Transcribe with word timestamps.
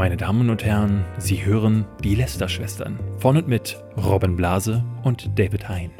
Meine 0.00 0.16
Damen 0.16 0.48
und 0.48 0.64
Herren, 0.64 1.04
Sie 1.18 1.44
hören 1.44 1.84
die 2.02 2.14
Lester-Schwestern 2.14 2.98
von 3.18 3.36
und 3.36 3.48
mit 3.48 3.84
Robin 3.98 4.34
Blase 4.34 4.82
und 5.02 5.38
David 5.38 5.68
Hein. 5.68 5.90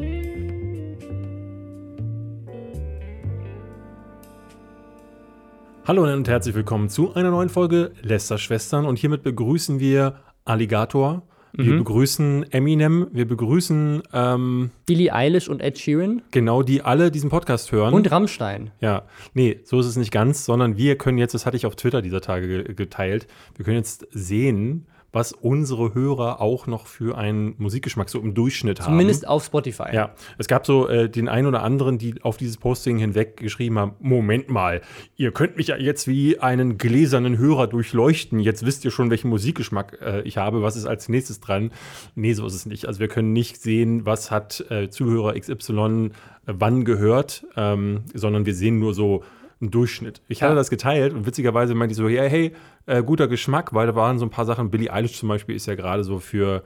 Hallo 5.86 6.10
und 6.10 6.26
herzlich 6.26 6.54
willkommen 6.54 6.88
zu 6.88 7.13
einer 7.13 7.31
neuen 7.31 7.50
Folge 7.50 7.92
Lester-Schwestern 8.00 8.86
und 8.86 8.99
hiermit 8.99 9.22
begrüßen 9.22 9.81
wir 9.81 10.14
Alligator, 10.46 11.21
wir 11.53 11.72
Mhm. 11.74 11.78
begrüßen 11.78 12.53
Eminem, 12.53 13.08
wir 13.12 13.26
begrüßen 13.26 14.03
ähm, 14.12 14.71
Billie 14.87 15.12
Eilish 15.12 15.49
und 15.49 15.60
Ed 15.60 15.78
Sheeran 15.78 16.23
genau 16.30 16.62
die 16.62 16.82
alle 16.82 17.10
diesen 17.10 17.30
Podcast 17.30 17.73
hören. 17.73 17.92
und 17.95 18.10
Rammstein. 18.10 18.70
Ja, 18.80 19.02
nee, 19.34 19.60
so 19.64 19.80
ist 19.80 19.86
es 19.86 19.96
nicht 19.96 20.12
ganz, 20.12 20.45
sondern 20.45 20.77
wir 20.77 20.96
können 20.96 21.18
jetzt, 21.18 21.34
das 21.34 21.46
hatte 21.46 21.56
ich 21.56 21.66
auf 21.66 21.77
Twitter 21.77 22.02
dieser 22.02 22.20
Tage 22.20 22.46
ge 22.48 22.74
geteilt, 22.74 23.26
wir 23.56 23.64
können 23.64 23.76
jetzt 23.78 24.06
sehen, 24.10 24.86
was 25.12 25.32
unsere 25.32 25.95
Hörer 25.95 26.41
auch 26.41 26.66
noch 26.66 26.87
für 26.87 27.18
einen 27.18 27.55
Musikgeschmack 27.59 28.09
so 28.09 28.20
im 28.20 28.34
Durchschnitt 28.34 28.80
haben. 28.80 28.92
Zumindest 28.92 29.27
auf 29.27 29.45
Spotify. 29.45 29.88
Ja, 29.92 30.14
es 30.38 30.46
gab 30.46 30.66
so 30.66 30.88
äh, 30.88 31.09
den 31.09 31.28
einen 31.28 31.46
oder 31.46 31.62
anderen, 31.62 31.98
die 31.98 32.23
auf 32.23 32.37
dieses 32.37 32.56
Posting 32.56 32.98
hinweg 32.98 33.37
geschrieben 33.37 33.78
haben: 33.78 33.92
Moment 34.01 34.48
mal, 34.48 34.82
ihr 35.16 35.32
könnt 35.32 35.56
mich 35.56 35.68
ja 35.68 35.77
jetzt 35.77 36.06
wie 36.06 36.38
einen 36.38 36.78
gläsernen 36.78 37.38
Hörer 37.38 37.66
durchleuchten. 37.66 38.38
Jetzt 38.41 38.65
wisst 38.65 38.84
ihr 38.84 38.91
schon, 38.91 39.10
welchen 39.10 39.28
Musikgeschmack 39.28 39.98
äh, 40.01 40.23
ich 40.23 40.37
habe. 40.37 40.62
Was 40.62 40.77
ist 40.77 40.87
als 40.87 41.09
nächstes 41.09 41.40
dran? 41.40 41.73
Nee, 42.15 42.34
so 42.34 42.46
ist 42.46 42.54
es 42.54 42.66
nicht. 42.66 42.87
Also, 42.87 43.01
wir 43.01 43.09
können 43.09 43.32
nicht 43.32 43.60
sehen, 43.60 44.06
was 44.06 44.30
hat 44.30 44.65
äh, 44.70 44.90
Zuhörer 44.90 45.38
XY 45.38 46.10
äh, 46.46 46.54
wann 46.59 46.84
gehört, 46.84 47.46
ähm, 47.56 48.02
sondern 48.15 48.46
wir 48.46 48.54
sehen 48.54 48.79
nur 48.79 48.95
so 48.95 49.24
einen 49.60 49.70
Durchschnitt. 49.70 50.23
Ich 50.28 50.42
hatte 50.42 50.52
Ja. 50.52 50.56
das 50.56 50.70
geteilt 50.70 51.12
und 51.12 51.27
witzigerweise 51.27 51.74
meinte 51.74 51.92
ich 51.92 51.96
so: 51.96 52.09
Ja, 52.09 52.23
hey, 52.23 52.52
äh, 52.87 53.02
guter 53.02 53.28
Geschmack, 53.28 53.74
weil 53.74 53.87
da 53.87 53.95
waren 53.95 54.18
so 54.18 54.24
ein 54.27 54.30
paar 54.30 54.46
Sachen. 54.46 54.70
Billie 54.70 54.92
Eilish 54.92 55.18
zum 55.18 55.29
Beispiel 55.29 55.54
ist 55.54 55.66
ja 55.66 55.74
gerade 55.74 56.04
so 56.04 56.18
für. 56.18 56.62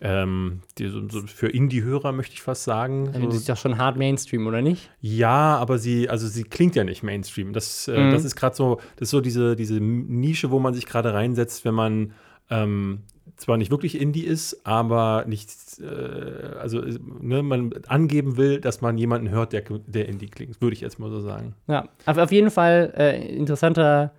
Ähm, 0.00 0.60
die, 0.76 0.88
so, 0.88 1.02
für 1.26 1.48
Indie-Hörer 1.48 2.10
möchte 2.12 2.34
ich 2.34 2.42
fast 2.42 2.64
sagen. 2.64 3.10
Also, 3.14 3.26
Das 3.26 3.36
ist 3.36 3.48
ja 3.48 3.54
schon 3.54 3.78
hart 3.78 3.96
Mainstream, 3.96 4.46
oder 4.46 4.60
nicht? 4.60 4.90
ja, 5.00 5.56
aber 5.56 5.78
sie, 5.78 6.10
also 6.10 6.26
sie 6.26 6.42
klingt 6.42 6.74
ja 6.74 6.82
nicht 6.82 7.04
Mainstream. 7.04 7.52
Das, 7.52 7.86
äh, 7.86 8.00
Mhm. 8.06 8.10
das 8.10 8.24
ist 8.24 8.34
gerade 8.34 8.56
so, 8.56 8.80
das 8.96 9.06
ist 9.06 9.10
so 9.10 9.20
diese, 9.20 9.54
diese 9.54 9.74
Nische, 9.80 10.50
wo 10.50 10.58
man 10.58 10.74
sich 10.74 10.86
gerade 10.86 11.14
reinsetzt, 11.14 11.64
wenn 11.64 11.74
man 11.74 12.12
ähm, 12.50 13.02
zwar 13.36 13.56
nicht 13.56 13.70
wirklich 13.70 13.98
Indie 14.00 14.24
ist, 14.24 14.66
aber 14.66 15.24
nicht, 15.28 15.48
äh, 15.80 16.56
also 16.60 16.80
äh, 16.82 16.98
ne, 17.20 17.42
man 17.42 17.72
angeben 17.88 18.36
will, 18.36 18.60
dass 18.60 18.80
man 18.80 18.96
jemanden 18.98 19.30
hört, 19.30 19.52
der, 19.52 19.62
der 19.86 20.08
Indie 20.08 20.26
klingt, 20.28 20.60
würde 20.60 20.74
ich 20.74 20.80
jetzt 20.80 20.98
mal 20.98 21.10
so 21.10 21.20
sagen. 21.20 21.54
Ja. 21.66 21.88
Auf, 22.06 22.18
auf 22.18 22.32
jeden 22.32 22.50
Fall 22.50 22.92
äh, 22.96 23.36
interessanter 23.36 24.12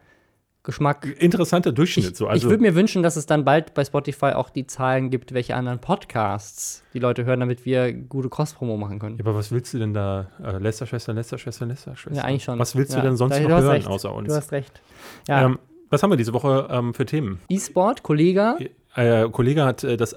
Geschmack. 0.64 1.06
Interessanter 1.20 1.72
Durchschnitt. 1.72 2.06
Ich, 2.12 2.18
so. 2.18 2.26
ich 2.26 2.32
Also, 2.32 2.50
würde 2.50 2.64
mir 2.64 2.74
wünschen, 2.74 3.04
dass 3.04 3.18
es 3.18 3.28
dann 3.28 3.46
bald 3.46 3.76
bei 3.76 3.86
Spotify 3.86 4.32
auch 4.34 4.50
die 4.50 4.66
Zahlen 4.66 5.12
gibt, 5.12 5.32
welche 5.32 5.56
anderen 5.56 5.80
Podcasts 5.80 6.84
die 6.96 7.00
Leute 7.00 7.24
hören, 7.24 7.40
damit 7.40 7.66
wir 7.66 7.94
gute 7.94 8.30
Cross-Promo 8.30 8.76
machen 8.76 8.98
können. 8.98 9.18
ja, 9.18 9.24
aber 9.26 9.36
was 9.36 9.52
willst 9.52 9.76
du 9.76 9.78
denn 9.78 9.94
da? 9.94 10.26
Äh, 10.44 10.58
Lästerschwester, 10.58 11.14
Lästerschwester, 11.14 11.68
Lästerschwester. 11.68 12.18
Ja, 12.18 12.24
eigentlich 12.24 12.44
schon. 12.46 12.58
Was 12.58 12.76
willst 12.76 12.94
ja. 12.94 13.02
du 13.02 13.06
denn 13.08 13.16
sonst 13.16 13.36
Da- 13.36 13.42
noch 13.42 13.50
hören, 13.50 13.68
recht. 13.68 13.88
außer 13.88 14.12
uns? 14.12 14.28
Du 14.28 14.34
hast 14.34 14.52
recht. 14.52 14.82
Ja, 15.28 15.46
Ähm, 15.46 15.60
was 15.92 16.02
haben 16.02 16.10
wir 16.10 16.18
diese 16.18 16.34
Woche 16.34 16.68
ähm, 16.72 16.96
für 16.96 17.06
Themen? 17.06 17.40
E-Sport, 17.48 18.02
Kollege. 18.02 18.56
Äh, 18.96 19.30
Kollege 19.30 19.66
hat 19.66 19.84
äh, 19.84 19.98
das 19.98 20.14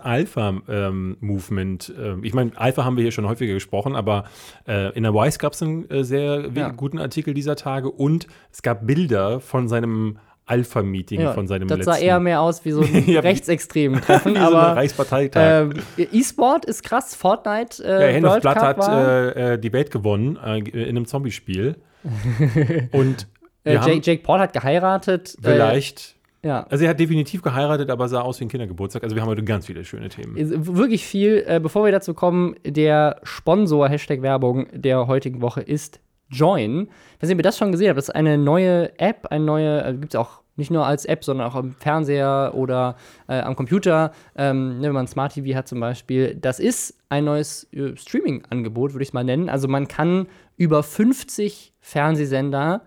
Alpha-Movement, 0.78 1.92
äh, 1.98 2.14
ich 2.22 2.34
meine, 2.34 2.52
Alpha 2.56 2.84
haben 2.84 2.96
wir 2.96 3.02
hier 3.02 3.12
schon 3.12 3.26
häufiger 3.28 3.54
gesprochen, 3.54 3.96
aber 3.96 4.24
äh, 4.66 4.92
in 4.96 5.02
der 5.02 5.14
Wise 5.14 5.38
gab 5.38 5.52
es 5.52 5.62
einen 5.62 5.90
äh, 5.90 6.04
sehr 6.04 6.48
Ja. 6.54 6.68
guten 6.70 6.98
Artikel 6.98 7.34
dieser 7.34 7.56
Tage 7.56 7.90
und 7.90 8.26
es 8.52 8.62
gab 8.62 8.86
Bilder 8.86 9.40
von 9.40 9.68
seinem 9.68 10.18
Alpha-Meeting, 10.46 11.20
Ja, 11.20 11.32
von 11.34 11.46
seinem 11.46 11.68
das 11.68 11.78
letzten. 11.78 11.92
sah 11.92 11.98
eher 11.98 12.20
mehr 12.20 12.40
aus 12.40 12.64
wie 12.64 12.70
so 12.70 12.80
ein 12.82 13.04
Ja, 13.06 13.20
rechtsextremen 13.20 14.00
Treffen, 14.00 14.34
wie 14.34 14.38
so 14.38 14.46
ein 14.46 14.54
aber 14.54 14.76
Reichsparteitag. 14.76 15.42
ähm, 15.42 15.72
E-Sport 15.96 16.64
ist 16.64 16.82
krass. 16.82 17.14
Fortnite 17.14 17.84
äh, 17.84 18.16
ja, 18.16 18.22
World 18.22 18.42
Blatt 18.42 18.54
Cup 18.58 18.64
hat 18.64 18.78
war. 18.78 19.36
äh, 19.36 19.54
äh, 19.54 19.58
die 19.58 19.72
Welt 19.72 19.90
gewonnen 19.90 20.38
äh, 20.42 20.58
in 20.60 20.88
einem 20.90 21.06
Zombie-Spiel. 21.06 21.76
und 22.92 23.26
Äh, 23.64 23.74
Jake, 23.74 24.00
Jake 24.02 24.22
Paul 24.22 24.38
hat 24.38 24.52
geheiratet. 24.54 25.36
vielleicht, 25.42 26.14
Äh, 26.14 26.17
ja. 26.42 26.66
also 26.68 26.84
er 26.84 26.90
hat 26.90 27.00
definitiv 27.00 27.42
geheiratet, 27.42 27.90
aber 27.90 28.08
sah 28.08 28.20
aus 28.20 28.40
wie 28.40 28.44
ein 28.44 28.48
Kindergeburtstag. 28.48 29.02
Also 29.02 29.16
wir 29.16 29.22
haben 29.22 29.28
heute 29.28 29.44
ganz 29.44 29.66
viele 29.66 29.84
schöne 29.84 30.08
Themen. 30.08 30.36
Wirklich 30.76 31.04
viel. 31.04 31.44
Äh, 31.46 31.60
bevor 31.60 31.84
wir 31.84 31.92
dazu 31.92 32.14
kommen, 32.14 32.54
der 32.64 33.20
Sponsor, 33.22 33.88
Hashtag 33.88 34.22
Werbung 34.22 34.66
der 34.72 35.06
heutigen 35.06 35.40
Woche 35.40 35.60
ist 35.60 36.00
Join. 36.30 36.88
Ob 37.22 37.28
ihr 37.28 37.36
das 37.38 37.56
schon 37.56 37.72
gesehen 37.72 37.88
habt. 37.88 37.98
Das 37.98 38.08
ist 38.08 38.14
eine 38.14 38.36
neue 38.36 38.98
App, 38.98 39.26
eine 39.30 39.44
neue, 39.44 39.84
äh, 39.84 39.92
gibt 39.94 40.14
es 40.14 40.20
auch 40.20 40.42
nicht 40.56 40.70
nur 40.70 40.84
als 40.84 41.04
App, 41.04 41.24
sondern 41.24 41.48
auch 41.48 41.54
am 41.54 41.72
Fernseher 41.72 42.52
oder 42.54 42.96
äh, 43.28 43.40
am 43.40 43.54
Computer, 43.56 44.12
ähm, 44.36 44.80
ne, 44.80 44.88
wenn 44.88 44.92
man 44.92 45.06
Smart 45.06 45.32
TV 45.32 45.56
hat 45.56 45.68
zum 45.68 45.80
Beispiel. 45.80 46.34
Das 46.34 46.58
ist 46.58 46.98
ein 47.08 47.24
neues 47.24 47.72
äh, 47.72 47.96
Streaming-Angebot, 47.96 48.92
würde 48.92 49.02
ich 49.02 49.10
es 49.10 49.12
mal 49.12 49.24
nennen. 49.24 49.48
Also 49.48 49.68
man 49.68 49.88
kann 49.88 50.26
über 50.56 50.82
50 50.82 51.74
Fernsehsender 51.80 52.82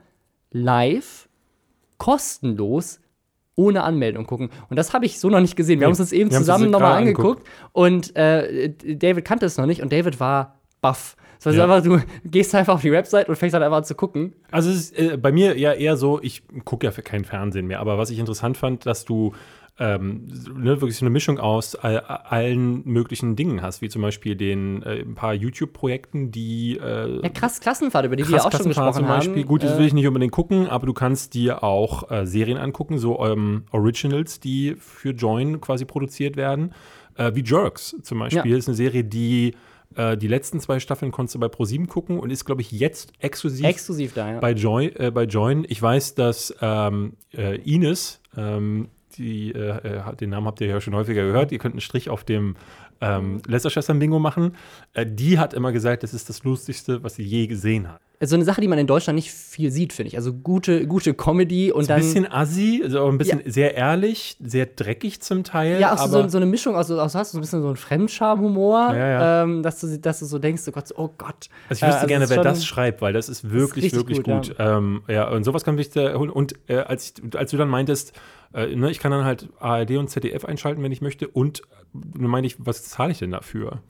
live 0.51 1.29
kostenlos 1.97 2.99
ohne 3.55 3.83
Anmeldung 3.83 4.25
gucken. 4.25 4.49
Und 4.69 4.77
das 4.77 4.93
habe 4.93 5.05
ich 5.05 5.19
so 5.19 5.29
noch 5.29 5.41
nicht 5.41 5.55
gesehen. 5.55 5.79
Wir 5.79 5.81
Nee, 5.81 5.85
haben 5.85 5.91
uns 5.91 5.97
das 5.99 6.11
eben 6.13 6.31
zusammen 6.31 6.69
nochmal 6.71 6.97
angeguckt. 6.97 7.45
Und 7.73 8.15
äh, 8.15 8.73
David 8.95 9.25
kannte 9.25 9.45
es 9.45 9.57
noch 9.57 9.65
nicht 9.65 9.81
und 9.81 9.91
David 9.91 10.19
war 10.19 10.59
baff. 10.81 11.15
Das 11.37 11.47
heißt 11.47 11.57
Ja. 11.57 11.63
einfach, 11.63 11.81
du 11.83 11.99
gehst 12.23 12.53
einfach 12.53 12.75
auf 12.75 12.81
die 12.81 12.91
Website 12.91 13.27
und 13.27 13.35
fängst 13.35 13.53
halt 13.55 13.63
einfach 13.63 13.77
an 13.79 13.83
zu 13.83 13.95
gucken. 13.95 14.33
Also 14.51 14.69
es 14.69 14.91
ist 14.91 14.99
äh, 14.99 15.17
bei 15.17 15.31
mir 15.31 15.57
ja 15.57 15.73
eher 15.73 15.97
so, 15.97 16.21
ich 16.21 16.43
gucke 16.65 16.85
ja 16.85 16.91
für 16.91 17.01
kein 17.01 17.25
Fernsehen 17.25 17.65
mehr, 17.67 17.79
aber 17.79 17.97
was 17.97 18.09
ich 18.11 18.19
interessant 18.19 18.57
fand, 18.57 18.85
dass 18.85 19.05
du 19.05 19.33
ähm, 19.79 20.27
ne, 20.55 20.79
wirklich 20.81 20.97
so 20.97 21.05
eine 21.05 21.09
Mischung 21.09 21.39
aus 21.39 21.75
all, 21.75 21.99
allen 21.99 22.83
möglichen 22.87 23.35
Dingen 23.35 23.61
hast, 23.61 23.81
wie 23.81 23.89
zum 23.89 24.01
Beispiel 24.01 24.35
den 24.35 24.83
äh, 24.83 25.01
ein 25.01 25.15
paar 25.15 25.33
YouTube-Projekten, 25.33 26.31
die 26.31 26.77
äh, 26.77 27.21
Ja, 27.23 27.29
krass, 27.29 27.59
Klassenfahrt, 27.59 28.05
über 28.05 28.15
die 28.15 28.27
wir 28.27 28.45
auch 28.45 28.51
schon 28.51 28.67
gesprochen 28.67 28.93
zum 28.93 29.07
Beispiel. 29.07 29.37
haben. 29.37 29.47
Gut, 29.47 29.63
das 29.63 29.73
Äh, 29.75 29.79
will 29.79 29.85
ich 29.87 29.93
nicht 29.93 30.07
unbedingt 30.07 30.33
gucken, 30.33 30.67
aber 30.67 30.85
du 30.85 30.93
kannst 30.93 31.33
dir 31.33 31.63
auch 31.63 32.11
äh, 32.11 32.27
Serien 32.27 32.57
angucken, 32.57 32.99
so 32.99 33.25
ähm, 33.25 33.63
Originals, 33.71 34.39
die 34.39 34.75
für 34.77 35.11
Join 35.11 35.61
quasi 35.61 35.85
produziert 35.85 36.35
werden. 36.35 36.73
Äh, 37.15 37.31
wie 37.33 37.43
Jerks 37.43 37.95
zum 38.03 38.19
Beispiel. 38.19 38.51
Ja. 38.51 38.57
ist 38.57 38.67
eine 38.67 38.75
Serie, 38.75 39.03
die 39.03 39.55
die 39.93 40.27
letzten 40.29 40.61
zwei 40.61 40.79
Staffeln 40.79 41.11
konntest 41.11 41.35
du 41.35 41.39
bei 41.41 41.49
ProSieben 41.49 41.87
gucken 41.87 42.17
und 42.17 42.29
ist, 42.29 42.45
glaube 42.45 42.61
ich, 42.61 42.71
jetzt 42.71 43.11
exklusiv 43.19 43.65
exklusiv 43.65 44.13
da, 44.13 44.31
ja. 44.31 44.39
bei, 44.39 44.53
Join, 44.53 44.95
äh, 44.95 45.11
bei 45.13 45.25
Join. 45.25 45.65
Ich 45.67 45.81
weiß, 45.81 46.15
dass 46.15 46.55
ähm, 46.61 47.17
äh, 47.33 47.57
Ines, 47.69 48.21
ähm, 48.37 48.87
die, 49.17 49.51
äh, 49.51 50.09
äh, 50.09 50.15
den 50.15 50.29
Namen 50.29 50.47
habt 50.47 50.61
ihr 50.61 50.67
ja 50.67 50.81
schon 50.81 50.95
häufiger 50.95 51.23
gehört, 51.23 51.51
ihr 51.51 51.59
könnt 51.59 51.73
einen 51.73 51.81
Strich 51.81 52.09
auf 52.09 52.23
dem 52.23 52.55
ähm, 53.01 53.41
Lästerschwestern-Bingo 53.47 54.19
machen. 54.19 54.55
Äh, 54.93 55.05
die 55.07 55.39
hat 55.39 55.53
immer 55.53 55.71
gesagt, 55.71 56.03
das 56.03 56.13
ist 56.13 56.29
das 56.29 56.43
Lustigste, 56.43 57.03
was 57.03 57.15
sie 57.15 57.23
je 57.23 57.47
gesehen 57.47 57.89
hat. 57.89 58.01
So 58.29 58.35
eine 58.35 58.45
Sache, 58.45 58.61
die 58.61 58.67
man 58.67 58.77
in 58.77 58.87
Deutschland 58.87 59.15
nicht 59.15 59.31
viel 59.31 59.71
sieht, 59.71 59.93
finde 59.93 60.09
ich. 60.09 60.15
Also 60.17 60.33
gute, 60.33 60.85
gute 60.85 61.13
Comedy 61.13 61.71
und 61.71 61.83
Ein 61.83 61.87
dann. 61.87 61.99
bisschen 62.01 62.31
assi, 62.31 62.81
also 62.83 63.01
auch 63.01 63.09
ein 63.09 63.17
bisschen 63.17 63.41
sehr 63.45 63.75
ehrlich, 63.75 64.37
sehr 64.39 64.67
dreckig 64.67 65.21
zum 65.21 65.43
Teil. 65.43 65.79
ja, 65.79 65.93
auch 65.93 65.97
so, 65.97 66.19
aber 66.19 66.29
so, 66.29 66.37
eine 66.37 66.45
Mischung 66.45 66.75
aus, 66.75 66.91
aus 66.91 67.15
hast 67.15 67.33
du 67.33 67.37
so 67.37 67.39
ein 67.39 67.41
bisschen 67.41 67.61
so 67.61 67.67
einen 67.67 67.77
Fremdscham-Humor, 67.77 68.93
Ja, 68.93 69.07
ja. 69.07 69.43
Ähm, 69.43 69.63
dass, 69.63 69.79
du, 69.79 69.97
dass 69.97 70.19
du 70.19 70.25
so 70.25 70.37
denkst, 70.37 70.63
oh 70.67 70.71
Gott, 70.71 70.93
oh 70.95 71.09
Gott. 71.17 71.49
Also 71.69 71.85
ich 71.85 71.91
wüsste 71.91 72.05
Äh, 72.05 72.07
gerne, 72.07 72.25
es 72.25 72.31
ist 72.31 72.35
wer 72.37 72.43
das 72.43 72.65
schreibt, 72.65 73.01
weil 73.01 73.13
das 73.13 73.27
ist 73.29 73.49
wirklich, 73.49 73.85
richtig 73.85 73.99
wirklich 73.99 74.23
gut, 74.23 74.49
gut. 74.49 74.55
Ähm, 74.59 75.01
ja, 75.07 75.27
und 75.29 75.43
sowas 75.43 75.63
kann 75.63 75.77
ich 75.79 75.89
da 75.89 76.13
holen. 76.13 76.29
Und 76.29 76.53
äh, 76.67 76.77
als, 76.77 77.13
ich, 77.23 77.35
als 77.37 77.51
du 77.51 77.57
dann 77.57 77.69
meintest, 77.69 78.13
äh, 78.53 78.75
ne, 78.75 78.91
ich 78.91 78.99
kann 78.99 79.11
dann 79.11 79.25
halt 79.25 79.49
ARD 79.59 79.91
und 79.97 80.09
ZDF 80.09 80.45
einschalten, 80.45 80.83
wenn 80.83 80.91
ich 80.91 81.01
möchte. 81.01 81.27
Und 81.27 81.63
dann 81.93 82.29
meine 82.29 82.45
ich, 82.45 82.55
was 82.59 82.83
zahle 82.83 83.11
ich 83.11 83.19
denn 83.19 83.31
dafür? 83.31 83.81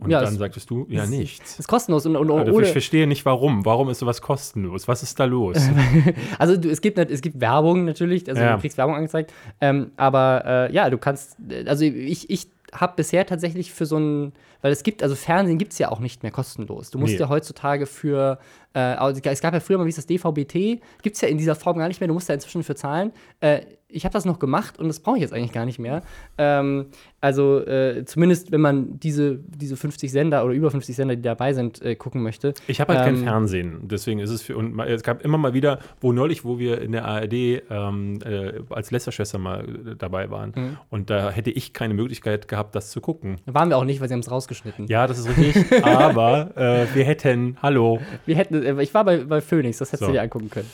Und 0.00 0.10
Ja, 0.10 0.20
dann 0.20 0.32
es- 0.32 0.38
sagtest 0.38 0.70
du, 0.70 0.86
ja, 0.88 1.06
nichts. 1.06 1.58
Ist 1.58 1.66
kostenlos 1.66 2.06
und, 2.06 2.14
und 2.16 2.30
Also 2.30 2.60
ich 2.60 2.68
verstehe 2.70 3.06
nicht, 3.08 3.24
warum. 3.24 3.64
Warum 3.64 3.88
ist 3.90 3.98
sowas 3.98 4.22
kostenlos? 4.22 4.86
Was 4.86 5.02
ist 5.02 5.18
da 5.18 5.24
los? 5.24 5.56
Also 6.38 6.56
du, 6.56 6.70
es, 6.70 6.80
gibt, 6.80 6.98
es 6.98 7.20
gibt 7.20 7.40
Werbung 7.40 7.84
natürlich, 7.84 8.28
also 8.28 8.40
Ja. 8.40 8.54
du 8.54 8.60
kriegst 8.60 8.78
Werbung 8.78 8.94
angezeigt. 8.94 9.32
Ähm, 9.60 9.90
aber 9.96 10.44
äh, 10.70 10.72
ja, 10.72 10.88
du 10.88 10.98
kannst, 10.98 11.36
also 11.66 11.84
ich, 11.84 12.30
ich 12.30 12.46
habe 12.72 12.92
bisher 12.96 13.26
tatsächlich 13.26 13.72
für 13.72 13.86
so 13.86 13.96
ein, 13.98 14.32
weil 14.62 14.70
es 14.72 14.82
gibt, 14.84 15.02
also 15.02 15.16
Fernsehen 15.16 15.58
gibt 15.58 15.72
es 15.72 15.78
ja 15.78 15.90
auch 15.90 16.00
nicht 16.00 16.22
mehr 16.22 16.30
kostenlos. 16.30 16.90
Du 16.90 16.98
musst 16.98 17.14
Nee. 17.14 17.18
ja 17.20 17.28
heutzutage 17.28 17.86
für, 17.86 18.38
äh, 18.74 19.12
es 19.24 19.40
gab 19.40 19.54
ja 19.54 19.60
früher 19.60 19.78
mal, 19.78 19.84
wie 19.84 19.88
ist 19.88 19.98
das, 19.98 20.06
DVB-T, 20.06 20.80
gibt 21.02 21.16
es 21.16 21.22
ja 21.22 21.28
in 21.28 21.38
dieser 21.38 21.54
Form 21.56 21.78
gar 21.78 21.88
nicht 21.88 22.00
mehr, 22.00 22.06
du 22.08 22.14
musst 22.14 22.28
da 22.28 22.34
inzwischen 22.34 22.62
für 22.62 22.74
zahlen. 22.76 23.10
Äh, 23.40 23.62
ich 23.90 24.04
habe 24.04 24.12
das 24.12 24.24
noch 24.26 24.38
gemacht 24.38 24.78
und 24.78 24.88
das 24.88 25.00
brauche 25.00 25.16
ich 25.16 25.22
jetzt 25.22 25.32
eigentlich 25.32 25.52
gar 25.52 25.64
nicht 25.64 25.78
mehr. 25.78 26.02
Ähm, 26.36 26.86
also 27.22 27.60
äh, 27.66 28.04
zumindest, 28.04 28.52
wenn 28.52 28.60
man 28.60 29.00
diese, 29.00 29.38
diese 29.46 29.76
50 29.76 30.12
Sender 30.12 30.44
oder 30.44 30.52
über 30.54 30.70
50 30.70 30.94
Sender, 30.94 31.16
die 31.16 31.22
dabei 31.22 31.54
sind, 31.54 31.80
äh, 31.82 31.94
gucken 31.96 32.22
möchte. 32.22 32.52
Ich 32.66 32.80
habe 32.80 32.94
halt 32.94 33.04
kein 33.06 33.16
Ähm, 33.16 33.24
Fernsehen, 33.24 33.78
deswegen 33.88 34.20
ist 34.20 34.30
es 34.30 34.42
für 34.42 34.56
und 34.56 34.78
es 34.80 35.02
gab 35.02 35.24
immer 35.24 35.38
mal 35.38 35.54
wieder, 35.54 35.78
wo 36.00 36.12
neulich, 36.12 36.44
wo 36.44 36.58
wir 36.58 36.82
in 36.82 36.92
der 36.92 37.06
ARD 37.06 37.32
ähm, 37.32 38.18
äh, 38.24 38.60
als 38.70 38.90
Lästerschwester 38.90 39.38
mal 39.38 39.60
äh, 39.64 39.96
dabei 39.96 40.30
waren 40.30 40.52
Mhm. 40.54 40.76
und 40.90 41.08
da 41.10 41.30
hätte 41.30 41.50
ich 41.50 41.72
keine 41.72 41.94
Möglichkeit 41.94 42.46
gehabt, 42.48 42.74
das 42.74 42.90
zu 42.90 43.00
gucken. 43.00 43.36
Waren 43.46 43.70
wir 43.70 43.78
auch 43.78 43.84
nicht, 43.84 44.00
weil 44.00 44.08
sie 44.08 44.14
haben 44.14 44.20
es 44.20 44.30
rausgeschnitten. 44.30 44.86
Ja, 44.88 45.06
das 45.06 45.18
ist 45.18 45.28
richtig, 45.36 45.64
aber 45.84 46.50
äh, 46.56 46.86
wir 46.94 47.04
hätten, 47.04 47.56
hallo, 47.62 48.00
Wir 48.26 48.36
hätten, 48.36 48.62
äh, 48.62 48.82
ich 48.82 48.92
war 48.92 49.04
bei, 49.04 49.24
bei 49.24 49.40
Phoenix, 49.40 49.78
das 49.78 49.88
hättest 49.88 50.00
So. 50.02 50.06
du 50.08 50.12
dir 50.12 50.22
angucken 50.22 50.50
können. 50.50 50.68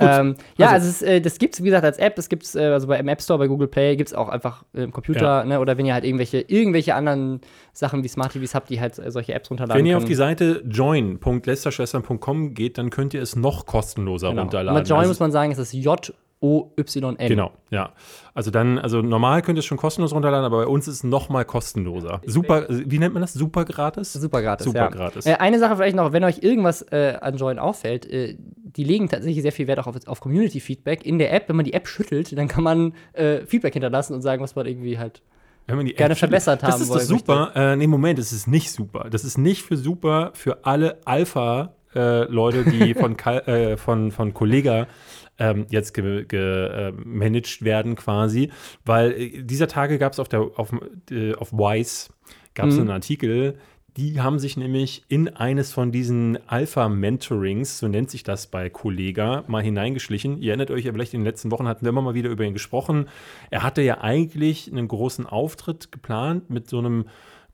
Ähm, 0.00 0.34
ja, 0.56 0.66
Also- 0.70 0.74
also, 0.74 0.88
es, 0.88 1.02
äh, 1.02 1.20
das 1.20 1.38
gibt 1.38 1.54
es, 1.54 1.60
wie 1.62 1.66
gesagt, 1.66 1.84
als 1.84 1.98
App. 1.98 2.16
Das 2.16 2.28
gibt 2.28 2.42
es 2.42 2.54
äh, 2.56 2.64
also 2.64 2.88
bei, 2.88 2.98
im 2.98 3.06
App 3.06 3.22
Store, 3.22 3.38
bei 3.38 3.46
Google 3.46 3.68
Play, 3.68 3.94
gibt 3.96 4.08
es 4.08 4.14
auch 4.14 4.28
einfach 4.28 4.64
äh, 4.74 4.82
im 4.82 4.92
Computer. 4.92 5.20
Ja. 5.40 5.44
Ne, 5.44 5.60
oder 5.60 5.78
wenn 5.78 5.86
ihr 5.86 5.94
halt 5.94 6.04
irgendwelche, 6.04 6.40
irgendwelche 6.40 6.94
anderen 6.96 7.40
Sachen 7.72 8.02
wie 8.02 8.08
Smart 8.08 8.32
TVs 8.32 8.54
habt, 8.56 8.70
die 8.70 8.80
halt 8.80 8.98
äh, 8.98 9.10
solche 9.12 9.34
Apps 9.34 9.50
runterladen 9.50 9.78
Wenn 9.78 9.86
ihr 9.86 9.96
auf 9.96 10.02
können. 10.02 10.08
die 10.08 10.14
Seite 10.16 10.62
join.lästerschwestern.com 10.68 12.54
geht, 12.54 12.78
dann 12.78 12.90
könnt 12.90 13.14
ihr 13.14 13.22
es 13.22 13.36
noch 13.36 13.66
kostenloser 13.66 14.30
genau. 14.30 14.42
Und 14.42 14.46
runterladen. 14.48 14.82
bei 14.82 14.88
Join 14.88 14.98
Also- 15.00 15.10
muss 15.10 15.20
man 15.20 15.32
sagen, 15.32 15.52
es 15.52 15.58
ist 15.58 15.72
J-O-Y-N. 16.44 17.28
Genau, 17.28 17.52
ja. 17.70 17.92
Also 18.34 18.50
dann, 18.50 18.78
also 18.78 19.00
normal 19.00 19.42
könnt 19.42 19.58
ihr 19.58 19.60
es 19.60 19.64
schon 19.64 19.78
kostenlos 19.78 20.12
runterladen, 20.12 20.44
aber 20.44 20.58
bei 20.58 20.66
uns 20.66 20.88
ist 20.88 20.96
es 20.96 21.04
noch 21.04 21.28
mal 21.28 21.44
kostenloser. 21.44 22.20
Super, 22.26 22.66
wie 22.68 22.98
nennt 22.98 23.14
man 23.14 23.22
das? 23.22 23.32
Super 23.32 23.64
gratis? 23.64 24.12
Super 24.12 24.42
gratis. 24.42 24.66
Super 24.66 24.78
ja. 24.78 24.88
gratis. 24.88 25.26
Äh, 25.26 25.34
eine 25.34 25.58
Sache 25.58 25.76
vielleicht 25.76 25.96
noch, 25.96 26.12
wenn 26.12 26.24
euch 26.24 26.42
irgendwas 26.42 26.82
äh, 26.82 27.16
an 27.20 27.36
Join 27.36 27.58
auffällt, 27.58 28.06
äh, 28.06 28.36
die 28.56 28.84
legen 28.84 29.08
tatsächlich 29.08 29.42
sehr 29.42 29.52
viel 29.52 29.66
Wert 29.66 29.78
auch 29.78 29.86
auf, 29.86 29.96
auf 30.06 30.20
Community-Feedback. 30.20 31.06
In 31.06 31.18
der 31.18 31.32
App, 31.32 31.48
wenn 31.48 31.56
man 31.56 31.64
die 31.64 31.72
App 31.72 31.88
schüttelt, 31.88 32.36
dann 32.36 32.48
kann 32.48 32.64
man 32.64 32.94
äh, 33.12 33.46
Feedback 33.46 33.72
hinterlassen 33.72 34.14
und 34.14 34.22
sagen, 34.22 34.42
was 34.42 34.54
man 34.54 34.66
irgendwie 34.66 34.98
halt. 34.98 35.22
Wenn 35.66 35.76
man 35.76 35.86
die 35.86 35.94
gerne 35.94 36.12
App 36.12 36.18
verbessert 36.18 36.62
das 36.62 36.72
haben 36.72 36.82
ist 36.82 36.88
das 36.90 37.08
wollen 37.08 37.18
super. 37.18 37.52
Äh, 37.54 37.76
nee, 37.76 37.86
Moment, 37.86 38.18
es 38.18 38.32
ist 38.32 38.46
nicht 38.46 38.70
super. 38.70 39.06
Das 39.10 39.24
ist 39.24 39.38
nicht 39.38 39.62
für 39.62 39.78
super 39.78 40.32
für 40.34 40.66
alle 40.66 40.98
Alpha-Leute, 41.06 42.64
die 42.64 42.92
von, 42.92 43.18
äh, 43.18 43.78
von, 43.78 44.10
von 44.10 44.34
Kollega 44.34 44.88
ähm, 45.38 45.66
jetzt 45.70 45.94
gemanagt 45.94 46.28
ge, 46.28 46.40
äh, 46.40 46.92
managed 47.04 47.62
werden 47.64 47.96
quasi. 47.96 48.50
Weil 48.84 49.12
äh, 49.12 49.42
dieser 49.42 49.68
Tage 49.68 49.98
gab 49.98 50.12
es 50.12 50.18
auf, 50.20 50.28
der- 50.28 50.50
auf, 50.56 50.72
äh, 51.10 51.34
auf 51.34 51.52
Wise 51.52 52.10
gab 52.54 52.68
es 52.68 52.74
Mhm. 52.74 52.82
einen 52.82 52.90
Artikel, 52.90 53.58
die 53.96 54.20
haben 54.20 54.40
sich 54.40 54.56
nämlich 54.56 55.04
in 55.08 55.28
eines 55.36 55.72
von 55.72 55.92
diesen 55.92 56.36
Alpha-Mentorings, 56.48 57.78
so 57.78 57.88
nennt 57.88 58.10
sich 58.10 58.22
das 58.24 58.48
bei 58.48 58.68
Kollega, 58.70 59.44
mal 59.46 59.62
hineingeschlichen. 59.62 60.38
Ihr 60.38 60.50
erinnert 60.50 60.70
euch 60.70 60.84
ja 60.84 60.92
vielleicht, 60.92 61.14
in 61.14 61.20
den 61.20 61.26
letzten 61.26 61.50
Wochen 61.50 61.68
hatten 61.68 61.84
wir 61.84 61.90
immer 61.90 62.02
mal 62.02 62.14
wieder 62.14 62.30
über 62.30 62.44
ihn 62.44 62.52
gesprochen. 62.54 63.06
Er 63.50 63.62
hatte 63.62 63.82
ja 63.82 64.00
eigentlich 64.00 64.70
einen 64.70 64.88
großen 64.88 65.26
Auftritt 65.26 65.92
geplant 65.92 66.50
mit 66.50 66.68
so 66.68 66.78
einem 66.78 67.04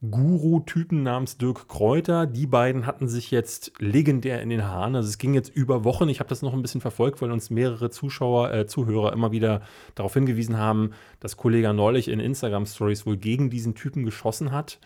Guru-Typen 0.02 1.02
namens 1.02 1.36
Dirk 1.36 1.68
Kräuter. 1.68 2.26
Die 2.26 2.46
beiden 2.46 2.86
hatten 2.86 3.06
sich 3.06 3.30
jetzt 3.30 3.72
legendär 3.78 4.40
in 4.40 4.48
den 4.48 4.66
Haaren. 4.66 4.96
Also 4.96 5.08
es 5.08 5.18
ging 5.18 5.34
jetzt 5.34 5.54
über 5.54 5.84
Wochen. 5.84 6.08
Ich 6.08 6.20
habe 6.20 6.28
das 6.28 6.40
noch 6.40 6.54
ein 6.54 6.62
bisschen 6.62 6.80
verfolgt, 6.80 7.20
weil 7.20 7.30
uns 7.30 7.50
mehrere 7.50 7.90
Zuschauer, 7.90 8.52
äh, 8.52 8.66
Zuhörer 8.66 9.12
immer 9.12 9.30
wieder 9.30 9.60
darauf 9.94 10.14
hingewiesen 10.14 10.56
haben, 10.56 10.92
dass 11.20 11.36
Kollega 11.36 11.74
neulich 11.74 12.08
in 12.08 12.18
Instagram-Stories 12.18 13.04
wohl 13.04 13.18
gegen 13.18 13.50
diesen 13.50 13.74
Typen 13.74 14.06
geschossen 14.06 14.52
hat. 14.52 14.78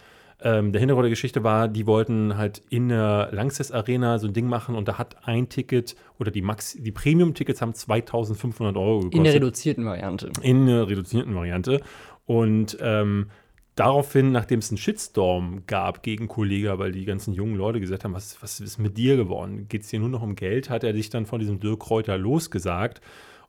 Ähm, 0.42 0.72
der 0.72 0.80
Hintergrund 0.80 1.04
der 1.04 1.10
Geschichte 1.10 1.44
war, 1.44 1.68
die 1.68 1.86
wollten 1.86 2.36
halt 2.36 2.60
in 2.68 2.88
der 2.88 3.28
Lanxess 3.30 3.70
Arena 3.70 4.18
so 4.18 4.26
ein 4.26 4.32
Ding 4.32 4.48
machen 4.48 4.74
und 4.74 4.88
da 4.88 4.98
hat 4.98 5.28
ein 5.28 5.48
Ticket 5.48 5.94
oder 6.18 6.32
die, 6.32 6.42
Max 6.42 6.76
die 6.78 6.90
Premium-Tickets 6.90 7.62
haben 7.62 7.72
2500 7.72 8.76
Euro 8.76 8.96
gekostet. 8.96 9.16
In 9.16 9.24
der 9.24 9.34
reduzierten 9.34 9.84
Variante. 9.84 10.30
in 10.42 10.62
einer 10.62 10.88
reduzierten 10.88 11.36
Variante. 11.36 11.80
Und 12.26 12.76
ähm, 12.80 13.28
daraufhin, 13.74 14.32
nachdem 14.32 14.60
es 14.60 14.70
einen 14.70 14.78
Shitstorm 14.78 15.62
gab 15.66 16.02
gegen 16.02 16.28
Kollega, 16.28 16.78
weil 16.78 16.92
die 16.92 17.04
ganzen 17.04 17.34
jungen 17.34 17.56
Leute 17.56 17.80
gesagt 17.80 18.04
haben, 18.04 18.14
was, 18.14 18.40
was 18.42 18.60
ist 18.60 18.78
mit 18.78 18.96
dir 18.96 19.16
geworden? 19.16 19.66
Geht 19.68 19.82
es 19.82 19.88
dir 19.88 20.00
nur 20.00 20.08
noch 20.08 20.22
um 20.22 20.36
Geld? 20.36 20.70
Hat 20.70 20.84
er 20.84 20.94
sich 20.94 21.10
dann 21.10 21.26
von 21.26 21.40
diesem 21.40 21.60
Dirk 21.60 21.80
Kräuter 21.80 22.16
losgesagt 22.16 23.00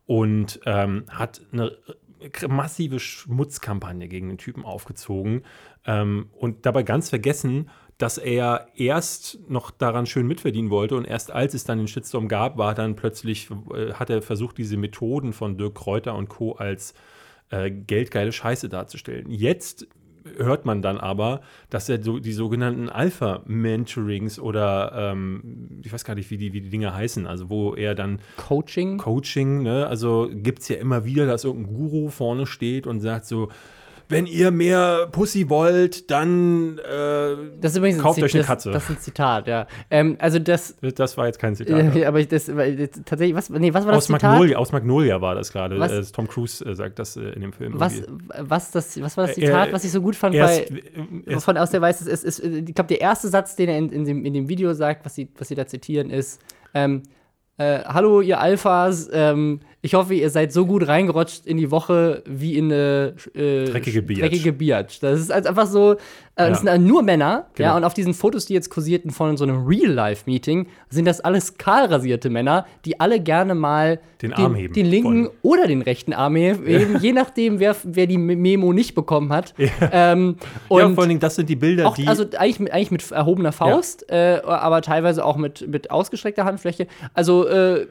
und 0.06 0.60
ähm, 0.66 1.04
hat 1.08 1.40
eine 1.52 1.76
massive 2.48 2.98
Schmutzkampagne 2.98 4.08
gegen 4.08 4.28
den 4.28 4.38
Typen 4.38 4.64
aufgezogen 4.64 5.42
ähm, 5.84 6.30
und 6.32 6.66
dabei 6.66 6.82
ganz 6.82 7.10
vergessen, 7.10 7.70
dass 7.98 8.18
er 8.18 8.68
erst 8.74 9.38
noch 9.48 9.70
daran 9.70 10.06
schön 10.06 10.26
mitverdienen 10.26 10.70
wollte 10.70 10.96
und 10.96 11.04
erst 11.04 11.30
als 11.30 11.54
es 11.54 11.64
dann 11.64 11.78
den 11.78 11.88
Shitstorm 11.88 12.28
gab, 12.28 12.58
war 12.58 12.74
dann 12.74 12.96
plötzlich, 12.96 13.48
äh, 13.72 13.92
hat 13.92 14.10
er 14.10 14.22
versucht, 14.22 14.58
diese 14.58 14.76
Methoden 14.76 15.32
von 15.32 15.56
Dirk 15.56 15.76
Kräuter 15.76 16.14
und 16.14 16.28
Co. 16.28 16.52
als 16.52 16.94
äh, 17.50 17.70
geldgeile 17.70 18.32
Scheiße 18.32 18.68
darzustellen. 18.68 19.30
Jetzt 19.30 19.86
hört 20.36 20.64
man 20.66 20.82
dann 20.82 20.98
aber, 20.98 21.40
dass 21.70 21.88
er 21.88 22.02
so 22.02 22.18
die 22.18 22.32
sogenannten 22.32 22.88
Alpha-Mentorings 22.88 24.38
oder 24.38 24.92
ähm, 24.94 25.80
ich 25.82 25.92
weiß 25.92 26.04
gar 26.04 26.14
nicht, 26.14 26.30
wie 26.30 26.38
die, 26.38 26.52
wie 26.52 26.60
die 26.60 26.70
Dinge 26.70 26.94
heißen, 26.94 27.26
also 27.26 27.50
wo 27.50 27.74
er 27.74 27.94
dann 27.94 28.20
Coaching. 28.36 28.98
Coaching, 28.98 29.62
ne? 29.62 29.86
Also 29.86 30.28
gibt 30.32 30.60
es 30.60 30.68
ja 30.68 30.76
immer 30.76 31.04
wieder, 31.04 31.26
dass 31.26 31.44
irgendein 31.44 31.74
Guru 31.74 32.08
vorne 32.08 32.46
steht 32.46 32.86
und 32.86 33.00
sagt 33.00 33.26
so, 33.26 33.48
wenn 34.08 34.26
ihr 34.26 34.50
mehr 34.50 35.08
Pussy 35.10 35.48
wollt, 35.48 36.10
dann 36.10 36.78
äh, 36.78 37.36
Das 37.60 37.72
ist 37.72 37.78
übrigens 37.78 37.98
ein 37.98 38.02
kauft 38.02 38.22
euch 38.22 38.34
eine 38.34 38.44
Katze. 38.44 38.70
Das 38.70 38.84
ist 38.84 38.90
ein 38.90 38.98
Zitat, 38.98 39.48
ja. 39.48 39.66
Ähm, 39.90 40.16
also 40.20 40.38
das. 40.38 40.76
das 40.80 41.16
war 41.16 41.26
jetzt 41.26 41.38
kein 41.38 41.56
Zitat. 41.56 41.96
Äh, 41.96 42.04
aber 42.06 42.20
ich, 42.20 42.28
das, 42.28 42.46
tatsächlich, 42.46 43.34
was, 43.34 43.50
nee, 43.50 43.74
was 43.74 43.84
war 43.84 43.92
das 43.92 44.04
aus, 44.04 44.06
Zitat? 44.06 44.22
Magnolia, 44.22 44.58
aus 44.58 44.72
Magnolia 44.72 45.20
war 45.20 45.34
das 45.34 45.52
gerade. 45.52 45.76
Äh, 45.76 46.04
Tom 46.12 46.28
Cruise 46.28 46.64
äh, 46.64 46.74
sagt 46.74 46.98
das 46.98 47.16
äh, 47.16 47.30
in 47.30 47.40
dem 47.40 47.52
Film. 47.52 47.74
Was, 47.76 48.02
was, 48.38 48.70
das, 48.70 49.00
was 49.00 49.16
war 49.16 49.26
das 49.26 49.36
Äh, 49.36 49.46
Zitat, 49.46 49.72
was 49.72 49.84
ich 49.84 49.90
so 49.90 50.00
gut 50.00 50.14
fand 50.14 50.34
Erst, 50.34 50.68
bei. 50.70 50.82
erst, 51.26 51.44
Von 51.44 51.56
aus 51.56 51.70
der 51.70 51.80
Weiß, 51.80 52.02
ist, 52.02 52.24
ist, 52.24 52.44
ich 52.44 52.74
glaube, 52.74 52.88
der 52.88 53.00
erste 53.00 53.28
Satz, 53.28 53.56
den 53.56 53.68
er 53.68 53.78
in, 53.78 53.90
in, 53.90 54.04
dem, 54.04 54.24
in 54.24 54.34
dem 54.34 54.48
Video 54.48 54.72
sagt, 54.74 55.04
was 55.04 55.14
sie, 55.14 55.28
was 55.36 55.48
sie 55.48 55.54
da 55.54 55.66
zitieren, 55.66 56.10
ist: 56.10 56.40
ähm, 56.74 57.02
äh, 57.58 57.80
Hallo, 57.84 58.20
ihr 58.20 58.38
Alphas, 58.38 59.08
ähm, 59.12 59.60
ich 59.86 59.94
hoffe, 59.94 60.14
ihr 60.14 60.30
seid 60.30 60.52
so 60.52 60.66
gut 60.66 60.88
reingerutscht 60.88 61.46
in 61.46 61.58
die 61.58 61.70
Woche 61.70 62.24
wie 62.26 62.56
in 62.58 62.72
eine 62.72 63.14
äh, 63.34 63.66
Dreckige 63.66 64.02
Biatch. 64.02 64.20
dreckige 64.20 64.52
Biatch. 64.52 64.98
Das 64.98 65.20
ist 65.20 65.30
also 65.30 65.48
einfach 65.48 65.66
so, 65.68 65.92
äh, 65.92 65.96
Ja. 66.38 66.48
das 66.50 66.62
sind 66.62 66.84
nur 66.84 67.04
Männer, 67.04 67.46
Genau. 67.54 67.68
ja, 67.70 67.76
und 67.76 67.84
auf 67.84 67.94
diesen 67.94 68.12
Fotos, 68.12 68.46
die 68.46 68.54
jetzt 68.54 68.68
kursierten 68.68 69.12
von 69.12 69.36
so 69.36 69.44
einem 69.44 69.64
Real-Life-Meeting, 69.64 70.66
sind 70.90 71.04
das 71.04 71.20
alles 71.20 71.56
kahlrasierte 71.56 72.30
Männer, 72.30 72.66
die 72.84 72.98
alle 72.98 73.20
gerne 73.20 73.54
mal 73.54 74.00
Den 74.22 74.32
Arm 74.32 74.56
heben 74.56 74.74
den 74.74 74.86
linken 74.86 75.24
wollen. 75.26 75.30
oder 75.42 75.66
den 75.68 75.82
rechten 75.82 76.12
Arm 76.12 76.34
heben, 76.34 76.98
je 77.00 77.12
nachdem, 77.12 77.60
wer, 77.60 77.76
wer 77.84 78.08
die 78.08 78.18
Memo 78.18 78.72
nicht 78.72 78.94
bekommen 78.96 79.32
hat. 79.32 79.54
Ähm, 79.92 80.36
und 80.68 80.80
ja, 80.80 80.88
vor 80.90 81.02
allen 81.02 81.08
Dingen, 81.10 81.20
das 81.20 81.36
sind 81.36 81.48
die 81.48 81.54
Bilder, 81.56 81.86
auch, 81.86 81.94
die. 81.94 82.08
also 82.08 82.24
eigentlich 82.36 82.58
mit, 82.60 82.72
eigentlich 82.72 82.90
mit 82.90 83.10
erhobener 83.12 83.52
Faust, 83.52 84.10
äh, 84.10 84.40
aber 84.44 84.82
teilweise 84.82 85.24
auch 85.24 85.36
mit, 85.36 85.68
mit 85.68 85.92
ausgestreckter 85.92 86.44
Handfläche. 86.44 86.88
Also 87.14 87.46
äh, 87.46 87.86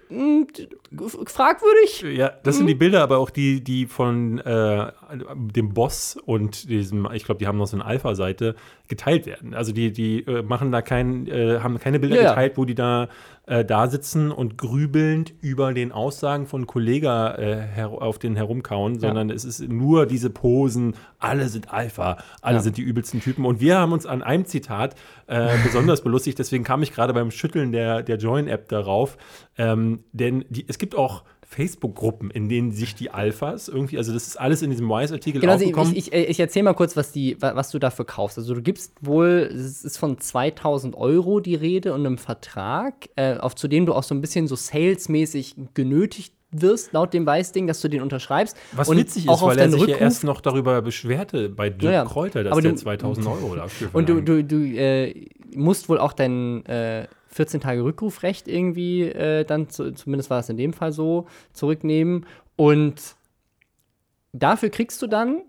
fragwürdig. 1.26 2.18
Ja, 2.18 2.34
das 2.44 2.56
Mhm. 2.56 2.58
sind 2.60 2.68
die 2.68 2.76
Bilder, 2.76 3.04
aber 3.04 3.18
auch 3.18 3.30
die, 3.30 3.64
die 3.64 3.86
von 3.86 4.40
äh, 4.40 4.92
dem 5.36 5.74
Boss 5.74 6.18
und 6.26 6.70
diesem, 6.70 7.08
ich 7.14 7.24
glaube, 7.26 7.40
die 7.40 7.48
haben 7.48 7.58
noch 7.58 7.68
so 7.68 7.78
eine 7.78 7.86
Alpha-Seite 7.86 8.56
geteilt 8.88 9.26
werden. 9.26 9.54
Also 9.54 9.72
die, 9.72 9.92
die 9.92 10.20
äh, 10.26 10.42
machen 10.44 10.72
da 10.72 10.82
kein, 10.82 11.28
äh, 11.28 11.60
haben 11.60 11.80
keine 11.80 12.00
Bilder 12.00 12.16
ja. 12.22 12.30
geteilt, 12.30 12.54
wo 12.58 12.66
die 12.66 12.76
da 12.76 13.10
äh, 13.48 13.64
da 13.64 13.88
sitzen 13.88 14.32
und 14.32 14.58
grübelnd 14.58 15.34
über 15.42 15.74
den 15.74 15.92
Aussagen 15.92 16.48
von 16.48 16.66
Kollega 16.68 17.36
äh, 17.36 17.84
auf 17.84 18.18
den 18.20 18.36
herumkauen, 18.36 19.00
sondern 19.00 19.30
es 19.30 19.46
ist 19.46 19.60
nur 19.68 20.06
diese 20.06 20.30
Posen, 20.30 20.96
alle 21.20 21.48
sind 21.50 21.72
Alpha, 21.72 22.18
alle 22.42 22.58
Ja. 22.58 22.62
sind 22.62 22.78
die 22.78 22.82
übelsten 22.82 23.22
Typen. 23.22 23.46
Und 23.46 23.60
wir 23.62 23.78
haben 23.78 23.92
uns 23.92 24.06
an 24.06 24.24
einem 24.24 24.46
Zitat 24.46 24.96
äh, 25.28 25.50
besonders 25.64 26.02
belustigt, 26.02 26.40
deswegen 26.40 26.64
kam 26.64 26.82
ich 26.84 26.92
gerade 26.94 27.14
beim 27.14 27.32
Schütteln 27.32 27.72
der, 27.72 28.02
der 28.04 28.18
Join-App 28.18 28.68
darauf. 28.70 29.18
Ähm, 29.58 30.04
denn 30.12 30.46
die, 30.50 30.66
es 30.68 30.78
gibt 30.78 30.96
auch 30.96 31.24
Facebook-Gruppen, 31.56 32.30
in 32.32 32.50
denen 32.50 32.72
sich 32.72 32.96
die 32.96 33.10
Alphas 33.12 33.68
irgendwie, 33.68 33.98
also 33.98 34.14
das 34.14 34.28
ist 34.28 34.40
alles 34.40 34.62
in 34.62 34.70
diesem 34.70 34.88
Wise-Artikel 34.90 35.40
Genau, 35.42 35.54
also 35.54 35.66
aufgekommen. 35.66 35.96
ich, 35.96 36.12
ich, 36.14 36.30
ich 36.30 36.40
erzähle 36.40 36.64
mal 36.66 36.74
kurz, 36.74 36.96
was, 36.98 37.12
die, 37.12 37.42
wa- 37.42 37.56
was 37.56 37.72
du 37.72 37.80
dafür 37.80 38.06
kaufst. 38.06 38.38
Also 38.38 38.54
du 38.54 38.62
gibst 38.62 38.94
wohl, 39.02 39.50
es 39.52 39.84
ist 39.84 39.98
von 39.98 40.20
2000 40.20 40.96
Euro 40.96 41.40
die 41.40 41.56
Rede 41.56 41.94
und 41.94 42.06
einem 42.06 42.18
Vertrag, 42.18 43.10
äh, 43.16 43.38
auf, 43.38 43.56
zu 43.56 43.68
dem 43.68 43.86
du 43.86 43.94
auch 43.94 44.04
so 44.04 44.14
ein 44.14 44.22
bisschen 44.22 44.48
so 44.48 44.56
salesmäßig 44.56 45.56
genötigt 45.74 46.34
wirst, 46.52 46.94
laut 46.94 47.14
dem 47.14 47.26
Weißding, 47.26 47.68
dass 47.68 47.82
du 47.82 47.90
den 47.90 48.02
unterschreibst. 48.02 48.56
was 48.74 48.88
und 48.88 48.98
witzig 48.98 49.28
auch 49.28 49.36
ist, 49.36 49.42
weil 49.44 49.58
er 49.58 49.64
deinen 49.64 49.72
sich 49.72 49.82
ja 49.82 49.86
Rückruf 49.88 50.02
erst 50.02 50.24
noch 50.24 50.40
darüber 50.42 50.82
beschwerte 50.82 51.50
bei 51.50 51.70
Dirk 51.70 51.84
Ja, 51.84 51.92
ja. 51.92 52.06
Kräuter, 52.06 52.44
dass 52.44 52.52
Aber 52.54 52.62
der 52.62 52.72
du- 52.72 52.78
2000 52.78 53.28
Euro 53.28 53.56
dafür 53.56 53.90
Und 53.94 54.08
du, 54.08 54.22
du, 54.22 54.44
du 54.44 54.56
äh, 54.64 55.28
musst 55.54 55.90
wohl 55.90 55.98
auch 56.00 56.14
dein 56.14 56.66
äh, 56.66 57.08
14 57.36 57.60
Tage 57.60 57.84
Rückrufrecht 57.84 58.48
irgendwie 58.48 59.04
äh, 59.04 59.44
dann, 59.44 59.70
zu, 59.70 59.92
zumindest 59.94 60.30
war 60.30 60.40
es 60.40 60.48
in 60.48 60.56
dem 60.56 60.72
Fall 60.72 60.94
so, 60.94 61.28
zurücknehmen. 61.52 62.26
Und 62.56 63.18
dafür 64.32 64.70
kriegst 64.70 65.02
du 65.02 65.08
dann 65.08 65.42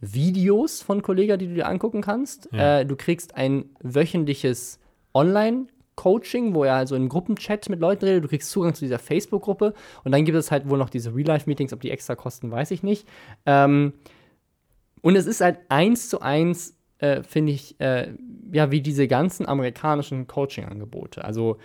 Videos 0.00 0.80
von 0.80 1.02
Kollega, 1.02 1.36
die 1.36 1.48
du 1.48 1.54
dir 1.54 1.68
angucken 1.68 2.00
kannst. 2.00 2.48
Ja. 2.50 2.80
Äh, 2.80 2.86
du 2.86 2.96
kriegst 2.96 3.36
ein 3.36 3.66
wöchentliches 3.82 4.78
Online-Coaching, 5.12 6.54
wo 6.54 6.64
er 6.64 6.76
also 6.76 6.96
in 6.96 7.10
Gruppenchat 7.10 7.68
mit 7.68 7.78
Leuten 7.78 8.06
redet. 8.06 8.24
Du 8.24 8.28
kriegst 8.28 8.50
Zugang 8.50 8.72
zu 8.72 8.86
dieser 8.86 8.98
Facebook-Gruppe. 8.98 9.74
Und 10.02 10.12
dann 10.12 10.24
gibt 10.24 10.38
es 10.38 10.50
halt 10.50 10.66
wohl 10.66 10.78
noch 10.78 10.88
diese 10.88 11.14
Real-Life-Meetings, 11.14 11.74
ob 11.74 11.80
die 11.82 11.90
extra 11.90 12.14
kosten, 12.14 12.50
weiß 12.50 12.70
ich 12.70 12.82
nicht. 12.82 13.06
Ähm, 13.44 13.92
und 15.02 15.14
es 15.14 15.26
ist 15.26 15.42
halt 15.42 15.58
eins 15.68 16.08
zu 16.08 16.22
eins, 16.22 16.73
äh, 16.98 17.22
finde 17.22 17.52
ich, 17.52 17.80
äh, 17.80 18.12
ja, 18.52 18.70
wie 18.70 18.80
diese 18.80 19.08
ganzen 19.08 19.46
amerikanischen 19.46 20.26
Coaching-Angebote. 20.26 21.24
Also 21.24 21.58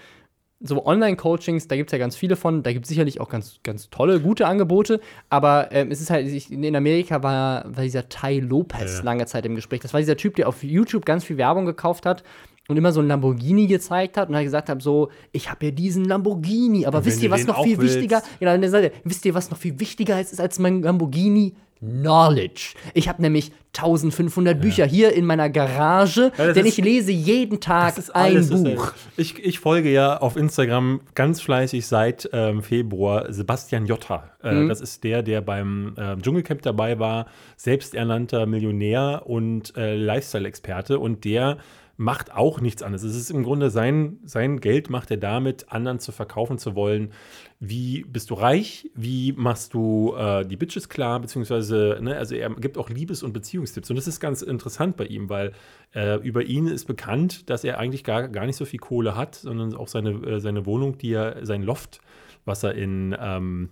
so 0.62 0.86
Online-Coachings, 0.86 1.67
da 1.67 1.75
gibt 1.77 1.89
es 1.89 1.91
ja 1.93 1.98
ganz 2.00 2.15
viele 2.15 2.36
von, 2.36 2.63
da 2.63 2.74
gibt 2.74 2.86
es 2.86 2.89
sicherlich 2.89 3.21
auch 3.21 3.29
ganz, 3.29 3.59
ganz 3.63 3.89
tolle, 3.89 4.19
gute 4.19 4.45
Angebote, 4.45 5.00
aber 5.29 5.71
ähm, 5.71 5.89
es 5.89 6.01
ist 6.01 6.09
halt, 6.09 6.27
ich, 6.27 6.51
in 6.51 6.75
Amerika 6.75 7.24
war, 7.24 7.63
war 7.74 7.83
dieser 7.83 8.09
Tai 8.09 8.39
Lopez 8.39 8.98
Ja. 8.98 9.03
lange 9.03 9.25
Zeit 9.25 9.45
im 9.45 9.55
Gespräch. 9.55 9.79
Das 9.79 9.93
war 9.93 10.01
dieser 10.01 10.17
Typ, 10.17 10.36
der 10.36 10.50
auf 10.50 10.63
YouTube 10.63 11.05
ganz 11.05 11.24
viel 11.24 11.38
Werbung 11.38 11.65
gekauft 11.65 12.05
hat 12.05 12.24
und 12.67 12.75
immer 12.75 12.91
so 12.91 13.00
ein 13.00 13.07
Lamborghini 13.07 13.67
gezeigt 13.67 14.17
hat 14.17 14.29
und 14.29 14.36
halt 14.36 14.45
gesagt 14.45 14.67
hat, 14.67 14.81
so, 14.81 15.09
ich 15.31 15.50
habe 15.50 15.59
hier 15.62 15.71
diesen 15.71 16.03
Lamborghini, 16.05 16.86
aber 16.86 17.05
wisst 17.05 17.24
ihr, 17.24 17.31
was 17.31 17.48
noch 17.48 17.63
viel 17.63 17.77
willst? 17.77 17.95
wichtiger, 17.95 18.21
genau, 18.39 18.62
wisst 19.05 19.25
ihr, 19.25 19.33
was 19.33 19.50
noch 19.50 19.57
viel 19.57 19.79
wichtiger 19.79 20.19
ist, 20.19 20.33
ist 20.33 20.41
als 20.41 20.59
mein 20.59 20.81
Lamborghini? 20.81 21.55
Knowledge. 21.79 22.74
Ich 22.93 23.07
habe 23.07 23.21
nämlich 23.21 23.51
1500 23.77 24.59
Bücher 24.59 24.86
hier 24.86 25.13
in 25.13 25.25
meiner 25.25 25.50
Garage, 25.50 26.31
Ja, 26.38 26.53
denn 26.53 26.65
ist- 26.65 26.77
ich 26.77 26.83
lese 26.83 27.12
jeden 27.12 27.59
Tag 27.59 27.95
ein 28.13 28.48
Buch. 28.50 28.93
Ich, 29.15 29.38
ich 29.43 29.59
folge 29.59 29.89
ja 29.91 30.17
auf 30.17 30.36
Instagram 30.36 31.01
ganz 31.15 31.39
fleißig 31.41 31.86
seit 31.88 32.29
ähm, 32.33 32.63
Februar 32.63 33.31
Sebastian 33.31 33.86
Jotta. 33.86 34.29
Äh, 34.43 34.53
Mhm. 34.53 34.69
Das 34.69 34.81
ist 34.81 35.03
der, 35.03 35.21
der 35.24 35.41
beim 35.41 35.93
ähm, 35.98 36.21
Dschungelcamp 36.21 36.62
dabei 36.63 37.00
war, 37.00 37.27
selbsternannter 37.57 38.45
Millionär 38.45 39.24
und 39.25 39.75
äh, 39.77 39.95
Lifestyle-Experte. 39.95 40.98
Und 41.00 41.24
der 41.25 41.57
macht 42.00 42.34
auch 42.34 42.62
nichts 42.62 42.82
anderes. 42.82 43.03
Es 43.03 43.18
ist 43.18 43.29
im 43.29 43.44
Grunde 43.44 43.70
sein, 43.70 44.20
sein 44.24 44.62
Geld 44.62 44.89
macht 44.89 45.12
er 45.12 45.18
damit, 45.18 45.70
anderen 45.70 46.00
zu 46.00 46.13
verkaufen 46.13 46.58
zu 46.58 46.74
wollen. 46.74 47.12
Wie 47.60 48.06
bist 48.08 48.29
du 48.29 48.36
reich? 48.36 48.89
Wie 48.96 49.34
machst 49.34 49.74
du 49.74 50.15
äh, 50.15 50.46
die 50.46 50.56
Bitches 50.56 50.88
klar? 50.88 51.20
Beziehungsweise, 51.20 51.98
ne, 52.00 52.15
also 52.15 52.36
er 52.36 52.51
gibt 52.51 52.77
auch 52.77 52.89
Liebes- 52.89 53.22
und 53.22 53.34
Beziehungstipps. 53.34 53.89
Und 53.89 53.98
das 53.98 54.08
ist 54.08 54.22
ganz 54.22 54.41
interessant 54.41 54.96
bei 54.96 55.08
ihm, 55.08 55.29
weil 55.29 55.51
äh, 55.94 56.15
über 56.25 56.41
ihn 56.44 56.68
ist 56.68 56.86
bekannt, 56.86 57.50
dass 57.50 57.65
er 57.65 57.79
eigentlich 57.79 58.06
gar, 58.06 58.29
gar 58.29 58.46
nicht 58.46 58.56
so 58.56 58.63
viel 58.63 58.79
Kohle 58.79 59.18
hat, 59.18 59.36
sondern 59.36 59.75
auch 59.75 59.89
seine, 59.89 60.12
äh, 60.25 60.39
seine 60.39 60.65
Wohnung, 60.65 60.98
die 60.98 61.12
er, 61.12 61.46
sein 61.46 61.63
Loft, 61.63 62.00
was 62.46 62.63
er 62.63 62.75
in, 62.75 63.13
ähm, 63.20 63.72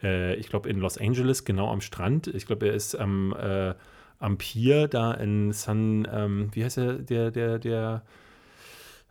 äh, 0.00 0.36
ich 0.36 0.48
glaube, 0.48 0.68
in 0.68 0.78
Los 0.78 0.96
Angeles, 0.96 1.44
genau 1.44 1.72
am 1.72 1.80
Strand, 1.80 2.28
ich 2.28 2.46
glaube, 2.46 2.68
er 2.68 2.74
ist 2.74 2.94
am, 2.94 3.34
äh, 3.34 3.74
am 4.24 4.38
Pier 4.38 4.88
da 4.88 5.12
in 5.12 5.52
San, 5.52 6.08
ähm, 6.10 6.48
wie 6.52 6.64
heißt 6.64 6.78
der, 6.78 6.94
der, 6.94 7.30
der, 7.30 7.58
der, 7.58 8.02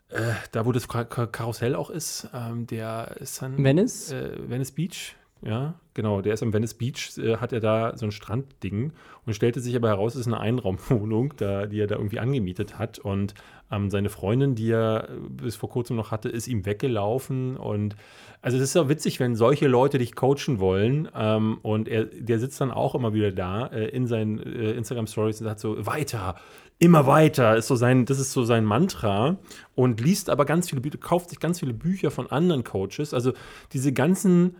äh, 0.09 0.33
da 0.51 0.65
wo 0.65 0.71
das 0.71 0.87
Kar 0.87 1.05
Kar 1.05 1.27
Karussell 1.27 1.75
auch 1.75 1.89
ist, 1.89 2.29
ähm, 2.33 2.65
der 2.67 3.15
San 3.21 3.63
Venice? 3.63 4.11
äh, 4.11 4.49
Venice 4.49 4.71
Beach, 4.71 5.15
ja, 5.45 5.75
genau, 5.93 6.21
der 6.21 6.33
ist 6.33 6.43
am 6.43 6.53
Venice 6.53 6.73
Beach, 6.73 7.17
äh, 7.17 7.37
hat 7.37 7.51
er 7.51 7.59
da 7.59 7.97
so 7.97 8.05
ein 8.05 8.11
Strandding 8.11 8.93
und 9.25 9.33
stellte 9.33 9.59
sich 9.59 9.75
aber 9.75 9.89
heraus, 9.89 10.15
es 10.15 10.21
ist 10.21 10.27
eine 10.27 10.39
Einraumwohnung, 10.39 11.33
da, 11.37 11.65
die 11.65 11.79
er 11.79 11.87
da 11.87 11.95
irgendwie 11.95 12.19
angemietet 12.19 12.77
hat. 12.77 12.99
Und 12.99 13.33
ähm, 13.71 13.89
seine 13.89 14.09
Freundin, 14.09 14.55
die 14.55 14.71
er 14.71 15.09
äh, 15.09 15.29
bis 15.29 15.55
vor 15.55 15.69
kurzem 15.69 15.95
noch 15.95 16.11
hatte, 16.11 16.29
ist 16.29 16.47
ihm 16.47 16.65
weggelaufen. 16.65 17.57
Und 17.57 17.95
also 18.41 18.57
es 18.57 18.63
ist 18.63 18.75
ja 18.75 18.87
witzig, 18.87 19.19
wenn 19.19 19.35
solche 19.35 19.67
Leute 19.67 19.97
dich 19.97 20.15
coachen 20.15 20.59
wollen. 20.59 21.09
Ähm, 21.15 21.59
und 21.61 21.87
er, 21.87 22.05
der 22.05 22.39
sitzt 22.39 22.61
dann 22.61 22.71
auch 22.71 22.95
immer 22.95 23.13
wieder 23.13 23.31
da 23.31 23.67
äh, 23.67 23.87
in 23.89 24.07
seinen 24.07 24.39
äh, 24.39 24.71
Instagram 24.71 25.07
Stories 25.07 25.41
und 25.41 25.47
sagt 25.47 25.59
so 25.59 25.85
weiter, 25.85 26.35
immer 26.79 27.05
weiter, 27.05 27.55
ist 27.55 27.67
so 27.67 27.75
sein, 27.75 28.05
das 28.05 28.19
ist 28.19 28.31
so 28.31 28.43
sein 28.43 28.63
Mantra. 28.63 29.37
Und 29.75 29.99
liest 29.99 30.29
aber 30.29 30.45
ganz 30.45 30.69
viele 30.69 30.81
Bücher, 30.81 30.97
kauft 30.97 31.29
sich 31.29 31.39
ganz 31.39 31.59
viele 31.59 31.73
Bücher 31.73 32.11
von 32.11 32.27
anderen 32.27 32.63
Coaches, 32.63 33.13
also 33.13 33.33
diese 33.73 33.93
ganzen 33.93 34.55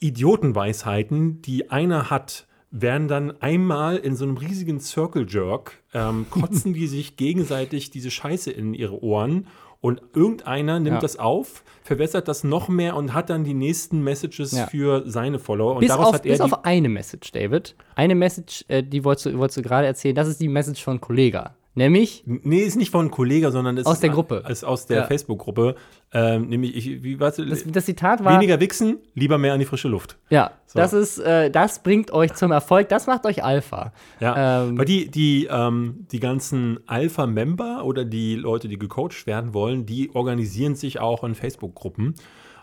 Idiotenweisheiten, 0.00 1.42
die 1.42 1.70
einer 1.70 2.10
hat, 2.10 2.46
werden 2.70 3.08
dann 3.08 3.40
einmal 3.40 3.96
in 3.96 4.14
so 4.14 4.24
einem 4.24 4.36
riesigen 4.36 4.80
Circle 4.80 5.26
Jerk, 5.28 5.82
ähm, 5.94 6.26
kotzen 6.30 6.74
die 6.74 6.86
sich 6.86 7.16
gegenseitig 7.16 7.90
diese 7.90 8.10
Scheiße 8.10 8.50
in 8.50 8.74
ihre 8.74 9.02
Ohren 9.02 9.46
und 9.80 10.02
irgendeiner 10.14 10.80
nimmt 10.80 10.96
Ja. 10.96 11.00
das 11.00 11.18
auf, 11.18 11.62
verwässert 11.82 12.26
das 12.28 12.42
noch 12.44 12.68
mehr 12.68 12.96
und 12.96 13.14
hat 13.14 13.30
dann 13.30 13.44
die 13.44 13.54
nächsten 13.54 14.02
Messages 14.02 14.52
Ja. 14.52 14.66
für 14.66 15.04
seine 15.08 15.38
Follower. 15.38 15.74
Und 15.74 15.80
Bis, 15.80 15.88
daraus 15.88 16.08
auf, 16.08 16.14
hat 16.14 16.26
er 16.26 16.32
bis 16.32 16.40
auf 16.40 16.64
eine 16.64 16.88
Message, 16.88 17.30
David. 17.32 17.74
Eine 17.94 18.14
Message, 18.16 18.64
äh, 18.68 18.82
die 18.82 19.04
wolltest 19.04 19.26
du, 19.26 19.38
wolltest 19.38 19.58
du 19.58 19.62
gerade 19.62 19.86
erzählen. 19.86 20.14
Das 20.16 20.26
ist 20.28 20.40
die 20.40 20.48
Message 20.48 20.82
von 20.82 21.00
Kollega. 21.00 21.54
Nämlich, 21.78 22.24
Nee, 22.26 22.58
ist 22.60 22.76
nicht 22.76 22.90
von 22.90 23.00
einem 23.02 23.10
Kollegen, 23.10 23.50
sondern 23.50 23.76
das 23.76 23.86
Aus 23.86 23.94
ist 23.94 24.02
der 24.02 24.10
Gruppe. 24.10 24.44
Ist 24.48 24.64
aus 24.64 24.86
der 24.86 24.98
Ja. 24.98 25.04
Facebook-Gruppe. 25.04 25.76
Ähm, 26.12 26.48
nämlich, 26.48 26.76
ich, 26.76 27.02
wie, 27.02 27.16
du, 27.16 27.18
das, 27.18 27.36
das 27.64 27.84
Zitat 27.86 28.22
war. 28.24 28.34
weniger 28.34 28.60
wichsen, 28.60 28.98
lieber 29.14 29.38
mehr 29.38 29.52
an 29.52 29.58
die 29.60 29.64
frische 29.64 29.88
Luft. 29.88 30.16
Ja, 30.28 30.50
So. 30.66 30.78
das 30.78 30.92
ist, 30.92 31.18
äh, 31.18 31.50
das 31.50 31.82
bringt 31.82 32.10
euch 32.10 32.34
zum 32.34 32.50
Erfolg. 32.50 32.88
Das 32.88 33.06
macht 33.06 33.24
euch 33.26 33.42
Alpha. 33.44 33.92
Ja, 34.20 34.64
Ähm, 34.64 34.76
weil 34.78 34.84
die, 34.84 35.10
die, 35.10 35.48
ähm, 35.50 36.06
die 36.12 36.20
ganzen 36.20 36.80
Alpha-Member 36.86 37.84
oder 37.84 38.04
die 38.04 38.34
Leute, 38.34 38.68
die 38.68 38.78
gecoacht 38.78 39.26
werden 39.26 39.54
wollen, 39.54 39.86
die 39.86 40.10
organisieren 40.14 40.74
sich 40.74 41.00
auch 41.00 41.24
in 41.24 41.34
Facebook-Gruppen 41.34 42.14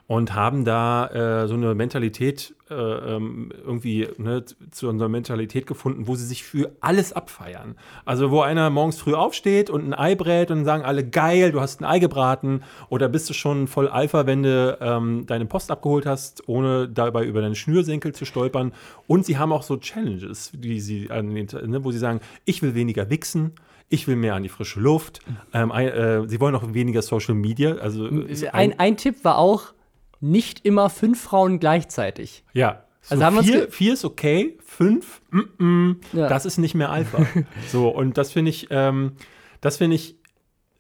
und 0.07 0.35
haben 0.35 0.65
da 0.65 1.07
äh, 1.07 1.47
so 1.47 1.55
eine 1.55 1.73
Mentalität 1.73 2.53
äh, 2.69 2.73
ähm, 2.75 3.51
irgendwie 3.65 4.07
ne, 4.17 4.45
zu 4.69 4.87
unserer 4.87 5.09
Mentalität 5.09 5.65
gefunden, 5.65 6.07
wo 6.07 6.15
sie 6.15 6.25
sich 6.25 6.43
für 6.43 6.71
alles 6.79 7.11
abfeiern. 7.13 7.75
Also 8.05 8.29
wo 8.29 8.41
einer 8.41 8.69
morgens 8.69 8.99
früh 8.99 9.15
aufsteht 9.15 9.71
und 9.71 9.83
ein 9.83 9.93
Ei 9.93 10.13
brät 10.13 10.51
und 10.51 10.63
sagen 10.63 10.83
alle, 10.83 11.07
geil, 11.07 11.51
du 11.51 11.59
hast 11.59 11.81
ein 11.81 11.85
Ei 11.85 11.97
gebraten 11.97 12.61
oder 12.89 13.09
bist 13.09 13.29
du 13.29 13.33
schon 13.33 13.67
voll 13.67 13.87
Alpha, 13.87 14.27
wenn 14.27 14.43
du 14.43 14.77
ähm, 14.79 15.25
deine 15.25 15.45
Post 15.45 15.71
abgeholt 15.71 16.05
hast, 16.05 16.47
ohne 16.47 16.87
dabei 16.87 17.25
über 17.25 17.41
deinen 17.41 17.55
Schnürsenkel 17.55 18.13
zu 18.13 18.25
stolpern. 18.25 18.73
Und 19.07 19.25
sie 19.25 19.39
haben 19.39 19.51
auch 19.51 19.63
so 19.63 19.77
Challenges, 19.77 20.51
die 20.53 20.79
sie 20.79 21.07
ne, 21.07 21.83
wo 21.83 21.91
sie 21.91 21.99
sagen, 21.99 22.19
ich 22.45 22.61
will 22.61 22.75
weniger 22.75 23.09
wichsen, 23.09 23.53
ich 23.89 24.07
will 24.07 24.15
mehr 24.15 24.35
an 24.35 24.43
die 24.43 24.49
frische 24.49 24.79
Luft. 24.79 25.19
Ähm, 25.53 25.71
ein, 25.71 25.87
äh, 25.87 26.27
sie 26.27 26.39
wollen 26.39 26.55
auch 26.55 26.73
weniger 26.73 27.01
Social 27.01 27.35
Media. 27.35 27.75
Also 27.75 28.07
ist 28.07 28.53
ein, 28.53 28.79
ein 28.79 28.97
Tipp 28.97 29.23
war 29.23 29.37
auch, 29.37 29.73
nicht 30.19 30.65
immer 30.65 30.89
fünf 30.89 31.21
Frauen 31.21 31.59
gleichzeitig. 31.59 32.43
Ja. 32.53 32.83
So 33.01 33.13
Also 33.15 33.23
haben 33.25 33.43
vier, 33.43 33.71
vier 33.71 33.93
ist 33.93 34.03
okay, 34.05 34.57
fünf, 34.65 35.21
mm, 35.31 35.63
mm, 35.63 36.01
Ja. 36.13 36.27
das 36.27 36.45
ist 36.45 36.57
nicht 36.57 36.73
mehr 36.73 36.89
Alpha. 36.89 37.25
so, 37.71 37.89
und 37.89 38.17
das 38.17 38.31
finde 38.31 38.49
ich, 38.49 38.67
ähm, 38.71 39.13
das 39.61 39.77
finde 39.77 39.95
ich 39.95 40.15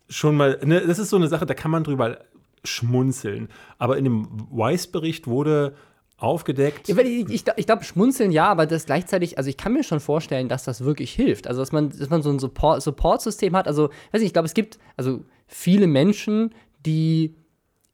schon 0.09 0.35
mal, 0.35 0.59
ne, 0.63 0.81
das 0.81 0.97
ist 0.99 1.09
so 1.09 1.17
eine 1.17 1.27
Sache, 1.27 1.45
da 1.45 1.53
kann 1.53 1.69
man 1.71 1.83
drüber 1.83 2.19
schmunzeln. 2.63 3.49
Aber 3.77 3.97
in 3.97 4.03
dem 4.05 4.27
Weiss-Bericht 4.49 5.27
wurde 5.27 5.75
aufgedeckt. 6.17 6.87
Ja, 6.87 6.97
ich, 6.97 7.29
ich, 7.29 7.43
ich 7.57 7.65
glaube, 7.65 7.83
schmunzeln 7.83 8.31
ja, 8.31 8.47
aber 8.47 8.65
das 8.65 8.85
gleichzeitig, 8.85 9.37
also 9.37 9.49
ich 9.49 9.57
kann 9.57 9.73
mir 9.73 9.83
schon 9.83 9.99
vorstellen, 9.99 10.47
dass 10.47 10.63
das 10.63 10.83
wirklich 10.83 11.11
hilft. 11.13 11.45
Also, 11.47 11.61
dass 11.61 11.71
man, 11.71 11.89
dass 11.89 12.09
man 12.09 12.21
so 12.21 12.29
ein 12.31 12.39
Support- 12.39 12.81
Support-System 12.81 13.55
hat. 13.55 13.67
Also, 13.67 13.89
weiß 14.11 14.21
nicht, 14.21 14.27
ich 14.27 14.33
glaube, 14.33 14.45
es 14.47 14.53
gibt 14.53 14.79
also 14.97 15.23
viele 15.47 15.87
Menschen, 15.87 16.55
die 16.85 17.35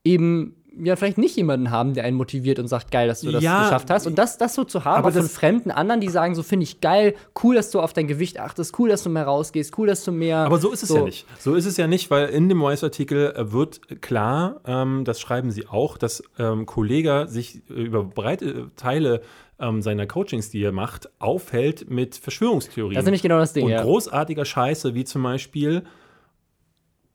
eben 0.04 0.56
ja 0.78 0.96
vielleicht 0.96 1.18
nicht 1.18 1.36
jemanden 1.36 1.70
haben, 1.70 1.94
der 1.94 2.06
einen 2.06 2.16
motiviert 2.16 2.58
und 2.60 2.68
sagt, 2.68 2.92
geil, 2.92 3.08
dass 3.08 3.22
du 3.22 3.32
das 3.32 3.44
Ja, 3.44 3.63
geschafft 3.63 3.90
hast. 3.90 4.08
Und 4.08 4.18
das, 4.18 4.38
das 4.38 4.56
so 4.56 4.63
zu 4.63 4.86
haben, 4.86 5.00
aber 5.00 5.12
von 5.12 5.28
fremden 5.28 5.72
anderen, 5.72 6.00
die 6.00 6.10
sagen, 6.10 6.34
so 6.34 6.44
finde 6.44 6.63
ich 6.63 6.80
geil, 6.80 7.13
cool, 7.44 7.56
dass 7.56 7.72
du 7.72 7.80
auf 7.82 7.94
dein 7.94 8.08
Gewicht 8.08 8.40
achtest, 8.40 8.78
cool, 8.80 8.90
dass 8.90 9.04
du 9.04 9.10
mehr 9.10 9.25
rausgehst, 9.25 9.78
cool, 9.78 9.88
dass 9.88 10.04
du 10.04 10.12
mehr. 10.12 10.38
Aber 10.38 10.60
so 10.60 10.72
ist 10.72 10.84
es 10.84 10.90
ja 10.90 11.01
nicht. 11.01 11.25
So 11.40 11.56
ist 11.56 11.66
es 11.66 11.78
ja 11.78 11.88
nicht, 11.88 12.10
weil 12.10 12.28
in 12.28 12.48
dem 12.48 12.62
Weiss-Artikel 12.62 13.34
äh, 13.36 13.51
wird 13.51 14.01
klar, 14.01 14.62
ähm, 14.66 15.04
das 15.04 15.20
schreiben 15.20 15.51
sie 15.51 15.68
auch, 15.68 15.98
dass 15.98 16.24
ähm, 16.40 16.66
Kollega 16.66 17.28
sich 17.28 17.62
äh, 17.70 17.74
über 17.74 18.04
breite 18.04 18.72
Teile 18.78 19.22
ähm, 19.60 19.82
seiner 19.82 20.08
Coachings, 20.08 20.50
die 20.50 20.63
er 20.63 20.72
macht, 20.72 21.10
aufhält 21.20 21.90
mit 21.90 22.16
Verschwörungstheorien. 22.16 22.96
Das 22.96 23.04
ist 23.04 23.08
nämlich 23.08 23.22
genau 23.22 23.40
das 23.40 23.54
Ding, 23.54 23.66
Und 23.66 23.72
ja. 23.72 23.84
großartiger 23.84 24.46
Scheiße, 24.46 24.96
wie 24.96 25.04
zum 25.04 25.24
Beispiel 25.24 25.84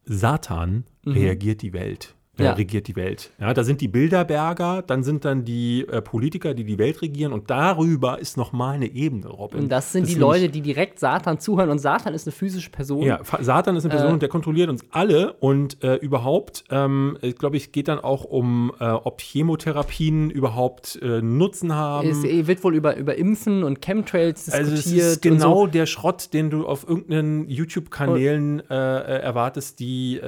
Satan 0.04 0.84
reagiert 1.04 1.62
die 1.62 1.72
Welt. 1.72 2.14
Äh. 2.38 2.44
Ja. 2.44 2.52
regiert 2.52 2.86
die 2.86 2.96
Welt. 2.96 3.30
Ja, 3.40 3.54
da 3.54 3.64
sind 3.64 3.80
die 3.80 3.88
Bilderberger, 3.88 4.82
dann 4.86 5.02
sind 5.02 5.24
dann 5.24 5.44
die 5.44 5.86
äh, 5.88 6.02
Politiker, 6.02 6.52
die 6.54 6.64
die 6.64 6.78
Welt 6.78 7.00
regieren 7.00 7.32
und 7.32 7.48
darüber 7.50 8.18
ist 8.18 8.36
noch 8.36 8.52
mal 8.52 8.72
eine 8.74 8.86
Ebene, 8.86 9.28
Robin. 9.28 9.60
und 9.62 9.68
das 9.70 9.92
sind 9.92 10.06
die 10.06 10.12
ist 10.12 10.18
Leute, 10.18 10.48
die 10.50 10.60
direkt 10.60 10.98
Satan 11.00 11.40
zuhören. 11.40 11.70
Und 11.70 11.78
Satan 11.78 12.12
ist 12.14 12.26
eine 12.26 12.32
physische 12.32 12.70
Person. 12.70 13.02
ja, 13.02 13.20
Satan 13.40 13.76
ist 13.76 13.84
eine 13.84 13.90
Person, 13.90 14.10
Äh. 14.10 14.12
und 14.14 14.22
der 14.22 14.28
kontrolliert 14.28 14.68
uns 14.68 14.84
alle 14.90 15.32
und 15.40 15.82
äh, 15.82 15.94
überhaupt, 15.96 16.64
ähm, 16.70 17.16
ich 17.22 17.36
glaube, 17.36 17.56
es 17.56 17.72
geht 17.72 17.88
dann 17.88 18.00
auch 18.00 18.24
um, 18.24 18.72
äh, 18.80 18.84
ob 18.84 19.20
Chemotherapien 19.20 20.30
überhaupt 20.30 20.98
Nutzen 21.22 21.74
haben. 21.74 22.08
Es 22.08 22.22
wird 22.22 22.62
wohl 22.64 22.74
über, 22.74 22.96
über 22.96 23.16
Impfen 23.16 23.64
und 23.64 23.80
Chemtrails 23.80 24.44
diskutiert. 24.46 24.66
also 24.68 24.74
es 24.74 24.86
ist 24.92 25.22
genau 25.22 25.60
so. 25.62 25.66
der 25.66 25.86
Schrott, 25.86 26.32
den 26.32 26.50
du 26.50 26.66
auf 26.66 26.86
irgendeinen 26.88 27.48
YouTube-Kanälen 27.48 28.60
erwartest, 28.68 29.80
die 29.80 30.20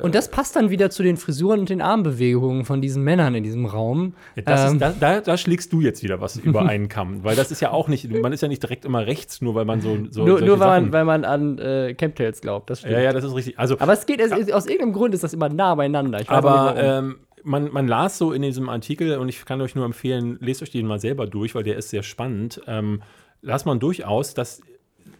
Und 0.00 0.14
das 0.14 0.30
passt 0.30 0.56
dann 0.56 0.70
wieder 0.70 0.90
zu 0.90 1.02
den 1.02 1.16
Frisuren 1.16 1.53
und 1.60 1.68
den 1.70 1.80
Armbewegungen 1.80 2.64
von 2.64 2.80
diesen 2.80 3.02
Männern 3.04 3.34
in 3.34 3.42
diesem 3.44 3.66
Raum. 3.66 4.14
Ja, 4.36 4.42
das 4.42 4.70
Ähm, 4.70 4.72
ist, 4.76 4.80
da, 4.82 4.92
da, 4.98 5.20
da 5.20 5.36
schlägst 5.36 5.72
du 5.72 5.80
jetzt 5.80 6.02
wieder 6.02 6.20
was 6.20 6.36
über 6.36 6.62
einen 6.68 6.88
Kamm, 6.88 7.24
weil 7.24 7.36
das 7.36 7.50
ist 7.50 7.60
ja 7.60 7.70
auch 7.70 7.88
nicht, 7.88 8.10
man 8.10 8.32
ist 8.32 8.40
ja 8.40 8.48
nicht 8.48 8.62
direkt 8.62 8.84
immer 8.84 9.06
rechts, 9.06 9.40
nur 9.42 9.54
weil 9.54 9.64
man 9.64 9.80
so, 9.80 9.98
so 10.10 10.24
nur 10.24 10.40
nur 10.40 10.58
weil, 10.60 10.68
Sachen- 10.68 10.84
man, 10.84 10.92
weil 10.92 11.04
man 11.04 11.24
an 11.24 11.58
äh, 11.58 11.94
Chemtrails 11.94 12.40
glaubt, 12.40 12.70
das 12.70 12.80
stimmt. 12.80 12.94
ja, 12.94 13.00
ja, 13.00 13.12
das 13.12 13.24
ist 13.24 13.34
richtig. 13.34 13.58
Also, 13.58 13.76
Aber 13.78 13.92
es 13.92 14.06
geht, 14.06 14.20
es, 14.20 14.32
ist- 14.32 14.52
aus 14.52 14.66
irgendeinem 14.66 14.92
Grund 14.92 15.14
ist 15.14 15.24
das 15.24 15.32
immer 15.34 15.48
nah 15.48 15.74
beieinander. 15.74 16.20
Aber 16.26 16.74
ähm, 16.76 17.16
man, 17.42 17.70
man 17.72 17.86
las 17.88 18.18
so 18.18 18.32
in 18.32 18.42
diesem 18.42 18.68
Artikel 18.68 19.18
und 19.18 19.28
ich 19.28 19.44
kann 19.44 19.60
euch 19.60 19.74
nur 19.74 19.84
empfehlen, 19.84 20.38
lest 20.40 20.62
euch 20.62 20.70
den 20.70 20.86
mal 20.86 20.98
selber 20.98 21.26
durch, 21.26 21.54
weil 21.54 21.62
der 21.62 21.76
ist 21.76 21.90
sehr 21.90 22.02
spannend. 22.02 22.60
Ähm, 22.66 23.02
las 23.42 23.64
man 23.66 23.78
durchaus, 23.80 24.32
dass 24.34 24.62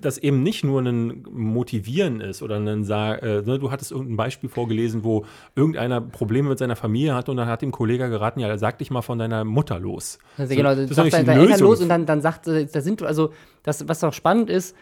das 0.04 0.18
eben 0.18 0.42
nicht 0.42 0.64
nur 0.64 0.82
ein 0.82 1.25
Motivieren 1.30 2.20
ist 2.20 2.42
oder 2.42 2.56
ein 2.56 2.66
äh, 2.66 3.42
ne, 3.42 3.58
du 3.58 3.70
hattest 3.70 3.92
irgendein 3.92 4.16
Beispiel 4.16 4.49
vorgelesen, 4.49 5.04
wo 5.04 5.25
irgendeiner 5.54 6.00
Probleme 6.00 6.50
mit 6.50 6.58
seiner 6.58 6.76
Familie 6.76 7.14
hat 7.14 7.28
und 7.28 7.37
dann 7.37 7.49
hat 7.49 7.62
dem 7.62 7.73
Kollege 7.73 8.08
geraten, 8.08 8.40
ja, 8.40 8.56
sag 8.58 8.78
dich 8.78 8.90
mal 8.90 9.02
von 9.02 9.18
deiner 9.18 9.44
Mutter 9.44 9.78
los. 9.78 10.18
Also 10.37 10.54
genau, 10.54 10.75
das 10.75 10.90
sagt 10.90 11.12
deine 11.12 11.34
Eltern 11.34 11.61
los 11.61 11.80
und 11.80 11.88
dann, 11.88 12.06
dann 12.06 12.20
sagt, 12.20 12.46
äh, 12.49 12.66
da 12.66 12.80
sind 12.80 13.00
du, 13.00 13.06
also 13.06 13.32
das, 13.62 13.88
was 13.88 14.04
auch 14.04 14.12
spannend 14.12 14.50
ist, 14.50 14.76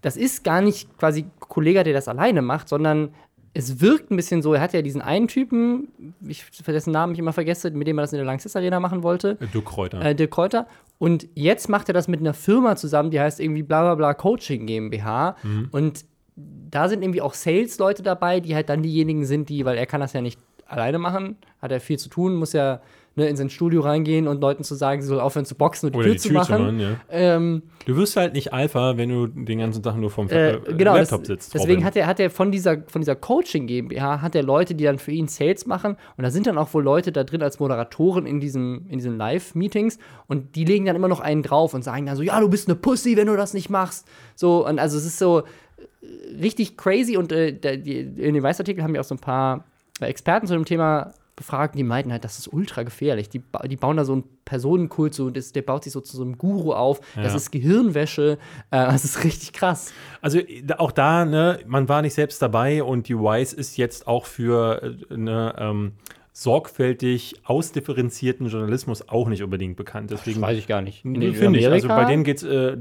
das 0.00 0.16
ist 0.16 0.42
gar 0.44 0.60
nicht 0.60 0.98
quasi 0.98 1.26
Kollege, 1.38 1.84
der 1.84 1.92
das 1.92 2.08
alleine 2.08 2.42
macht, 2.42 2.68
sondern 2.68 3.10
es 3.54 3.80
wirkt 3.80 4.10
ein 4.10 4.16
bisschen 4.16 4.40
so, 4.40 4.54
er 4.54 4.60
hat 4.60 4.72
ja 4.72 4.80
diesen 4.80 5.02
einen 5.02 5.28
Typen, 5.28 5.88
ich, 6.26 6.44
dessen 6.66 6.92
Namen 6.92 7.12
ich 7.12 7.18
immer 7.18 7.32
vergesse, 7.32 7.70
mit 7.70 7.86
dem 7.86 7.98
er 7.98 8.02
das 8.02 8.12
in 8.12 8.16
der 8.16 8.24
Langsys 8.24 8.56
Arena 8.56 8.80
machen 8.80 9.02
wollte. 9.02 9.36
Äh, 9.40 9.46
Dirk 9.46 9.66
Kräuter. 9.66 10.02
Äh, 10.02 10.14
Dirk 10.14 10.30
Kräuter. 10.30 10.66
Und 10.98 11.28
jetzt 11.34 11.68
macht 11.68 11.88
er 11.88 11.94
das 11.94 12.08
mit 12.08 12.20
einer 12.20 12.34
Firma 12.34 12.76
zusammen, 12.76 13.10
die 13.10 13.20
heißt 13.20 13.40
irgendwie 13.40 13.62
bla 13.62 13.82
bla 13.82 13.94
bla 13.94 14.14
Coaching 14.14 14.66
GmbH. 14.66 15.36
Mhm. 15.42 15.68
Und 15.70 16.04
da 16.34 16.88
sind 16.88 17.02
irgendwie 17.02 17.20
auch 17.20 17.34
Sales-Leute 17.34 18.02
dabei, 18.02 18.40
die 18.40 18.54
halt 18.54 18.70
dann 18.70 18.82
diejenigen 18.82 19.26
sind, 19.26 19.50
die, 19.50 19.64
weil 19.66 19.76
er 19.76 19.86
kann 19.86 20.00
das 20.00 20.14
ja 20.14 20.22
nicht 20.22 20.40
alleine 20.66 20.98
machen, 20.98 21.36
hat 21.60 21.72
er 21.72 21.80
viel 21.80 21.98
zu 21.98 22.08
tun, 22.08 22.34
muss 22.34 22.54
ja 22.54 22.80
ne, 23.16 23.28
in 23.28 23.36
sein 23.36 23.50
Studio 23.50 23.82
reingehen 23.82 24.28
und 24.28 24.40
Leuten 24.40 24.64
zu 24.64 24.74
sagen, 24.74 25.02
sie 25.02 25.08
sollen 25.08 25.20
aufhören 25.20 25.44
zu 25.44 25.54
boxen 25.54 25.86
und 25.86 25.96
die, 25.96 26.02
Tür, 26.02 26.12
die 26.12 26.18
Tür, 26.18 26.28
zu 26.28 26.32
machen. 26.32 26.56
Zu 26.56 26.62
machen 26.62 26.80
ja. 26.80 26.96
ähm, 27.10 27.62
du 27.86 27.96
wirst 27.96 28.16
halt 28.16 28.32
nicht 28.32 28.52
Alpha, 28.52 28.96
wenn 28.96 29.10
du 29.10 29.26
den 29.26 29.58
ganzen 29.58 29.82
Tag 29.82 29.96
nur 29.96 30.10
vom 30.10 30.28
äh, 30.30 30.58
genau, 30.76 30.94
Laptop 30.94 31.26
sitzt. 31.26 31.54
Deswegen 31.54 31.84
hat 31.84 31.96
er, 31.96 32.06
hat 32.06 32.20
er 32.20 32.30
von 32.30 32.50
dieser, 32.50 32.82
von 32.86 33.00
dieser 33.00 33.16
Coaching 33.16 33.66
GmbH 33.66 34.22
hat 34.22 34.34
er 34.34 34.42
Leute, 34.42 34.74
die 34.74 34.84
dann 34.84 34.98
für 34.98 35.12
ihn 35.12 35.28
Sales 35.28 35.66
machen 35.66 35.96
und 36.16 36.24
da 36.24 36.30
sind 36.30 36.46
dann 36.46 36.58
auch 36.58 36.72
wohl 36.74 36.82
Leute 36.82 37.12
da 37.12 37.24
drin 37.24 37.42
als 37.42 37.60
Moderatoren 37.60 38.26
in, 38.26 38.40
diesem, 38.40 38.86
in 38.88 38.98
diesen 38.98 39.16
Live-Meetings 39.16 39.98
und 40.26 40.56
die 40.56 40.64
legen 40.64 40.86
dann 40.86 40.96
immer 40.96 41.08
noch 41.08 41.20
einen 41.20 41.42
drauf 41.42 41.74
und 41.74 41.82
sagen 41.82 42.06
dann 42.06 42.16
so, 42.16 42.22
ja, 42.22 42.40
du 42.40 42.48
bist 42.48 42.68
eine 42.68 42.76
Pussy, 42.76 43.16
wenn 43.16 43.26
du 43.26 43.36
das 43.36 43.54
nicht 43.54 43.70
machst. 43.70 44.06
So, 44.34 44.66
und 44.66 44.78
also 44.78 44.96
es 44.96 45.04
ist 45.04 45.18
so 45.18 45.40
äh, 45.40 46.40
richtig 46.40 46.76
crazy 46.76 47.16
und 47.16 47.32
äh, 47.32 47.48
in 47.50 48.34
den 48.34 48.42
Weißartikel 48.42 48.82
haben 48.82 48.94
ja 48.94 49.00
auch 49.00 49.06
so 49.06 49.14
ein 49.14 49.20
paar 49.20 49.64
Experten 50.00 50.46
zu 50.46 50.54
dem 50.54 50.64
Thema 50.64 51.12
befragt, 51.36 51.74
die 51.74 51.82
meinten 51.82 52.12
halt, 52.12 52.24
das 52.24 52.38
ist 52.38 52.52
ultra 52.52 52.82
gefährlich. 52.82 53.28
Die, 53.28 53.42
die 53.66 53.76
bauen 53.76 53.96
da 53.96 54.04
so 54.04 54.12
einen 54.12 54.24
Personenkult, 54.44 55.14
so, 55.14 55.30
das, 55.30 55.52
der 55.52 55.62
baut 55.62 55.84
sich 55.84 55.92
so 55.92 56.00
zu 56.00 56.16
so 56.16 56.22
einem 56.22 56.36
Guru 56.36 56.72
auf. 56.72 57.00
Ja. 57.16 57.22
Das 57.22 57.34
ist 57.34 57.50
Gehirnwäsche. 57.50 58.38
Äh, 58.70 58.86
das 58.86 59.04
ist 59.04 59.24
richtig 59.24 59.52
krass. 59.52 59.92
Also 60.20 60.40
auch 60.78 60.92
da, 60.92 61.24
ne, 61.24 61.60
man 61.66 61.88
war 61.88 62.02
nicht 62.02 62.14
selbst 62.14 62.42
dabei 62.42 62.82
und 62.82 63.08
die 63.08 63.16
Wise 63.16 63.56
ist 63.56 63.76
jetzt 63.76 64.06
auch 64.06 64.26
für 64.26 64.96
äh, 65.10 65.16
ne, 65.16 65.54
ähm, 65.58 65.92
sorgfältig 66.34 67.34
ausdifferenzierten 67.44 68.46
Journalismus 68.46 69.06
auch 69.08 69.28
nicht 69.28 69.42
unbedingt 69.42 69.76
bekannt. 69.76 70.10
Deswegen, 70.10 70.40
das 70.40 70.50
weiß 70.50 70.58
ich 70.58 70.66
gar 70.66 70.80
nicht. 70.80 71.02
Finde 71.02 71.28
ich. 71.28 71.68
Also 71.68 71.88
bei 71.88 72.06
denen 72.06 72.24
geht 72.24 72.38
es, 72.38 72.42
äh, 72.42 72.74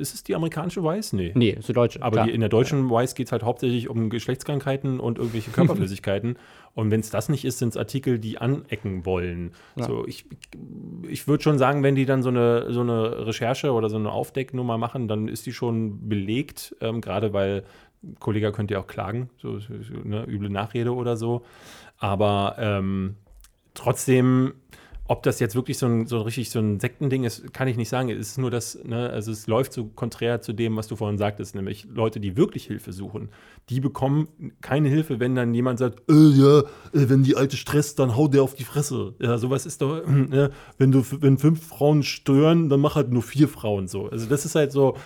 ist 0.00 0.14
es 0.14 0.24
die 0.24 0.34
amerikanische 0.34 0.82
Weiß? 0.82 1.12
Nee. 1.12 1.32
Nee, 1.34 1.50
ist 1.50 1.68
die 1.68 1.74
deutsche. 1.74 2.02
Aber 2.02 2.24
die, 2.24 2.30
in 2.30 2.40
der 2.40 2.48
deutschen 2.48 2.90
Weiß 2.90 3.14
geht 3.14 3.26
es 3.26 3.32
halt 3.32 3.42
hauptsächlich 3.42 3.90
um 3.90 4.08
Geschlechtskrankheiten 4.08 4.98
und 4.98 5.18
irgendwelche 5.18 5.50
Körperflüssigkeiten. 5.50 6.38
und 6.74 6.90
wenn 6.90 7.00
es 7.00 7.10
das 7.10 7.28
nicht 7.28 7.44
ist, 7.44 7.58
sind 7.58 7.68
es 7.68 7.76
Artikel, 7.76 8.18
die 8.18 8.38
anecken 8.38 9.04
wollen. 9.04 9.52
Ja. 9.76 9.84
So, 9.84 10.06
ich 10.06 10.24
ich 11.06 11.28
würde 11.28 11.42
schon 11.42 11.58
sagen, 11.58 11.82
wenn 11.82 11.96
die 11.96 12.06
dann 12.06 12.22
so 12.22 12.30
eine, 12.30 12.72
so 12.72 12.80
eine 12.80 13.26
Recherche 13.26 13.72
oder 13.72 13.90
so 13.90 13.96
eine 13.96 14.10
Aufdecknummer 14.10 14.78
machen, 14.78 15.06
dann 15.06 15.28
ist 15.28 15.44
die 15.44 15.52
schon 15.52 16.08
belegt, 16.08 16.74
ähm, 16.80 17.02
gerade 17.02 17.34
weil 17.34 17.64
Kollege 18.20 18.52
könnte 18.52 18.74
ja 18.74 18.80
auch 18.80 18.86
klagen, 18.86 19.30
so, 19.36 19.58
so 19.58 19.72
eine 20.04 20.24
üble 20.26 20.48
Nachrede 20.48 20.94
oder 20.94 21.16
so. 21.16 21.42
Aber 21.98 22.56
ähm, 22.58 23.16
trotzdem, 23.74 24.54
ob 25.08 25.22
das 25.22 25.38
jetzt 25.38 25.54
wirklich 25.54 25.78
so 25.78 25.86
ein, 25.86 26.06
so 26.06 26.20
richtig 26.22 26.50
so 26.50 26.58
ein 26.58 26.80
Sektending 26.80 27.24
ist, 27.24 27.52
kann 27.52 27.68
ich 27.68 27.76
nicht 27.76 27.88
sagen. 27.88 28.10
Es 28.10 28.30
ist 28.30 28.38
nur 28.38 28.50
das, 28.50 28.78
ne, 28.84 29.08
also 29.10 29.30
es 29.30 29.46
läuft 29.46 29.72
so 29.72 29.84
konträr 29.84 30.40
zu 30.40 30.52
dem, 30.52 30.76
was 30.76 30.88
du 30.88 30.96
vorhin 30.96 31.16
sagtest, 31.16 31.54
nämlich 31.54 31.86
Leute, 31.92 32.18
die 32.18 32.36
wirklich 32.36 32.66
Hilfe 32.66 32.92
suchen, 32.92 33.28
die 33.68 33.80
bekommen 33.80 34.28
keine 34.60 34.88
Hilfe, 34.88 35.20
wenn 35.20 35.34
dann 35.34 35.54
jemand 35.54 35.78
sagt, 35.78 36.02
äh, 36.10 36.12
ja, 36.12 36.60
äh, 36.60 37.08
wenn 37.08 37.22
die 37.22 37.36
alte 37.36 37.56
stresst, 37.56 37.98
dann 37.98 38.16
hau 38.16 38.28
der 38.28 38.42
auf 38.42 38.54
die 38.54 38.64
Fresse. 38.64 39.14
Ja, 39.20 39.38
sowas 39.38 39.64
ist 39.64 39.80
doch, 39.80 39.98
äh, 39.98 40.50
wenn 40.78 40.90
du, 40.90 41.04
wenn 41.20 41.38
fünf 41.38 41.64
Frauen 41.64 42.02
stören, 42.02 42.68
dann 42.68 42.80
mach 42.80 42.96
halt 42.96 43.12
nur 43.12 43.22
vier 43.22 43.48
Frauen 43.48 43.86
so. 43.86 44.08
Also 44.08 44.26
das 44.26 44.44
ist 44.44 44.56
halt 44.56 44.72
so, 44.72 44.96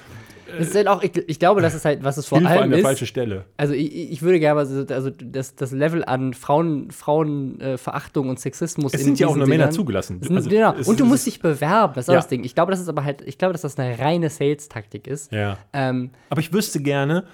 das 0.58 0.68
ist 0.68 0.74
halt 0.74 0.88
auch, 0.88 1.02
ich, 1.02 1.16
ich, 1.28 1.38
glaube, 1.38 1.60
das 1.60 1.74
ist 1.74 1.84
halt, 1.84 2.04
was 2.04 2.16
es 2.16 2.26
vor 2.26 2.38
Hilfe 2.38 2.52
allem 2.52 2.62
an 2.64 2.70
der 2.70 2.78
ist. 2.80 2.84
falsche 2.84 3.06
Stelle. 3.06 3.44
Also 3.56 3.74
ich, 3.74 4.12
ich 4.12 4.22
würde 4.22 4.40
gerne, 4.40 4.60
also, 4.60 4.84
also 4.92 5.10
das, 5.10 5.54
das 5.54 5.72
Level 5.72 6.04
an 6.04 6.34
Frauen, 6.34 6.90
Frauenverachtung 6.90 8.26
äh, 8.26 8.30
und 8.30 8.40
Sexismus. 8.40 8.94
Es 8.94 9.04
sind 9.04 9.18
ja 9.18 9.26
auch 9.26 9.36
nur 9.36 9.46
Männer 9.46 9.70
zugelassen. 9.70 10.22
Sind, 10.22 10.36
also, 10.36 10.50
genau. 10.50 10.74
Und 10.86 11.00
du 11.00 11.04
musst 11.04 11.26
dich 11.26 11.40
bewerben, 11.40 11.94
das 11.94 12.06
ist 12.06 12.12
ja. 12.12 12.14
das 12.14 12.28
Ding. 12.28 12.44
Ich 12.44 12.54
glaube, 12.54 12.70
das 12.70 12.80
ist 12.80 12.88
aber 12.88 13.04
halt, 13.04 13.22
ich 13.22 13.38
glaube, 13.38 13.52
dass 13.52 13.62
das 13.62 13.78
eine 13.78 13.98
reine 13.98 14.30
Sales-Taktik 14.30 15.06
ist. 15.06 15.32
Ja. 15.32 15.58
Ähm, 15.72 16.10
aber 16.28 16.40
ich 16.40 16.52
wüsste 16.52 16.80
gerne, 16.80 17.24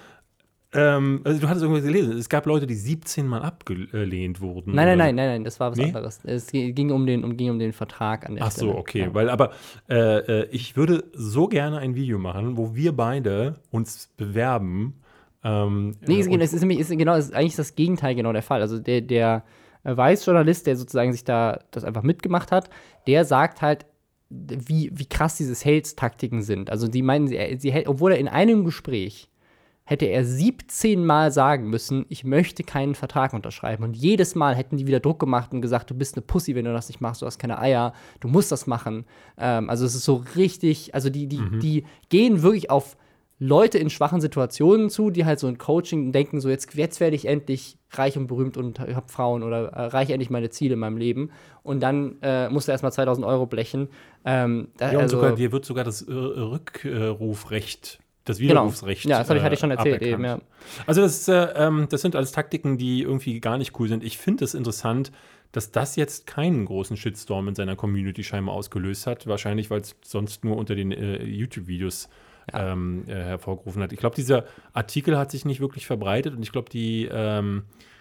ähm, 0.73 1.21
also 1.23 1.39
du 1.39 1.47
hattest 1.47 1.63
irgendwas 1.63 1.85
gelesen. 1.85 2.17
Es 2.17 2.27
gab 2.27 2.45
Leute, 2.45 2.67
die 2.67 2.75
17 2.75 3.25
Mal 3.25 3.41
abgelehnt 3.41 4.41
wurden. 4.41 4.75
Nein, 4.75 4.87
nein, 4.87 4.97
nein, 4.97 5.15
nein, 5.15 5.27
nein, 5.29 5.43
das 5.45 5.59
war 5.59 5.71
was 5.71 5.77
nee? 5.77 5.85
anderes. 5.85 6.19
Es 6.25 6.47
ging 6.51 6.91
um 6.91 7.05
den, 7.05 7.23
um, 7.23 7.37
ging 7.37 7.49
um 7.51 7.59
den 7.59 7.71
Vertrag 7.71 8.27
an 8.27 8.35
der 8.35 8.43
Ach 8.43 8.51
Stelle. 8.51 8.73
so, 8.73 8.77
okay. 8.77 9.01
Ja. 9.01 9.13
Weil, 9.13 9.29
aber 9.29 9.51
äh, 9.89 9.95
äh, 10.41 10.47
ich 10.51 10.75
würde 10.75 11.05
so 11.13 11.47
gerne 11.47 11.77
ein 11.77 11.95
Video 11.95 12.19
machen, 12.19 12.57
wo 12.57 12.75
wir 12.75 12.91
beide 12.91 13.55
uns 13.71 14.09
bewerben. 14.17 15.01
Ähm, 15.43 15.95
nee, 16.05 16.19
es, 16.19 16.53
ist, 16.53 16.59
nämlich, 16.59 16.79
ist, 16.79 16.89
genau, 16.89 17.15
ist 17.15 17.33
eigentlich 17.33 17.55
das 17.55 17.75
Gegenteil 17.75 18.15
genau 18.15 18.33
der 18.33 18.43
Fall. 18.43 18.61
Also 18.61 18.77
der, 18.79 18.99
der 18.99 19.43
Weißjournalist, 19.83 20.67
der 20.67 20.75
sozusagen 20.75 21.13
sich 21.13 21.23
da 21.23 21.59
das 21.71 21.85
einfach 21.85 22.03
mitgemacht 22.03 22.51
hat, 22.51 22.69
der 23.07 23.23
sagt 23.23 23.61
halt, 23.61 23.85
wie, 24.29 24.91
wie 24.93 25.05
krass 25.05 25.37
diese 25.37 25.55
Sales-Taktiken 25.55 26.41
sind. 26.41 26.69
Also 26.69 26.89
die 26.89 27.01
meinen, 27.01 27.27
sie, 27.27 27.55
sie, 27.57 27.87
obwohl 27.87 28.11
er 28.11 28.17
in 28.17 28.27
einem 28.27 28.65
Gespräch 28.65 29.29
hätte 29.87 30.05
er 30.05 30.25
17 30.25 31.05
Mal 31.05 31.31
sagen 31.31 31.69
müssen, 31.69 32.05
ich 32.09 32.25
möchte 32.25 32.63
keinen 32.63 32.93
Vertrag 32.93 33.31
unterschreiben. 33.31 33.85
Und 33.85 33.95
jedes 33.95 34.35
Mal 34.35 34.53
hätten 34.53 34.75
die 34.75 34.85
wieder 34.85 34.99
Druck 34.99 35.17
gemacht 35.17 35.53
und 35.53 35.61
gesagt, 35.61 35.89
du 35.89 35.95
bist 35.95 36.15
eine 36.15 36.23
Pussy, 36.23 36.55
wenn 36.55 36.65
du 36.65 36.73
das 36.73 36.89
nicht 36.89 36.99
machst, 36.99 37.21
du 37.21 37.25
hast 37.25 37.39
keine 37.39 37.57
Eier, 37.57 37.93
du 38.19 38.27
musst 38.27 38.51
das 38.51 38.67
machen. 38.67 39.05
Ähm, 39.37 39.69
also 39.69 39.85
es 39.85 39.95
ist 39.95 40.03
so 40.03 40.25
richtig, 40.35 40.93
also 40.93 41.09
die, 41.09 41.27
die, 41.27 41.37
mhm. 41.37 41.61
die 41.61 41.85
gehen 42.09 42.41
wirklich 42.41 42.69
auf 42.69 42.97
Leute 43.39 43.77
in 43.77 43.89
schwachen 43.89 44.19
Situationen 44.19 44.89
zu, 44.89 45.09
die 45.09 45.23
halt 45.23 45.39
so 45.39 45.47
ein 45.47 45.57
Coaching 45.57 46.11
denken, 46.11 46.41
so 46.41 46.49
jetzt, 46.49 46.73
jetzt 46.73 46.99
werde 46.99 47.15
ich 47.15 47.25
endlich 47.25 47.77
reich 47.91 48.17
und 48.17 48.27
berühmt 48.27 48.57
und 48.57 48.81
habe 48.81 49.07
Frauen 49.07 49.41
oder 49.41 49.67
erreiche 49.67 50.11
endlich 50.11 50.29
meine 50.29 50.49
Ziele 50.49 50.73
in 50.73 50.79
meinem 50.79 50.97
Leben. 50.97 51.29
Und 51.63 51.79
dann 51.79 52.17
äh, 52.23 52.49
musst 52.49 52.67
du 52.67 52.73
erstmal 52.73 52.91
2000 52.91 53.25
Euro 53.25 53.45
blechen. 53.45 53.87
Ähm, 54.25 54.67
da, 54.75 54.87
ja, 54.91 54.97
und 54.97 55.03
also, 55.03 55.15
sogar, 55.17 55.33
dir 55.35 55.53
wird 55.53 55.63
sogar 55.63 55.85
das 55.85 56.01
äh, 56.01 56.11
Rückrufrecht 56.11 57.99
das 58.29 58.37
genau. 58.37 58.51
Widerrufsrecht. 58.51 59.03
Genau. 59.03 59.15
Ja, 59.15 59.23
das 59.23 59.35
ich, 59.35 59.43
hatte 59.43 59.53
ich 59.53 59.59
schon 59.59 59.71
erzählt 59.71 60.01
eben, 60.01 60.23
ja. 60.23 60.39
Also 60.85 61.01
das, 61.01 61.27
äh, 61.27 61.33
ähm, 61.55 61.87
das 61.89 62.01
sind 62.01 62.15
alles 62.15 62.31
Taktiken, 62.31 62.77
die 62.77 63.01
irgendwie 63.01 63.39
gar 63.39 63.57
nicht 63.57 63.79
cool 63.79 63.87
sind. 63.87 64.03
Ich 64.03 64.17
finde 64.17 64.43
es 64.45 64.53
interessant, 64.53 65.11
dass 65.51 65.71
das 65.71 65.95
jetzt 65.95 66.27
keinen 66.27 66.65
großen 66.65 66.97
Shitstorm 66.97 67.47
in 67.47 67.55
seiner 67.55 67.75
Community 67.75 68.23
scheinbar 68.23 68.55
ausgelöst 68.55 69.07
hat. 69.07 69.27
Wahrscheinlich, 69.27 69.69
weil 69.69 69.81
es 69.81 69.95
sonst 70.03 70.43
nur 70.43 70.57
unter 70.57 70.75
den 70.75 70.91
äh, 70.91 71.23
YouTube-Videos 71.23 72.09
ja. 72.51 72.73
ähm, 72.73 73.05
äh, 73.07 73.13
hervorgerufen 73.13 73.81
hat. 73.81 73.93
Ich 73.93 73.99
glaube, 73.99 74.15
dieser 74.15 74.45
Artikel 74.73 75.17
hat 75.17 75.31
sich 75.31 75.45
nicht 75.45 75.59
wirklich 75.59 75.87
verbreitet 75.87 76.35
und 76.35 76.43
ich 76.43 76.51
glaube, 76.51 76.69
die 76.69 77.07
ähm, 77.11 77.63
äh, 77.63 77.96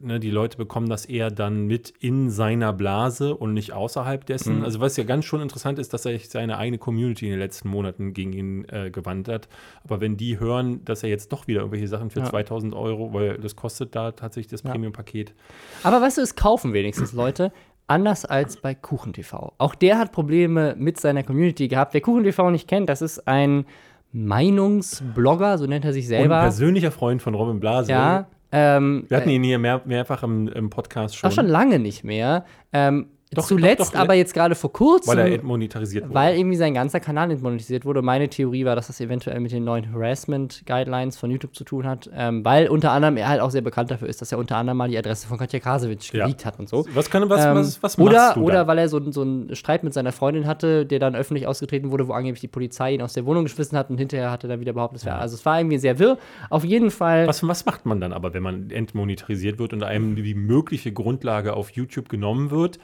ne, 0.00 0.20
die 0.20 0.30
Leute 0.30 0.56
bekommen 0.56 0.88
das 0.88 1.06
eher 1.06 1.30
dann 1.30 1.66
mit 1.66 1.92
in 2.00 2.30
seiner 2.30 2.72
Blase 2.72 3.34
und 3.36 3.54
nicht 3.54 3.72
außerhalb 3.72 4.24
dessen. 4.24 4.58
Mhm. 4.58 4.64
Also 4.64 4.80
was 4.80 4.96
ja 4.96 5.04
ganz 5.04 5.24
schon 5.24 5.40
interessant 5.40 5.78
ist, 5.78 5.92
dass 5.92 6.04
er 6.06 6.18
seine 6.18 6.58
eigene 6.58 6.78
Community 6.78 7.26
in 7.26 7.32
den 7.32 7.40
letzten 7.40 7.68
Monaten 7.68 8.12
gegen 8.12 8.32
ihn 8.32 8.64
äh, 8.68 8.90
gewandt 8.90 9.28
hat. 9.28 9.48
Aber 9.84 10.00
wenn 10.00 10.16
die 10.16 10.40
hören, 10.40 10.84
dass 10.84 11.02
er 11.02 11.08
jetzt 11.08 11.32
doch 11.32 11.46
wieder 11.46 11.60
irgendwelche 11.60 11.88
Sachen 11.88 12.10
für 12.10 12.20
ja. 12.20 12.26
2000 12.26 12.74
Euro, 12.74 13.12
weil 13.12 13.38
das 13.38 13.56
kostet 13.56 13.94
da 13.94 14.12
tatsächlich 14.12 14.50
das 14.50 14.62
ja. 14.62 14.70
Premium-Paket. 14.70 15.34
Aber 15.82 16.00
weißt 16.00 16.18
du, 16.18 16.22
es 16.22 16.34
kaufen 16.36 16.72
wenigstens 16.72 17.12
Leute. 17.12 17.52
Anders 17.88 18.24
als 18.24 18.56
bei 18.56 18.74
KuchenTV. 18.74 19.52
Auch 19.58 19.76
der 19.76 19.98
hat 19.98 20.10
Probleme 20.10 20.74
mit 20.76 20.98
seiner 20.98 21.22
Community 21.22 21.68
gehabt. 21.68 21.94
Wer 21.94 22.00
KuchenTV 22.00 22.50
nicht 22.50 22.66
kennt, 22.66 22.88
das 22.88 23.00
ist 23.00 23.28
ein 23.28 23.64
Meinungsblogger, 24.12 25.58
so 25.58 25.66
nennt 25.66 25.84
er 25.84 25.92
sich 25.92 26.08
selber. 26.08 26.34
Und 26.34 26.40
ein 26.40 26.44
persönlicher 26.46 26.90
Freund 26.90 27.22
von 27.22 27.34
Robin 27.34 27.60
Blase. 27.60 27.92
Ja, 27.92 28.26
ähm, 28.56 29.04
Wir 29.08 29.18
hatten 29.18 29.28
ihn 29.28 29.44
hier 29.44 29.58
mehr, 29.58 29.82
mehrfach 29.84 30.22
im, 30.22 30.48
im 30.48 30.70
Podcast 30.70 31.16
schon. 31.16 31.30
Auch 31.30 31.34
schon 31.34 31.46
lange 31.46 31.78
nicht 31.78 32.04
mehr. 32.04 32.44
Ähm, 32.72 33.08
doch, 33.36 33.46
Zuletzt 33.46 33.80
doch, 33.80 33.92
doch, 33.92 34.00
aber 34.00 34.14
jetzt 34.14 34.34
gerade 34.34 34.54
vor 34.54 34.72
kurzem. 34.72 35.12
Weil 35.12 35.18
er 35.18 35.34
entmonetarisiert 35.34 36.04
wurde. 36.04 36.14
Weil 36.14 36.36
irgendwie 36.36 36.56
sein 36.56 36.74
ganzer 36.74 37.00
Kanal 37.00 37.30
entmonetarisiert 37.30 37.84
wurde. 37.84 38.02
Meine 38.02 38.28
Theorie 38.28 38.64
war, 38.64 38.74
dass 38.74 38.88
das 38.88 39.00
eventuell 39.00 39.38
mit 39.40 39.52
den 39.52 39.64
neuen 39.64 39.92
Harassment-Guidelines 39.92 41.16
von 41.16 41.30
YouTube 41.30 41.54
zu 41.54 41.64
tun 41.64 41.86
hat. 41.86 42.10
Ähm, 42.14 42.44
weil 42.44 42.68
unter 42.68 42.92
anderem 42.92 43.16
er 43.16 43.28
halt 43.28 43.40
auch 43.40 43.50
sehr 43.50 43.62
bekannt 43.62 43.90
dafür 43.90 44.08
ist, 44.08 44.20
dass 44.20 44.32
er 44.32 44.38
unter 44.38 44.56
anderem 44.56 44.78
mal 44.78 44.88
die 44.88 44.98
Adresse 44.98 45.26
von 45.26 45.38
Katja 45.38 45.60
Krasowitsch 45.60 46.12
ja. 46.12 46.24
geleakt 46.24 46.44
hat 46.44 46.58
und 46.58 46.68
so. 46.68 46.86
Was 46.94 47.10
kann 47.10 47.28
was, 47.28 47.44
ähm, 47.44 47.56
was, 47.56 47.82
was 47.82 47.98
oder, 47.98 48.32
du 48.34 48.42
Oder 48.42 48.66
weil 48.66 48.78
er 48.78 48.88
so, 48.88 49.12
so 49.12 49.22
einen 49.22 49.54
Streit 49.54 49.84
mit 49.84 49.94
seiner 49.94 50.12
Freundin 50.12 50.46
hatte, 50.46 50.86
der 50.86 50.98
dann 50.98 51.14
öffentlich 51.14 51.46
ausgetreten 51.46 51.90
wurde, 51.90 52.08
wo 52.08 52.12
angeblich 52.12 52.40
die 52.40 52.48
Polizei 52.48 52.94
ihn 52.94 53.02
aus 53.02 53.12
der 53.12 53.26
Wohnung 53.26 53.44
geschmissen 53.44 53.76
hat 53.76 53.90
und 53.90 53.98
hinterher 53.98 54.30
hat 54.30 54.44
er 54.44 54.48
dann 54.48 54.60
wieder 54.60 54.72
behauptet, 54.72 55.00
es 55.00 55.04
wäre. 55.04 55.16
Ja. 55.16 55.20
Also 55.20 55.34
es 55.34 55.44
war 55.44 55.60
irgendwie 55.60 55.78
sehr 55.78 55.98
wirr. 55.98 56.18
Auf 56.50 56.64
jeden 56.64 56.90
Fall. 56.90 57.26
Was, 57.26 57.46
was 57.46 57.66
macht 57.66 57.86
man 57.86 58.00
dann 58.00 58.12
aber, 58.12 58.34
wenn 58.34 58.42
man 58.42 58.70
entmonetarisiert 58.70 59.58
wird 59.58 59.72
und 59.72 59.82
einem 59.82 60.16
die 60.16 60.34
mögliche 60.34 60.92
Grundlage 60.92 61.54
auf 61.54 61.70
YouTube 61.70 62.08
genommen 62.08 62.50
wird? 62.50 62.78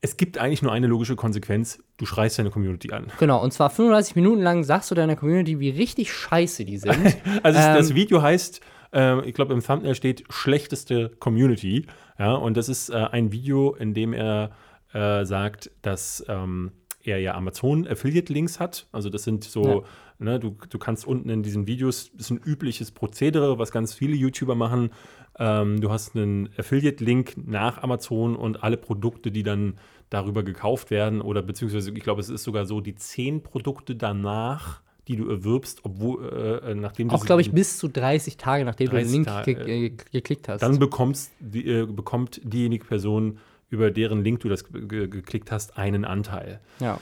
Es 0.00 0.16
gibt 0.16 0.38
eigentlich 0.38 0.62
nur 0.62 0.72
eine 0.72 0.86
logische 0.86 1.16
Konsequenz. 1.16 1.82
Du 1.96 2.06
schreist 2.06 2.38
deine 2.38 2.50
Community 2.50 2.92
an. 2.92 3.06
Genau, 3.18 3.42
und 3.42 3.52
zwar 3.52 3.70
35 3.70 4.14
Minuten 4.16 4.42
lang 4.42 4.62
sagst 4.64 4.90
du 4.90 4.94
deiner 4.94 5.16
Community, 5.16 5.58
wie 5.58 5.70
richtig 5.70 6.12
scheiße 6.12 6.64
die 6.64 6.78
sind. 6.78 6.96
Also 7.42 7.58
es- 7.58 7.64
das 7.66 7.90
Ähm, 7.90 7.96
Video 7.96 8.22
heißt, 8.22 8.60
äh, 8.92 9.26
ich 9.26 9.34
glaube 9.34 9.54
im 9.54 9.62
Thumbnail 9.62 9.94
steht 9.94 10.24
schlechteste 10.28 11.08
Community. 11.18 11.86
Ja, 12.18 12.34
und 12.34 12.56
das 12.56 12.68
ist 12.68 12.90
äh, 12.90 12.94
ein 12.94 13.32
Video, 13.32 13.74
in 13.74 13.94
dem 13.94 14.12
er 14.12 14.50
äh, 14.92 15.24
sagt, 15.24 15.70
dass 15.82 16.24
ähm, 16.28 16.72
er 17.02 17.18
ja 17.18 17.34
Amazon 17.34 17.86
Affiliate 17.86 18.32
Links 18.32 18.60
hat. 18.60 18.86
Also 18.92 19.10
das 19.10 19.24
sind 19.24 19.44
so, 19.44 19.84
ne, 20.18 20.38
du, 20.40 20.56
du 20.68 20.78
kannst 20.78 21.06
unten 21.06 21.28
in 21.30 21.42
diesen 21.42 21.66
Videos, 21.66 22.10
das 22.12 22.26
ist 22.26 22.30
ein 22.30 22.40
übliches 22.44 22.90
Prozedere, 22.90 23.58
was 23.58 23.70
ganz 23.70 23.94
viele 23.94 24.14
YouTuber 24.16 24.54
machen. 24.54 24.90
Ähm, 25.38 25.80
du 25.80 25.90
hast 25.90 26.16
einen 26.16 26.48
Affiliate-Link 26.56 27.34
nach 27.46 27.82
Amazon 27.82 28.36
und 28.36 28.62
alle 28.62 28.76
Produkte, 28.76 29.30
die 29.30 29.42
dann 29.42 29.74
darüber 30.10 30.42
gekauft 30.42 30.90
werden 30.90 31.20
oder 31.20 31.42
beziehungsweise 31.42 31.90
ich 31.90 32.02
glaube, 32.02 32.20
es 32.20 32.28
ist 32.28 32.44
sogar 32.44 32.64
so, 32.64 32.80
die 32.80 32.94
zehn 32.94 33.42
Produkte 33.42 33.96
danach, 33.96 34.82
die 35.08 35.16
du 35.16 35.28
erwirbst, 35.28 35.80
obwohl, 35.84 36.62
äh, 36.64 36.74
nachdem 36.74 37.08
du 37.08 37.14
auch, 37.14 37.24
glaube 37.24 37.42
ich, 37.42 37.52
bis 37.52 37.78
zu 37.78 37.88
30 37.88 38.36
Tage, 38.36 38.64
nachdem 38.64 38.88
du 38.88 38.96
den 38.96 39.02
30 39.02 39.12
Link 39.12 39.26
Tage, 39.26 39.54
ge 39.54 39.90
ge 39.90 39.96
geklickt 40.12 40.48
hast. 40.48 40.62
dann 40.62 40.78
bekommst, 40.78 41.32
die, 41.40 41.66
äh, 41.66 41.86
bekommt 41.86 42.40
diejenige 42.44 42.84
Person, 42.84 43.38
über 43.68 43.90
deren 43.90 44.22
Link 44.22 44.40
du 44.40 44.48
das 44.48 44.64
ge 44.64 45.08
geklickt 45.08 45.50
hast, 45.50 45.76
einen 45.76 46.04
Anteil. 46.04 46.60
ja. 46.80 46.98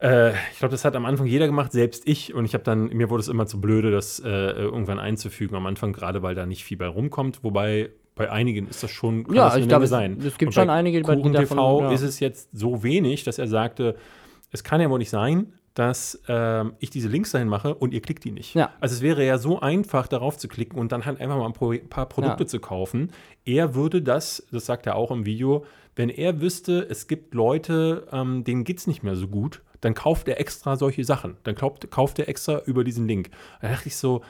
Äh, 0.00 0.30
ich 0.52 0.58
glaube, 0.58 0.72
das 0.72 0.84
hat 0.84 0.96
am 0.96 1.04
Anfang 1.04 1.26
jeder 1.26 1.46
gemacht, 1.46 1.72
selbst 1.72 2.06
ich. 2.08 2.34
Und 2.34 2.44
ich 2.44 2.54
habe 2.54 2.64
dann, 2.64 2.88
mir 2.88 3.10
wurde 3.10 3.20
es 3.20 3.28
immer 3.28 3.46
zu 3.46 3.60
blöde, 3.60 3.90
das 3.90 4.18
äh, 4.20 4.28
irgendwann 4.28 4.98
einzufügen 4.98 5.54
am 5.56 5.66
Anfang, 5.66 5.92
gerade 5.92 6.22
weil 6.22 6.34
da 6.34 6.46
nicht 6.46 6.64
viel 6.64 6.76
bei 6.78 6.86
rumkommt. 6.88 7.44
Wobei 7.44 7.90
bei 8.14 8.30
einigen 8.30 8.66
ist 8.68 8.82
das 8.82 8.90
schon, 8.90 9.24
kann 9.24 9.34
Ja, 9.36 9.44
das 9.48 9.56
ich 9.58 9.68
glaube, 9.68 9.80
Menge 9.82 9.84
es- 9.84 9.90
sein. 9.90 10.18
es 10.26 10.38
gibt 10.38 10.54
schon 10.54 10.70
einige, 10.70 11.00
bei- 11.02 11.16
davon- 11.16 11.32
TV 11.32 11.80
ja. 11.82 11.92
ist 11.92 12.02
es 12.02 12.20
jetzt 12.20 12.48
so 12.52 12.82
wenig, 12.82 13.24
dass 13.24 13.38
er 13.38 13.46
sagte, 13.46 13.96
es 14.52 14.64
kann 14.64 14.80
ja 14.80 14.90
wohl 14.90 14.98
nicht 14.98 15.10
sein, 15.10 15.52
dass 15.74 16.20
ähm, 16.28 16.72
ich 16.80 16.90
diese 16.90 17.08
Links 17.08 17.30
dahin 17.30 17.46
mache 17.48 17.74
und 17.74 17.94
ihr 17.94 18.02
klickt 18.02 18.24
die 18.24 18.32
nicht. 18.32 18.54
Ja. 18.54 18.72
Also 18.80 18.94
es 18.96 19.02
wäre 19.02 19.24
ja 19.24 19.38
so 19.38 19.60
einfach, 19.60 20.08
darauf 20.08 20.36
zu 20.36 20.48
klicken 20.48 20.78
und 20.78 20.90
dann 20.92 21.06
halt 21.06 21.20
einfach 21.20 21.36
mal 21.38 21.46
ein 21.46 21.52
Pro 21.52 21.72
paar 21.88 22.06
Produkte 22.08 22.42
Ja. 22.42 22.46
zu 22.48 22.58
kaufen. 22.58 23.12
Er 23.44 23.74
würde 23.74 24.02
das, 24.02 24.44
das 24.50 24.66
sagt 24.66 24.86
er 24.86 24.96
auch 24.96 25.10
im 25.12 25.24
Video, 25.24 25.64
wenn 25.94 26.08
er 26.10 26.40
wüsste, 26.40 26.86
es 26.90 27.06
gibt 27.06 27.34
Leute, 27.34 28.06
ähm, 28.12 28.42
denen 28.44 28.64
geht 28.64 28.78
es 28.78 28.86
nicht 28.88 29.02
mehr 29.04 29.14
so 29.14 29.28
gut, 29.28 29.62
dann 29.80 29.94
kauft 29.94 30.28
er 30.28 30.40
extra 30.40 30.76
solche 30.76 31.04
Sachen. 31.04 31.36
Dann 31.44 31.54
kauft, 31.54 31.90
kauft 31.90 32.18
er 32.18 32.28
extra 32.28 32.60
über 32.66 32.84
diesen 32.84 33.06
Link. 33.06 33.30
Da 33.60 33.68
dachte 33.68 33.88
ich 33.88 33.96
so, 33.96 34.22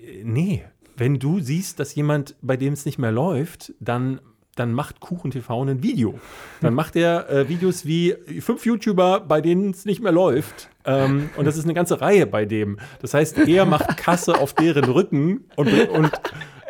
äh, 0.00 0.22
nee, 0.24 0.64
wenn 0.96 1.18
du 1.18 1.40
siehst, 1.40 1.80
dass 1.80 1.94
jemand, 1.94 2.36
bei 2.42 2.56
dem 2.56 2.72
es 2.72 2.84
nicht 2.84 2.98
mehr 2.98 3.12
läuft, 3.12 3.72
dann, 3.80 4.20
dann 4.54 4.72
macht 4.72 5.00
Kuchen 5.00 5.30
TV 5.30 5.62
ein 5.62 5.82
Video. 5.82 6.18
Dann 6.60 6.74
macht 6.80 6.96
er 6.96 7.28
äh, 7.30 7.48
Videos 7.48 7.84
wie 7.86 8.14
fünf 8.40 8.64
YouTuber, 8.64 9.20
bei 9.20 9.40
denen 9.40 9.70
es 9.70 9.84
nicht 9.84 10.00
mehr 10.02 10.12
läuft. 10.12 10.68
Ähm, 10.84 11.30
und 11.36 11.46
das 11.46 11.56
ist 11.56 11.64
eine 11.64 11.74
ganze 11.74 12.00
Reihe 12.00 12.26
bei 12.26 12.44
dem. 12.44 12.78
Das 13.00 13.14
heißt, 13.14 13.38
er 13.38 13.64
macht 13.64 13.96
Kasse 13.96 14.38
auf 14.38 14.52
deren 14.52 14.84
Rücken 14.84 15.44
und, 15.56 15.72
und 15.88 16.10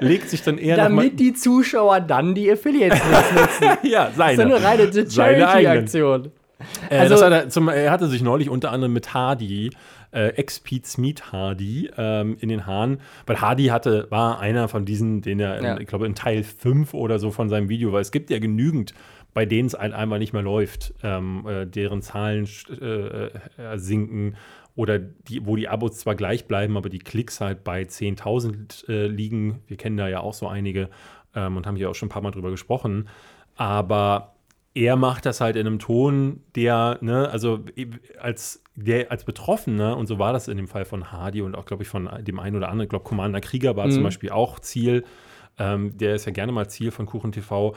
legt 0.00 0.30
sich 0.30 0.42
dann 0.42 0.58
eher 0.58 0.76
Damit 0.76 1.18
die 1.20 1.34
Zuschauer 1.34 2.00
dann 2.00 2.34
die 2.34 2.50
Affiliates 2.50 3.00
nutzen. 3.04 3.78
ja, 3.90 4.04
Das 4.04 4.10
ist 4.12 4.16
seine. 4.16 4.42
eine 4.42 4.62
reine 4.64 4.92
Seine. 4.92 5.10
Charity-Aktion. 5.10 6.32
Äh, 6.90 6.98
Also- 6.98 7.24
hat 7.24 7.32
er, 7.32 7.48
zum, 7.48 7.68
er 7.68 7.90
hatte 7.90 8.06
sich 8.08 8.22
neulich 8.22 8.48
unter 8.48 8.72
anderem 8.72 8.92
mit 8.92 9.14
Hardy, 9.14 9.70
äh, 10.12 10.28
ex-Pete 10.28 11.00
Meet 11.00 11.32
Hardy, 11.32 11.90
ähm, 11.96 12.36
in 12.40 12.48
den 12.48 12.66
Haaren, 12.66 12.98
weil 13.26 13.40
Hardy 13.40 13.66
hatte, 13.66 14.06
war 14.10 14.38
einer 14.40 14.68
von 14.68 14.84
diesen, 14.84 15.22
den 15.22 15.40
er, 15.40 15.62
Ja. 15.62 15.78
ich 15.78 15.86
glaube, 15.88 16.06
in 16.06 16.14
Teil 16.14 16.42
5 16.44 16.94
oder 16.94 17.18
so 17.18 17.30
von 17.30 17.48
seinem 17.48 17.68
Video, 17.68 17.92
weil 17.92 18.02
es 18.02 18.12
gibt 18.12 18.30
ja 18.30 18.38
genügend, 18.38 18.94
bei 19.32 19.46
denen 19.46 19.66
es 19.66 19.74
ein, 19.74 19.92
einmal 19.92 20.20
nicht 20.20 20.32
mehr 20.32 20.42
läuft, 20.42 20.94
ähm, 21.02 21.44
äh, 21.48 21.66
deren 21.66 22.02
Zahlen 22.02 22.48
äh, 22.80 22.84
äh, 23.26 23.30
sinken 23.78 24.36
oder 24.76 24.98
die, 25.00 25.44
wo 25.44 25.56
die 25.56 25.68
Abos 25.68 25.98
zwar 25.98 26.14
gleich 26.14 26.46
bleiben, 26.46 26.76
aber 26.76 26.88
die 26.88 27.00
Klicks 27.00 27.40
halt 27.40 27.64
bei 27.64 27.82
10.000 27.84 28.88
äh, 28.88 29.06
liegen. 29.08 29.60
Wir 29.66 29.76
kennen 29.76 29.96
da 29.96 30.06
ja 30.08 30.20
auch 30.20 30.34
so 30.34 30.46
einige 30.46 30.88
ähm, 31.34 31.56
und 31.56 31.66
haben 31.66 31.74
hier 31.76 31.90
auch 31.90 31.94
schon 31.96 32.06
ein 32.06 32.10
paar 32.10 32.22
Mal 32.22 32.30
drüber 32.30 32.50
gesprochen. 32.50 33.08
Aber 33.56 34.33
er 34.74 34.96
macht 34.96 35.24
das 35.24 35.40
halt 35.40 35.56
in 35.56 35.66
einem 35.66 35.78
Ton, 35.78 36.42
der, 36.56 36.98
ne, 37.00 37.28
also 37.28 37.60
als, 38.20 38.62
der, 38.74 39.10
als 39.10 39.24
Betroffener, 39.24 39.96
und 39.96 40.08
so 40.08 40.18
war 40.18 40.32
das 40.32 40.48
in 40.48 40.56
dem 40.56 40.66
Fall 40.66 40.84
von 40.84 41.12
Hardy 41.12 41.42
und 41.42 41.54
auch, 41.54 41.64
glaube 41.64 41.84
ich, 41.84 41.88
von 41.88 42.10
dem 42.22 42.40
einen 42.40 42.56
oder 42.56 42.68
anderen, 42.68 42.86
ich 42.86 42.90
glaube, 42.90 43.04
Commander 43.04 43.40
Krieger 43.40 43.76
war 43.76 43.88
zum 43.88 44.00
Mhm. 44.00 44.04
Beispiel 44.04 44.30
auch 44.30 44.58
Ziel, 44.58 45.04
ähm, 45.58 45.96
der 45.96 46.16
ist 46.16 46.24
ja 46.26 46.32
gerne 46.32 46.50
mal 46.50 46.68
Ziel 46.68 46.90
von 46.90 47.06
Kuchen 47.06 47.30
TV. 47.30 47.76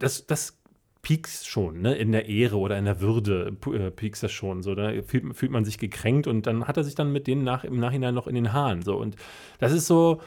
Das, 0.00 0.26
das 0.26 0.58
piekst 1.02 1.46
schon, 1.46 1.82
ne, 1.82 1.94
in 1.94 2.10
der 2.10 2.28
Ehre 2.28 2.56
oder 2.56 2.76
in 2.78 2.86
der 2.86 3.00
Würde 3.00 3.56
äh, 3.72 3.90
piekst 3.92 4.22
das 4.24 4.32
schon, 4.32 4.62
so, 4.62 4.74
da 4.74 4.90
fühlt, 5.02 5.36
fühlt 5.36 5.52
man 5.52 5.64
sich 5.64 5.78
gekränkt 5.78 6.26
und 6.26 6.46
dann 6.48 6.66
hat 6.66 6.76
er 6.76 6.82
sich 6.82 6.96
dann 6.96 7.12
mit 7.12 7.28
denen 7.28 7.44
nach, 7.44 7.62
im 7.62 7.78
Nachhinein 7.78 8.14
noch 8.14 8.26
in 8.26 8.34
den 8.34 8.52
Haaren, 8.52 8.82
so, 8.82 8.96
und 8.96 9.14
das 9.60 9.70
ist 9.70 9.86
so, 9.86 10.20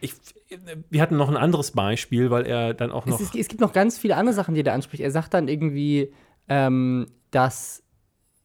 ich, 0.00 0.14
wir 0.88 1.02
hatten 1.02 1.16
noch 1.16 1.28
ein 1.28 1.36
anderes 1.36 1.72
Beispiel, 1.72 2.30
weil 2.30 2.46
er 2.46 2.74
dann 2.74 2.90
auch 2.90 3.06
noch 3.06 3.20
Es, 3.20 3.26
ist, 3.26 3.36
es 3.36 3.48
gibt 3.48 3.60
noch 3.60 3.72
ganz 3.72 3.98
viele 3.98 4.16
andere 4.16 4.34
Sachen, 4.34 4.54
die 4.54 4.62
er 4.62 4.72
anspricht. 4.72 5.02
Er 5.02 5.10
sagt 5.10 5.34
dann 5.34 5.48
irgendwie, 5.48 6.12
ähm, 6.48 7.06
dass 7.30 7.82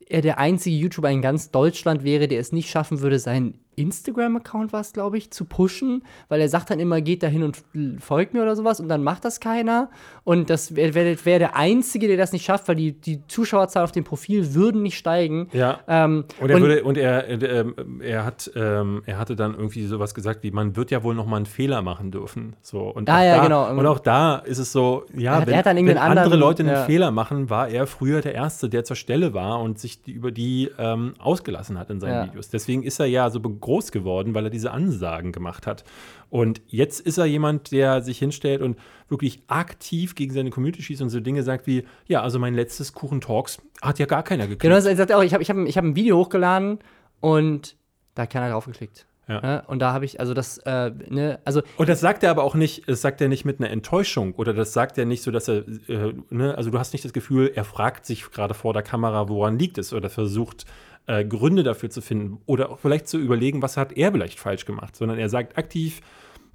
er 0.07 0.21
der 0.21 0.37
einzige 0.37 0.75
YouTuber 0.75 1.09
in 1.09 1.21
ganz 1.21 1.51
Deutschland 1.51 2.03
wäre, 2.03 2.27
der 2.27 2.39
es 2.39 2.51
nicht 2.51 2.69
schaffen 2.69 3.01
würde, 3.01 3.19
seinen 3.19 3.64
Instagram-Account, 3.75 4.73
was 4.73 4.93
glaube 4.93 5.17
ich, 5.17 5.31
zu 5.31 5.45
pushen, 5.45 6.03
weil 6.29 6.41
er 6.41 6.49
sagt 6.49 6.69
dann 6.69 6.79
immer, 6.79 7.01
geht 7.01 7.23
da 7.23 7.27
hin 7.27 7.43
und 7.43 7.63
folgt 7.99 8.33
mir 8.33 8.41
oder 8.41 8.55
sowas 8.55 8.79
und 8.79 8.87
dann 8.87 9.03
macht 9.03 9.25
das 9.25 9.39
keiner. 9.39 9.89
Und 10.23 10.49
das 10.49 10.75
wäre 10.75 10.93
wär, 10.93 11.25
wär 11.25 11.39
der 11.39 11.55
Einzige, 11.55 12.07
der 12.07 12.17
das 12.17 12.31
nicht 12.31 12.45
schafft, 12.45 12.67
weil 12.67 12.75
die, 12.75 12.93
die 12.93 13.21
Zuschauerzahl 13.27 13.83
auf 13.83 13.91
dem 13.91 14.03
Profil 14.03 14.53
würden 14.53 14.81
nicht 14.81 14.97
steigen. 14.97 15.47
Ja. 15.53 15.79
Ähm, 15.87 16.25
Und 16.41 16.49
er, 16.49 16.59
würde, 16.61 16.83
und 16.83 16.97
er, 16.97 17.27
äh, 17.29 17.65
er, 18.01 18.25
hat, 18.25 18.51
ähm, 18.55 19.03
er 19.05 19.17
hatte 19.17 19.35
dann 19.35 19.53
irgendwie 19.55 19.85
sowas 19.85 20.13
gesagt, 20.13 20.43
wie 20.43 20.51
man 20.51 20.75
wird 20.75 20.91
ja 20.91 21.03
wohl 21.03 21.15
noch 21.15 21.25
mal 21.25 21.37
einen 21.37 21.45
Fehler 21.45 21.81
machen 21.81 22.11
dürfen. 22.11 22.55
So, 22.61 22.81
und 22.89 23.09
Ah, 23.09 23.19
auch 23.19 23.23
ja, 23.23 23.35
da, 23.37 23.43
genau. 23.43 23.69
Und 23.71 23.85
auch 23.85 23.99
da 23.99 24.37
ist 24.37 24.57
es 24.57 24.71
so, 24.71 25.05
ja, 25.15 25.35
hat- 25.39 25.47
wenn, 25.47 25.53
wenn 25.87 25.97
andere 25.97 26.21
anderen- 26.23 26.39
Leute 26.39 26.63
einen 26.63 26.71
ja. 26.73 26.83
Fehler 26.85 27.11
machen, 27.11 27.49
war 27.49 27.67
er 27.69 27.87
früher 27.87 28.21
der 28.21 28.33
Erste, 28.35 28.69
der 28.69 28.83
zur 28.83 28.95
Stelle 28.95 29.33
war 29.33 29.59
und 29.61 29.79
sich 29.79 30.01
die, 30.01 30.11
über 30.11 30.31
die 30.31 30.69
ähm, 30.77 31.13
ausgelassen 31.19 31.77
hat 31.77 31.89
in 31.89 31.99
seinen 31.99 32.13
Ja. 32.13 32.25
Videos. 32.25 32.49
Deswegen 32.49 32.83
ist 32.83 32.99
er 32.99 33.05
ja 33.05 33.29
so 33.29 33.39
be- 33.39 33.49
groß 33.65 33.91
geworden, 33.91 34.33
weil 34.33 34.45
er 34.45 34.49
diese 34.49 34.71
Ansagen 34.71 35.31
gemacht 35.31 35.65
hat. 35.65 35.83
Und 36.29 36.61
jetzt 36.67 36.99
ist 37.01 37.17
er 37.17 37.25
jemand, 37.25 37.71
der 37.71 38.01
sich 38.01 38.19
hinstellt 38.19 38.61
und 38.61 38.77
wirklich 39.09 39.41
aktiv 39.47 40.15
gegen 40.15 40.33
seine 40.33 40.51
Community 40.51 40.83
schießt 40.83 41.01
und 41.01 41.09
so 41.09 41.19
Dinge 41.19 41.43
sagt 41.43 41.65
wie, 41.67 41.83
ja, 42.07 42.21
also 42.21 42.39
mein 42.39 42.53
letztes 42.53 42.93
Kuchen 42.93 43.21
Talks 43.21 43.59
hat 43.81 43.99
ja 43.99 44.05
gar 44.05 44.23
keiner 44.23 44.43
gekriegt. 44.43 44.61
Genau, 44.61 44.75
er 44.75 44.95
sagt 44.95 45.11
auch, 45.11 45.23
ich 45.23 45.33
habe 45.33 45.41
ich 45.41 45.49
hab, 45.49 45.57
ich 45.57 45.77
hab 45.77 45.83
ein 45.83 45.95
Video 45.95 46.17
hochgeladen 46.17 46.79
und 47.19 47.75
da 48.13 48.23
hat 48.23 48.29
keiner 48.29 48.49
drauf 48.51 48.65
geklickt. 48.65 49.07
Ja. 49.27 49.41
Ne? 49.41 49.63
Und 49.65 49.79
da 49.79 49.91
habe 49.91 50.05
ich, 50.05 50.19
also 50.19 50.35
das, 50.35 50.59
äh, 50.59 50.91
ne, 51.09 51.39
also 51.43 51.63
Und 51.77 51.89
das 51.89 51.99
sagt 51.99 52.21
er 52.23 52.29
aber 52.29 52.43
auch 52.43 52.53
nicht, 52.53 52.87
das 52.87 53.01
sagt 53.01 53.19
er 53.21 53.27
nicht 53.27 53.45
mit 53.45 53.59
einer 53.59 53.71
Enttäuschung 53.71 54.35
oder 54.35 54.53
das 54.53 54.73
sagt 54.73 54.99
er 54.99 55.05
nicht 55.05 55.23
so, 55.23 55.31
dass 55.31 55.47
er, 55.47 55.67
äh, 55.89 56.13
ne, 56.29 56.55
also 56.55 56.69
du 56.69 56.77
hast 56.77 56.93
nicht 56.93 57.03
das 57.03 57.13
Gefühl, 57.13 57.51
er 57.55 57.63
fragt 57.63 58.05
sich 58.05 58.29
gerade 58.29 58.53
vor 58.53 58.73
der 58.73 58.83
Kamera, 58.83 59.27
woran 59.27 59.57
liegt 59.57 59.79
es 59.79 59.93
oder 59.93 60.11
versucht 60.11 60.65
äh, 61.07 61.23
Gründe 61.25 61.63
dafür 61.63 61.89
zu 61.89 62.01
finden 62.01 62.39
oder 62.45 62.69
auch 62.71 62.79
vielleicht 62.79 63.07
zu 63.07 63.17
überlegen, 63.19 63.61
was 63.61 63.77
hat 63.77 63.95
er 63.97 64.11
vielleicht 64.11 64.39
falsch 64.39 64.65
gemacht, 64.65 64.95
sondern 64.95 65.17
er 65.19 65.29
sagt 65.29 65.57
aktiv, 65.57 66.01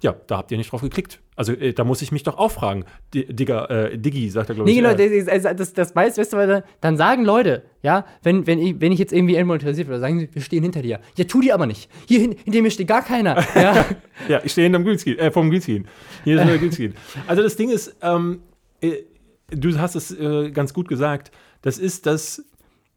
ja, 0.03 0.15
da 0.25 0.37
habt 0.37 0.51
ihr 0.51 0.57
nicht 0.57 0.71
drauf 0.71 0.81
geklickt. 0.81 1.19
Also 1.35 1.53
äh, 1.53 1.73
da 1.73 1.83
muss 1.83 2.01
ich 2.01 2.11
mich 2.11 2.23
doch 2.23 2.39
auch 2.39 2.49
fragen. 2.49 2.85
Di- 3.13 3.31
Digga, 3.31 3.65
äh, 3.65 3.97
Diggi, 3.99 4.31
sagt 4.31 4.49
er, 4.49 4.55
glaube 4.55 4.67
Nee, 4.67 4.77
ich. 4.79 4.83
genau, 4.83 4.95
äh, 4.95 5.23
das, 5.25 5.43
das, 5.43 5.55
das, 5.55 5.73
das 5.73 5.95
weiß, 5.95 6.17
weißt 6.17 6.33
du, 6.33 6.37
weil 6.37 6.63
dann 6.81 6.97
sagen 6.97 7.23
Leute, 7.23 7.61
ja, 7.83 8.05
wenn, 8.23 8.47
wenn, 8.47 8.57
ich, 8.57 8.81
wenn 8.81 8.91
ich 8.91 8.97
jetzt 8.97 9.13
irgendwie 9.13 9.41
monetarisiert 9.43 9.87
werde, 9.89 9.99
sagen 10.01 10.19
sie, 10.19 10.29
wir 10.33 10.41
stehen 10.41 10.63
hinter 10.63 10.81
dir. 10.81 11.01
Ja, 11.17 11.25
tu 11.25 11.39
die 11.41 11.53
aber 11.53 11.67
nicht. 11.67 11.87
Hier 12.07 12.19
hin, 12.19 12.35
hinter 12.43 12.63
mir 12.63 12.71
steht 12.71 12.87
gar 12.87 13.03
keiner. 13.03 13.45
Ja, 13.55 13.85
Ja, 14.27 14.41
ich 14.43 14.51
stehe 14.53 14.65
hinterm 14.65 14.83
Greenscreen, 14.85 15.19
äh, 15.19 15.29
vom 15.29 15.51
Greenscreen. 15.51 15.87
Hier 16.23 16.35
ist 16.37 16.41
nur 16.41 16.49
der 16.51 16.59
Greenscreen. 16.59 16.95
Also 17.27 17.43
das 17.43 17.55
Ding 17.55 17.69
ist, 17.69 17.95
ähm, 18.01 18.41
äh, 18.81 19.03
du 19.51 19.77
hast 19.77 19.93
es 19.95 20.11
äh, 20.19 20.49
ganz 20.49 20.73
gut 20.73 20.87
gesagt, 20.87 21.31
das 21.61 21.77
ist 21.77 22.07
das 22.07 22.43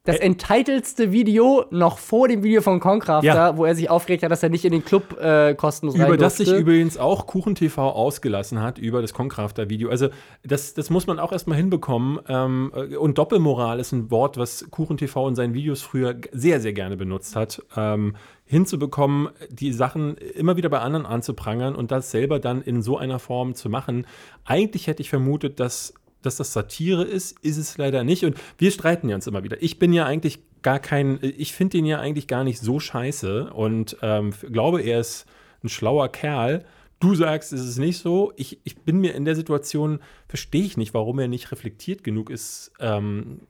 das 0.04 0.16
entitledste 0.16 1.12
Video 1.12 1.64
noch 1.70 1.96
vor 1.96 2.28
dem 2.28 2.42
Video 2.42 2.60
von 2.60 2.78
Concrafter, 2.78 3.26
Ja. 3.26 3.56
wo 3.56 3.64
er 3.64 3.74
sich 3.74 3.88
aufgeregt 3.88 4.22
hat, 4.22 4.30
dass 4.30 4.42
er 4.42 4.50
nicht 4.50 4.66
in 4.66 4.72
den 4.72 4.84
Club 4.84 5.18
äh, 5.18 5.54
kostenlos 5.54 5.98
rein 5.98 6.06
Über 6.08 6.18
das 6.18 6.36
sich 6.36 6.52
übrigens 6.52 6.98
auch 6.98 7.26
Kuchen 7.26 7.54
TV 7.54 7.90
ausgelassen 7.90 8.60
hat, 8.60 8.76
über 8.76 9.00
das 9.00 9.14
Concrafter-Video. 9.14 9.88
Also, 9.88 10.08
das, 10.44 10.74
das 10.74 10.90
muss 10.90 11.06
man 11.06 11.18
auch 11.18 11.32
erstmal 11.32 11.56
hinbekommen. 11.56 12.18
Ähm, 12.28 12.70
äh, 12.74 12.96
und 12.96 13.16
Doppelmoral 13.16 13.80
ist 13.80 13.92
ein 13.92 14.10
Wort, 14.10 14.36
was 14.36 14.66
Kuchen 14.70 14.98
TV 14.98 15.26
in 15.26 15.34
seinen 15.36 15.54
Videos 15.54 15.80
früher 15.80 16.14
sehr, 16.32 16.60
sehr 16.60 16.74
gerne 16.74 16.98
benutzt 16.98 17.34
hat. 17.34 17.62
Ähm, 17.74 18.14
hinzubekommen, 18.44 19.30
die 19.48 19.72
Sachen 19.72 20.16
immer 20.18 20.58
wieder 20.58 20.68
bei 20.68 20.80
anderen 20.80 21.06
anzuprangern 21.06 21.74
und 21.74 21.90
das 21.90 22.10
selber 22.10 22.40
dann 22.40 22.60
in 22.60 22.82
so 22.82 22.98
einer 22.98 23.18
Form 23.18 23.54
zu 23.54 23.70
machen. 23.70 24.06
Eigentlich 24.44 24.86
hätte 24.86 25.00
ich 25.00 25.08
vermutet, 25.08 25.60
dass, 25.60 25.94
dass 26.26 26.36
das 26.36 26.52
Satire 26.52 27.04
ist, 27.04 27.38
ist 27.40 27.56
es 27.56 27.78
leider 27.78 28.04
nicht. 28.04 28.24
Und 28.24 28.36
wir 28.58 28.70
streiten 28.70 29.08
ja 29.08 29.16
uns 29.16 29.26
immer 29.26 29.44
wieder. 29.44 29.62
Ich 29.62 29.78
bin 29.78 29.92
ja 29.92 30.06
eigentlich 30.06 30.40
gar 30.62 30.78
kein, 30.78 31.18
ich 31.20 31.52
finde 31.52 31.78
ihn 31.78 31.84
ja 31.84 32.00
eigentlich 32.00 32.26
gar 32.26 32.44
nicht 32.44 32.58
so 32.58 32.80
scheiße 32.80 33.52
und 33.52 33.96
ähm, 34.02 34.32
glaube, 34.50 34.80
er 34.82 35.00
ist 35.00 35.26
ein 35.62 35.68
schlauer 35.68 36.08
Kerl. 36.08 36.64
Du 37.00 37.14
sagst, 37.14 37.52
es 37.52 37.66
ist 37.66 37.78
nicht 37.78 37.98
so. 37.98 38.32
Ich, 38.36 38.58
ich 38.64 38.76
bin 38.76 38.98
mir 38.98 39.14
in 39.14 39.24
der 39.24 39.36
Situation, 39.36 40.00
verstehe 40.26 40.64
ich 40.64 40.76
nicht, 40.76 40.94
warum 40.94 41.18
er 41.18 41.28
nicht 41.28 41.52
reflektiert 41.52 42.02
genug 42.02 42.30
ist, 42.30 42.72
ähm, 42.80 43.40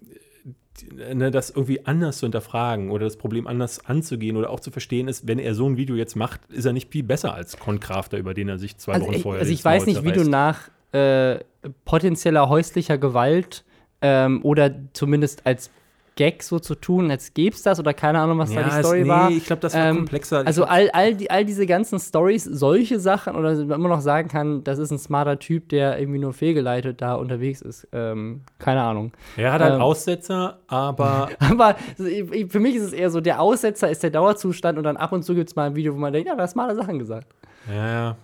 ne, 0.93 1.31
das 1.31 1.51
irgendwie 1.51 1.87
anders 1.87 2.19
zu 2.19 2.27
hinterfragen 2.27 2.91
oder 2.91 3.05
das 3.05 3.17
Problem 3.17 3.47
anders 3.47 3.85
anzugehen 3.85 4.37
oder 4.37 4.51
auch 4.51 4.61
zu 4.61 4.71
verstehen 4.71 5.09
ist, 5.09 5.27
wenn 5.27 5.39
er 5.39 5.55
so 5.55 5.69
ein 5.69 5.77
Video 5.77 5.97
jetzt 5.97 6.17
macht, 6.17 6.41
ist 6.51 6.65
er 6.65 6.73
nicht 6.73 6.91
viel 6.91 7.05
besser 7.05 7.35
als 7.35 7.59
Concrafter, 7.59 8.19
über 8.19 8.35
den 8.35 8.49
er 8.49 8.59
sich 8.59 8.77
zwei 8.77 8.95
Also 8.95 9.07
Wochen 9.07 9.15
ich, 9.15 9.23
vorher 9.23 9.41
also 9.41 9.53
ich 9.53 9.65
weiß 9.65 9.87
nicht, 9.87 10.05
wie 10.05 10.13
du 10.13 10.25
nach 10.25 10.71
äh, 10.94 11.38
potenzieller 11.85 12.48
häuslicher 12.48 12.98
Gewalt 12.98 13.64
ähm, 14.00 14.40
oder 14.44 14.70
zumindest 14.92 15.46
als 15.46 15.70
Gag 16.16 16.44
so 16.44 16.61
zu 16.61 16.76
tun, 16.76 17.11
als 17.11 17.35
gäbe 17.35 17.57
es 17.57 17.62
das 17.64 17.80
oder 17.80 17.92
keine 17.92 18.20
Ahnung, 18.20 18.38
was 18.38 18.50
da 18.54 18.61
ja, 18.61 18.68
die 18.68 18.68
es- 18.80 18.87
Story 18.87 19.02
nee, 19.02 19.09
war. 19.09 19.30
ich 19.33 19.44
glaube, 19.46 19.59
das 19.62 19.74
war 19.74 19.87
Ähm, 19.88 19.96
komplexer. 19.96 20.46
Also 20.46 20.62
all, 20.62 20.88
all, 20.92 21.14
die, 21.16 21.28
all 21.28 21.44
diese 21.44 21.66
ganzen 21.66 21.98
Stories, 21.98 22.44
solche 22.44 23.00
Sachen, 23.00 23.35
oder 23.35 23.52
man 23.57 23.80
immer 23.80 23.88
noch 23.88 24.00
sagen 24.00 24.28
kann, 24.28 24.62
das 24.62 24.78
ist 24.78 24.92
ein 24.92 24.98
smarter 25.00 25.40
Typ, 25.40 25.70
der 25.70 25.98
irgendwie 25.98 26.20
nur 26.20 26.33
fehlgeleitet 26.33 27.02
da 27.02 27.14
unterwegs 27.16 27.62
ist. 27.62 27.88
Ähm, 27.90 28.42
keine 28.61 28.83
Ahnung. 28.83 29.11
er 29.37 29.52
hat 29.54 29.61
halt 29.61 29.74
ähm, 29.74 29.80
Aussetzer, 29.80 30.59
aber 30.68 31.30
Aber 31.50 31.74
für 31.96 32.61
mich 32.61 32.76
ist 32.76 32.85
es 32.85 32.92
eher 32.92 33.11
so, 33.11 33.20
der 33.20 33.40
Aussetzer 33.40 33.90
ist 33.90 34.04
der 34.04 34.11
Dauerzustand 34.11 34.78
und 34.78 34.85
dann 34.85 34.96
ab 34.96 35.11
und 35.11 35.24
zu 35.24 35.35
gibt 35.35 35.48
es 35.50 35.57
mal 35.57 35.66
ein 35.66 35.74
Video, 35.74 35.94
wo 35.94 35.98
man 35.98 36.12
denkt, 36.12 36.28
ja, 36.28 36.37
da 36.37 36.44
hast 36.44 36.52
smarte 36.52 36.76
Sachen 36.76 37.00
gesagt. 37.00 37.26
Ja, 37.68 37.88
ja. 37.88 38.16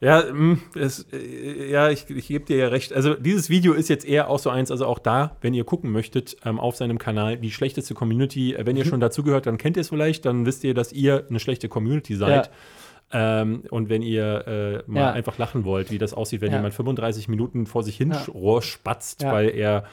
Ja, 0.00 0.22
mm, 0.32 0.60
es, 0.76 1.06
äh, 1.12 1.70
ja 1.70 1.90
ich, 1.90 2.08
ich 2.08 2.28
gebe 2.28 2.44
dir 2.44 2.56
ja 2.56 2.68
recht. 2.68 2.92
Also, 2.92 3.14
dieses 3.14 3.50
Video 3.50 3.72
ist 3.72 3.88
jetzt 3.88 4.06
eher 4.06 4.30
auch 4.30 4.38
so 4.38 4.48
eins, 4.50 4.70
also 4.70 4.86
auch 4.86 4.98
da, 5.00 5.36
wenn 5.40 5.54
ihr 5.54 5.64
gucken 5.64 5.90
möchtet, 5.90 6.36
ähm, 6.44 6.60
auf 6.60 6.76
seinem 6.76 6.98
Kanal, 6.98 7.36
die 7.36 7.50
schlechteste 7.50 7.94
Community. 7.94 8.54
Äh, 8.54 8.64
Wenn 8.64 8.76
ihr 8.76 8.84
schon 8.84 9.00
dazugehört, 9.00 9.46
dann 9.46 9.58
kennt 9.58 9.76
ihr 9.76 9.80
es 9.80 9.88
vielleicht, 9.88 10.24
dann 10.24 10.46
wisst 10.46 10.62
ihr, 10.64 10.74
dass 10.74 10.92
ihr 10.92 11.24
eine 11.28 11.40
schlechte 11.40 11.68
Community 11.68 12.14
seid. 12.14 12.50
Ähm, 13.10 13.62
und 13.70 13.88
wenn 13.88 14.02
ihr 14.02 14.46
äh, 14.86 14.90
mal 14.90 15.00
Ja. 15.00 15.12
einfach 15.12 15.38
lachen 15.38 15.64
wollt, 15.64 15.90
wie 15.90 15.98
das 15.98 16.12
aussieht, 16.14 16.42
wenn 16.42 16.50
Ja. 16.52 16.58
jemand 16.58 16.74
35 16.74 17.26
Minuten 17.28 17.66
vor 17.66 17.82
sich 17.82 17.96
hin 17.96 18.12
Ja. 18.12 18.60
spatzt, 18.62 19.22
Ja. 19.22 19.32
weil 19.32 19.48
er 19.50 19.84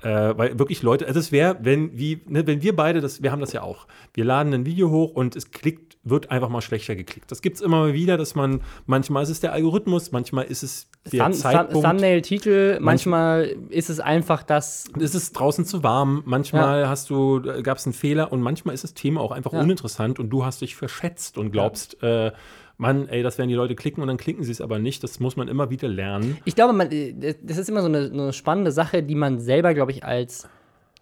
äh, 0.00 0.36
weil 0.36 0.58
wirklich 0.58 0.82
Leute, 0.82 1.06
also 1.06 1.20
es 1.20 1.30
wäre, 1.30 1.58
wenn, 1.60 1.96
wie, 1.96 2.22
ne, 2.26 2.44
wenn 2.44 2.60
wir 2.60 2.74
beide, 2.74 3.00
das, 3.00 3.22
wir 3.22 3.30
haben 3.30 3.38
das 3.40 3.52
ja 3.52 3.62
auch. 3.62 3.86
Wir 4.14 4.24
laden 4.24 4.52
ein 4.52 4.66
Video 4.66 4.90
hoch 4.90 5.12
und 5.12 5.36
es 5.36 5.52
klickt, 5.52 5.91
wird 6.04 6.30
einfach 6.30 6.48
mal 6.48 6.60
schlechter 6.60 6.96
geklickt. 6.96 7.30
Das 7.30 7.42
gibt 7.42 7.56
es 7.56 7.62
immer 7.62 7.78
mal 7.78 7.92
wieder, 7.94 8.16
dass 8.16 8.34
man, 8.34 8.60
manchmal 8.86 9.22
ist 9.22 9.28
es 9.28 9.40
der 9.40 9.52
Algorithmus, 9.52 10.10
manchmal 10.10 10.44
ist 10.46 10.62
es 10.62 10.88
der 11.12 11.24
Thumb, 11.24 11.34
Zeitpunkt. 11.34 11.86
Thumbnail-Titel, 11.86 12.78
manchmal 12.80 13.54
ist 13.68 13.88
es 13.88 14.00
einfach 14.00 14.42
das. 14.42 14.86
Es 15.00 15.14
ist 15.14 15.32
draußen 15.32 15.64
zu 15.64 15.82
warm, 15.82 16.22
manchmal 16.26 16.88
hast 16.88 17.08
du, 17.10 17.40
gab 17.62 17.78
es 17.78 17.86
einen 17.86 17.92
Fehler 17.92 18.32
und 18.32 18.42
manchmal 18.42 18.74
ist 18.74 18.82
das 18.84 18.94
Thema 18.94 19.20
auch 19.20 19.30
einfach 19.30 19.52
Ja. 19.52 19.60
uninteressant 19.60 20.18
und 20.18 20.30
du 20.30 20.44
hast 20.44 20.60
dich 20.60 20.74
verschätzt 20.74 21.38
und 21.38 21.52
glaubst, 21.52 22.02
äh, 22.02 22.32
Mann, 22.78 23.06
ey, 23.08 23.22
das 23.22 23.38
werden 23.38 23.48
die 23.48 23.54
Leute 23.54 23.76
klicken 23.76 24.00
und 24.02 24.08
dann 24.08 24.16
klicken 24.16 24.42
sie 24.42 24.50
es 24.50 24.60
aber 24.60 24.80
nicht. 24.80 25.04
Das 25.04 25.20
muss 25.20 25.36
man 25.36 25.46
immer 25.46 25.70
wieder 25.70 25.86
lernen. 25.86 26.38
Ich 26.44 26.56
glaube, 26.56 26.72
man, 26.72 26.90
äh, 26.90 27.34
das 27.42 27.58
ist 27.58 27.68
immer 27.68 27.80
so 27.82 27.86
eine, 27.86 28.10
eine 28.12 28.32
spannende 28.32 28.72
Sache, 28.72 29.04
die 29.04 29.14
man 29.14 29.38
selber, 29.38 29.72
glaube 29.72 29.92
ich, 29.92 30.04
als 30.04 30.48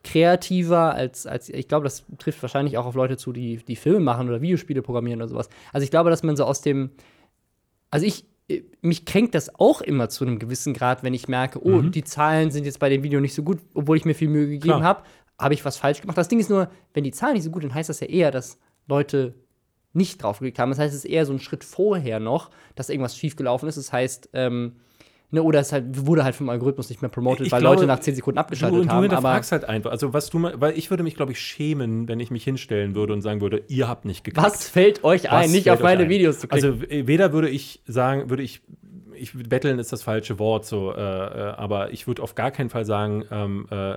kreativer, 0.02 0.94
als, 0.94 1.26
als 1.26 1.48
ich 1.48 1.68
glaube, 1.68 1.84
das 1.84 2.04
trifft 2.18 2.40
wahrscheinlich 2.42 2.78
auch 2.78 2.86
auf 2.86 2.94
Leute 2.94 3.16
zu, 3.16 3.32
die, 3.32 3.56
die 3.58 3.76
Filme 3.76 4.00
machen 4.00 4.28
oder 4.28 4.40
Videospiele 4.40 4.82
programmieren 4.82 5.20
oder 5.20 5.28
sowas. 5.28 5.48
Also 5.72 5.84
ich 5.84 5.90
glaube, 5.90 6.10
dass 6.10 6.22
man 6.22 6.36
so 6.36 6.44
aus 6.44 6.62
dem, 6.62 6.90
also 7.90 8.06
ich, 8.06 8.24
mich 8.80 9.04
kränkt 9.04 9.34
das 9.34 9.54
auch 9.60 9.80
immer 9.80 10.08
zu 10.08 10.24
einem 10.24 10.38
gewissen 10.38 10.74
Grad, 10.74 11.02
wenn 11.02 11.14
ich 11.14 11.28
merke, 11.28 11.64
oh, 11.64 11.82
die 11.82 12.02
Zahlen 12.02 12.50
sind 12.50 12.64
jetzt 12.64 12.80
bei 12.80 12.88
dem 12.88 13.02
Video 13.02 13.20
nicht 13.20 13.34
so 13.34 13.42
gut, 13.42 13.60
obwohl 13.74 13.96
ich 13.96 14.04
mir 14.04 14.14
viel 14.14 14.28
Mühe 14.28 14.48
gegeben 14.48 14.82
habe, 14.82 15.04
habe 15.38 15.54
ich 15.54 15.64
was 15.64 15.76
falsch 15.76 16.00
gemacht. 16.00 16.18
Das 16.18 16.28
Ding 16.28 16.40
ist 16.40 16.50
nur, 16.50 16.70
wenn 16.92 17.04
die 17.04 17.12
Zahlen 17.12 17.34
nicht 17.34 17.44
so 17.44 17.50
gut 17.50 17.62
sind, 17.62 17.74
heißt 17.74 17.88
das 17.88 18.00
ja 18.00 18.08
eher, 18.08 18.30
dass 18.30 18.58
Leute 18.88 19.34
nicht 19.92 20.22
drauf 20.22 20.38
geklickt 20.38 20.58
haben. 20.58 20.70
Das 20.70 20.78
heißt, 20.78 20.94
es 20.94 21.04
ist 21.04 21.10
eher 21.10 21.26
so 21.26 21.32
ein 21.32 21.40
Schritt 21.40 21.64
vorher 21.64 22.20
noch, 22.20 22.50
dass 22.74 22.90
irgendwas 22.90 23.16
schiefgelaufen 23.16 23.68
ist. 23.68 23.76
Das 23.76 23.92
heißt, 23.92 24.30
ähm, 24.32 24.76
ne, 25.30 25.42
oder 25.42 25.60
es 25.60 25.72
halt, 25.72 26.06
wurde 26.06 26.24
halt 26.24 26.34
vom 26.34 26.48
Algorithmus 26.48 26.88
nicht 26.88 27.02
mehr 27.02 27.08
promotet, 27.08 27.46
Ich 27.46 27.52
weil 27.52 27.60
glaube, 27.60 27.76
Leute 27.76 27.86
nach 27.86 28.00
10 28.00 28.16
Sekunden 28.16 28.38
abgeschaltet 28.38 28.78
du, 28.78 28.82
du 28.84 28.88
haben. 28.88 28.96
Aber 28.96 29.02
hinterfragst 29.02 29.52
halt 29.52 29.64
einfach. 29.64 29.90
Also, 29.90 30.12
was 30.12 30.30
du 30.30 30.40
weil 30.42 30.76
ich 30.76 30.90
würde 30.90 31.02
mich, 31.02 31.14
glaube 31.14 31.32
ich, 31.32 31.40
schämen, 31.40 32.08
wenn 32.08 32.20
ich 32.20 32.30
mich 32.30 32.44
hinstellen 32.44 32.94
würde 32.94 33.12
und 33.12 33.22
sagen 33.22 33.40
würde, 33.40 33.62
ihr 33.68 33.88
habt 33.88 34.04
nicht 34.04 34.24
geklickt. 34.24 34.44
was 34.44 34.68
fällt 34.68 35.04
euch 35.04 35.24
Was 35.24 35.32
ein, 35.32 35.50
nicht 35.50 35.70
auf 35.70 35.80
meine 35.80 36.04
ein? 36.04 36.08
Videos 36.08 36.40
zu 36.40 36.48
klicken? 36.48 36.80
Also 36.88 37.06
weder 37.06 37.32
würde 37.32 37.48
ich 37.48 37.82
sagen, 37.86 38.30
würde 38.30 38.42
ich, 38.42 38.62
ich 39.14 39.32
betteln 39.34 39.78
ist 39.78 39.92
das 39.92 40.02
falsche 40.02 40.38
Wort, 40.38 40.64
so, 40.64 40.92
äh, 40.92 40.98
äh, 40.98 41.52
aber 41.56 41.92
ich 41.92 42.06
würde 42.06 42.22
auf 42.22 42.34
gar 42.34 42.50
keinen 42.50 42.70
Fall 42.70 42.86
sagen, 42.86 43.24
ähm, 43.30 43.66
äh, 43.70 43.96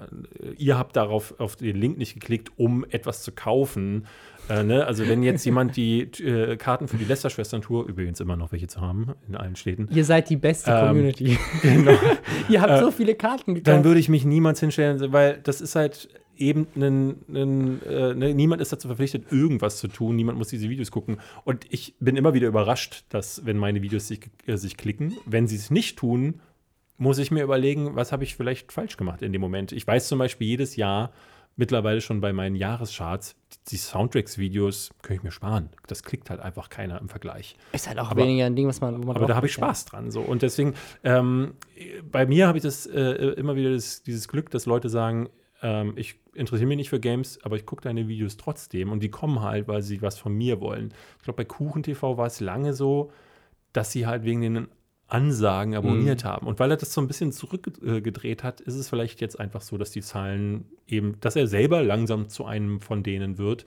ihr 0.58 0.78
habt 0.78 0.96
darauf 0.96 1.40
auf 1.40 1.56
den 1.56 1.78
Link 1.78 1.98
nicht 1.98 2.16
geklickt, 2.16 2.52
um 2.58 2.86
etwas 2.90 3.24
zu 3.24 3.32
kaufen. 3.32 4.06
Äh, 4.50 4.64
ne? 4.64 4.86
Also 4.86 5.08
wenn 5.08 5.24
jetzt 5.24 5.46
jemand 5.46 5.76
die 5.76 6.02
äh, 6.02 6.58
Karten 6.58 6.88
für 6.88 6.98
die 6.98 7.06
Lester-Schwestern-Tour, 7.06 7.88
übrigens 7.88 8.20
immer 8.20 8.36
noch 8.36 8.52
welche 8.52 8.68
zu 8.68 8.82
haben 8.82 9.14
in 9.28 9.36
allen 9.36 9.56
Städten, 9.56 9.88
Ihr 9.92 10.06
seid 10.06 10.30
die 10.30 10.36
beste 10.38 10.72
Ähm, 10.72 10.88
Community. 10.88 11.38
genau. 11.62 11.94
Ihr 12.50 12.62
habt 12.62 12.80
so 12.80 12.92
viele 12.92 13.16
Karten 13.16 13.56
gekauft. 13.56 13.68
dann 13.68 13.84
würde 13.84 14.00
ich 14.00 14.10
mich 14.10 14.26
niemals 14.26 14.60
hinstellen, 14.60 15.12
weil 15.14 15.40
das 15.44 15.62
ist 15.62 15.76
halt 15.76 16.10
eben 16.36 16.68
ein, 16.76 17.16
ein, 17.30 17.82
äh, 17.84 18.16
ne, 18.16 18.34
niemand 18.34 18.62
ist 18.62 18.74
dazu 18.74 18.88
verpflichtet, 18.88 19.32
irgendwas 19.32 19.78
zu 19.78 19.88
tun. 19.88 20.16
Niemand 20.16 20.38
muss 20.38 20.48
diese 20.50 20.68
Videos 20.70 20.92
gucken. 20.92 21.18
Und 21.46 21.66
ich 21.70 21.96
bin 22.00 22.16
immer 22.18 22.34
wieder 22.34 22.48
überrascht, 22.48 23.06
dass, 23.10 23.46
wenn 23.46 23.58
meine 23.58 23.82
Videos 23.82 24.08
sich, 24.08 24.30
äh, 24.48 24.58
sich 24.58 24.76
klicken, 24.78 25.14
wenn 25.26 25.48
sie 25.48 25.56
es 25.56 25.70
nicht 25.70 25.98
tun, 25.98 26.42
muss 26.98 27.18
ich 27.18 27.32
mir 27.32 27.44
überlegen, 27.44 27.96
was 27.96 28.12
habe 28.12 28.24
ich 28.24 28.36
vielleicht 28.36 28.72
falsch 28.72 28.98
gemacht 28.98 29.22
in 29.22 29.32
dem 29.32 29.42
Moment. 29.42 29.72
Ich 29.72 29.86
weiß 29.86 30.08
zum 30.08 30.20
Beispiel 30.20 30.48
jedes 30.48 30.76
Jahr 30.76 31.12
mittlerweile 31.56 32.02
schon 32.02 32.20
bei 32.22 32.34
meinen 32.34 32.56
Jahrescharts, 32.56 33.36
die 33.70 33.78
Soundtracks-Videos 33.78 34.92
kann 35.02 35.16
ich 35.16 35.24
mir 35.24 35.32
sparen. 35.32 35.70
Das 35.88 36.04
klickt 36.04 36.30
halt 36.30 36.40
einfach 36.42 36.70
keiner 36.70 37.00
im 37.00 37.10
Vergleich. 37.10 37.56
ist 37.72 37.88
halt 37.88 38.00
auch 38.00 38.12
aber- 38.12 38.22
weniger 38.22 38.46
ein 38.46 38.56
Ding, 38.56 38.68
was 38.68 38.82
man, 38.82 39.00
man 39.02 39.16
Aber 39.16 39.26
da 39.26 39.36
habe 39.36 39.48
ich 39.48 39.54
klickt, 39.54 39.62
ja. 39.62 39.68
Spaß 39.68 39.86
dran. 39.86 40.12
So. 40.12 40.22
Und 40.22 40.42
deswegen, 40.42 40.74
ähm, 41.04 41.54
bei 42.12 42.26
mir 42.26 42.48
habe 42.48 42.58
ich 42.58 42.64
das 42.64 42.86
äh, 42.86 43.00
immer 43.38 43.56
wieder 43.56 43.72
das, 43.72 44.04
dieses 44.04 44.28
Glück, 44.28 44.50
dass 44.50 44.66
Leute 44.66 44.90
sagen, 44.90 45.30
ähm, 45.62 45.94
ich 45.96 46.20
interessiere 46.34 46.68
mich 46.68 46.78
nicht 46.78 46.90
für 46.90 47.00
Games, 47.00 47.40
aber 47.44 47.56
ich 47.56 47.66
gucke 47.66 47.82
deine 47.84 48.08
Videos 48.08 48.36
trotzdem. 48.38 48.92
Und 48.92 49.02
die 49.02 49.10
kommen 49.10 49.42
halt, 49.42 49.68
weil 49.68 49.82
sie 49.82 50.02
was 50.02 50.18
von 50.18 50.34
mir 50.34 50.60
wollen. 50.60 50.94
Ich 51.18 51.24
glaube, 51.24 51.38
bei 51.38 51.46
KuchenTV 51.46 52.18
war 52.18 52.26
es 52.28 52.40
lange 52.42 52.74
so, 52.74 53.12
dass 53.72 53.92
sie 53.92 54.06
halt 54.06 54.24
wegen 54.24 54.42
den 54.42 54.68
Ansagen 55.08 55.76
abonniert 55.76 56.24
haben. 56.24 56.48
Und 56.48 56.60
weil 56.60 56.72
er 56.72 56.78
das 56.78 56.94
so 56.94 57.02
ein 57.02 57.08
bisschen 57.08 57.32
zurückgedreht 57.32 58.44
hat, 58.44 58.62
ist 58.62 58.76
es 58.76 58.90
vielleicht 58.90 59.22
jetzt 59.22 59.40
einfach 59.40 59.62
so, 59.62 59.78
dass 59.78 59.92
die 59.92 60.02
Zahlen 60.02 60.66
eben, 60.88 61.18
dass 61.22 61.36
er 61.36 61.48
selber 61.48 61.84
langsam 61.84 62.30
zu 62.30 62.46
einem 62.46 62.82
von 62.82 63.04
denen 63.04 63.38
wird, 63.38 63.66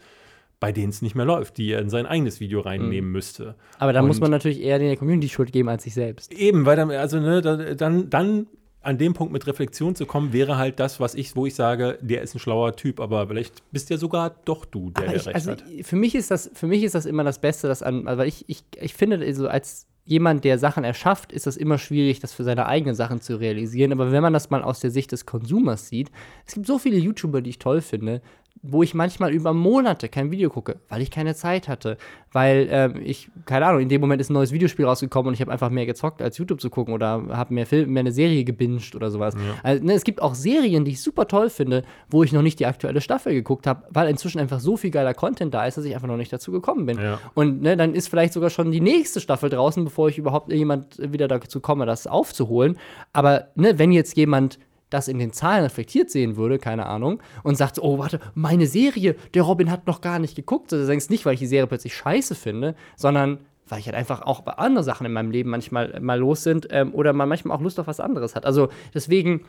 bei 0.59 0.73
denen 0.73 0.89
es 0.89 1.03
nicht 1.03 1.15
mehr 1.15 1.27
läuft, 1.27 1.59
die 1.59 1.71
er 1.71 1.81
in 1.81 1.91
sein 1.91 2.07
eigenes 2.07 2.41
Video 2.41 2.61
reinnehmen 2.61 3.13
müsste. 3.13 3.55
Aber 3.79 3.93
da 3.93 4.03
muss 4.03 4.21
man 4.21 4.31
natürlich 4.31 4.61
eher 4.61 4.79
der 4.79 4.97
Community 4.97 5.29
Schuld 5.29 5.53
geben 5.53 5.69
als 5.69 5.85
sich 5.85 5.95
selbst. 5.95 6.33
Eben, 6.33 6.65
weil 6.67 6.77
dann, 6.77 6.91
also 6.91 7.21
ne, 7.21 7.43
da- 7.43 7.75
dann, 7.75 8.09
dann 8.11 8.47
an 8.81 8.99
dem 8.99 9.13
Punkt 9.15 9.33
mit 9.33 9.47
Reflexion 9.47 9.95
zu 9.95 10.07
kommen, 10.07 10.33
wäre 10.33 10.57
halt 10.57 10.81
das, 10.81 10.99
was 10.99 11.15
ich, 11.15 11.37
wo 11.37 11.45
ich 11.45 11.55
sage, 11.55 11.99
der 12.01 12.23
ist 12.23 12.35
ein 12.35 12.39
schlauer 12.39 12.75
Typ, 12.75 13.01
aber 13.01 13.27
vielleicht 13.27 13.71
bist 13.71 13.91
ja 13.91 13.99
sogar 13.99 14.35
doch 14.47 14.65
du, 14.65 14.91
der, 14.91 15.03
Aber 15.05 15.13
der 15.13 15.21
ich, 15.21 15.27
recht 15.27 15.35
also 15.35 15.51
hat. 15.51 15.65
für 15.83 15.97
mich 15.97 16.15
ist 16.15 16.31
das, 16.31 16.51
für 16.55 16.67
mich 16.69 16.83
ist 16.85 16.95
das 16.95 17.05
immer 17.05 17.25
das 17.25 17.39
Beste, 17.41 17.69
das 17.69 17.83
an, 17.83 18.07
also 18.09 18.21
weil 18.21 18.29
ich, 18.29 18.45
ich, 18.49 18.65
ich 18.81 18.95
finde, 18.95 19.19
also 19.19 19.49
als 19.49 19.87
jemand, 20.07 20.45
der 20.45 20.59
Sachen 20.59 20.85
erschafft, 20.85 21.33
ist 21.33 21.47
das 21.47 21.57
immer 21.57 21.79
schwierig, 21.79 22.21
das 22.21 22.33
für 22.33 22.45
seine 22.45 22.67
eigenen 22.67 22.95
Sachen 22.95 23.21
zu 23.21 23.39
realisieren. 23.39 23.93
Aber 23.93 24.13
wenn 24.13 24.23
man 24.23 24.33
das 24.33 24.51
mal 24.51 24.63
aus 24.63 24.81
der 24.81 24.91
Sicht 24.91 25.13
des 25.13 25.27
Konsumers 25.27 25.89
sieht, 25.89 26.11
es 26.47 26.55
gibt 26.55 26.67
so 26.67 26.79
viele 26.79 26.97
YouTuber, 26.97 27.43
die 27.43 27.51
ich 27.51 27.59
toll 27.59 27.81
finde, 27.81 28.23
wo 28.73 28.83
ich 28.83 28.95
manchmal 28.95 29.33
über 29.33 29.53
Monate 29.53 30.09
kein 30.09 30.31
Video 30.31 30.51
gucke, 30.51 30.77
weil 30.89 31.03
ich 31.03 31.11
keine 31.11 31.35
Zeit 31.35 31.69
hatte, 31.69 31.97
weil 32.33 32.69
ähm, 32.71 33.01
ich, 33.05 33.29
keine 33.45 33.67
Ahnung, 33.67 33.81
in 33.81 33.89
dem 33.89 34.01
Moment 34.01 34.21
ist 34.21 34.31
ein 34.31 34.35
neues 34.35 34.53
Videospiel 34.53 34.85
rausgekommen 34.85 35.29
und 35.29 35.35
ich 35.35 35.41
habe 35.41 35.53
einfach 35.53 35.71
mehr 35.71 35.87
gezockt, 35.87 36.21
als 36.21 36.39
YouTube 36.39 36.61
zu 36.61 36.71
gucken 36.71 36.95
oder 36.95 37.25
habe 37.31 37.55
mehr 37.55 37.67
Film, 37.67 37.93
mehr 37.93 38.01
eine 38.01 38.13
Serie 38.13 38.45
gebinged 38.45 38.95
oder 38.95 39.11
sowas. 39.11 39.35
Also, 39.63 39.85
ne, 39.85 39.95
es 39.95 40.05
gibt 40.05 40.21
auch 40.21 40.35
Serien, 40.35 40.85
die 40.85 40.93
ich 40.93 41.03
super 41.03 41.29
toll 41.29 41.51
finde, 41.51 41.83
wo 42.11 42.23
ich 42.23 42.33
noch 42.33 42.43
nicht 42.43 42.61
die 42.61 42.67
aktuelle 42.67 43.01
Staffel 43.01 43.33
geguckt 43.33 43.67
habe, 43.67 43.85
weil 43.91 44.09
inzwischen 44.09 44.39
einfach 44.39 44.61
so 44.61 44.77
viel 44.77 44.91
geiler 44.91 45.15
Content 45.15 45.55
da 45.55 45.67
ist, 45.67 45.77
dass 45.77 45.85
ich 45.85 45.95
einfach 45.95 46.09
noch 46.09 46.17
nicht 46.17 46.33
dazu 46.33 46.53
gekommen 46.53 46.87
bin. 46.87 46.99
Ja. 46.99 47.19
Und 47.35 47.63
ne, 47.63 47.77
dann 47.77 47.95
ist 47.95 48.09
vielleicht 48.09 48.33
sogar 48.33 48.51
schon 48.51 48.71
die 48.71 48.81
nächste 48.81 49.21
Staffel 49.21 49.51
draußen, 49.51 49.85
bevor 49.85 50.09
ich 50.09 50.19
überhaupt 50.19 50.53
jemand 50.53 50.99
wieder 50.99 51.29
dazu 51.29 51.61
komme, 51.61 51.87
das 51.87 52.07
aufzuholen. 52.07 52.79
Aber 53.13 53.49
ne, 53.55 53.79
wenn 53.79 53.93
jetzt 53.93 54.17
jemand 54.17 54.59
das 54.91 55.09
in 55.09 55.19
den 55.19 55.33
Zahlen 55.33 55.65
reflektiert 55.65 56.11
sehen 56.11 56.37
würde, 56.37 56.59
keine 56.59 56.87
Ahnung, 56.87 57.23
und 57.43 57.57
sagt, 57.57 57.79
oh, 57.81 57.99
warte, 57.99 58.21
meine 58.35 58.67
Serie, 58.67 59.17
der 59.35 59.43
Robin 59.43 59.71
hat 59.71 59.87
noch 59.87 60.01
gar 60.01 60.19
nicht 60.19 60.37
geguckt. 60.37 60.73
Also 60.73 60.87
denkst 60.87 61.11
nicht, 61.11 61.27
weil 61.27 61.35
ich 61.35 61.41
die 61.41 61.47
Serie 61.47 61.67
plötzlich 61.67 61.95
scheiße 61.95 62.35
finde, 62.35 62.75
sondern 62.97 63.39
weil 63.69 63.81
ich 63.81 63.87
halt 63.87 63.97
einfach 63.97 64.23
auch 64.23 64.43
bei 64.43 64.53
anderen 64.53 64.85
Sachen 64.85 65.07
in 65.07 65.13
meinem 65.13 65.31
Leben 65.31 65.51
manchmal 65.51 65.99
mal 66.01 66.19
los 66.19 66.43
sind 66.43 66.69
ähm, 66.71 66.95
oder 66.95 67.13
man 67.13 67.29
manchmal 67.29 67.57
auch 67.57 67.61
Lust 67.61 67.81
auf 67.81 67.87
was 67.87 68.01
anderes 68.01 68.37
hat. 68.37 68.47
Also 68.47 68.69
deswegen, 68.95 69.45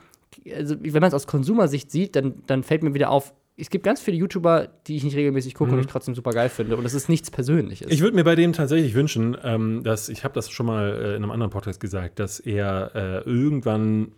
also 0.55 0.75
wenn 0.81 0.93
man 0.93 1.09
es 1.09 1.13
aus 1.13 1.27
Konsumersicht 1.27 1.91
sieht, 1.91 2.15
dann, 2.15 2.41
dann 2.47 2.63
fällt 2.63 2.81
mir 2.83 2.93
wieder 2.93 3.11
auf, 3.11 3.33
es 3.59 3.69
gibt 3.69 3.83
ganz 3.83 3.99
viele 3.99 4.17
YouTuber, 4.17 4.69
die 4.85 4.95
ich 4.95 5.03
nicht 5.03 5.15
regelmäßig 5.15 5.55
gucke 5.55 5.71
und 5.71 5.79
ich 5.79 5.87
trotzdem 5.87 6.13
super 6.13 6.31
geil 6.31 6.49
finde. 6.49 6.77
Und 6.77 6.85
es 6.85 6.93
ist 6.93 7.09
nichts 7.09 7.31
Persönliches. 7.31 7.87
Ich 7.89 8.01
würde 8.01 8.15
mir 8.15 8.23
bei 8.23 8.35
dem 8.35 8.53
tatsächlich 8.53 8.93
wünschen, 8.93 9.35
ähm, 9.43 9.83
dass, 9.83 10.09
ich 10.09 10.23
habe 10.23 10.35
das 10.35 10.51
schon 10.51 10.67
mal 10.67 10.89
äh, 10.89 11.15
in 11.15 11.23
einem 11.23 11.31
anderen 11.31 11.49
Podcast 11.49 11.79
gesagt, 11.79 12.19
dass 12.19 12.39
er 12.39 12.91
äh, 12.93 13.17
irgendwann 13.27 14.11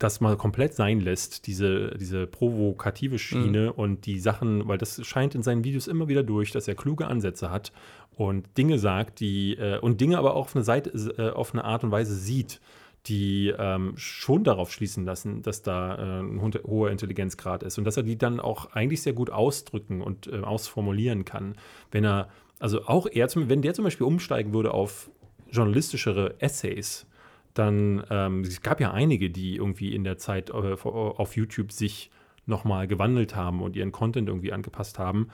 das 0.00 0.20
mal 0.20 0.36
komplett 0.36 0.74
sein 0.74 0.98
lässt, 1.00 1.46
diese, 1.46 1.96
diese 1.98 2.26
provokative 2.26 3.18
Schiene 3.18 3.66
Mhm. 3.66 3.70
und 3.80 4.06
die 4.06 4.18
Sachen, 4.18 4.66
weil 4.66 4.78
das 4.78 5.06
scheint 5.06 5.34
in 5.36 5.42
seinen 5.42 5.62
Videos 5.62 5.86
immer 5.86 6.08
wieder 6.08 6.22
durch, 6.24 6.50
dass 6.50 6.66
er 6.66 6.74
kluge 6.74 7.06
Ansätze 7.06 7.50
hat 7.50 7.70
und 8.16 8.58
Dinge 8.58 8.78
sagt, 8.78 9.20
die 9.20 9.54
äh, 9.56 9.78
und 9.78 10.00
Dinge 10.00 10.18
aber 10.18 10.34
auch 10.34 10.46
auf 10.46 10.56
eine 10.56 10.64
Seite, 10.64 10.90
äh, 11.18 11.30
auf 11.30 11.52
eine 11.54 11.64
Art 11.64 11.84
und 11.84 11.90
Weise 11.92 12.14
sieht, 12.14 12.60
die 13.06 13.54
ähm, 13.58 13.92
schon 13.96 14.44
darauf 14.44 14.72
schließen 14.72 15.04
lassen, 15.06 15.40
dass 15.42 15.62
da 15.62 15.94
äh, 15.96 16.20
ein 16.22 16.42
ho- 16.42 16.50
hoher 16.66 16.90
Intelligenzgrad 16.90 17.62
ist 17.62 17.78
und 17.78 17.84
dass 17.84 17.96
er 17.96 18.02
die 18.02 18.18
dann 18.18 18.40
auch 18.40 18.72
eigentlich 18.72 19.00
sehr 19.02 19.14
gut 19.14 19.30
ausdrücken 19.30 20.02
und 20.02 20.26
äh, 20.26 20.40
ausformulieren 20.40 21.24
kann. 21.24 21.54
Wenn 21.92 22.04
er, 22.04 22.28
also 22.58 22.84
auch 22.86 23.06
er, 23.10 23.28
wenn 23.34 23.62
der 23.62 23.72
zum 23.72 23.84
Beispiel 23.84 24.06
umsteigen 24.06 24.52
würde 24.52 24.74
auf 24.74 25.10
journalistischere 25.50 26.34
Essays, 26.40 27.06
dann, 27.54 28.04
ähm, 28.10 28.42
es 28.42 28.62
gab 28.62 28.80
ja 28.80 28.92
einige, 28.92 29.30
die 29.30 29.56
irgendwie 29.56 29.94
in 29.94 30.04
der 30.04 30.18
Zeit 30.18 30.50
äh, 30.50 30.52
auf 30.52 31.36
YouTube 31.36 31.72
sich 31.72 32.10
nochmal 32.46 32.86
gewandelt 32.86 33.36
haben 33.36 33.62
und 33.62 33.76
ihren 33.76 33.92
Content 33.92 34.28
irgendwie 34.28 34.52
angepasst 34.52 34.98
haben. 34.98 35.28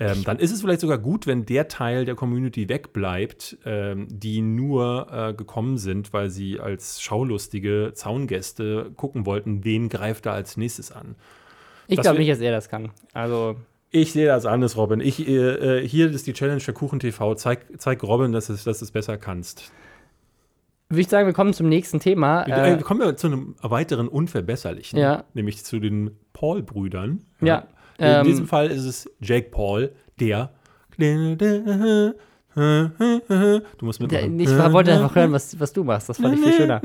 Ähm, 0.00 0.22
dann 0.24 0.38
ist 0.38 0.52
es 0.52 0.60
vielleicht 0.60 0.80
sogar 0.80 0.98
gut, 0.98 1.26
wenn 1.26 1.44
der 1.44 1.66
Teil 1.66 2.04
der 2.04 2.14
Community 2.14 2.68
wegbleibt, 2.68 3.58
ähm, 3.64 4.06
die 4.08 4.40
nur 4.42 5.08
äh, 5.10 5.34
gekommen 5.34 5.76
sind, 5.76 6.12
weil 6.12 6.30
sie 6.30 6.60
als 6.60 7.02
schaulustige 7.02 7.90
Zaungäste 7.94 8.92
gucken 8.94 9.26
wollten, 9.26 9.64
wen 9.64 9.88
greift 9.88 10.26
da 10.26 10.34
als 10.34 10.56
nächstes 10.56 10.92
an. 10.92 11.16
Ich 11.88 12.00
glaube 12.00 12.18
nicht, 12.18 12.30
dass 12.30 12.38
er 12.40 12.52
das 12.52 12.68
kann. 12.68 12.90
Also, 13.12 13.56
Ich 13.90 14.12
sehe 14.12 14.26
das 14.26 14.46
anders, 14.46 14.76
Robin. 14.76 15.00
Ich, 15.00 15.26
äh, 15.26 15.80
äh, 15.80 15.88
hier 15.88 16.10
ist 16.10 16.26
die 16.26 16.34
Challenge 16.34 16.60
für 16.60 16.74
Kuchen 16.74 17.00
TV. 17.00 17.34
Zeig, 17.34 17.66
zeig 17.78 18.02
Robin, 18.04 18.30
dass, 18.30 18.50
es, 18.50 18.64
dass 18.64 18.78
du 18.78 18.84
es 18.84 18.92
besser 18.92 19.16
kannst. 19.16 19.72
Würde 20.88 21.00
ich 21.00 21.08
sagen, 21.08 21.26
wir 21.26 21.34
kommen 21.34 21.52
zum 21.52 21.68
nächsten 21.68 22.00
Thema. 22.00 22.46
Wir 22.46 22.56
Äh, 22.56 22.72
äh, 22.74 22.78
kommen 22.80 23.00
wir 23.00 23.16
zu 23.16 23.26
einem 23.26 23.54
weiteren 23.60 24.08
Unverbesserlichen, 24.08 24.98
Ja. 24.98 25.24
nämlich 25.34 25.64
zu 25.64 25.80
den 25.80 26.12
Paul-Brüdern. 26.32 27.24
Ja, 27.40 27.64
In 27.98 28.04
ähm, 28.06 28.24
diesem 28.26 28.46
Fall 28.46 28.68
ist 28.70 28.84
es 28.84 29.10
Jake 29.20 29.50
Paul, 29.50 29.92
der. 30.20 30.50
Du 30.98 32.14
musst 33.82 34.00
mitmachen. 34.00 34.40
ich 34.40 34.48
wollte 34.50 34.92
einfach 34.92 35.14
hören, 35.14 35.32
was, 35.32 35.58
was 35.60 35.72
du 35.72 35.84
machst. 35.84 36.08
Das 36.08 36.18
fand 36.18 36.34
ich 36.34 36.40
viel 36.40 36.52
schöner. 36.54 36.80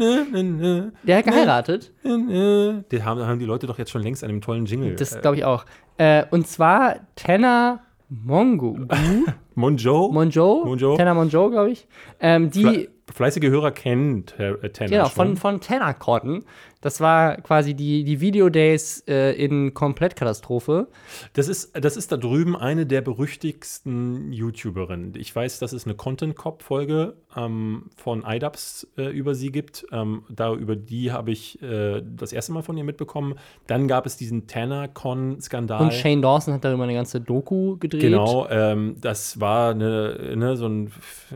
Der 1.03 1.17
hat 1.17 1.25
geheiratet. 1.25 1.91
Den 2.03 3.05
haben, 3.05 3.21
haben 3.25 3.39
die 3.39 3.45
Leute 3.45 3.65
doch 3.67 3.79
jetzt 3.79 3.91
schon 3.91 4.03
längst 4.03 4.23
an 4.23 4.29
dem 4.29 4.41
tollen 4.41 4.65
Jingle. 4.65 4.95
Das 4.95 5.15
äh, 5.15 5.21
glaube 5.21 5.37
ich 5.37 5.45
auch. 5.45 5.65
Äh, 5.97 6.25
und 6.31 6.47
zwar 6.47 6.97
Tenor 7.15 7.79
Mongo. 8.09 8.77
Monjo. 9.55 10.09
Monjo? 10.11 10.63
Monjo. 10.65 10.97
Tenor 10.97 11.13
Monjo, 11.13 11.49
glaube 11.49 11.71
ich. 11.71 11.87
Ähm, 12.19 12.51
die, 12.51 12.63
Fle 12.63 12.87
fleißige 13.11 13.49
Hörer 13.49 13.71
kennen 13.71 14.25
Ter 14.25 14.63
äh, 14.63 14.69
genau, 14.87 15.09
schon. 15.09 15.37
von, 15.37 15.59
von 15.59 15.99
Cotton. 15.99 16.45
Das 16.83 16.99
war 16.99 17.37
quasi 17.37 17.75
die, 17.75 18.03
die 18.03 18.19
Video 18.19 18.49
Days 18.49 19.05
äh, 19.07 19.31
in 19.41 19.73
Komplettkatastrophe. 19.73 20.89
Das 21.31 21.47
ist, 21.47 21.71
das 21.79 21.95
ist 21.95 22.11
da 22.11 22.17
drüben 22.17 22.57
eine 22.57 22.85
der 22.85 22.99
berüchtigsten 22.99 24.33
YouTuberinnen. 24.33 25.13
Ich 25.15 25.33
weiß, 25.33 25.59
dass 25.59 25.71
es 25.71 25.85
eine 25.85 25.95
Content 25.95 26.35
Cop-Folge 26.35 27.15
ähm, 27.37 27.89
von 27.95 28.25
iDubbbz 28.27 28.87
äh, 28.97 29.03
über 29.03 29.33
sie 29.33 29.53
gibt. 29.53 29.85
Ähm, 29.93 30.23
da 30.29 30.53
über 30.53 30.75
die 30.75 31.13
habe 31.13 31.31
ich 31.31 31.61
äh, 31.61 32.01
das 32.03 32.33
erste 32.33 32.51
Mal 32.51 32.63
von 32.63 32.75
ihr 32.75 32.83
mitbekommen. 32.83 33.35
Dann 33.65 33.87
gab 33.87 34.05
es 34.05 34.17
diesen 34.17 34.47
TannerCon-Skandal. 34.47 35.83
Und 35.83 35.93
Shane 35.93 36.21
Dawson 36.21 36.53
hat 36.53 36.65
darüber 36.65 36.83
eine 36.83 36.95
ganze 36.95 37.21
Doku 37.21 37.77
gedreht. 37.77 38.01
Genau, 38.01 38.45
ähm, 38.49 38.97
das 38.99 39.39
war 39.39 39.42
eine, 39.45 40.35
ne, 40.35 40.55
so 40.57 40.67
ein 40.67 40.91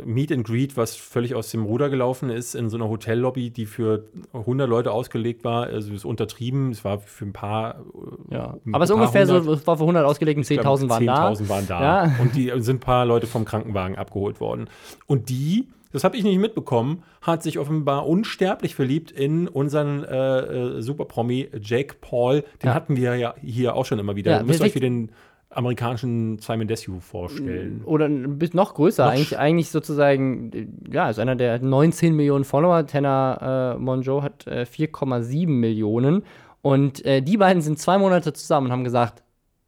Meet 0.05 0.31
and 0.31 0.45
Greet, 0.47 0.77
was 0.77 0.95
völlig 0.95 1.35
aus 1.35 1.51
dem 1.51 1.63
Ruder 1.65 1.89
gelaufen 1.89 2.29
ist, 2.29 2.55
in 2.55 2.69
so 2.69 2.77
einer 2.77 2.89
Hotellobby, 2.89 3.49
die 3.49 3.65
für 3.65 4.05
100 4.33 4.69
Leute 4.69 4.91
ausgelegt 4.91 5.43
war. 5.43 5.65
Also 5.67 5.89
es 5.89 5.97
ist 5.97 6.05
untertrieben, 6.05 6.71
es 6.71 6.83
war 6.83 6.99
für 6.99 7.25
ein 7.25 7.33
paar. 7.33 7.81
äh, 8.29 8.33
Ja. 8.35 8.57
ein 8.65 8.73
Aber 8.73 8.83
es 8.83 8.89
ist 8.89 8.95
ungefähr 8.95 9.25
so, 9.27 9.35
hundert. 9.39 9.59
es 9.59 9.67
war 9.67 9.77
für 9.77 9.83
100 9.83 10.05
ausgelegt 10.05 10.37
und 10.37 10.49
Ich 10.49 10.59
glaube, 10.59 10.79
10.000 10.83 10.89
waren 10.89 11.05
da. 11.05 11.29
10.000 11.31 11.49
waren 11.49 11.67
da. 11.67 11.81
Ja. 12.05 12.15
Und 12.21 12.35
die 12.35 12.51
sind 12.57 12.77
ein 12.77 12.79
paar 12.79 13.05
Leute 13.05 13.27
vom 13.27 13.45
Krankenwagen 13.45 13.95
abgeholt 13.97 14.39
worden. 14.39 14.69
Und 15.05 15.29
die, 15.29 15.67
das 15.91 16.03
habe 16.03 16.17
ich 16.17 16.23
nicht 16.23 16.37
mitbekommen, 16.39 17.03
hat 17.21 17.43
sich 17.43 17.59
offenbar 17.59 18.07
unsterblich 18.07 18.75
verliebt 18.75 19.11
in 19.11 19.47
unseren 19.47 20.03
äh, 20.03 20.39
äh, 20.39 20.81
Superpromi 20.81 21.49
Jake 21.61 21.95
Paul. 22.01 22.43
Den 22.61 22.67
Ja. 22.67 22.73
hatten 22.73 22.95
wir 22.97 23.15
ja 23.15 23.35
hier 23.41 23.75
auch 23.75 23.85
schon 23.85 23.99
immer 23.99 24.15
wieder. 24.15 24.31
Ja, 24.31 24.37
Ihr 24.39 24.43
müsst 24.45 24.61
euch 24.61 24.75
wie 24.75 24.79
den 24.79 25.11
amerikanischen 25.49 26.39
Simon 26.39 26.67
Desue 26.67 26.99
vorstellen. 26.99 27.81
Oder 27.85 28.05
ein 28.05 28.37
bisschen 28.37 28.57
noch 28.57 28.73
größer, 28.73 29.05
Noch 29.05 29.11
eigentlich, 29.11 29.37
eigentlich 29.37 29.69
sozusagen, 29.69 30.81
ja, 30.91 31.09
ist 31.09 31.19
einer 31.19 31.35
der 31.35 31.59
19 31.59 32.15
Millionen 32.15 32.43
Follower. 32.43 32.85
Tenor 32.85 33.41
äh, 33.41 33.77
Monjo 33.77 34.23
hat 34.23 34.45
äh, 34.47 34.65
4,7 34.69 35.47
Millionen. 35.47 36.23
Und 36.61 37.05
äh, 37.05 37.21
die 37.21 37.37
beiden 37.37 37.61
sind 37.61 37.79
zwei 37.79 37.97
Monate 37.97 38.33
zusammen 38.33 38.67
und 38.67 38.71
haben 38.73 38.83
gesagt, 38.83 39.23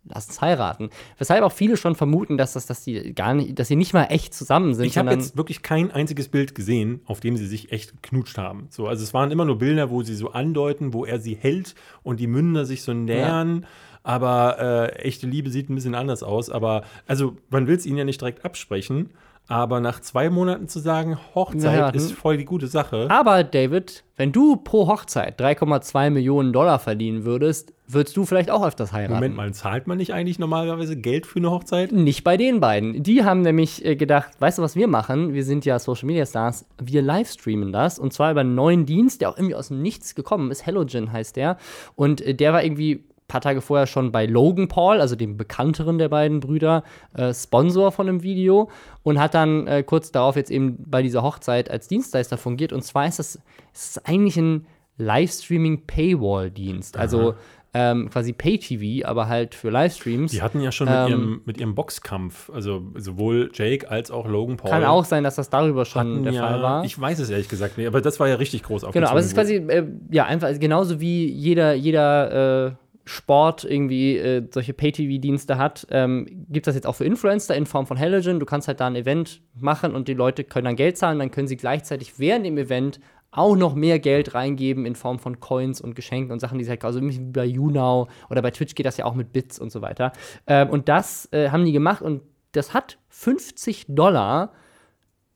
lass 0.06 0.28
uns 0.28 0.42
heiraten. 0.42 0.90
Weshalb 1.18 1.44
auch 1.44 1.52
viele 1.52 1.78
schon 1.78 1.96
vermuten, 1.96 2.38
dass, 2.38 2.54
das, 2.54 2.66
dass, 2.66 2.84
die 2.84 3.14
gar 3.14 3.34
nicht, 3.34 3.58
dass 3.58 3.68
sie 3.68 3.76
nicht 3.76 3.94
mal 3.94 4.06
echt 4.06 4.34
zusammen 4.34 4.74
sind. 4.74 4.86
Ich 4.86 4.98
habe 4.98 5.12
jetzt 5.12 5.38
wirklich 5.38 5.62
kein 5.62 5.92
einziges 5.92 6.30
Bild 6.30 6.56
gesehen, 6.56 7.02
auf 7.06 7.20
dem 7.20 7.38
sie 7.38 7.48
sich 7.48 7.72
echt 7.72 8.02
geknutscht 8.02 8.38
haben. 8.38 8.68
So, 8.70 8.88
also 8.88 9.04
es 9.04 9.14
waren 9.14 9.32
immer 9.32 9.46
nur 9.46 9.60
Bilder, 9.60 9.90
wo 9.90 10.02
sie 10.04 10.16
so 10.16 10.32
andeuten, 10.32 10.94
wo 10.94 11.06
er 11.06 11.20
sie 11.20 11.36
hält 11.36 11.76
und 12.04 12.20
die 12.20 12.28
Münder 12.28 12.66
sich 12.66 12.82
so 12.82 12.94
nähern. 12.94 13.66
Aber 14.04 14.58
äh, 14.60 15.00
echte 15.00 15.28
Liebe 15.28 15.50
sieht 15.50 15.70
ein 15.70 15.76
bisschen 15.76 15.96
anders 15.96 16.24
aus. 16.24 16.50
Aber 16.50 16.84
also 17.08 17.38
man 17.50 17.68
will 17.68 17.76
es 17.76 17.86
ihnen 17.86 17.98
ja 17.98 18.06
nicht 18.06 18.22
direkt 18.22 18.46
absprechen. 18.46 19.12
Aber 19.50 19.80
nach 19.80 20.00
zwei 20.00 20.30
Monaten 20.30 20.68
zu 20.68 20.78
sagen, 20.80 21.18
Hochzeit 21.34 21.76
Ja, 21.76 21.90
ist 21.90 22.12
voll 22.12 22.38
die 22.38 22.46
gute 22.46 22.68
Sache. 22.68 23.08
Aber 23.10 23.44
David, 23.44 24.04
wenn 24.16 24.32
du 24.32 24.58
pro 24.58 24.88
Hochzeit 24.88 25.42
3,2 25.42 26.12
Millionen 26.12 26.54
Dollar 26.54 26.78
verdienen 26.78 27.26
würdest, 27.26 27.74
würdest 27.88 28.16
du 28.16 28.26
vielleicht 28.26 28.52
auch 28.52 28.64
öfters 28.64 28.94
heiraten. 28.94 29.16
Moment 29.16 29.36
mal, 29.36 29.52
zahlt 29.52 29.88
man 29.88 29.98
nicht 29.98 30.14
eigentlich 30.14 30.38
normalerweise 30.38 30.96
Geld 30.96 31.26
für 31.26 31.40
eine 31.40 31.50
Hochzeit? 31.50 31.92
Nicht 31.92 32.24
bei 32.24 32.38
den 32.38 32.60
beiden. 32.60 33.02
Die 33.02 33.24
haben 33.24 33.42
nämlich 33.42 33.84
äh, 33.84 33.96
gedacht, 33.96 34.30
weißt 34.38 34.60
du, 34.60 34.62
was 34.62 34.76
wir 34.76 34.88
machen? 34.88 35.34
Wir 35.34 35.44
sind 35.44 35.66
ja 35.66 35.80
Social 35.80 36.06
Media 36.06 36.28
Stars. 36.28 36.68
Wir 36.80 37.02
livestreamen 37.02 37.72
das. 37.72 37.98
Und 37.98 38.14
zwar 38.14 38.30
über 38.30 38.42
einen 38.42 38.54
neuen 38.54 38.86
Dienst, 38.86 39.20
der 39.22 39.32
auch 39.32 39.38
irgendwie 39.38 39.56
aus 39.56 39.70
dem 39.70 39.82
Nichts 39.82 40.14
gekommen 40.14 40.52
ist. 40.52 40.68
Hellogen 40.68 41.12
heißt 41.12 41.36
der. 41.36 41.58
Und 41.96 42.22
äh, 42.22 42.36
der 42.36 42.54
war 42.54 42.64
irgendwie 42.64 43.04
paar 43.30 43.40
Tage 43.40 43.62
vorher 43.62 43.88
schon 43.88 44.12
bei 44.12 44.26
Logan 44.26 44.68
Paul, 44.68 45.00
also 45.00 45.16
dem 45.16 45.38
bekannteren 45.38 45.98
der 45.98 46.10
beiden 46.10 46.42
Brüder, 46.42 46.84
äh, 47.14 47.34
Sponsor 47.34 47.94
von 47.94 48.10
einem 48.10 48.24
Video. 48.24 48.70
Und 49.04 49.20
hat 49.20 49.34
dann 49.34 49.68
äh, 49.68 49.84
kurz 49.84 50.12
darauf 50.12 50.36
jetzt 50.36 50.52
eben 50.52 50.84
bei 50.86 51.02
dieser 51.02 51.24
Hochzeit 51.24 51.72
als 51.72 51.88
Dienstleister 51.88 52.38
fungiert. 52.38 52.74
Und 52.74 52.84
zwar 52.84 53.08
ist 53.08 53.20
das, 53.20 53.36
ist 53.74 53.96
das 53.96 54.06
eigentlich 54.06 54.36
ein 54.36 54.68
Livestreaming-Paywall-Dienst. 54.98 56.98
Also 56.98 57.36
ähm, 57.74 58.10
quasi 58.10 58.34
Pay-TV, 58.34 59.08
aber 59.08 59.28
halt 59.28 59.54
für 59.54 59.70
Livestreams. 59.70 60.32
Die 60.32 60.42
hatten 60.42 60.60
ja 60.60 60.72
schon 60.72 60.88
mit, 60.88 60.96
Ähm, 60.96 61.10
ihrem, 61.10 61.42
mit 61.46 61.58
ihrem 61.60 61.76
Boxkampf, 61.76 62.50
also 62.50 62.82
sowohl 62.96 63.52
Jake 63.54 63.90
als 63.90 64.10
auch 64.10 64.28
Logan 64.28 64.58
Paul. 64.58 64.72
Kann 64.72 64.86
auch 64.86 65.06
sein, 65.06 65.24
dass 65.24 65.36
das 65.36 65.50
darüber 65.50 65.86
schon 65.86 66.00
hatten 66.00 66.24
der 66.24 66.34
ja, 66.34 66.48
Fall 66.48 66.64
war. 66.64 66.84
Ich 66.84 67.00
weiß 67.00 67.20
es 67.20 67.30
ehrlich 67.30 67.48
gesagt 67.48 67.78
nicht, 67.78 67.88
aber 67.88 68.02
das 68.02 68.20
war 68.20 68.28
ja 68.28 68.36
richtig 68.36 68.64
groß 68.64 68.86
genau, 68.92 69.10
aber 69.10 69.20
es 69.20 69.28
ist 69.28 69.36
quasi, 69.36 69.56
äh, 69.56 69.86
ja, 70.10 70.26
einfach 70.26 70.50
genauso 70.60 71.00
wie 71.00 71.28
jeder, 71.28 71.74
jeder 71.74 72.68
äh, 72.68 72.72
Sport 73.10 73.64
irgendwie 73.64 74.18
äh, 74.18 74.48
solche 74.52 74.74
Pay-TV-Dienste 74.74 75.58
hat, 75.58 75.88
ähm, 75.90 76.46
gibt 76.50 76.68
das 76.68 76.76
jetzt 76.76 76.86
auch 76.86 76.96
für 76.96 77.06
Influencer 77.06 77.56
in 77.56 77.66
Form 77.66 77.88
von 77.88 77.98
Hellogen. 77.98 78.40
Du 78.40 78.46
kannst 78.46 78.68
halt 78.68 78.80
da 78.80 78.88
ein 78.88 78.96
Event 78.96 79.42
machen 79.56 79.96
und 79.96 80.08
die 80.08 80.14
Leute 80.14 80.44
können 80.44 80.66
dann 80.66 80.76
Geld 80.76 80.98
zahlen, 80.98 81.18
dann 81.18 81.32
können 81.32 81.48
sie 81.48 81.58
gleichzeitig 81.58 82.20
während 82.20 82.46
dem 82.46 82.58
Event 82.58 83.00
auch 83.32 83.56
noch 83.56 83.74
mehr 83.74 84.00
Geld 84.00 84.36
reingeben 84.36 84.86
in 84.86 84.96
Form 84.96 85.18
von 85.18 85.40
Coins 85.40 85.82
und 85.82 85.96
Geschenken 85.96 86.32
und 86.32 86.40
Sachen, 86.40 86.60
die 86.60 86.64
sie 86.64 86.70
halt, 86.70 86.86
also 86.86 87.00
ein 87.00 87.08
bisschen 87.08 87.28
wie 87.28 87.32
bei 87.32 87.46
YouNow 87.46 88.08
oder 88.30 88.42
bei 88.42 88.52
Twitch 88.52 88.76
geht 88.76 88.86
das 88.86 88.98
ja 88.98 89.06
auch 89.06 89.16
mit 89.16 89.34
Bits 89.34 89.60
und 89.60 89.72
so 89.72 89.82
weiter. 89.82 90.12
Ähm, 90.46 90.70
und 90.70 90.88
das 90.88 91.28
äh, 91.32 91.50
haben 91.50 91.66
die 91.66 91.72
gemacht 91.72 92.02
und 92.04 92.22
das 92.52 92.74
hat 92.74 93.00
50 93.10 93.86
Dollar 93.90 94.54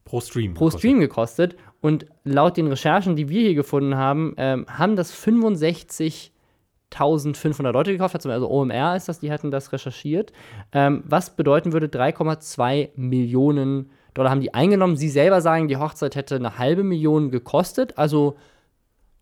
pro 0.05 0.21
Stream. 0.21 0.53
pro 0.53 0.69
Stream 0.69 0.99
gekostet. 0.99 1.55
Und 1.81 2.05
laut 2.23 2.55
den 2.55 2.67
Recherchen, 2.67 3.15
die 3.15 3.29
wir 3.29 3.41
hier 3.41 3.55
gefunden 3.55 3.95
haben, 3.95 4.33
ähm, 4.37 4.65
haben 4.69 4.95
das 4.95 5.11
65.500 6.95 7.71
Leute 7.71 7.91
gekauft. 7.91 8.15
Also 8.15 8.49
OMR 8.49 8.95
ist 8.95 9.09
das, 9.09 9.19
die 9.19 9.31
hatten 9.31 9.51
das 9.51 9.71
recherchiert. 9.71 10.31
Ähm, 10.71 11.03
was 11.05 11.35
bedeuten 11.35 11.73
würde, 11.73 11.87
3,2 11.87 12.89
Millionen 12.95 13.89
Dollar 14.13 14.31
haben 14.31 14.41
die 14.41 14.53
eingenommen. 14.53 14.95
Sie 14.95 15.09
selber 15.09 15.41
sagen, 15.41 15.67
die 15.67 15.77
Hochzeit 15.77 16.15
hätte 16.15 16.35
eine 16.35 16.57
halbe 16.57 16.83
Million 16.83 17.31
gekostet. 17.31 17.97
Also 17.97 18.37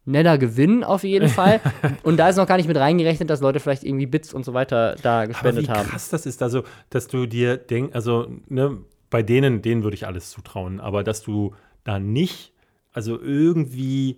netter 0.06 0.38
Gewinn 0.38 0.84
auf 0.84 1.04
jeden 1.04 1.30
Fall. 1.30 1.62
und 2.04 2.18
da 2.18 2.30
ist 2.30 2.38
noch 2.38 2.48
gar 2.48 2.58
nicht 2.58 2.68
mit 2.68 2.78
reingerechnet, 2.78 3.30
dass 3.30 3.42
Leute 3.42 3.60
vielleicht 3.60 3.84
irgendwie 3.84 4.06
Bits 4.06 4.34
und 4.34 4.44
so 4.44 4.54
weiter 4.54 4.96
da 5.02 5.20
Aber 5.20 5.28
gespendet 5.28 5.68
wie 5.68 5.72
haben. 5.72 5.90
krass 5.90 6.10
das 6.10 6.26
ist, 6.26 6.42
also, 6.42 6.64
dass 6.90 7.08
du 7.08 7.26
dir 7.26 7.58
denkst, 7.58 7.96
also, 7.96 8.28
ne, 8.48 8.78
bei 9.10 9.24
denen, 9.24 9.62
denen 9.62 9.84
würde 9.84 9.96
ich 9.96 10.08
alles 10.08 10.30
zutrauen, 10.32 10.80
aber 10.80 11.04
dass 11.04 11.22
du 11.22 11.54
da 11.84 12.00
nicht, 12.00 12.54
also 12.94 13.20
irgendwie, 13.20 14.18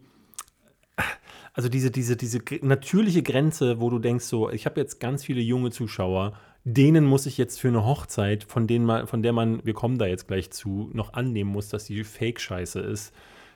also 1.54 1.70
diese, 1.70 1.92
diese, 1.92 2.18
diese 2.18 2.40
natürliche 2.62 3.22
Grenze, 3.22 3.80
wo 3.80 3.90
du 3.90 4.00
denkst, 4.00 4.26
so, 4.26 4.50
ich 4.50 4.66
habe 4.66 4.82
jetzt 4.82 5.00
ganz 5.00 5.24
viele 5.24 5.42
junge 5.42 5.70
Zuschauer, 5.72 6.34
denen 6.64 7.06
muss 7.06 7.26
ich 7.26 7.38
jetzt 7.38 7.60
für 7.60 7.68
eine 7.68 7.86
Hochzeit, 7.86 8.44
von 8.44 8.68
denen 8.68 8.86
man, 8.86 9.08
von 9.08 9.22
der 9.22 9.34
man, 9.34 9.64
wir 9.64 9.74
kommen 9.74 9.98
da 9.98 10.08
jetzt 10.08 10.28
gleich 10.28 10.50
zu, 10.52 10.90
noch 10.94 11.14
annehmen 11.14 11.52
muss, 11.52 11.70
dass 11.70 11.86
die 11.86 12.04
Fake-Scheiße 12.04 12.80
ist. 12.80 13.14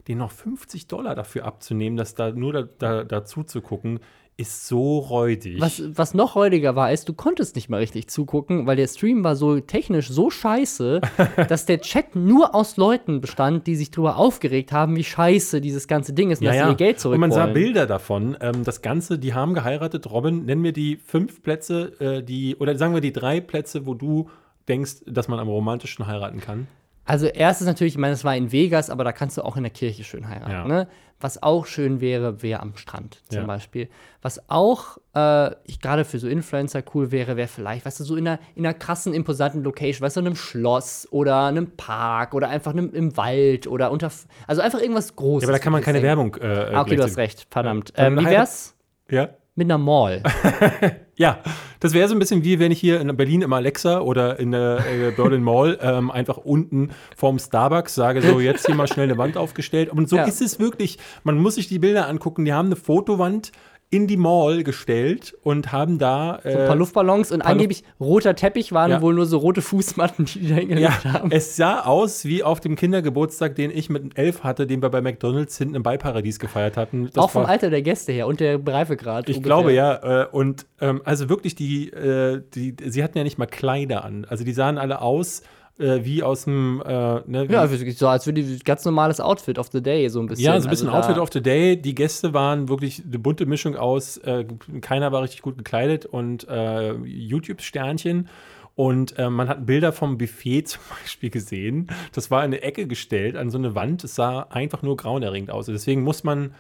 den 0.08 0.20
noch 0.20 0.32
50 0.32 0.88
Dollar 0.88 1.16
dafür 1.16 1.46
abzunehmen, 1.46 1.98
das 1.98 2.16
da 2.16 2.32
nur 2.32 2.54
da, 2.54 2.64
da, 2.64 3.04
dazu 3.04 3.44
zu 3.44 3.62
gucken, 3.62 4.00
ist 4.38 4.68
so 4.68 5.00
räudig. 5.00 5.60
Was, 5.60 5.82
was 5.98 6.14
noch 6.14 6.36
räudiger 6.36 6.76
war, 6.76 6.94
ist, 6.94 7.10
du 7.10 7.14
konntest 7.14 7.56
nicht 7.56 7.70
mal 7.70 7.78
richtig 7.78 8.08
zugucken, 8.08 8.68
weil 8.68 8.76
der 8.76 8.88
Stream 8.88 9.24
war 9.24 9.36
so 9.36 9.60
technisch 9.60 10.10
so 10.10 10.30
scheiße, 10.30 11.02
dass 11.50 11.66
der 11.66 11.82
Chat 11.82 12.16
nur 12.16 12.54
aus 12.54 12.78
Leuten 12.78 13.20
bestand, 13.20 13.66
die 13.66 13.76
sich 13.76 13.90
drüber 13.90 14.18
aufgeregt 14.18 14.72
haben, 14.72 14.96
wie 14.96 15.04
scheiße 15.04 15.60
dieses 15.60 15.88
ganze 15.88 16.14
Ding 16.14 16.30
ist 16.30 16.40
und 16.40 16.46
ja, 16.46 16.52
dass 16.52 16.60
ja. 16.60 16.66
sie 16.66 16.72
ihr 16.74 16.78
Geld 16.78 17.00
zurück 17.00 17.16
Und 17.16 17.22
man 17.22 17.32
sah. 17.32 17.48
Bilder 17.48 17.88
davon. 17.88 18.38
Ähm, 18.40 18.64
das 18.64 18.84
Ganze, 18.84 19.18
die 19.18 19.34
haben 19.34 19.56
geheiratet. 19.56 20.10
Robin, 20.12 20.46
nenn 20.46 20.62
mir 20.62 20.72
die 20.72 20.98
fünf 20.98 21.42
Plätze, 21.42 22.00
äh, 22.00 22.24
die, 22.24 22.56
oder 22.58 22.78
sagen 22.78 22.94
wir 22.94 23.02
die 23.02 23.14
drei 23.14 23.42
Plätze, 23.42 23.88
wo 23.88 23.96
du 23.96 24.30
denkst, 24.68 24.98
dass 25.08 25.28
man 25.28 25.40
am 25.40 25.48
romantischen 25.48 26.06
heiraten 26.06 26.42
kann. 26.42 26.68
Also 27.08 27.26
erstes 27.28 27.66
natürlich, 27.66 27.94
ich 27.94 27.98
meine, 28.00 28.14
es 28.14 28.24
war 28.26 28.36
in 28.36 28.52
Vegas, 28.52 28.90
aber 28.90 29.04
da 29.04 29.12
kannst 29.14 29.38
du 29.38 29.42
auch 29.42 29.56
in 29.58 29.64
der 29.64 29.72
Kirche 29.72 30.04
schön 30.04 30.28
heiraten. 30.28 30.52
Ja. 30.52 30.68
Ne? 30.68 30.88
Was 31.20 31.42
auch 31.42 31.66
schön 31.66 32.00
wäre, 32.02 32.44
wäre 32.44 32.60
am 32.60 32.76
Strand 32.78 33.24
zum 33.30 33.40
Ja. 33.40 33.46
Beispiel. 33.48 33.90
Was 34.22 34.50
auch 34.50 34.98
äh, 35.16 35.52
ich 35.64 35.80
gerade 35.82 36.06
für 36.06 36.20
so 36.20 36.28
Influencer 36.28 36.84
cool 36.94 37.12
wäre, 37.12 37.38
wäre 37.38 37.48
vielleicht, 37.48 37.86
weißt 37.86 38.02
du, 38.02 38.04
so 38.04 38.16
in 38.18 38.28
einer, 38.28 38.40
in 38.56 38.66
einer 38.66 38.76
krassen, 38.76 39.14
imposanten 39.16 39.64
Location, 39.64 40.06
weißt 40.06 40.18
du, 40.18 40.20
in 40.20 40.26
einem 40.28 40.36
Schloss 40.36 41.08
oder 41.10 41.46
einem 41.46 41.72
Park 41.78 42.34
oder 42.36 42.50
einfach 42.50 42.72
einem, 42.74 42.94
im 42.94 43.16
Wald 43.18 43.66
oder 43.68 43.90
unter, 43.92 44.12
also 44.46 44.62
einfach 44.62 44.80
irgendwas 44.82 45.16
Großes. 45.16 45.48
Ja, 45.48 45.50
aber 45.50 45.58
da 45.58 45.64
kann 45.64 45.72
man 45.74 45.82
keine 45.82 46.00
Deswegen- 46.02 46.32
Werbung. 46.32 46.36
Äh, 46.36 46.76
Ah, 46.76 46.82
okay, 46.82 46.98
du 46.98 47.04
hast 47.04 47.18
recht, 47.18 47.48
verdammt. 47.50 47.94
Ähm, 47.96 48.20
wie 48.20 48.26
wär's 48.26 48.76
Ja. 49.10 49.30
mit 49.56 49.66
einer 49.68 49.78
Mall? 49.80 50.22
Ja, 51.20 51.40
das 51.80 51.94
wäre 51.94 52.08
so 52.08 52.14
ein 52.16 52.20
bisschen 52.20 52.44
wie 52.44 52.60
wenn 52.60 52.72
ich 52.72 52.80
hier 52.80 53.02
in 53.02 53.16
Berlin 53.18 53.42
im 53.42 53.52
Alexa 53.52 54.02
oder 54.02 54.40
in 54.40 54.52
der 54.52 54.84
äh, 54.88 55.12
Berlin 55.12 55.42
Mall 55.42 55.80
ähm, 55.82 56.12
einfach 56.12 56.38
unten 56.38 56.92
vorm 57.16 57.40
Starbucks 57.40 57.96
sage, 57.96 58.22
so 58.22 58.40
jetzt 58.40 58.68
hier 58.68 58.76
mal 58.76 58.88
schnell 58.88 59.06
eine 59.10 59.18
Wand 59.18 59.36
aufgestellt. 59.36 59.90
Und 59.90 60.08
so 60.10 60.18
Ja. 60.18 60.26
ist 60.26 60.42
es 60.42 60.60
wirklich. 60.60 61.00
Man 61.24 61.40
muss 61.40 61.56
sich 61.56 61.68
die 61.68 61.80
Bilder 61.80 62.08
angucken. 62.08 62.46
Die 62.46 62.54
haben 62.54 62.68
eine 62.68 62.76
Fotowand 62.76 63.52
in 63.90 64.06
die 64.06 64.18
Mall 64.18 64.64
gestellt 64.64 65.34
und 65.44 65.72
haben 65.72 65.98
da 65.98 66.40
So 66.44 66.50
ein 66.50 66.66
paar 66.66 66.76
äh, 66.76 66.78
Luftballons 66.78 67.32
und 67.32 67.40
paar 67.40 67.52
angeblich 67.54 67.86
roter 68.02 68.36
Teppich 68.36 68.74
waren 68.74 68.92
Ja. 68.92 69.02
wohl 69.02 69.14
nur 69.14 69.26
so 69.26 69.38
rote 69.38 69.62
Fußmatten, 69.62 70.26
die 70.26 70.40
die 70.40 70.50
da 70.50 70.56
hingelegt 70.56 71.04
ja, 71.06 71.14
haben. 71.14 71.32
es 71.32 71.56
sah 71.56 71.82
aus 71.86 72.26
wie 72.26 72.44
auf 72.44 72.60
dem 72.60 72.76
Kindergeburtstag, 72.76 73.56
den 73.56 73.72
ich 73.72 73.90
mit 73.90 74.18
elf 74.18 74.44
hatte, 74.44 74.68
den 74.68 74.82
wir 74.82 74.90
bei 74.90 75.00
McDonalds 75.00 75.58
hinten 75.58 75.76
im 75.76 75.84
Beiparadies 75.84 76.38
gefeiert 76.40 76.76
hatten. 76.76 77.06
Das 77.14 77.18
auch 77.24 77.30
vom 77.30 77.44
war- 77.44 77.50
Alter 77.50 77.70
der 77.70 77.82
Gäste 77.82 78.12
her 78.12 78.28
und 78.28 78.42
der 78.42 78.60
Reifegrad. 78.66 79.30
Ich 79.30 79.38
ungefähr. 79.38 79.42
glaube 79.56 79.72
ja. 79.74 80.24
Äh, 80.24 80.28
und 80.34 80.66
ähm, 80.82 81.02
also 81.06 81.30
wirklich, 81.30 81.56
die, 81.56 81.90
äh, 81.90 82.42
die, 82.56 82.76
sie 82.86 83.02
hatten 83.06 83.18
ja 83.18 83.24
nicht 83.24 83.38
mal 83.38 83.46
Kleider 83.46 84.04
an. 84.04 84.26
Also 84.28 84.44
die 84.44 84.52
sahen 84.54 84.78
alle 84.78 85.02
aus 85.02 85.44
äh, 85.80 86.04
wie 86.04 86.24
aus 86.24 86.46
dem, 86.46 86.82
äh, 86.86 87.22
ne, 87.26 87.48
Ja, 87.50 87.62
also 87.62 87.78
so 87.92 88.08
als 88.08 88.26
würde 88.26 88.44
ganz 88.64 88.84
normales 88.86 89.20
Outfit 89.20 89.60
of 89.60 89.70
the 89.72 89.82
Day 89.82 90.10
so 90.10 90.20
ein 90.20 90.28
bisschen. 90.28 90.46
ja, 90.46 90.60
so 90.60 90.68
ein 90.68 90.70
bisschen 90.70 90.90
also 90.90 91.10
Outfit 91.10 91.22
of 91.22 91.30
the 91.32 91.42
Day. 91.42 91.80
Die 91.80 91.96
Gäste 91.96 92.34
waren 92.34 92.70
wirklich 92.70 93.04
eine 93.06 93.20
bunte 93.20 93.46
Mischung 93.46 93.76
aus, 93.76 94.18
äh, 94.18 94.46
keiner 94.82 95.12
war 95.12 95.22
richtig 95.24 95.42
gut 95.42 95.58
gekleidet 95.58 96.06
und 96.06 96.48
äh, 96.48 96.94
YouTube-Sternchen. 96.94 98.28
Und 98.76 99.18
äh, 99.18 99.32
man 99.32 99.50
hat 99.50 99.66
Bilder 99.66 99.92
vom 99.92 100.20
Buffet 100.20 100.64
zum 100.66 100.82
Beispiel 101.02 101.30
gesehen. 101.32 101.88
Das 102.14 102.30
war 102.30 102.42
in 102.42 102.54
eine 102.54 102.62
Ecke 102.62 102.88
gestellt, 102.88 103.36
an 103.36 103.50
so 103.50 103.58
eine 103.58 103.74
Wand. 103.74 104.04
Es 104.04 104.16
sah 104.16 104.42
einfach 104.50 104.84
nur 104.84 104.98
grauenerregend 104.98 105.50
aus. 105.50 105.66
Deswegen 105.66 106.04
muss 106.04 106.24
man 106.24 106.54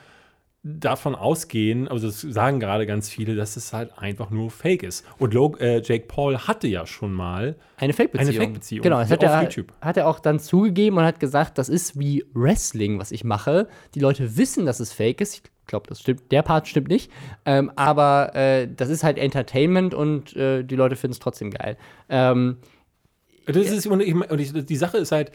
davon 0.79 1.15
ausgehen, 1.15 1.87
also 1.87 2.07
das 2.07 2.21
sagen 2.21 2.59
gerade 2.59 2.85
ganz 2.85 3.09
viele, 3.09 3.35
dass 3.35 3.55
es 3.55 3.71
halt 3.73 3.97
einfach 3.97 4.29
nur 4.29 4.51
Fake 4.51 4.83
ist. 4.83 5.05
Und 5.17 5.33
Log 5.33 5.61
äh, 5.61 5.81
Jake 5.81 6.05
Paul 6.07 6.37
hatte 6.37 6.67
ja 6.67 6.85
schon 6.85 7.13
mal 7.13 7.55
Eine 7.77 7.93
Fake-Beziehung. 7.93 8.29
Eine 8.29 8.37
Fake-Beziehung, 8.45 8.83
Genau, 8.83 8.99
das 8.99 9.09
hat 9.11 9.23
er, 9.23 9.43
YouTube. 9.43 9.71
hat 9.81 9.97
er 9.97 10.07
auch 10.07 10.19
dann 10.19 10.39
zugegeben 10.39 10.97
und 10.97 11.03
hat 11.03 11.19
gesagt, 11.19 11.57
das 11.57 11.69
ist 11.69 11.97
wie 11.99 12.25
Wrestling, 12.33 12.99
was 12.99 13.11
ich 13.11 13.23
mache. 13.23 13.67
Die 13.95 13.99
Leute 13.99 14.37
wissen, 14.37 14.65
dass 14.65 14.79
es 14.79 14.91
Fake 14.91 15.21
ist. 15.21 15.35
Ich 15.35 15.43
glaube, 15.67 15.87
das 15.87 15.99
stimmt. 16.01 16.31
Der 16.31 16.41
Part 16.41 16.67
stimmt 16.67 16.87
nicht. 16.89 17.11
Ähm, 17.45 17.71
aber 17.75 18.35
äh, 18.35 18.67
das 18.73 18.89
ist 18.89 19.03
halt 19.03 19.17
Entertainment 19.17 19.93
und 19.93 20.35
äh, 20.35 20.63
die 20.63 20.75
Leute 20.75 20.95
finden 20.95 21.13
es 21.13 21.19
trotzdem 21.19 21.51
geil. 21.51 21.77
Ähm, 22.09 22.57
Das 23.45 23.57
ist, 23.71 23.87
und 23.87 24.01
ich, 24.01 24.13
und 24.13 24.39
ich, 24.39 24.51
die 24.53 24.75
Sache 24.75 24.97
ist 24.97 25.11
halt, 25.11 25.31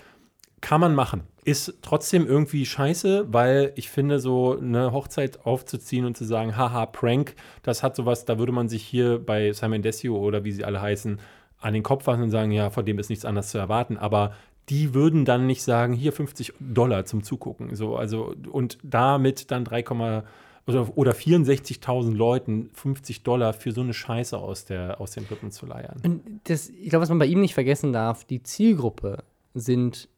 kann 0.63 0.81
man 0.81 0.95
machen. 0.95 1.25
Ist 1.45 1.75
trotzdem 1.83 2.27
irgendwie 2.27 2.65
scheiße, 2.65 3.27
weil 3.31 3.73
ich 3.75 3.91
finde, 3.91 4.21
so 4.21 4.57
eine 4.57 4.93
Hochzeit 4.93 5.45
aufzuziehen 5.45 6.07
und 6.07 6.17
zu 6.17 6.25
sagen, 6.25 6.57
haha, 6.57 6.87
Prank, 6.87 7.35
das 7.63 7.83
hat 7.83 7.97
sowas, 7.97 8.25
da 8.25 8.39
würde 8.39 8.53
man 8.53 8.71
sich 8.71 8.83
hier 8.83 9.19
bei 9.19 9.53
Simon 9.53 9.83
Desio 9.83 10.17
oder 10.17 10.45
wie 10.45 10.53
sie 10.53 10.65
alle 10.65 10.81
heißen, 10.81 11.21
an 11.61 11.75
den 11.75 11.83
Kopf 11.83 12.05
fassen 12.05 12.23
und 12.23 12.31
sagen, 12.31 12.53
ja, 12.53 12.71
von 12.71 12.87
dem 12.87 12.99
ist 12.99 13.11
nichts 13.11 13.25
anderes 13.25 13.51
zu 13.51 13.59
erwarten. 13.59 13.97
Aber 13.97 14.35
die 14.69 14.95
würden 14.95 15.25
dann 15.25 15.47
nicht 15.47 15.63
sagen, 15.63 15.95
hier 15.95 16.13
50 16.13 16.55
Dollar 16.61 17.05
zum 17.05 17.23
Zugucken. 17.25 17.75
So, 17.75 17.97
also, 17.97 18.35
und 18.51 18.79
damit 18.85 19.51
dann 19.51 19.65
3, 19.65 19.85
oder, 19.91 20.25
oder 20.67 21.13
64.000 21.13 22.15
Leuten 22.15 22.71
50 22.73 23.25
Dollar 23.25 23.53
für 23.53 23.73
so 23.73 23.81
eine 23.81 23.95
Scheiße 23.95 24.39
aus, 24.39 24.65
der, 24.65 25.01
aus 25.01 25.11
den 25.11 25.25
Rippen 25.25 25.51
zu 25.51 25.67
leiern. 25.67 26.01
und 26.05 26.23
das, 26.45 26.69
ich 26.69 26.91
glaube, 26.91 27.03
was 27.03 27.09
man 27.09 27.19
bei 27.19 27.27
ihm 27.27 27.41
nicht 27.41 27.55
vergessen 27.55 27.93
darf, 27.93 28.25
die 28.25 28.43
Zielgruppe 28.43 29.25
sind 29.55 30.09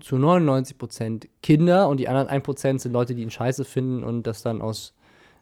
zu 0.00 0.18
99 0.18 0.78
Prozent 0.78 1.28
Kinder 1.42 1.88
und 1.88 1.98
die 1.98 2.08
anderen 2.08 2.28
1 2.28 2.44
Prozent 2.44 2.80
sind 2.80 2.92
Leute, 2.92 3.14
die 3.14 3.22
ihn 3.22 3.30
scheiße 3.30 3.64
finden 3.64 4.04
und 4.04 4.26
das 4.26 4.42
dann 4.42 4.60
aus 4.60 4.94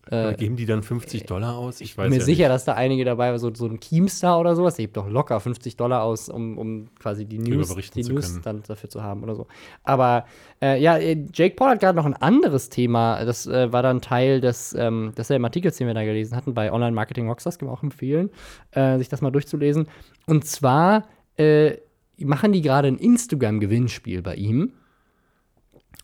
Oder 0.06 0.34
geben 0.34 0.56
die 0.56 0.66
dann 0.66 0.82
50 0.82 1.24
Dollar 1.24 1.56
aus? 1.56 1.80
Ich 1.80 1.96
weiß 1.96 2.04
bin 2.04 2.12
mir 2.12 2.18
ja 2.18 2.24
sicher, 2.24 2.44
nicht. 2.44 2.50
dass 2.50 2.64
da 2.64 2.74
einige 2.74 3.04
dabei 3.04 3.30
waren, 3.30 3.38
so, 3.38 3.52
so 3.54 3.66
ein 3.66 3.80
Keemstar 3.80 4.38
oder 4.38 4.54
sowas, 4.54 4.76
der 4.76 4.84
gibt 4.84 4.96
doch 4.96 5.08
locker 5.08 5.40
50 5.40 5.76
Dollar 5.76 6.02
aus, 6.02 6.28
um, 6.28 6.58
um 6.58 6.88
quasi 7.00 7.24
die 7.24 7.38
News, 7.38 7.74
die 7.94 8.02
News 8.04 8.40
dann 8.42 8.62
dafür 8.62 8.90
zu 8.90 9.02
haben 9.02 9.22
oder 9.22 9.34
so. 9.34 9.46
Aber 9.82 10.26
äh, 10.62 10.80
ja, 10.80 10.98
äh, 10.98 11.24
Jake 11.32 11.56
Paul 11.56 11.70
hat 11.70 11.80
gerade 11.80 11.96
noch 11.96 12.06
ein 12.06 12.14
anderes 12.14 12.68
Thema, 12.68 13.24
das 13.24 13.46
äh, 13.46 13.72
war 13.72 13.82
dann 13.82 14.00
Teil 14.02 14.40
des, 14.40 14.74
ähm, 14.78 15.12
desselben 15.16 15.44
Artikels, 15.44 15.78
den 15.78 15.86
wir 15.86 15.94
da 15.94 16.04
gelesen 16.04 16.36
hatten, 16.36 16.54
bei 16.54 16.70
Online 16.70 16.92
Marketing 16.92 17.28
Rockstars, 17.28 17.58
kann 17.58 17.66
man 17.66 17.76
auch 17.76 17.82
empfehlen, 17.82 18.30
äh, 18.72 18.98
sich 18.98 19.08
das 19.08 19.20
mal 19.20 19.30
durchzulesen. 19.30 19.88
Und 20.26 20.44
zwar 20.44 21.04
äh, 21.36 21.78
machen 22.18 22.52
die 22.52 22.62
gerade 22.62 22.88
ein 22.88 22.98
Instagram-Gewinnspiel 22.98 24.22
bei 24.22 24.36
ihm. 24.36 24.72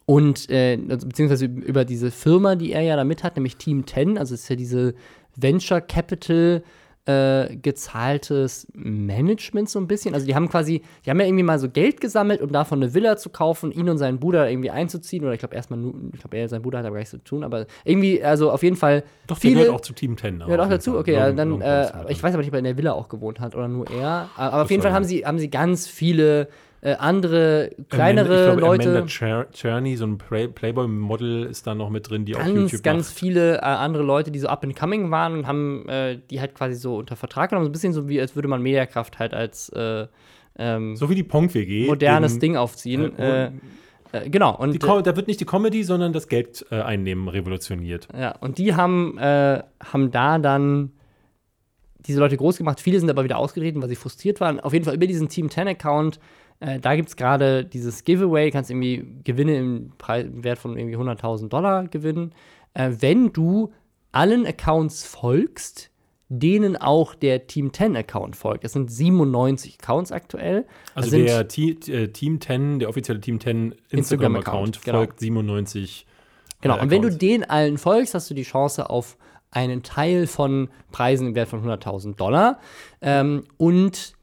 Und 0.07 0.51
äh, 0.51 0.79
also, 0.89 1.07
beziehungsweise 1.07 1.45
über 1.45 1.85
diese 1.85 2.11
Firma, 2.11 2.57
die 2.57 2.73
er 2.73 2.83
ja 2.83 2.97
da 2.97 3.05
mit 3.05 3.23
hat, 3.23 3.37
nämlich 3.37 3.57
Team 3.57 3.87
10, 3.87 4.19
also 4.19 4.35
ist 4.35 4.49
ja 4.49 4.57
diese 4.57 4.95
Venture 5.37 5.81
Capital 5.81 6.65
äh, 7.07 7.57
gezahltes 7.57 8.67
Management 8.73 9.69
so 9.69 9.79
ein 9.79 9.87
bisschen. 9.87 10.15
Also 10.15 10.27
die 10.27 10.35
haben 10.35 10.49
quasi, 10.49 10.83
die 11.05 11.11
haben 11.11 11.21
ja 11.21 11.27
irgendwie 11.27 11.45
mal 11.45 11.59
so 11.59 11.69
Geld 11.69 12.01
gesammelt, 12.01 12.41
um 12.41 12.53
davon 12.53 12.83
eine 12.83 12.95
Villa 12.95 13.17
zu 13.17 13.31
kaufen, 13.31 13.73
ihn 13.73 13.89
und 13.89 13.99
seinen 13.99 14.19
Bruder 14.19 14.51
irgendwie 14.51 14.71
einzuziehen. 14.71 15.25
Oder 15.25 15.35
ich 15.35 15.41
glaube 15.41 15.55
erstmal 15.55 15.79
nur, 15.79 15.95
ich 16.15 16.21
glaube, 16.21 16.37
er, 16.37 16.49
sein 16.49 16.63
Bruder 16.63 16.79
hat 16.79 16.87
aber 16.87 16.95
gar 16.95 17.01
nichts 17.01 17.11
zu 17.11 17.23
tun, 17.23 17.45
aber 17.45 17.67
irgendwie, 17.85 18.23
also 18.23 18.51
auf 18.51 18.63
jeden 18.63 18.77
Fall. 18.77 19.05
Doch, 19.27 19.39
der 19.39 19.51
viele, 19.51 19.61
gehört 19.61 19.77
auch 19.77 19.81
zu 19.81 19.93
Team 19.93 20.17
10. 20.17 20.39
Gehört 20.41 20.61
auch 20.61 20.69
dazu? 20.69 20.99
Okay, 20.99 21.15
ja, 21.15 21.33
dann, 21.33 21.61
äh, 21.61 21.87
ich 22.09 22.23
weiß 22.23 22.31
weiß 22.31 22.35
aber 22.35 22.43
nicht, 22.43 22.49
ob 22.49 22.55
er 22.55 22.59
in 22.59 22.65
der 22.65 22.77
Villa 22.77 22.93
auch 22.93 23.09
gewohnt 23.09 23.41
hat 23.41 23.55
oder 23.55 23.69
nur 23.69 23.91
er. 23.91 24.31
Aber 24.37 24.63
auf 24.63 24.71
jeden 24.71 24.83
Fall 24.83 24.93
haben 24.93 25.05
sie, 25.05 25.27
haben 25.27 25.39
sie 25.39 25.51
ganz 25.51 25.87
viele 25.87 26.49
äh, 26.83 26.95
andere, 26.95 27.71
kleinere 27.91 28.55
Leute. 28.55 28.89
Amanda 28.89 29.09
Cher 29.09 29.47
Czerny, 29.53 29.97
so 29.97 30.07
ein 30.07 30.17
Play 30.19 30.49
Playboy-Model, 30.49 31.45
ist 31.45 31.67
da 31.67 31.75
noch 31.75 31.91
mit 31.91 32.09
drin, 32.09 32.25
die 32.25 32.35
auch 32.37 32.41
ganz, 32.41 32.55
YouTube 32.73 32.83
ganz 32.83 33.09
macht. 33.11 33.19
viele 33.19 33.57
äh, 33.59 33.61
andere 33.61 34.03
Leute, 34.03 34.31
die 34.31 34.39
so 34.39 34.49
up 34.49 34.65
and 34.65 34.75
coming 34.75 35.11
waren 35.11 35.35
und 35.35 35.47
haben 35.47 35.89
äh, 35.89 36.19
die 36.31 36.41
halt 36.41 36.55
quasi 36.55 36.75
so 36.77 36.97
unter 36.97 37.17
Vertrag 37.17 37.51
genommen. 37.51 37.65
So 37.67 37.69
ein 37.69 37.73
bisschen 37.73 37.93
so 37.93 38.09
wie, 38.09 38.21
als 38.21 38.35
würde 38.35 38.49
man 38.49 38.63
Mediakraft 38.63 39.19
halt 39.19 39.35
als 39.35 39.69
äh, 39.71 40.07
ähm, 40.59 40.97
So 40.97 41.11
wie 41.11 41.15
die 41.15 41.23
Pong-WG. 41.23 41.87
modernes 41.87 42.35
in- 42.35 42.41
Ding 42.41 42.57
aufziehen. 42.57 43.19
äh, 43.19 43.47
Äh, 43.47 43.51
äh, 44.13 44.31
genau. 44.31 44.57
Und, 44.57 44.83
da 44.83 45.17
wird 45.17 45.29
nicht 45.29 45.39
die 45.41 45.45
Comedy, 45.45 45.85
sondern 45.85 46.13
das 46.13 46.29
Geld 46.29 46.65
einnehmen 46.73 47.29
revolutioniert. 47.29 48.09
ja, 48.19 48.33
und 48.41 48.59
die 48.59 48.75
haben, 48.75 49.17
haben 49.21 50.11
da 50.11 50.39
dann 50.39 50.93
diese 52.07 52.19
Leute 52.19 52.37
groß 52.37 52.57
gemacht. 52.57 52.81
Viele 52.81 52.99
sind 52.99 53.11
aber 53.11 53.23
wieder 53.25 53.37
ausgetreten, 53.39 53.81
weil 53.83 53.89
sie 53.91 53.95
frustriert 53.97 54.41
waren. 54.41 54.59
Auf 54.59 54.73
jeden 54.73 54.85
Fall 54.85 54.95
über 54.95 55.07
diesen 55.07 55.29
Team 55.29 55.51
10 55.51 55.69
Account. 55.69 56.19
Äh, 56.61 56.79
da 56.79 56.95
gibt 56.95 57.09
es 57.09 57.17
gerade 57.17 57.65
dieses 57.65 58.05
Giveaway, 58.05 58.47
du 58.47 58.53
kannst 58.53 58.71
irgendwie 58.71 59.05
Gewinne 59.25 59.57
im, 59.57 59.93
Preis, 59.99 60.27
im 60.27 60.45
Wert 60.45 60.59
von 60.59 60.77
irgendwie 60.77 60.97
100.000 60.97 61.49
Dollar 61.49 61.89
gewinnen. 61.89 62.33
Äh, 62.75 62.93
wenn 63.01 63.33
du 63.33 63.73
allen 64.13 64.47
Accounts 64.47 65.05
folgst, 65.05 65.91
denen 66.29 66.77
auch 66.77 67.17
der 67.17 67.49
Team 67.49 67.73
10 67.73 67.97
Account 67.97 68.37
folgt. 68.37 68.63
Das 68.63 68.73
sind 68.73 68.91
97 68.91 69.79
Accounts 69.81 70.13
aktuell. 70.13 70.65
Also 70.95 71.11
der 71.11 71.49
T 71.49 71.71
äh, 71.89 72.09
Team 72.09 72.41
10, 72.41 72.79
der 72.79 72.89
offizielle 72.89 73.21
Team 73.21 73.41
10 73.41 73.75
Instagram-Account, 73.91 74.77
Instagram-Account 74.77 74.83
genau. 74.83 74.99
folgt 74.99 75.21
97. 75.21 76.07
Genau, 76.61 76.77
äh, 76.77 76.83
und 76.83 76.91
wenn 76.91 77.03
du 77.03 77.11
den 77.11 77.43
allen 77.43 77.79
folgst, 77.79 78.15
hast 78.15 78.31
du 78.31 78.35
die 78.35 78.45
Chance 78.45 78.89
auf 78.91 79.17
einen 79.51 79.83
Teil 79.83 80.29
von 80.29 80.69
Preisen 80.93 81.29
im 81.29 81.35
Wert 81.35 81.49
von 81.49 81.65
100.000 81.65 82.15
Dollar. 82.15 82.61
Ähm, 83.01 83.45
und 83.57 84.15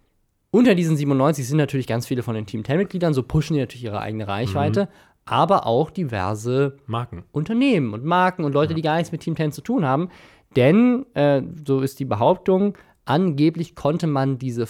unter 0.52 0.76
diesen 0.76 0.96
97 0.98 1.48
sind 1.48 1.58
natürlich 1.58 1.88
ganz 1.88 2.08
viele 2.08 2.24
von 2.24 2.36
den 2.36 2.46
Team 2.46 2.62
10-Mitgliedern, 2.62 3.14
so 3.14 3.24
pushen 3.24 3.54
die 3.56 3.60
natürlich 3.60 3.84
ihre 3.84 4.00
eigene 4.02 4.28
Reichweite, 4.28 4.86
Mhm. 4.86 4.88
aber 5.26 5.66
auch 5.68 5.90
diverse 5.92 6.78
Marken. 6.86 7.24
Unternehmen 7.32 7.94
und 7.94 8.06
Marken 8.06 8.44
und 8.44 8.54
Leute, 8.54 8.74
die 8.74 8.82
gar 8.82 8.96
nichts 8.96 9.12
mit 9.12 9.22
Team 9.22 9.36
10 9.36 9.52
zu 9.52 9.62
tun 9.62 9.86
haben. 9.86 10.10
Denn, 10.56 11.06
äh, 11.14 11.42
so 11.66 11.82
ist 11.82 12.00
die 12.00 12.06
Behauptung, 12.06 12.78
angeblich 13.06 13.76
konnte 13.76 14.08
man 14.08 14.38
diese 14.40 14.66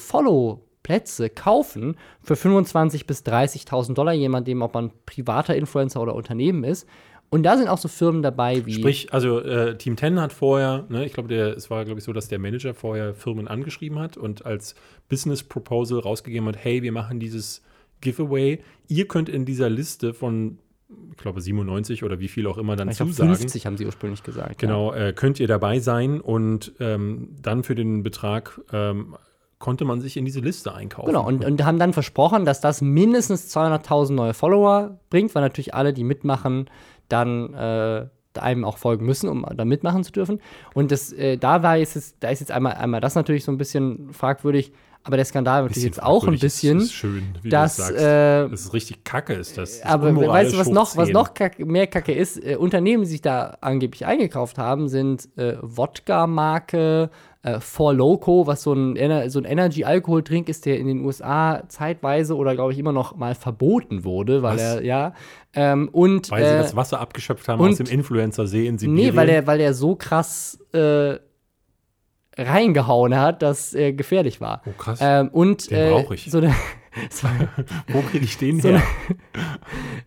Plätze 0.84 1.30
kaufen 1.30 1.98
für 2.22 2.36
25.000 2.36 3.06
bis 3.06 3.24
30.000 3.24 3.94
Dollar, 3.98 4.14
je 4.14 4.30
nachdem, 4.30 4.62
ob 4.62 4.74
man 4.74 4.92
privater 5.06 5.56
Influencer 5.56 6.02
oder 6.02 6.16
Unternehmen 6.16 6.64
ist. 6.64 6.88
Und 7.30 7.44
da 7.44 7.58
sind 7.58 7.68
auch 7.68 7.78
so 7.78 7.88
Firmen 7.88 8.22
dabei 8.22 8.66
wie. 8.66 8.74
Sprich, 8.74 9.14
also 9.14 9.40
äh, 9.42 9.78
Team 9.78 9.98
10 9.98 10.20
hat 10.22 10.32
vorher, 10.32 10.86
ne, 10.90 11.06
ich 11.06 11.14
glaube, 11.14 11.34
es 11.36 11.70
war, 11.70 11.84
glaube 11.84 12.00
ich, 12.00 12.06
so, 12.06 12.14
dass 12.14 12.30
der 12.30 12.40
Manager 12.40 12.74
vorher 12.74 13.14
Firmen 13.14 13.48
angeschrieben 13.48 14.00
hat 14.00 14.16
und 14.16 14.46
als 14.46 14.76
Business 15.10 15.44
Proposal 15.44 16.00
rausgegeben 16.00 16.48
hat, 16.48 16.58
hey, 16.58 16.84
wir 16.84 16.92
machen 16.92 17.20
dieses 17.20 17.62
Giveaway. 18.00 18.60
Ihr 18.88 19.08
könnt 19.08 19.28
in 19.28 19.46
dieser 19.46 19.70
Liste 19.70 20.14
von 20.14 20.60
ich 21.12 21.18
glaube 21.18 21.42
97 21.42 22.04
oder 22.04 22.20
wie 22.20 22.30
viel 22.30 22.48
auch 22.48 22.58
immer 22.58 22.78
dann 22.78 22.90
ich 22.90 22.98
zusagen. 22.98 23.36
50 23.36 23.66
haben 23.66 23.76
sie 23.76 23.86
ursprünglich 23.86 24.24
gesagt. 24.24 24.58
Genau, 24.58 24.94
äh, 24.94 25.12
könnt 25.14 25.40
ihr 25.40 25.48
dabei 25.48 25.80
sein 25.80 26.22
und 26.22 26.72
ähm, 26.80 27.36
dann 27.42 27.64
für 27.64 27.76
den 27.76 28.04
Betrag 28.04 28.62
ähm, 28.72 29.18
konnte 29.60 29.86
man 29.86 30.00
sich 30.02 30.18
in 30.18 30.26
diese 30.26 30.40
Liste 30.40 30.74
einkaufen. 30.74 31.08
Genau, 31.08 31.28
und, 31.28 31.44
und 31.44 31.66
haben 31.66 31.80
dann 31.80 31.92
versprochen, 31.92 32.46
dass 32.46 32.62
das 32.62 32.82
mindestens 32.82 33.54
200.000 33.56 34.14
neue 34.14 34.34
Follower 34.34 35.00
bringt, 35.10 35.34
weil 35.36 35.42
natürlich 35.42 35.74
alle, 35.74 35.94
die 35.94 36.04
mitmachen, 36.04 36.70
dann 37.10 37.54
äh, 37.54 38.08
einem 38.38 38.66
auch 38.66 38.78
folgen 38.78 39.06
müssen, 39.06 39.30
um 39.30 39.46
da 39.56 39.66
mitmachen 39.66 40.04
zu 40.04 40.12
dürfen. 40.12 40.40
Und 40.74 40.92
das, 40.92 41.12
äh, 41.12 41.38
da 41.38 41.64
war 41.64 41.78
jetzt, 41.78 42.18
da 42.20 42.30
ist 42.30 42.40
jetzt 42.40 42.52
einmal, 42.52 42.74
einmal 42.74 43.02
das 43.02 43.16
natürlich 43.16 43.44
so 43.44 43.52
ein 43.52 43.58
bisschen 43.58 44.14
fragwürdig, 44.14 44.72
aber 45.04 45.16
der 45.16 45.26
Skandal 45.26 45.64
natürlich 45.64 45.86
jetzt 45.86 46.04
auch 46.04 46.28
ein 46.28 46.38
bisschen. 46.38 46.80
Das 46.80 46.88
ist 46.88 46.94
schön, 46.94 47.24
wie 47.42 47.50
dass. 47.50 47.80
Äh, 47.92 48.50
das 48.50 48.62
ist 48.62 48.74
richtig 48.74 49.06
kacke, 49.06 49.34
ist 49.34 49.58
das. 49.58 49.80
das 49.80 49.90
aber 49.90 50.14
weißt 50.14 50.54
du, 50.54 50.58
was 50.58 50.68
noch, 50.68 50.98
was 50.98 51.10
noch 51.10 51.34
kacke, 51.34 51.66
mehr 51.66 51.88
kacke 51.88 52.12
ist? 52.12 52.44
Äh, 52.44 52.58
Unternehmen, 52.58 53.04
die 53.04 53.10
sich 53.10 53.22
da 53.22 53.58
angeblich 53.62 54.06
eingekauft 54.06 54.58
haben, 54.58 54.90
sind 54.90 55.30
äh, 55.38 55.56
Wodka-Marke, 55.62 57.10
äh, 57.48 57.60
For 57.60 57.94
Loco, 57.94 58.48
was 58.48 58.64
so 58.64 58.74
ein, 58.74 59.30
so 59.30 59.40
ein 59.40 59.46
Energy-Alkoholdrink 59.46 60.50
ist, 60.50 60.66
der 60.66 60.80
in 60.80 60.88
den 60.88 61.06
USA 61.06 61.64
zeitweise 61.68 62.36
oder 62.36 62.56
glaube 62.56 62.74
ich 62.74 62.80
immer 62.80 62.92
noch 62.92 63.16
mal 63.16 63.36
verboten 63.36 64.04
wurde, 64.04 64.42
weil 64.44 64.56
was? 64.56 64.62
er, 64.62 64.84
ja. 64.84 65.14
Ähm, 65.54 65.88
und, 65.92 66.30
weil 66.30 66.46
sie 66.46 66.58
das 66.58 66.76
Wasser 66.76 67.00
abgeschöpft 67.00 67.48
haben 67.48 67.62
aus 67.62 67.78
dem 67.78 67.88
Influencer-See 67.88 68.68
in 68.68 68.78
Sibirien. 68.78 69.12
Nee, 69.12 69.16
weil 69.16 69.28
der, 69.28 69.48
weil 69.48 69.60
der 69.60 69.74
so 69.74 69.96
krass 69.96 70.60
äh, 70.74 71.16
reingehauen 72.38 73.18
hat, 73.18 73.42
das 73.42 73.74
äh, 73.74 73.94
gefährlich 73.94 74.42
war. 74.42 74.62
Oh, 74.66 74.72
krass. 74.78 75.00
Ähm, 75.02 75.30
und, 75.30 75.72
den 75.72 75.78
äh, 75.78 75.92
brauche 75.92 76.16
ich. 76.16 76.30
So 76.30 76.40
eine, 76.40 76.54
Wo 77.88 78.02
kriege 78.02 78.26
ich 78.26 78.38
den 78.38 78.60
so 78.60 78.68
her? 78.70 78.84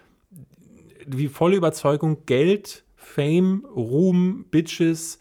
die 1.06 1.28
volle 1.28 1.56
Überzeugung, 1.56 2.26
Geld, 2.26 2.84
Fame, 2.96 3.64
Ruhm, 3.64 4.46
Bitches, 4.50 5.20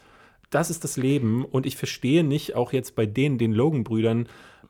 das 0.50 0.70
ist 0.70 0.84
das 0.84 0.98
Leben. 0.98 1.46
Und 1.46 1.66
ich 1.66 1.76
verstehe 1.76 2.24
nicht, 2.24 2.56
auch 2.56 2.74
jetzt 2.74 2.96
bei 2.96 3.06
denen, 3.06 3.38
den 3.38 3.54
Logan-Brüdern, 3.54 4.28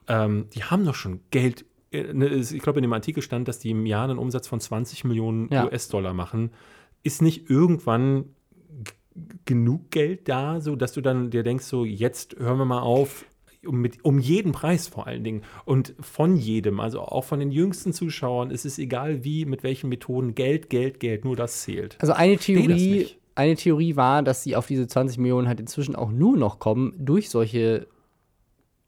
ähm, 0.08 0.48
die 0.54 0.64
haben 0.64 0.86
doch 0.86 0.96
schon 0.96 1.22
Geld 1.32 1.66
ich 2.04 2.60
glaube, 2.60 2.80
in 2.80 2.84
dem 2.84 2.94
Artikel 2.94 3.22
stand, 3.22 3.48
dass 3.48 3.60
die 3.60 3.72
im 3.72 3.86
Jahr 3.86 4.06
einen 4.06 4.20
Umsatz 4.20 4.48
von 4.48 4.60
20 4.60 5.04
Millionen 5.04 5.50
ja. 5.52 5.66
US-Dollar 5.66 6.14
machen. 6.14 6.52
Ist 7.04 7.22
nicht 7.22 7.50
irgendwann 7.50 8.26
genug 9.46 9.92
Geld 9.92 10.28
da, 10.28 10.60
so 10.60 10.76
dass 10.76 10.94
du 10.94 11.02
dann 11.02 11.30
dir 11.30 11.44
denkst, 11.44 11.66
so 11.66 11.86
jetzt 11.86 12.38
hören 12.38 12.58
wir 12.58 12.66
mal 12.66 12.82
auf, 12.82 13.26
um, 13.66 13.82
mit, 13.82 14.04
um 14.04 14.20
jeden 14.20 14.52
Preis 14.52 14.88
vor 14.88 15.08
allen 15.08 15.24
Dingen 15.24 15.44
und 15.64 15.96
von 16.00 16.36
jedem, 16.36 16.80
also 16.80 17.02
auch 17.02 17.24
von 17.24 17.40
den 17.40 17.52
jüngsten 17.52 17.94
Zuschauern, 17.94 18.52
ist 18.52 18.66
es 18.66 18.78
egal 18.78 19.24
wie, 19.24 19.46
mit 19.46 19.64
welchen 19.64 19.90
Methoden, 19.90 20.36
Geld, 20.36 20.70
Geld, 20.70 21.00
Geld, 21.00 21.26
nur 21.26 21.36
das 21.36 21.62
zählt. 21.62 21.98
Also 22.00 22.14
eine 22.14 22.38
Theorie, 22.38 23.08
eine 23.36 23.56
Theorie 23.56 23.96
war, 23.96 24.22
dass 24.22 24.44
sie 24.44 24.56
auf 24.56 24.68
diese 24.68 24.88
20 24.88 25.18
Millionen 25.18 25.48
halt 25.48 25.60
inzwischen 25.60 25.96
auch 25.96 26.12
nur 26.12 26.38
noch 26.38 26.60
kommen 26.60 26.94
durch 26.98 27.30
solche 27.30 27.88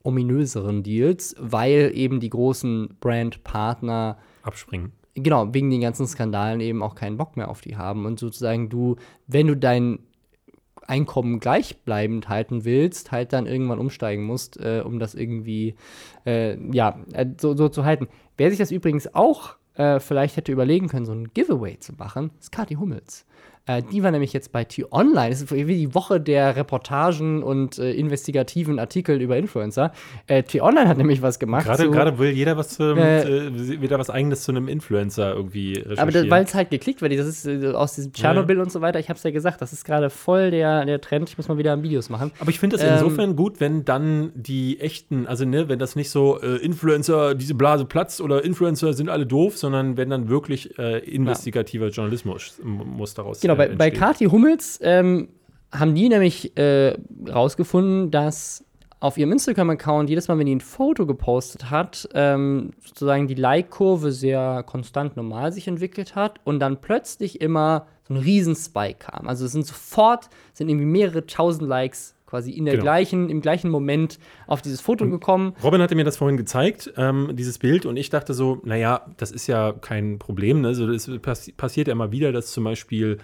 ominöseren 0.07 0.83
Deals, 0.83 1.35
weil 1.37 1.91
eben 1.93 2.21
die 2.21 2.29
großen 2.29 2.95
Brandpartner 3.01 4.17
abspringen. 4.41 4.93
Genau, 5.15 5.53
wegen 5.53 5.69
den 5.69 5.81
ganzen 5.81 6.07
Skandalen 6.07 6.61
eben 6.61 6.81
auch 6.81 6.95
keinen 6.95 7.17
Bock 7.17 7.35
mehr 7.35 7.49
auf 7.49 7.59
die 7.59 7.75
haben. 7.75 8.05
Und 8.05 8.17
sozusagen 8.17 8.69
du, 8.69 8.95
wenn 9.27 9.47
du 9.47 9.57
dein 9.57 9.99
Einkommen 10.87 11.41
gleichbleibend 11.41 12.29
halten 12.29 12.63
willst, 12.63 13.11
halt 13.11 13.33
dann 13.33 13.47
irgendwann 13.47 13.79
umsteigen 13.79 14.23
musst, 14.23 14.57
äh, 14.57 14.81
um 14.85 14.99
das 14.99 15.13
irgendwie, 15.13 15.75
äh, 16.25 16.57
ja, 16.73 16.97
äh, 17.11 17.25
so, 17.37 17.57
so, 17.57 17.67
zu 17.67 17.83
halten. 17.83 18.07
Wer 18.37 18.49
sich 18.49 18.59
das 18.59 18.71
übrigens 18.71 19.13
auch 19.13 19.57
äh, 19.73 19.99
vielleicht 19.99 20.37
hätte 20.37 20.53
überlegen 20.53 20.87
können, 20.87 21.05
so 21.05 21.11
ein 21.11 21.33
Giveaway 21.33 21.77
zu 21.79 21.93
machen, 21.93 22.31
ist 22.39 22.53
Kathi 22.53 22.75
Hummels. 22.75 23.25
Äh, 23.67 23.83
die 23.83 24.01
war 24.01 24.11
nämlich 24.11 24.33
jetzt 24.33 24.51
bei 24.51 24.63
T-Online. 24.63 25.29
Das 25.29 25.41
ist 25.41 25.51
wie 25.51 25.65
die 25.65 25.93
Woche 25.93 26.19
der 26.19 26.55
Reportagen 26.55 27.43
und 27.43 27.77
äh, 27.77 27.91
investigativen 27.91 28.79
Artikel 28.79 29.21
über 29.21 29.37
Influencer. 29.37 29.91
Äh, 30.25 30.43
T-Online 30.43 30.87
hat 30.87 30.97
nämlich 30.97 31.21
was 31.21 31.37
gemacht. 31.37 31.65
Gerade, 31.65 31.89
gerade 31.91 32.17
will 32.17 32.31
jeder 32.31 32.57
was 32.57 32.69
zu, 32.69 32.95
äh, 32.95 33.47
äh, 33.47 33.81
wieder 33.81 33.99
was 33.99 34.09
eigenes 34.09 34.43
zu 34.43 34.51
einem 34.51 34.67
Influencer 34.69 35.33
irgendwie. 35.35 35.83
Aber 35.97 36.13
weil 36.29 36.45
es 36.45 36.55
halt 36.55 36.71
geklickt 36.71 37.01
wird, 37.01 37.17
das 37.17 37.27
ist 37.27 37.65
aus 37.75 37.95
diesem 37.95 38.13
Tschernobyl 38.13 38.57
ja. 38.57 38.63
und 38.63 38.71
so 38.71 38.81
weiter. 38.81 38.99
Ich 38.99 39.09
habe 39.09 39.17
es 39.17 39.23
ja 39.23 39.31
gesagt, 39.31 39.61
das 39.61 39.73
ist 39.73 39.83
gerade 39.83 40.09
voll 40.09 40.51
der, 40.51 40.85
der 40.85 41.01
Trend. 41.01 41.29
Ich 41.29 41.37
muss 41.37 41.47
mal 41.49 41.57
wieder 41.57 41.81
Videos 41.83 42.09
machen. 42.09 42.31
Aber 42.39 42.49
ich 42.49 42.59
finde 42.59 42.77
es 42.77 42.83
ähm, 42.83 42.93
insofern 42.93 43.35
gut, 43.35 43.59
wenn 43.59 43.83
dann 43.83 44.31
die 44.33 44.79
echten, 44.79 45.27
also 45.27 45.43
ne, 45.43 45.67
wenn 45.67 45.79
das 45.79 45.95
nicht 45.95 46.09
so 46.09 46.37
Influencer, 46.37 47.35
diese 47.35 47.53
Blase 47.53 47.85
platzt 47.85 48.21
oder 48.21 48.43
Influencer 48.45 48.93
sind 48.93 49.09
alle 49.09 49.25
doof, 49.25 49.57
sondern 49.57 49.97
wenn 49.97 50.09
dann 50.09 50.29
wirklich 50.29 50.77
investigativer 50.77 51.87
ja. 51.87 51.91
Journalismus 51.91 52.59
muss 52.63 53.13
daraus 53.13 53.41
Genau, 53.41 53.56
bei, 53.57 53.67
bei 53.69 53.91
Kati 53.91 54.25
Hummels 54.25 54.79
ähm, 54.81 55.29
haben 55.71 55.95
die 55.95 56.09
nämlich 56.09 56.57
äh, 56.57 56.95
rausgefunden, 57.27 58.11
dass 58.11 58.63
auf 58.99 59.17
ihrem 59.17 59.31
Instagram-Account 59.31 60.09
jedes 60.09 60.27
Mal, 60.27 60.39
wenn 60.39 60.47
die 60.47 60.55
ein 60.55 60.61
Foto 60.61 61.05
gepostet 61.05 61.69
hat, 61.69 62.09
ähm, 62.13 62.71
sozusagen 62.83 63.27
die 63.27 63.35
Like-Kurve 63.35 64.11
sehr 64.11 64.63
konstant 64.63 65.15
normal 65.15 65.51
sich 65.51 65.67
entwickelt 65.67 66.15
hat 66.15 66.39
und 66.45 66.59
dann 66.59 66.81
plötzlich 66.81 67.41
immer 67.41 67.85
so 68.07 68.15
ein 68.15 68.19
Riesen-Spike 68.19 68.99
kam. 68.99 69.27
Also 69.27 69.45
es 69.45 69.51
sind 69.51 69.65
sofort, 69.65 70.29
sind 70.53 70.69
irgendwie 70.69 70.85
mehrere 70.85 71.27
tausend 71.27 71.67
Likes 71.67 72.15
quasi 72.25 72.51
in 72.51 72.65
der 72.65 72.73
genau. 72.75 72.83
gleichen, 72.83 73.29
im 73.29 73.41
gleichen 73.41 73.69
Moment 73.71 74.19
auf 74.47 74.61
dieses 74.61 74.81
Foto 74.81 75.05
und 75.05 75.11
gekommen. 75.11 75.55
Robin 75.63 75.81
hatte 75.81 75.95
mir 75.95 76.03
das 76.03 76.17
vorhin 76.17 76.35
gezeigt, 76.35 76.91
ähm, 76.97 77.31
dieses 77.33 77.57
Bild, 77.57 77.85
und 77.85 77.97
ich 77.97 78.09
dachte 78.09 78.33
so, 78.33 78.61
naja, 78.65 79.05
das 79.15 79.31
ist 79.31 79.47
ja 79.47 79.71
kein 79.71 80.19
Problem. 80.19 80.61
Ne? 80.61 80.69
Also 80.69 80.87
das 80.87 81.09
passiert 81.55 81.87
ja 81.87 81.93
immer 81.93 82.11
wieder, 82.11 82.31
dass 82.31 82.51
zum 82.51 82.65
Beispiel 82.65 83.17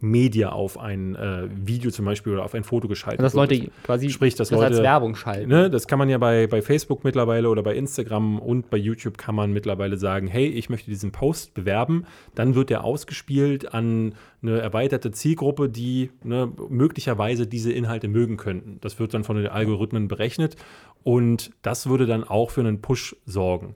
Media 0.00 0.50
auf 0.50 0.78
ein 0.78 1.16
äh, 1.16 1.48
Video 1.54 1.90
zum 1.90 2.04
Beispiel 2.04 2.32
oder 2.32 2.44
auf 2.44 2.54
ein 2.54 2.62
Foto 2.62 2.86
geschaltet 2.86 3.20
dass 3.20 3.34
wird. 3.34 3.50
Leute 3.50 3.70
quasi 3.82 4.10
Sprich, 4.10 4.36
dass 4.36 4.50
das 4.50 4.60
als 4.60 4.72
Leute- 4.76 4.84
Werbung 4.84 5.16
schalten. 5.16 5.48
Ne, 5.48 5.70
das 5.70 5.88
kann 5.88 5.98
man 5.98 6.08
ja 6.08 6.18
bei, 6.18 6.46
bei 6.46 6.62
Facebook 6.62 7.02
mittlerweile 7.02 7.48
oder 7.48 7.62
bei 7.62 7.74
Instagram 7.74 8.38
und 8.38 8.70
bei 8.70 8.76
YouTube 8.76 9.18
kann 9.18 9.34
man 9.34 9.52
mittlerweile 9.52 9.96
sagen, 9.96 10.28
hey, 10.28 10.46
ich 10.46 10.70
möchte 10.70 10.90
diesen 10.90 11.10
Post 11.10 11.54
bewerben. 11.54 12.04
Dann 12.34 12.54
wird 12.54 12.70
der 12.70 12.84
ausgespielt 12.84 13.74
an 13.74 14.14
eine 14.40 14.60
erweiterte 14.60 15.10
Zielgruppe, 15.10 15.68
die 15.68 16.10
ne, 16.22 16.50
möglicherweise 16.68 17.46
diese 17.48 17.72
Inhalte 17.72 18.06
mögen 18.06 18.36
könnten. 18.36 18.78
Das 18.80 19.00
wird 19.00 19.14
dann 19.14 19.24
von 19.24 19.36
den 19.36 19.48
Algorithmen 19.48 20.06
berechnet 20.06 20.54
und 21.02 21.50
das 21.62 21.88
würde 21.88 22.06
dann 22.06 22.22
auch 22.22 22.50
für 22.50 22.60
einen 22.60 22.80
Push 22.80 23.16
sorgen. 23.26 23.74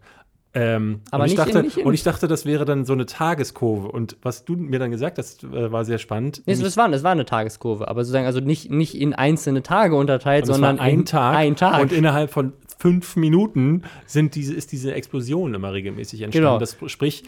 Ähm, 0.54 1.00
Aber 1.10 1.24
und, 1.24 1.30
ich 1.30 1.36
dachte, 1.36 1.62
nicht 1.62 1.78
in- 1.78 1.86
und 1.86 1.94
ich 1.94 2.02
dachte, 2.02 2.28
das 2.28 2.44
wäre 2.44 2.64
dann 2.64 2.84
so 2.84 2.92
eine 2.92 3.06
Tageskurve. 3.06 3.88
Und 3.88 4.16
was 4.22 4.44
du 4.44 4.54
mir 4.54 4.78
dann 4.78 4.90
gesagt 4.90 5.16
hast, 5.16 5.44
äh, 5.44 5.72
war 5.72 5.84
sehr 5.84 5.98
spannend. 5.98 6.42
Nee, 6.44 6.56
das, 6.56 6.76
war, 6.76 6.88
das 6.90 7.02
war 7.02 7.12
eine 7.12 7.24
Tageskurve, 7.24 7.88
aber 7.88 8.04
sozusagen 8.04 8.26
also 8.26 8.40
nicht, 8.40 8.70
nicht 8.70 8.94
in 8.94 9.14
einzelne 9.14 9.62
Tage 9.62 9.96
unterteilt, 9.96 10.46
Und 10.46 10.54
sondern 10.54 10.78
ein 10.78 11.00
in 11.00 11.04
Tag, 11.06 11.36
Ein 11.36 11.56
Tag. 11.56 11.80
Und 11.80 11.92
innerhalb 11.92 12.30
von 12.30 12.52
fünf 12.78 13.16
Minuten 13.16 13.82
sind 14.06 14.34
diese, 14.34 14.54
ist 14.54 14.72
diese 14.72 14.92
Explosion 14.92 15.54
immer 15.54 15.72
regelmäßig 15.72 16.20
entstanden. 16.20 16.46
Genau. 16.46 16.58
Das, 16.58 16.76
sprich, 16.86 17.22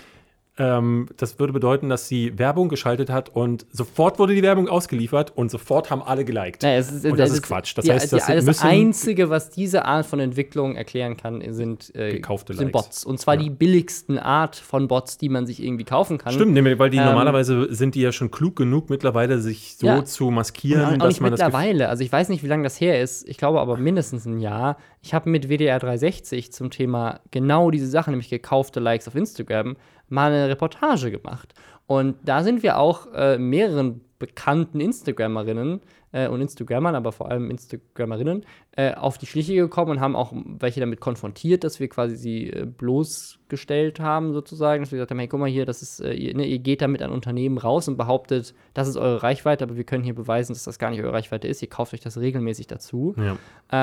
ähm, 0.57 1.09
das 1.17 1.39
würde 1.41 1.53
bedeuten, 1.53 1.89
dass 1.89 2.07
sie 2.07 2.39
Werbung 2.39 2.69
geschaltet 2.69 3.11
hat 3.11 3.29
und 3.35 3.67
sofort 3.73 4.19
wurde 4.21 4.35
die 4.37 4.43
Werbung 4.43 4.69
ausgeliefert 4.69 5.33
und 5.37 5.51
sofort 5.51 5.91
haben 5.91 6.01
alle 6.03 6.25
geliked. 6.25 6.63
Naja, 6.63 6.79
es 6.79 6.93
ist, 6.93 7.05
und 7.05 7.19
das 7.19 7.31
es 7.31 7.37
ist 7.39 7.43
Quatsch. 7.43 7.77
Das 7.77 7.85
die, 7.85 7.93
heißt, 7.93 8.13
die, 8.13 8.17
das 8.17 8.45
das 8.45 8.63
Einzige, 8.63 9.31
was 9.31 9.51
diese 9.51 9.85
Art 9.85 10.07
von 10.07 10.21
Entwicklung 10.21 10.77
erklären 10.77 11.17
kann, 11.17 11.43
sind, 11.53 11.93
äh, 11.97 12.13
Gekaufte 12.13 12.55
sind 12.55 12.67
Likes. 12.73 12.73
Bots. 12.87 13.05
Und 13.05 13.19
zwar 13.19 13.35
Ja. 13.35 13.43
die 13.43 13.51
billigsten 13.51 14.19
Art 14.19 14.55
von 14.55 14.87
Bots, 14.87 15.19
die 15.19 15.29
man 15.29 15.47
sich 15.47 15.61
irgendwie 15.63 15.85
kaufen 15.85 16.19
kann. 16.19 16.33
Stimmt, 16.33 16.53
nämlich, 16.53 16.79
weil 16.79 16.91
die 16.91 16.99
Ähm, 16.99 17.07
normalerweise 17.07 17.75
sind 17.75 17.97
die 17.97 18.03
ja 18.03 18.13
schon 18.13 18.31
klug 18.31 18.55
genug, 18.55 18.91
mittlerweile 18.91 19.41
sich 19.41 19.77
so 19.77 19.87
Ja. 19.89 20.05
zu 20.05 20.29
Und 20.29 20.35
maskieren, 20.35 20.85
auch 20.85 20.99
dass 20.99 21.09
nicht 21.09 21.21
man 21.21 21.31
das 21.33 21.41
Gefühl- 21.41 21.47
mittlerweile. 21.47 21.89
Also 21.89 22.05
ich 22.05 22.13
weiß 22.13 22.29
nicht, 22.29 22.45
wie 22.45 22.49
lange 22.49 22.63
das 22.63 22.81
her 22.81 23.03
ist. 23.03 23.29
Ich 23.29 23.39
glaube 23.39 23.61
aber 23.61 23.77
mindestens 23.77 24.25
ein 24.25 24.39
Jahr. 24.39 24.77
Ich 25.05 25.13
habe 25.13 25.29
mit 25.29 25.51
WDR 25.51 25.79
360 25.79 26.51
zum 26.51 26.71
Thema 26.71 27.21
genau 27.31 27.71
diese 27.71 27.87
Sache, 27.87 28.09
nämlich 28.09 28.31
gekaufte 28.31 28.81
Likes 28.81 29.07
auf 29.07 29.15
Instagram, 29.15 29.77
mal 30.09 30.33
eine 30.33 30.49
Reportage 30.49 31.11
gemacht. 31.11 31.53
Und 31.87 32.17
da 32.25 32.43
sind 32.43 32.63
wir 32.63 32.79
auch 32.79 33.13
äh, 33.13 33.37
mehreren 33.37 34.01
bekannten 34.19 34.81
Instagrammerinnen 34.81 35.83
äh, 36.15 36.29
und 36.29 36.41
Instagrammern, 36.41 36.95
aber 36.95 37.13
vor 37.13 37.31
allem 37.31 37.51
Instagrammerinnen, 37.51 38.47
äh, 38.77 38.95
auf 38.95 39.19
die 39.19 39.27
Schliche 39.27 39.57
gekommen 39.57 39.91
und 39.91 40.01
haben 40.01 40.15
auch 40.15 40.33
welche 40.33 40.81
damit 40.81 41.01
konfrontiert, 41.01 41.65
dass 41.65 41.81
wir 41.81 41.89
quasi 41.89 42.17
sie 42.17 42.51
äh, 42.51 42.67
bloßgestellt 42.67 43.99
haben, 43.99 44.33
sozusagen. 44.33 44.83
Dass 44.83 44.93
wir 44.93 44.99
gesagt 44.99 45.11
haben, 45.11 45.19
hey, 45.19 45.29
guck 45.29 45.41
mal 45.41 45.51
hier, 45.51 45.67
das 45.67 45.83
ist, 45.83 46.01
äh, 46.01 46.13
ihr, 46.13 46.37
ne, 46.37 46.47
ihr 46.47 46.61
geht 46.61 46.83
damit 46.83 47.03
an 47.03 47.11
Unternehmen 47.11 47.59
raus 47.59 47.89
und 47.89 47.97
behauptet, 47.97 48.55
das 48.75 48.87
ist 48.87 48.97
eure 48.97 49.23
Reichweite, 49.25 49.65
aber 49.65 49.77
wir 49.77 49.85
können 49.85 50.05
hier 50.05 50.15
beweisen, 50.15 50.53
dass 50.53 50.63
das 50.63 50.79
gar 50.79 50.91
nicht 50.91 51.03
eure 51.03 51.13
Reichweite 51.13 51.49
ist. 51.49 51.61
Ihr 51.63 51.69
kauft 51.69 51.93
euch 51.93 52.01
das 52.01 52.17
regelmäßig 52.17 52.69
dazu. 52.69 53.17
Ja. 53.19 53.37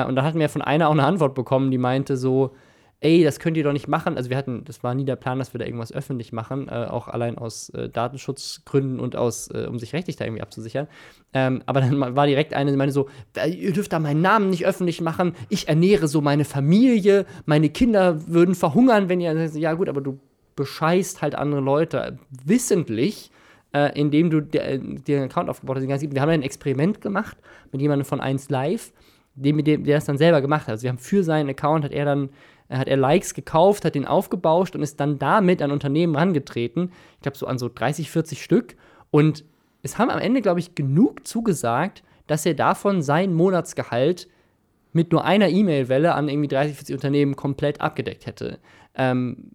Äh, 0.04 0.08
und 0.08 0.16
da 0.16 0.22
hatten 0.22 0.38
wir 0.38 0.48
von 0.48 0.62
einer 0.62 0.88
auch 0.88 0.92
eine 0.92 1.04
Antwort 1.04 1.34
bekommen, 1.34 1.70
die 1.70 1.78
meinte 1.78 2.16
so, 2.16 2.52
ey, 3.02 3.24
das 3.24 3.40
könnt 3.40 3.56
ihr 3.56 3.64
doch 3.64 3.72
nicht 3.72 3.88
machen. 3.88 4.16
Also 4.16 4.30
wir 4.30 4.36
hatten, 4.36 4.64
das 4.64 4.82
war 4.84 4.94
nie 4.94 5.04
der 5.04 5.16
Plan, 5.16 5.38
dass 5.38 5.52
wir 5.52 5.58
da 5.58 5.64
irgendwas 5.64 5.92
öffentlich 5.92 6.32
machen, 6.32 6.68
äh, 6.68 6.86
auch 6.88 7.08
allein 7.08 7.36
aus 7.36 7.68
äh, 7.70 7.88
Datenschutzgründen 7.88 9.00
und 9.00 9.16
aus, 9.16 9.48
äh, 9.48 9.66
um 9.68 9.78
sich 9.78 9.92
rechtlich 9.92 10.16
da 10.16 10.24
irgendwie 10.24 10.42
abzusichern. 10.42 10.86
Ähm, 11.34 11.62
aber 11.66 11.80
dann 11.80 11.98
war 12.16 12.26
direkt 12.26 12.54
eine, 12.54 12.70
die 12.70 12.76
meinte 12.76 12.92
so, 12.92 13.08
"Äh, 13.36 13.50
ihr 13.50 13.72
dürft 13.72 13.92
da 13.92 13.98
meinen 13.98 14.22
Namen 14.22 14.50
nicht 14.50 14.64
öffentlich 14.64 15.00
machen, 15.00 15.34
ich 15.48 15.68
ernähre 15.68 16.06
so 16.06 16.20
meine 16.20 16.44
Familie, 16.44 17.26
meine 17.44 17.70
Kinder 17.70 18.28
würden 18.28 18.54
verhungern, 18.54 19.08
wenn 19.08 19.20
ihr, 19.20 19.32
ja 19.32 19.74
gut, 19.74 19.88
aber 19.88 20.00
du 20.00 20.20
bescheißt 20.54 21.22
halt 21.22 21.34
andere 21.34 21.60
Leute 21.60 22.18
wissentlich, 22.44 23.32
äh, 23.74 23.98
indem 23.98 24.30
du 24.30 24.40
dir 24.42 24.78
dir 24.78 25.16
einen 25.16 25.30
Account 25.30 25.50
aufgebaut 25.50 25.78
hast. 25.78 26.12
Wir 26.12 26.20
haben 26.20 26.28
ein 26.28 26.42
Experiment 26.42 27.00
gemacht 27.00 27.36
mit 27.72 27.80
jemandem 27.80 28.04
von 28.04 28.20
1 28.20 28.48
Live, 28.48 28.92
dem, 29.34 29.64
dem, 29.64 29.84
der 29.84 29.96
das 29.96 30.04
dann 30.04 30.18
selber 30.18 30.40
gemacht 30.40 30.62
hat. 30.62 30.72
Also 30.72 30.82
wir 30.84 30.90
haben 30.90 30.98
für 30.98 31.24
seinen 31.24 31.48
Account, 31.48 31.84
hat 31.84 31.92
er 31.92 32.04
dann 32.04 32.24
äh, 32.26 32.30
hat 32.78 32.88
er 32.88 32.96
Likes 32.96 33.34
gekauft, 33.34 33.84
hat 33.84 33.94
den 33.94 34.06
aufgebauscht 34.06 34.74
und 34.74 34.82
ist 34.82 35.00
dann 35.00 35.18
damit 35.18 35.62
an 35.62 35.70
Unternehmen 35.70 36.16
rangetreten. 36.16 36.90
Ich 37.16 37.20
glaube, 37.22 37.38
so 37.38 37.46
an 37.46 37.58
so 37.58 37.68
30, 37.72 38.10
40 38.10 38.42
Stück. 38.42 38.76
Und 39.10 39.44
es 39.82 39.98
haben 39.98 40.10
am 40.10 40.18
Ende, 40.18 40.40
glaube 40.42 40.60
ich, 40.60 40.74
genug 40.74 41.26
zugesagt, 41.26 42.02
dass 42.26 42.46
er 42.46 42.54
davon 42.54 43.02
sein 43.02 43.34
Monatsgehalt 43.34 44.28
mit 44.92 45.12
nur 45.12 45.24
einer 45.24 45.48
E-Mail-Welle 45.48 46.14
an 46.14 46.28
irgendwie 46.28 46.48
30, 46.48 46.76
40 46.76 46.94
Unternehmen 46.94 47.36
komplett 47.36 47.80
abgedeckt 47.80 48.26
hätte. 48.26 48.58
Ähm, 48.94 49.50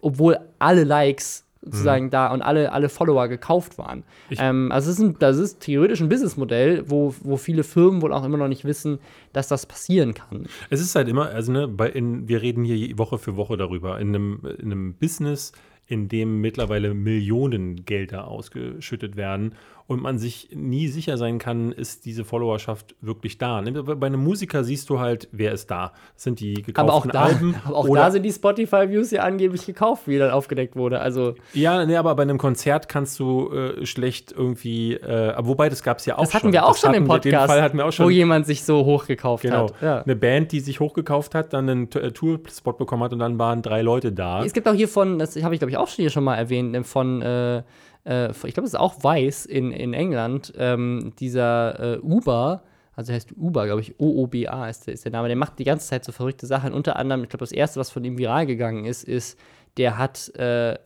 obwohl 0.00 0.38
alle 0.58 0.84
Likes 0.84 1.43
sozusagen 1.64 2.10
da 2.10 2.32
und 2.32 2.42
alle, 2.42 2.72
alle 2.72 2.88
Follower 2.88 3.28
gekauft 3.28 3.78
waren. 3.78 4.04
Ähm, 4.30 4.70
also 4.70 4.90
es 4.90 4.98
ist 4.98 5.04
ein, 5.04 5.16
das 5.18 5.38
ist 5.38 5.60
theoretisch 5.60 6.00
ein 6.00 6.08
Businessmodell, 6.08 6.84
wo, 6.88 7.14
wo 7.22 7.36
viele 7.36 7.64
Firmen 7.64 8.02
wohl 8.02 8.12
auch 8.12 8.24
immer 8.24 8.36
noch 8.36 8.48
nicht 8.48 8.64
wissen, 8.64 8.98
dass 9.32 9.48
das 9.48 9.66
passieren 9.66 10.14
kann. 10.14 10.46
Es 10.70 10.80
ist 10.80 10.94
halt 10.94 11.08
immer, 11.08 11.28
also 11.30 11.52
ne, 11.52 11.68
bei 11.68 11.88
in, 11.88 12.28
wir 12.28 12.42
reden 12.42 12.64
hier 12.64 12.98
Woche 12.98 13.18
für 13.18 13.36
Woche 13.36 13.56
darüber. 13.56 13.98
In 14.00 14.08
einem, 14.08 14.40
in 14.58 14.72
einem 14.72 14.94
Business, 14.94 15.52
in 15.86 16.08
dem 16.08 16.40
mittlerweile 16.40 16.94
Millionen 16.94 17.84
Gelder 17.84 18.28
ausgeschüttet 18.28 19.16
werden 19.16 19.54
und 19.86 20.00
man 20.00 20.16
sich 20.18 20.48
nie 20.54 20.88
sicher 20.88 21.18
sein 21.18 21.38
kann, 21.38 21.70
ist 21.70 22.06
diese 22.06 22.24
Followerschaft 22.24 22.94
wirklich 23.02 23.36
da. 23.36 23.60
Ne, 23.60 23.82
Bei 23.82 24.06
einem 24.06 24.24
Musiker 24.24 24.64
siehst 24.64 24.88
du 24.88 24.98
halt, 24.98 25.28
wer 25.30 25.52
ist 25.52 25.70
da. 25.70 25.92
Das 26.14 26.22
sind 26.22 26.40
die 26.40 26.54
gekauften 26.54 26.78
Aber 26.80 26.94
auch, 26.94 27.06
da, 27.06 27.24
Alben. 27.24 27.54
aber 27.66 27.76
auch 27.76 27.94
da 27.94 28.10
sind 28.10 28.22
die 28.22 28.32
Spotify-Views 28.32 29.10
ja 29.10 29.24
angeblich 29.24 29.66
gekauft, 29.66 30.08
wie 30.08 30.16
dann 30.18 30.30
aufgedeckt 30.30 30.74
wurde. 30.74 31.00
Also 31.00 31.34
Ja, 31.52 31.84
nee, 31.84 31.96
aber 31.96 32.14
bei 32.14 32.22
einem 32.22 32.38
Konzert 32.38 32.88
kannst 32.88 33.18
du 33.20 33.50
äh, 33.52 33.84
schlecht 33.84 34.32
irgendwie, 34.32 34.94
äh, 34.94 35.34
wobei 35.42 35.68
das 35.68 35.82
gab 35.82 35.98
es 35.98 36.06
ja 36.06 36.16
auch 36.16 36.22
das 36.24 36.32
hatten 36.32 36.46
schon. 36.46 36.52
wir 36.54 36.64
auch 36.64 36.70
Das 36.70 36.80
schon 36.80 36.94
im 36.94 37.04
Podcast, 37.04 37.24
Den 37.26 37.46
Fall 37.48 37.60
hatten 37.62 37.76
wir 37.76 37.84
auch 37.86 37.92
schon. 37.92 38.06
wo 38.06 38.10
jemand 38.10 38.46
sich 38.46 38.64
so 38.64 38.86
hochgekauft 38.86 39.42
Genau. 39.42 39.66
hat. 39.68 39.82
Ja. 39.82 40.00
Eine 40.02 40.16
Band, 40.16 40.52
die 40.52 40.60
sich 40.60 40.80
hochgekauft 40.80 41.34
hat, 41.34 41.52
dann 41.52 41.68
einen 41.68 41.92
äh, 41.92 42.10
Tour-Spot 42.10 42.72
bekommen 42.72 43.02
hat 43.02 43.12
und 43.12 43.18
dann 43.18 43.38
waren 43.38 43.60
drei 43.60 43.82
Leute 43.82 44.12
da. 44.12 44.42
Es 44.44 44.54
gibt 44.54 44.66
auch 44.66 44.72
hier 44.74 44.88
von, 44.88 45.18
das 45.18 45.36
habe 45.42 45.54
ich 45.54 45.60
glaube 45.60 45.70
ich 45.72 45.76
auch 45.76 45.88
hier 45.90 46.08
schon 46.08 46.24
mal 46.24 46.36
erwähnt, 46.36 46.86
von, 46.86 47.20
äh, 47.20 47.62
äh, 48.04 48.30
ich 48.30 48.54
glaube, 48.54 48.66
es 48.66 48.74
ist 48.74 48.78
auch 48.80 49.02
Vice 49.02 49.46
in, 49.46 49.70
in 49.72 49.92
England, 49.94 50.52
ähm, 50.56 51.12
dieser 51.18 51.96
äh, 51.96 51.98
Uber, 52.00 52.62
also 52.96 53.12
heißt 53.12 53.32
Uber, 53.36 53.66
glaube 53.66 53.80
ich, 53.80 53.98
O-O-B-A 53.98 54.68
ist, 54.68 54.86
der- 54.86 54.94
ist 54.94 55.04
der 55.04 55.12
Name, 55.12 55.28
der 55.28 55.36
macht 55.36 55.58
die 55.58 55.64
ganze 55.64 55.88
Zeit 55.88 56.04
so 56.04 56.12
verrückte 56.12 56.46
Sachen. 56.46 56.72
Unter 56.72 56.96
anderem, 56.96 57.24
ich 57.24 57.28
glaube, 57.28 57.40
das 57.42 57.50
erste, 57.52 57.80
was 57.80 57.90
von 57.90 58.04
ihm 58.04 58.18
viral 58.18 58.46
gegangen 58.46 58.84
ist, 58.84 59.02
ist, 59.04 59.38
der 59.78 59.98
hat 59.98 60.28
äh, 60.36 60.78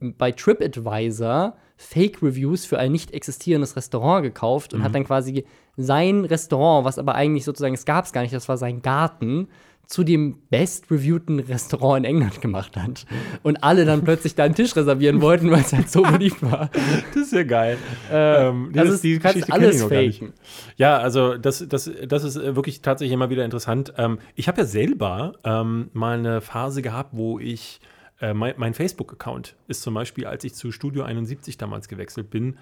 bei 0.00 0.32
TripAdvisor 0.32 1.56
Fake-Reviews 1.78 2.64
für 2.66 2.78
ein 2.78 2.92
nicht 2.92 3.12
existierendes 3.12 3.76
Restaurant 3.76 4.22
gekauft 4.22 4.74
und 4.74 4.82
hat 4.82 4.94
dann 4.94 5.04
quasi 5.04 5.44
sein 5.76 6.24
Restaurant, 6.24 6.84
was 6.84 6.98
aber 6.98 7.14
eigentlich 7.14 7.44
sozusagen, 7.44 7.74
es 7.74 7.84
gab 7.84 8.04
es 8.06 8.12
gar 8.12 8.22
nicht, 8.22 8.34
das 8.34 8.48
war 8.48 8.56
sein 8.56 8.82
Garten, 8.82 9.48
zu 9.86 10.02
dem 10.04 10.38
best-reviewten 10.50 11.38
Restaurant 11.38 12.04
in 12.04 12.04
England 12.16 12.40
gemacht 12.40 12.76
hat. 12.76 13.06
Und 13.42 13.62
alle 13.62 13.84
dann 13.84 14.02
plötzlich 14.02 14.34
da 14.34 14.44
einen 14.44 14.54
Tisch 14.54 14.74
reservieren 14.74 15.20
wollten, 15.20 15.50
weil 15.50 15.60
es 15.60 15.72
halt 15.72 15.90
so 15.90 16.02
beliebt 16.02 16.42
war. 16.42 16.70
Das 17.14 17.22
ist 17.22 17.32
ja 17.32 17.44
geil. 17.44 17.78
Äh, 18.10 18.48
Ähm, 18.48 18.72
also 18.76 18.94
es- 18.94 19.00
die 19.00 19.18
Geschichte 19.18 19.52
alles 19.52 19.82
faken. 19.82 20.32
Ja, 20.76 20.98
also 20.98 21.36
das, 21.38 21.64
das, 21.68 21.90
das 22.06 22.24
ist 22.24 22.36
äh, 22.36 22.56
wirklich 22.56 22.82
tatsächlich 22.82 23.12
immer 23.12 23.30
wieder 23.30 23.44
interessant. 23.44 23.92
Ähm, 23.96 24.18
ich 24.34 24.48
habe 24.48 24.60
ja 24.62 24.66
selber 24.66 25.34
ähm, 25.44 25.88
mal 25.92 26.18
eine 26.18 26.40
Phase 26.40 26.82
gehabt, 26.82 27.10
wo 27.12 27.38
ich 27.38 27.80
äh, 28.20 28.34
mein, 28.34 28.54
mein 28.56 28.74
Facebook-Account 28.74 29.54
ist 29.68 29.82
zum 29.82 29.94
Beispiel, 29.94 30.26
als 30.26 30.42
ich 30.44 30.54
zu 30.54 30.72
Studio 30.72 31.04
71 31.04 31.58
damals 31.58 31.86
gewechselt 31.86 32.30
bin, 32.30 32.56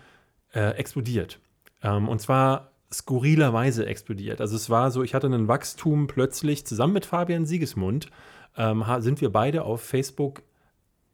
äh, 0.53 0.71
explodiert. 0.77 1.39
Ähm, 1.83 2.09
und 2.09 2.21
zwar 2.21 2.73
skurrilerweise 2.99 3.87
explodiert. 3.87 4.41
Also 4.41 4.57
es 4.57 4.71
war 4.71 4.91
so, 4.91 5.03
ich 5.03 5.15
hatte 5.15 5.27
ein 5.27 5.49
Wachstum 5.49 6.07
plötzlich 6.07 6.67
zusammen 6.67 6.93
mit 6.93 7.07
Fabian 7.07 7.47
Siegesmund, 7.47 8.11
ähm, 8.57 8.85
sind 8.99 9.21
wir 9.21 9.31
beide 9.31 9.65
auf 9.65 9.81
Facebook 9.81 10.43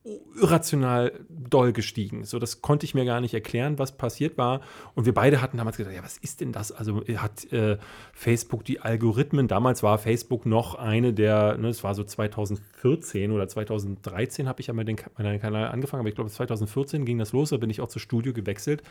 irrational 0.03 1.13
doll 1.29 1.73
gestiegen. 1.73 2.25
So, 2.25 2.39
das 2.39 2.63
konnte 2.63 2.87
ich 2.87 2.95
mir 2.95 3.05
gar 3.05 3.21
nicht 3.21 3.35
erklären, 3.35 3.79
was 3.79 3.93
passiert 3.93 4.39
war. 4.39 4.63
Und 4.95 5.05
wir 5.05 5.13
beide 5.13 5.43
hatten 5.43 5.59
damals 5.59 5.77
gedacht, 5.77 5.95
ja, 5.95 6.03
was 6.03 6.17
ist 6.17 6.41
denn 6.41 6.53
das? 6.53 6.73
Also 6.73 7.03
hat 7.17 7.53
äh, 7.53 7.77
Facebook 8.15 8.65
die 8.65 8.81
Algorithmen, 8.81 9.47
damals 9.47 9.83
war 9.83 9.99
Facebook 9.99 10.47
noch 10.47 10.75
eine 10.75 11.13
der, 11.13 11.59
ne, 11.59 11.69
es 11.69 11.85
war 11.85 11.95
so 11.95 12.03
2014 12.03 13.31
oder 13.31 13.47
2013 13.47 14.49
habe 14.49 14.61
ich 14.63 14.69
ja 14.69 14.75
mal 14.75 14.85
den 14.85 14.97
meinen 15.19 15.41
Kanal 15.41 15.69
angefangen, 15.69 16.01
aber 16.01 16.09
ich 16.09 16.15
glaube 16.15 16.31
2014 16.31 17.05
ging 17.05 17.19
das 17.19 17.33
los, 17.33 17.51
da 17.51 17.59
bin 17.59 17.69
ich 17.69 17.83
auch 17.83 17.89
zu 17.89 17.99
Studio 17.99 18.33
gewechselt. 18.33 18.83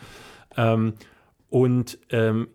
Ähm, 0.58 0.94
und 1.50 1.98
ähm, 2.12 2.50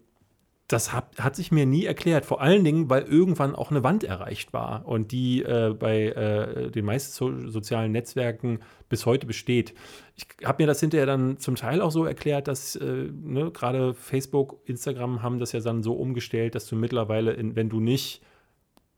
das 0.69 0.95
hat, 0.95 1.19
hat 1.19 1.37
sich 1.37 1.53
mir 1.53 1.67
nie 1.67 1.85
erklärt. 1.85 2.25
Vor 2.25 2.41
allen 2.41 2.65
Dingen, 2.65 2.89
weil 2.89 3.03
irgendwann 3.03 3.55
auch 3.55 3.71
eine 3.71 3.85
Wand 3.85 4.03
erreicht 4.03 4.55
war 4.55 4.87
und 4.87 5.13
die 5.13 5.43
äh, 5.43 5.75
bei 5.79 6.07
äh, 6.07 6.71
den 6.71 6.87
meisten 6.87 7.13
so 7.13 7.51
sozialen 7.51 7.93
Netzwerken 7.93 8.61
bis 8.89 9.05
heute 9.05 9.27
besteht. 9.27 9.75
Ich 10.17 10.27
habe 10.45 10.63
mir 10.63 10.67
das 10.67 10.81
hinterher 10.81 11.07
dann 11.07 11.39
zum 11.39 11.57
Teil 11.57 11.83
auch 11.83 11.91
so 11.91 12.07
erklärt, 12.07 12.49
dass 12.49 12.77
äh, 12.77 13.11
ne, 13.13 13.51
gerade 13.51 13.93
Facebook, 13.93 14.61
Instagram 14.65 15.23
haben 15.23 15.39
das 15.39 15.53
ja 15.53 15.61
dann 15.61 15.83
so 15.83 15.95
umgestellt, 15.95 16.55
dass 16.55 16.67
du 16.67 16.77
mittlerweile, 16.77 17.33
in, 17.33 17.57
wenn 17.57 17.69
du 17.69 17.81
nicht 17.81 18.23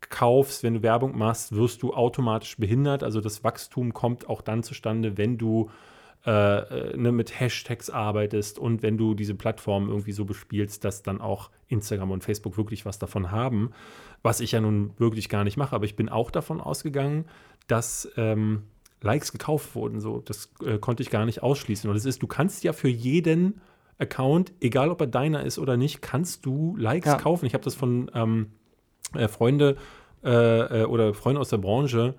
kaufst, 0.09 0.63
wenn 0.63 0.75
du 0.75 0.83
Werbung 0.83 1.19
machst, 1.19 1.57
wirst 1.57 1.83
du 1.83 1.95
automatisch 1.95 2.59
behindert. 2.59 3.03
Also 3.03 3.21
das 3.21 3.43
Wachstum 3.43 3.93
kommt 3.93 4.29
auch 4.29 4.41
dann 4.41 4.63
zustande, 4.63 5.19
wenn 5.19 5.37
du 5.37 5.71
äh, 6.27 6.91
äh, 6.91 6.97
ne, 6.97 7.13
mit 7.13 7.39
Hashtags 7.39 7.89
arbeitest 7.89 8.59
und 8.59 8.83
wenn 8.83 8.99
du 8.99 9.15
diese 9.15 9.37
Plattform 9.37 9.89
irgendwie 9.89 10.11
so 10.11 10.25
bespielst, 10.25 10.85
dass 10.85 11.03
dann 11.05 11.21
auch 11.21 11.51
Instagram 11.69 12.11
und 12.11 12.25
Facebook 12.25 12.57
wirklich 12.57 12.85
was 12.85 12.99
davon 12.99 13.31
haben, 13.31 13.71
was 14.23 14.41
ich 14.41 14.53
ja 14.53 14.61
nun 14.61 14.91
wirklich 14.99 15.29
gar 15.29 15.45
nicht 15.45 15.57
mache. 15.57 15.75
Aber 15.75 15.85
ich 15.85 15.95
bin 15.95 16.09
auch 16.09 16.33
davon 16.33 16.61
ausgegangen, 16.61 17.27
dass 17.69 18.11
ähm, 18.17 18.65
Likes 19.01 19.31
gekauft 19.31 19.77
wurden. 19.77 20.01
So, 20.01 20.21
das 20.21 20.53
äh, 20.65 20.79
konnte 20.79 21.05
ich 21.05 21.11
gar 21.11 21.27
nicht 21.27 21.45
ausschließen. 21.45 21.89
Und 21.89 21.95
das 21.95 22.05
ist, 22.05 22.23
du 22.23 22.27
kannst 22.27 22.65
ja 22.65 22.73
für 22.73 22.89
jeden 22.89 23.61
Account, 23.99 24.53
egal 24.61 24.91
ob 24.91 25.01
er 25.01 25.07
deiner 25.07 25.45
ist 25.45 25.59
oder 25.61 25.77
nicht, 25.77 26.03
kannst 26.03 26.45
du 26.45 26.77
Likes 26.77 27.07
Ja. 27.13 27.19
kaufen. 27.19 27.47
Ich 27.47 27.55
habe 27.55 27.65
das 27.65 27.77
von 27.77 28.11
ähm, 28.15 28.51
äh, 29.15 29.29
Freunde 29.29 29.77
äh, 30.25 30.83
äh, 30.83 30.85
oder 30.87 31.15
Freunde 31.15 31.41
aus 31.41 31.51
der 31.51 31.59
Branche 31.59 32.15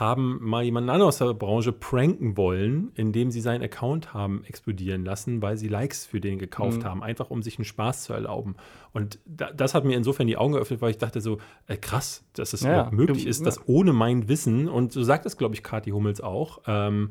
haben 0.00 0.38
mal 0.40 0.62
jemanden 0.62 0.88
anderen 0.88 1.08
aus 1.08 1.18
der 1.18 1.34
Branche 1.34 1.70
pranken 1.70 2.36
wollen, 2.38 2.92
indem 2.94 3.30
sie 3.30 3.42
seinen 3.42 3.62
Account 3.62 4.14
haben 4.14 4.42
explodieren 4.44 5.04
lassen, 5.04 5.42
weil 5.42 5.58
sie 5.58 5.68
Likes 5.68 6.06
für 6.06 6.18
den 6.20 6.38
gekauft 6.38 6.78
Mhm. 6.80 6.84
haben, 6.84 7.02
einfach 7.02 7.28
um 7.30 7.42
sich 7.42 7.58
einen 7.58 7.66
Spaß 7.66 8.04
zu 8.04 8.14
erlauben. 8.14 8.56
Und 8.94 9.18
da, 9.26 9.52
das 9.52 9.74
hat 9.74 9.84
mir 9.84 9.94
insofern 9.96 10.26
die 10.26 10.38
Augen 10.38 10.54
geöffnet, 10.54 10.80
weil 10.80 10.90
ich 10.92 10.98
dachte 10.98 11.20
so, 11.20 11.38
äh, 11.66 11.76
krass, 11.76 12.24
dass 12.32 12.54
es 12.54 12.62
Ja, 12.62 12.70
überhaupt 12.72 12.92
möglich 12.92 13.24
du- 13.24 13.28
ist, 13.28 13.40
ja. 13.40 13.44
dass 13.44 13.60
ohne 13.68 13.92
mein 13.92 14.28
Wissen, 14.28 14.66
und 14.68 14.92
so 14.92 15.02
sagt 15.02 15.26
es, 15.26 15.36
glaube 15.36 15.54
ich, 15.54 15.62
Kathi 15.62 15.90
Hummels 15.90 16.20
auch, 16.22 16.62
ähm, 16.66 17.10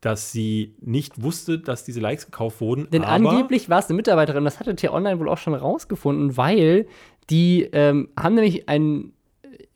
dass 0.00 0.32
sie 0.32 0.74
nicht 0.80 1.22
wusste, 1.22 1.58
dass 1.58 1.84
diese 1.84 2.00
Likes 2.00 2.26
gekauft 2.26 2.60
wurden. 2.60 2.88
Denn 2.90 3.02
angeblich 3.04 3.70
war 3.70 3.78
es 3.78 3.86
eine 3.88 3.96
Mitarbeiterin, 3.96 4.44
das 4.44 4.58
hatte 4.60 4.74
T-Online 4.76 5.18
wohl 5.20 5.28
auch 5.28 5.38
schon 5.38 5.54
rausgefunden, 5.54 6.36
weil 6.36 6.86
die 7.30 7.62
ähm, 7.72 8.08
haben 8.18 8.34
nämlich 8.34 8.68
einen, 8.68 9.12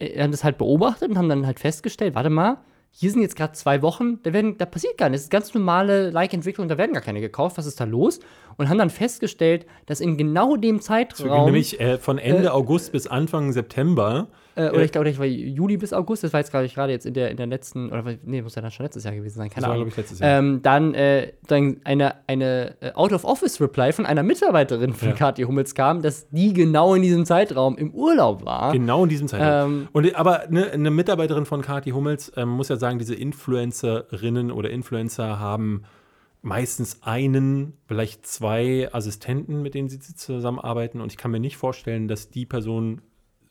haben 0.01 0.30
das 0.30 0.44
halt 0.44 0.59
beobachtet 0.59 1.11
und 1.11 1.18
haben 1.18 1.28
dann 1.28 1.46
halt 1.46 1.61
festgestellt, 1.61 2.14
warte 2.14 2.30
mal, 2.30 2.59
hier 2.93 3.11
sind 3.11 3.22
jetzt 3.22 3.36
gerade 3.36 3.53
zwei 3.53 3.82
Wochen, 3.82 4.20
da, 4.22 4.32
werden, 4.32 4.59
da 4.59 4.66
passiert 4.66 4.99
gar 4.99 5.09
nichts. 5.09 5.22
Das 5.22 5.26
ist 5.26 5.30
ganz 5.30 5.55
normale 5.55 6.11
Like-Entwicklung, 6.11 6.68
da 6.68 6.76
werden 6.76 6.93
gar 6.93 7.03
keine 7.03 7.20
gekauft. 7.20 7.57
Was 7.57 7.66
ist 7.66 7.80
da 7.80 7.84
los? 7.84 8.20
Und 8.57 8.68
haben 8.68 8.78
dann 8.78 8.91
festgestellt, 8.91 9.64
dass 9.86 10.01
in 10.01 10.16
genau 10.16 10.57
dem 10.57 10.80
Zeitraum, 10.80 11.47
nämlich 11.47 11.80
äh, 11.80 11.99
von 11.99 12.18
Ende 12.18 12.53
August 12.53 12.93
bis 12.93 13.07
Anfang 13.07 13.53
September 13.53 14.28
äh, 14.57 14.70
oder 14.70 14.82
ich 14.82 14.93
glaube, 14.93 15.09
ich 15.09 15.18
war 15.18 15.26
Juli 15.26 15.76
bis 15.76 15.93
August, 15.93 16.24
das 16.24 16.32
war 16.32 16.41
jetzt, 16.41 16.51
glaube 16.51 16.66
ich, 16.66 16.74
gerade 16.74 16.93
jetzt 16.93 17.07
in 17.07 17.14
der, 17.14 17.30
in 17.30 17.36
der 17.36 17.47
letzten, 17.47 17.91
oder 17.91 18.05
nee, 18.24 18.43
muss 18.43 18.55
ja 18.57 18.62
dann 18.62 18.70
schon 18.70 18.84
letztes 18.84 19.05
Jahr 19.05 19.14
gewesen 19.14 19.38
sein, 19.38 19.49
keine 19.49 19.62
Das 19.62 19.68
war, 19.68 19.74
Ahnung. 19.74 19.84
glaube 19.84 19.91
ich, 19.91 19.97
letztes 19.97 20.18
Jahr. 20.18 20.38
Ähm, 20.38 20.61
dann, 20.62 20.95
äh, 20.95 21.32
dann 21.47 21.80
eine, 21.84 22.14
eine 22.26 22.76
äh, 22.80 22.93
Out-of-Office-Reply 22.93 23.93
von 23.93 24.07
einer 24.07 24.22
Mitarbeiterin 24.22 24.93
von 24.93 25.09
Ja. 25.09 25.14
Kathi 25.14 25.43
Hummels 25.45 25.74
kam, 25.74 26.03
dass 26.03 26.28
die 26.30 26.53
genau 26.53 26.95
in 26.95 27.03
diesem 27.03 27.24
Zeitraum 27.24 27.76
im 27.78 27.93
Urlaub 27.95 28.45
war. 28.45 28.72
Genau 28.72 29.05
in 29.05 29.09
diesem 29.09 29.28
Zeitraum. 29.28 29.72
Ähm, 29.72 29.88
und, 29.93 30.14
aber 30.16 30.45
ne, 30.51 30.70
eine 30.70 30.91
Mitarbeiterin 30.91 31.47
von 31.47 31.62
Kathi 31.62 31.91
Hummels 31.91 32.32
ähm, 32.36 32.49
muss 32.49 32.68
ja 32.68 32.76
sagen, 32.81 32.99
diese 32.99 33.14
Influencerinnen 33.14 34.51
oder 34.51 34.70
Influencer 34.70 35.39
haben 35.39 35.83
meistens 36.43 37.03
einen, 37.03 37.74
vielleicht 37.87 38.26
zwei 38.26 38.89
Assistenten, 38.93 39.62
mit 39.62 39.74
denen 39.74 39.89
sie 39.89 40.01
zusammenarbeiten. 40.01 41.01
Und 41.01 41.12
ich 41.12 41.18
kann 41.18 41.31
mir 41.31 41.41
nicht 41.41 41.57
vorstellen, 41.57 42.09
dass 42.09 42.31
die 42.31 42.47
Person 42.47 43.03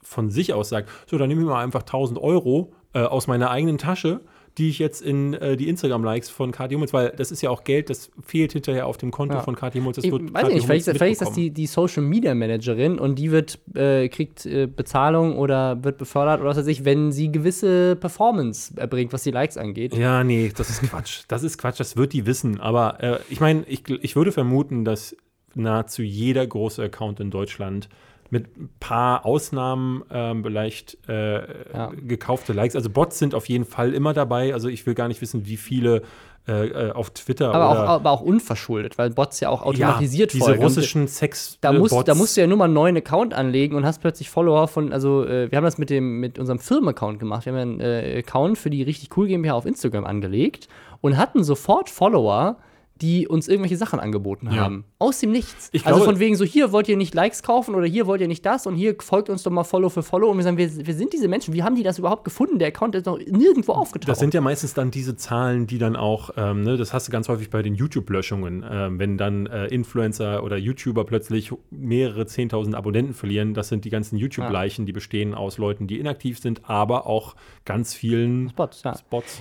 von 0.01 0.29
sich 0.29 0.53
aus 0.53 0.69
sagt, 0.69 0.89
so, 1.07 1.17
dann 1.17 1.27
nehme 1.29 1.41
ich 1.41 1.47
mal 1.47 1.63
einfach 1.63 1.81
1000 1.81 2.19
Euro 2.19 2.73
äh, 2.93 3.01
aus 3.01 3.27
meiner 3.27 3.51
eigenen 3.51 3.77
Tasche, 3.77 4.21
die 4.59 4.69
ich 4.69 4.77
jetzt 4.77 5.01
in 5.01 5.33
äh, 5.33 5.57
die 5.57 5.67
Instagram-Likes 5.69 6.29
von 6.29 6.51
Kathi 6.51 6.75
Hummels, 6.75 6.93
weil 6.93 7.13
das 7.15 7.31
ist 7.31 7.41
ja 7.41 7.49
auch 7.49 7.63
Geld, 7.63 7.89
das 7.89 8.11
fehlt 8.21 8.51
hinterher 8.53 8.85
auf 8.85 8.97
dem 8.97 9.09
Konto 9.09 9.35
Ja. 9.35 9.41
von 9.41 9.55
Kathi 9.55 9.79
Hummels. 9.79 9.95
Das 9.95 10.05
Ich 10.05 10.11
wird 10.11 10.33
weiß 10.33 10.41
Kathi 10.43 10.53
nicht, 10.55 10.65
vielleicht, 10.65 10.85
vielleicht 10.85 11.11
ist 11.13 11.21
das 11.21 11.31
die, 11.31 11.49
die 11.49 11.65
Social 11.65 12.03
Media 12.03 12.35
Managerin 12.35 12.99
und 12.99 13.15
die 13.17 13.31
wird, 13.31 13.57
äh, 13.73 14.09
kriegt 14.09 14.45
äh, 14.45 14.67
Bezahlung 14.67 15.37
oder 15.37 15.83
wird 15.83 15.97
befördert 15.97 16.41
oder 16.41 16.49
was 16.49 16.57
weiß 16.57 16.67
ich, 16.67 16.85
wenn 16.85 17.11
sie 17.11 17.31
gewisse 17.31 17.95
Performance 17.95 18.73
erbringt, 18.75 19.13
was 19.13 19.23
die 19.23 19.31
Likes 19.31 19.57
angeht. 19.57 19.95
Ja, 19.95 20.23
nee, 20.23 20.51
das 20.55 20.69
ist 20.69 20.83
Quatsch. 20.83 21.21
Das 21.29 21.43
ist 21.43 21.57
Quatsch, 21.57 21.79
das 21.79 21.95
wird 21.97 22.13
die 22.13 22.25
wissen. 22.25 22.59
Aber 22.59 23.01
äh, 23.01 23.19
ich 23.29 23.39
meine, 23.39 23.63
ich, 23.67 23.83
ich 24.01 24.15
würde 24.15 24.31
vermuten, 24.31 24.83
dass 24.85 25.15
nahezu 25.55 26.01
jeder 26.03 26.45
große 26.45 26.83
Account 26.83 27.19
in 27.19 27.31
Deutschland 27.31 27.89
mit 28.31 28.57
ein 28.57 28.69
paar 28.79 29.25
Ausnahmen 29.25 30.03
ähm, 30.11 30.43
vielleicht 30.43 30.97
äh, 31.07 31.73
Ja. 31.73 31.91
gekaufte 31.95 32.53
Likes. 32.53 32.75
Also 32.75 32.89
Bots 32.89 33.19
sind 33.19 33.33
auf 33.35 33.49
jeden 33.49 33.65
Fall 33.65 33.93
immer 33.93 34.13
dabei. 34.13 34.53
Also 34.53 34.67
ich 34.69 34.85
will 34.85 34.93
gar 34.93 35.07
nicht 35.07 35.21
wissen, 35.21 35.45
wie 35.45 35.57
viele 35.57 36.03
äh, 36.47 36.67
äh, 36.67 36.91
auf 36.93 37.11
Twitter 37.11 37.53
Aber 37.53 37.69
auch, 37.69 37.75
aber 37.89 38.11
auch 38.11 38.21
unverschuldet, 38.21 38.97
weil 38.97 39.11
Bots 39.11 39.39
ja 39.39 39.49
auch 39.49 39.61
automatisiert 39.61 40.33
diese 40.33 40.45
folgen. 40.45 40.63
Russischen 40.63 41.07
Sex 41.07 41.57
Da 41.61 41.71
musst, 41.73 41.93
Bots. 41.93 42.05
da 42.05 42.15
musst 42.15 42.37
du 42.37 42.41
ja 42.41 42.47
nur 42.47 42.57
mal 42.57 42.65
einen 42.65 42.73
neuen 42.73 42.97
Account 42.97 43.33
anlegen 43.33 43.75
und 43.75 43.85
hast 43.85 43.99
plötzlich 43.99 44.29
Follower 44.31 44.67
von, 44.67 44.91
also 44.91 45.25
äh, 45.25 45.51
wir 45.51 45.57
haben 45.57 45.65
das 45.65 45.77
mit 45.77 45.89
dem 45.91 46.19
mit 46.19 46.39
unserem 46.39 46.57
Firmenaccount 46.59 47.19
gemacht. 47.19 47.45
Wir 47.45 47.53
haben 47.53 47.59
einen 47.59 47.81
äh, 47.81 48.23
Account 48.25 48.57
für 48.57 48.69
die 48.71 48.81
richtig 48.83 49.15
cool 49.17 49.27
GmbH 49.27 49.53
auf 49.53 49.65
Instagram 49.65 50.05
angelegt 50.05 50.69
und 51.01 51.17
hatten 51.17 51.43
sofort 51.43 51.89
Follower, 51.89 52.57
die 53.01 53.27
uns 53.27 53.47
irgendwelche 53.47 53.77
Sachen 53.77 53.99
angeboten 53.99 54.47
Ja. 54.51 54.63
haben. 54.63 54.85
Aus 54.99 55.19
dem 55.19 55.31
Nichts. 55.31 55.69
Ich 55.71 55.85
also 55.85 55.99
glaube- 55.99 56.11
von 56.13 56.19
wegen 56.19 56.35
so, 56.35 56.43
hier 56.45 56.71
wollt 56.71 56.87
ihr 56.89 56.97
nicht 56.97 57.13
Likes 57.15 57.43
kaufen 57.43 57.75
oder 57.75 57.85
hier 57.85 58.05
wollt 58.07 58.19
ihr 58.21 58.27
nicht 58.27 58.45
das 58.45 58.67
und 58.67 58.75
hier 58.75 58.95
folgt 58.99 59.29
uns 59.29 59.43
doch 59.43 59.51
mal 59.51 59.63
Follow 59.63 59.89
für 59.89 60.03
Follow. 60.03 60.29
Und 60.29 60.37
wir 60.37 60.43
sagen, 60.43 60.57
wir, 60.57 60.69
wir 60.85 60.93
sind 60.93 61.13
diese 61.13 61.27
Menschen, 61.27 61.53
wie 61.53 61.63
haben 61.63 61.75
die 61.75 61.83
das 61.83 61.97
überhaupt 61.99 62.23
gefunden? 62.23 62.59
Der 62.59 62.67
Account 62.69 62.95
ist 62.95 63.07
doch 63.07 63.17
nirgendwo 63.17 63.71
aufgetaucht. 63.73 64.09
Das 64.09 64.19
sind 64.19 64.33
ja 64.33 64.41
meistens 64.41 64.73
dann 64.73 64.91
diese 64.91 65.15
Zahlen, 65.15 65.67
die 65.67 65.77
dann 65.77 65.95
auch, 65.95 66.31
ähm, 66.35 66.63
ne, 66.63 66.75
das 66.77 66.93
hast 66.93 67.07
du 67.07 67.11
ganz 67.11 67.29
häufig 67.29 67.49
bei 67.49 67.61
den 67.61 67.75
YouTube-Löschungen, 67.75 68.65
ähm, 68.69 68.99
wenn 68.99 69.17
dann 69.17 69.45
äh, 69.47 69.67
Influencer 69.67 70.43
oder 70.43 70.57
YouTuber 70.57 71.05
plötzlich 71.05 71.51
mehrere 71.71 72.23
10.000 72.23 72.75
Abonnenten 72.75 73.13
verlieren. 73.13 73.53
Das 73.53 73.69
sind 73.69 73.85
die 73.85 73.89
ganzen 73.89 74.17
YouTube-Leichen, 74.17 74.85
die 74.85 74.91
bestehen 74.91 75.33
aus 75.33 75.57
Leuten, 75.57 75.87
die 75.87 75.99
inaktiv 75.99 76.39
sind, 76.39 76.61
aber 76.69 77.05
auch 77.07 77.35
ganz 77.65 77.93
vielen 77.93 78.51
Bots, 78.55 78.83
ja. 78.83 78.95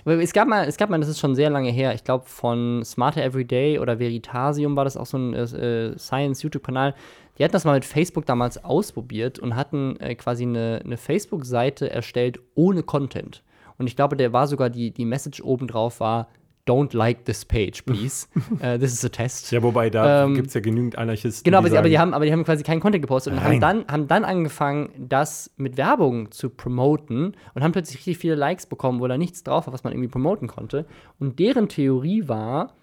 Aber 0.05 0.23
Es 0.23 0.33
gab 0.33 0.47
mal, 0.47 0.67
es 0.69 0.77
gab 0.77 0.91
mal, 0.91 1.01
das 1.01 1.09
ist 1.09 1.19
schon 1.19 1.35
sehr 1.35 1.51
lange 1.51 1.71
her, 1.71 1.95
ich 1.95 2.05
glaube 2.05 2.25
von 2.27 2.85
Smarter 2.85 3.23
Everyday 3.25 3.48
oder 3.81 3.99
Veritasium 3.99 4.77
war 4.77 4.85
das 4.85 4.97
auch 4.97 5.07
so 5.07 5.19
ein 5.19 5.35
äh, 5.35 5.99
Science-YouTube-Kanal. 5.99 6.95
Die 7.39 7.45
hatten 7.45 7.53
das 7.53 7.65
mal 7.65 7.75
mit 7.75 7.85
Facebook 7.85 8.27
damals 8.27 8.63
ausprobiert 8.65 9.39
und 9.39 9.55
hatten 9.57 9.99
äh, 10.01 10.15
quasi 10.15 10.43
eine, 10.45 10.81
eine 10.85 10.97
Facebook-Seite 10.97 11.91
erstellt 11.91 12.41
ohne 12.55 12.83
Content. 12.83 13.43
Und 13.79 13.87
ich 13.87 13.97
glaube, 13.97 14.17
der 14.17 14.33
war 14.33 14.47
sogar 14.49 14.71
die, 14.71 14.91
die 14.91 15.05
Message 15.05 15.41
oben 15.41 15.69
drauf 15.69 16.01
war, 16.01 16.29
don't 16.69 16.95
like 16.95 17.25
this 17.25 17.45
page, 17.45 17.83
please. 17.87 18.27
uh, 18.61 18.77
this 18.79 18.93
is 18.93 19.05
a 19.05 19.09
test. 19.09 19.51
Ja, 19.51 19.63
wobei 19.63 19.89
da 19.89 20.25
Ähm, 20.25 20.35
gibt 20.35 20.49
es 20.49 20.55
ja 20.55 20.61
genügend 20.61 20.99
Anarchisten. 20.99 21.45
Genau, 21.45 21.59
aber, 21.59 21.71
sie, 21.71 21.79
aber, 21.79 21.89
die 21.89 21.99
haben, 21.99 22.13
aber 22.13 22.27
die 22.27 22.33
haben 22.33 22.45
quasi 22.45 22.63
keinen 22.63 22.81
Content 22.81 23.03
gepostet 23.03 23.33
und 23.33 23.43
haben 23.43 23.61
dann, 23.61 23.87
haben 23.89 24.07
dann 24.07 24.25
angefangen, 24.25 24.91
das 24.99 25.51
mit 25.57 25.77
Werbung 25.79 26.31
zu 26.31 26.51
promoten 26.51 27.35
und 27.55 27.63
haben 27.63 27.73
plötzlich 27.73 27.99
richtig 27.99 28.19
viele 28.19 28.35
Likes 28.35 28.67
bekommen, 28.67 29.01
wo 29.01 29.07
da 29.07 29.17
nichts 29.17 29.43
drauf 29.43 29.67
war, 29.67 29.73
was 29.73 29.83
man 29.83 29.93
irgendwie 29.95 30.11
promoten 30.11 30.47
konnte. 30.49 30.85
Und 31.19 31.39
deren 31.39 31.69
Theorie 31.69 32.29
war, 32.29 32.75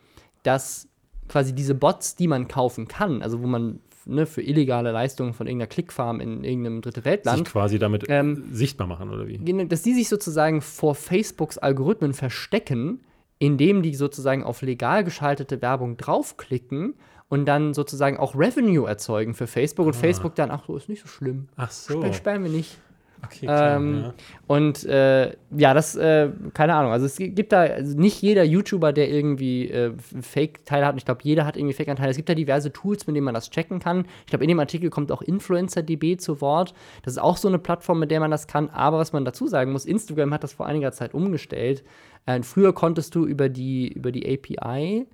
dass 0.45 0.87
quasi 1.27 1.53
diese 1.53 1.75
Bots, 1.75 2.15
die 2.15 2.27
man 2.27 2.47
kaufen 2.47 2.87
kann, 2.87 3.21
also 3.21 3.41
wo 3.41 3.47
man 3.47 3.79
ne, 4.05 4.25
für 4.27 4.41
illegale 4.43 4.91
Leistungen 4.91 5.33
von 5.33 5.47
irgendeiner 5.47 5.67
Clickfarm 5.67 6.19
in 6.19 6.43
irgendeinem 6.43 6.81
dritte 6.81 7.01
sich 7.01 7.05
Weltland, 7.05 7.45
quasi 7.47 7.79
damit 7.79 8.05
Ähm, 8.07 8.43
sichtbar 8.51 8.85
machen, 8.87 9.09
oder 9.09 9.27
wie? 9.27 9.67
dass 9.67 9.81
die 9.81 9.93
sich 9.95 10.07
sozusagen 10.09 10.61
vor 10.61 10.93
Facebooks 10.95 11.57
Algorithmen 11.57 12.13
verstecken, 12.13 13.01
indem 13.39 13.81
die 13.81 13.95
sozusagen 13.95 14.43
auf 14.43 14.61
legal 14.61 15.03
geschaltete 15.03 15.61
Werbung 15.61 15.97
draufklicken 15.97 16.93
und 17.27 17.45
dann 17.47 17.73
sozusagen 17.73 18.17
auch 18.17 18.35
Revenue 18.35 18.87
erzeugen 18.87 19.33
für 19.33 19.47
Facebook 19.47 19.87
und 19.87 19.95
Facebook 19.95 20.35
dann, 20.35 20.51
ach 20.51 20.65
so, 20.67 20.77
ist 20.77 20.87
nicht 20.89 21.01
so 21.01 21.07
schlimm. 21.07 21.47
Ach 21.55 21.71
so. 21.71 21.99
Sp- 22.05 22.13
Sperren 22.13 22.43
wir 22.43 22.51
nicht. 22.51 22.77
Okay, 23.23 23.45
klar, 23.45 23.77
Ähm, 23.77 24.01
ja. 24.03 24.13
Und 24.47 24.83
äh, 24.85 25.35
ja, 25.55 25.73
das, 25.73 25.95
äh, 25.95 26.29
keine 26.53 26.75
Ahnung. 26.75 26.91
Also 26.91 27.05
es 27.05 27.17
gibt 27.17 27.51
da 27.51 27.61
also 27.61 27.97
nicht 27.97 28.21
jeder 28.21 28.43
YouTuber, 28.43 28.93
der 28.93 29.09
irgendwie 29.09 29.69
äh, 29.69 29.93
Fake-Teile 30.21 30.85
hat. 30.85 30.93
Und 30.93 30.99
ich 30.99 31.05
glaube, 31.05 31.21
jeder 31.23 31.45
hat 31.45 31.57
irgendwie 31.57 31.73
Fake-Anteile. 31.73 32.11
Es 32.11 32.17
gibt 32.17 32.29
da 32.29 32.35
diverse 32.35 32.71
Tools, 32.71 33.07
mit 33.07 33.15
denen 33.15 33.25
man 33.25 33.33
das 33.33 33.49
checken 33.49 33.79
kann. 33.79 34.05
Ich 34.21 34.27
glaube, 34.27 34.43
in 34.43 34.49
dem 34.49 34.59
Artikel 34.59 34.89
kommt 34.89 35.11
auch 35.11 35.21
InfluencerDB 35.21 36.17
zu 36.17 36.41
Wort. 36.41 36.73
Das 37.03 37.13
ist 37.13 37.19
auch 37.19 37.37
so 37.37 37.47
eine 37.47 37.59
Plattform, 37.59 37.99
mit 37.99 38.11
der 38.11 38.19
man 38.19 38.31
das 38.31 38.47
kann. 38.47 38.69
Aber 38.69 38.97
was 38.99 39.13
man 39.13 39.25
dazu 39.25 39.47
sagen 39.47 39.71
muss, 39.71 39.85
Instagram 39.85 40.33
hat 40.33 40.43
das 40.43 40.53
vor 40.53 40.65
einiger 40.65 40.91
Zeit 40.91 41.13
umgestellt. 41.13 41.83
Äh, 42.25 42.41
früher 42.43 42.73
konntest 42.73 43.15
du 43.15 43.25
über 43.25 43.49
die, 43.49 43.87
über 43.91 44.11
die 44.11 44.25
API 44.31 45.07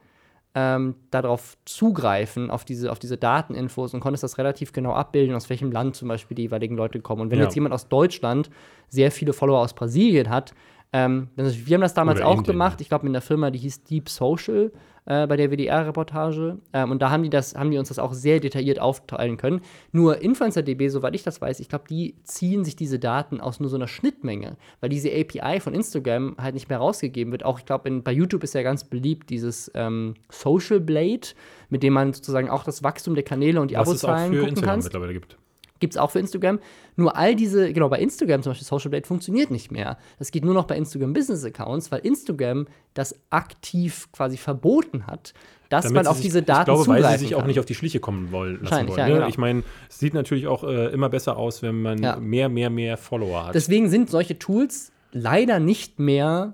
ähm, 0.53 0.95
darauf 1.11 1.57
zugreifen, 1.65 2.51
auf 2.51 2.65
diese, 2.65 2.91
auf 2.91 2.99
diese 2.99 3.17
Dateninfos 3.17 3.93
und 3.93 3.99
konntest 4.01 4.23
das 4.23 4.37
relativ 4.37 4.73
genau 4.73 4.93
abbilden, 4.93 5.35
aus 5.35 5.49
welchem 5.49 5.71
Land 5.71 5.95
zum 5.95 6.07
Beispiel 6.09 6.35
die 6.35 6.43
jeweiligen 6.43 6.75
Leute 6.75 6.99
kommen. 6.99 7.21
Und 7.21 7.31
wenn 7.31 7.39
Ja. 7.39 7.45
jetzt 7.45 7.55
jemand 7.55 7.73
aus 7.73 7.87
Deutschland 7.87 8.49
sehr 8.89 9.11
viele 9.11 9.31
Follower 9.33 9.59
aus 9.59 9.73
Brasilien 9.73 10.29
hat, 10.29 10.53
ähm, 10.93 11.29
wir 11.35 11.75
haben 11.75 11.81
das 11.81 11.93
damals 11.93 12.19
Oder 12.19 12.27
auch 12.27 12.39
Indien. 12.39 12.53
gemacht. 12.53 12.81
Ich 12.81 12.89
glaube, 12.89 13.05
mit 13.05 13.11
einer 13.11 13.21
Firma, 13.21 13.49
die 13.49 13.59
hieß 13.59 13.85
Deep 13.85 14.09
Social, 14.09 14.71
äh, 15.05 15.27
bei 15.27 15.35
der 15.35 15.49
WDR-Reportage. 15.51 16.57
Ähm, 16.73 16.91
und 16.91 17.01
da 17.01 17.09
haben 17.09 17.23
die, 17.23 17.29
das, 17.29 17.55
haben 17.55 17.71
die 17.71 17.77
uns 17.77 17.89
das 17.89 17.99
auch 17.99 18.13
sehr 18.13 18.39
detailliert 18.39 18.79
aufteilen 18.79 19.37
können. 19.37 19.61
Nur 19.91 20.21
InfluencerDB, 20.21 20.89
soweit 20.89 21.15
ich 21.15 21.23
das 21.23 21.41
weiß, 21.41 21.59
ich 21.59 21.69
glaube, 21.69 21.85
die 21.89 22.15
ziehen 22.23 22.63
sich 22.63 22.75
diese 22.75 22.99
Daten 22.99 23.41
aus 23.41 23.59
nur 23.59 23.69
so 23.69 23.75
einer 23.75 23.87
Schnittmenge, 23.87 24.57
weil 24.79 24.89
diese 24.89 25.09
API 25.09 25.59
von 25.59 25.73
Instagram 25.73 26.35
halt 26.37 26.53
nicht 26.53 26.69
mehr 26.69 26.77
rausgegeben 26.77 27.31
wird. 27.31 27.43
Auch, 27.43 27.59
ich 27.59 27.65
glaube, 27.65 27.89
bei 27.89 28.11
YouTube 28.11 28.43
ist 28.43 28.53
ja 28.53 28.63
ganz 28.63 28.83
beliebt 28.83 29.29
dieses 29.29 29.71
ähm, 29.73 30.13
Social 30.29 30.79
Blade, 30.79 31.27
mit 31.69 31.83
dem 31.83 31.93
man 31.93 32.13
sozusagen 32.13 32.49
auch 32.49 32.63
das 32.63 32.83
Wachstum 32.83 33.15
der 33.15 33.23
Kanäle 33.23 33.59
und 33.61 33.71
die 33.71 33.75
Was 33.75 33.89
es 33.89 34.03
auch 34.05 34.09
Abozahlen 34.09 34.31
für 34.33 34.37
gucken 34.39 34.49
Instagram 34.49 34.73
kannst. 34.73 34.85
mittlerweile 34.85 35.13
gibt. 35.13 35.37
Gibt 35.81 35.95
es 35.95 35.97
auch 35.97 36.11
für 36.11 36.19
Instagram. 36.19 36.59
Nur 36.95 37.17
all 37.17 37.35
diese, 37.35 37.73
genau, 37.73 37.89
bei 37.89 37.99
Instagram 37.99 38.43
zum 38.43 38.51
Beispiel 38.51 38.67
Social 38.67 38.89
Blade 38.89 39.05
funktioniert 39.05 39.51
nicht 39.51 39.71
mehr. 39.71 39.97
Das 40.19 40.31
geht 40.31 40.45
nur 40.45 40.53
noch 40.53 40.65
bei 40.65 40.77
Instagram 40.77 41.11
Business 41.11 41.43
Accounts, 41.43 41.91
weil 41.91 41.99
Instagram 41.99 42.67
das 42.93 43.19
aktiv 43.29 44.07
quasi 44.13 44.37
verboten 44.37 45.07
hat, 45.07 45.33
dass 45.69 45.83
Damit 45.83 45.95
man 46.03 46.07
auf 46.07 46.17
sich, 46.17 46.27
diese 46.27 46.43
Daten 46.43 46.61
Ich 46.61 46.65
glaube, 46.65 46.87
weil 46.87 46.97
zugreifen 47.01 47.19
sie 47.19 47.25
sich 47.25 47.35
auch 47.35 47.45
nicht 47.45 47.59
auf 47.59 47.65
die 47.65 47.75
Schliche 47.75 47.99
kommen 47.99 48.31
wollen, 48.31 48.61
lassen 48.61 48.87
wollen. 48.87 48.99
ja, 48.99 49.07
ne? 49.07 49.13
genau. 49.15 49.27
Ich 49.27 49.37
meine, 49.37 49.63
es 49.89 49.99
sieht 49.99 50.13
natürlich 50.13 50.47
auch 50.47 50.63
äh, 50.63 50.87
immer 50.87 51.09
besser 51.09 51.35
aus, 51.35 51.61
wenn 51.61 51.81
man 51.81 52.01
Ja. 52.01 52.17
mehr, 52.17 52.47
mehr, 52.47 52.69
mehr 52.69 52.95
Follower 52.97 53.47
hat. 53.47 53.55
Deswegen 53.55 53.89
sind 53.89 54.09
solche 54.09 54.37
Tools 54.37 54.91
leider 55.11 55.59
nicht 55.59 55.99
mehr 55.99 56.53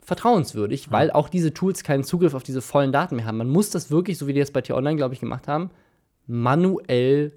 vertrauenswürdig, 0.00 0.92
weil 0.92 1.10
auch 1.10 1.28
diese 1.28 1.52
Tools 1.52 1.82
keinen 1.82 2.04
Zugriff 2.04 2.34
auf 2.34 2.44
diese 2.44 2.62
vollen 2.62 2.92
Daten 2.92 3.16
mehr 3.16 3.24
haben. 3.24 3.38
Man 3.38 3.48
muss 3.48 3.70
das 3.70 3.90
wirklich, 3.90 4.18
so 4.18 4.28
wie 4.28 4.32
die 4.32 4.40
das 4.40 4.52
bei 4.52 4.60
T-Online, 4.60 4.96
glaube 4.96 5.14
ich, 5.14 5.20
gemacht 5.20 5.48
haben, 5.48 5.70
manuell 6.28 7.32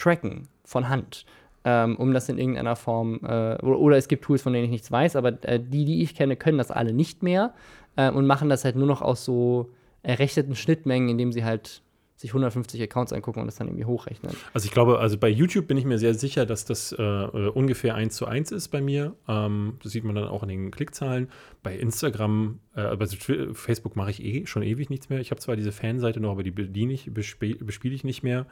tracken 0.00 0.48
von 0.64 0.88
Hand, 0.88 1.24
ähm, 1.64 1.96
um 1.96 2.12
das 2.12 2.28
in 2.28 2.38
irgendeiner 2.38 2.76
Form, 2.76 3.20
äh, 3.22 3.56
oder, 3.62 3.96
es 3.96 4.08
gibt 4.08 4.24
Tools, 4.24 4.42
von 4.42 4.52
denen 4.52 4.64
ich 4.64 4.70
nichts 4.70 4.90
weiß, 4.90 5.16
aber 5.16 5.42
äh, 5.44 5.60
die, 5.60 5.84
die 5.84 6.02
ich 6.02 6.14
kenne, 6.14 6.36
können 6.36 6.58
das 6.58 6.70
alle 6.70 6.92
nicht 6.92 7.22
mehr 7.22 7.52
äh, 7.96 8.10
und 8.10 8.26
machen 8.26 8.48
das 8.48 8.64
halt 8.64 8.76
nur 8.76 8.86
noch 8.86 9.02
aus 9.02 9.24
so 9.24 9.70
errechneten 10.02 10.54
Schnittmengen, 10.56 11.08
indem 11.10 11.32
sie 11.32 11.44
halt 11.44 11.82
sich 12.16 12.30
150 12.32 12.82
Accounts 12.82 13.14
angucken 13.14 13.40
und 13.40 13.46
das 13.46 13.56
dann 13.56 13.66
irgendwie 13.68 13.86
hochrechnen. 13.86 14.32
Also 14.52 14.66
ich 14.66 14.72
glaube, 14.72 14.98
also 14.98 15.16
bei 15.16 15.28
YouTube 15.30 15.66
bin 15.66 15.78
ich 15.78 15.86
mir 15.86 15.98
sehr 15.98 16.12
sicher, 16.12 16.44
dass 16.44 16.66
das 16.66 16.92
äh, 16.92 17.02
äh, 17.02 17.48
ungefähr 17.48 17.94
1 17.94 18.14
zu 18.14 18.26
1 18.26 18.52
ist 18.52 18.68
bei 18.68 18.82
mir. 18.82 19.14
Ähm, 19.26 19.78
das 19.82 19.92
sieht 19.92 20.04
man 20.04 20.14
dann 20.14 20.28
auch 20.28 20.42
in 20.42 20.50
den 20.50 20.70
Klickzahlen. 20.70 21.30
Bei 21.62 21.74
Instagram, 21.74 22.58
äh, 22.74 22.94
bei 22.96 23.06
Twi- 23.06 23.54
Facebook 23.54 23.96
mache 23.96 24.10
ich 24.10 24.22
eh 24.22 24.44
schon 24.44 24.62
ewig 24.62 24.90
nichts 24.90 25.08
mehr. 25.08 25.20
Ich 25.20 25.30
habe 25.30 25.40
zwar 25.40 25.56
diese 25.56 25.72
Fanseite 25.72 26.20
noch, 26.20 26.32
aber 26.32 26.42
die 26.42 26.50
bediene 26.50 26.92
ich, 26.92 27.10
bespiele 27.12 27.94
ich 27.94 28.04
nicht 28.04 28.22
mehr. 28.22 28.44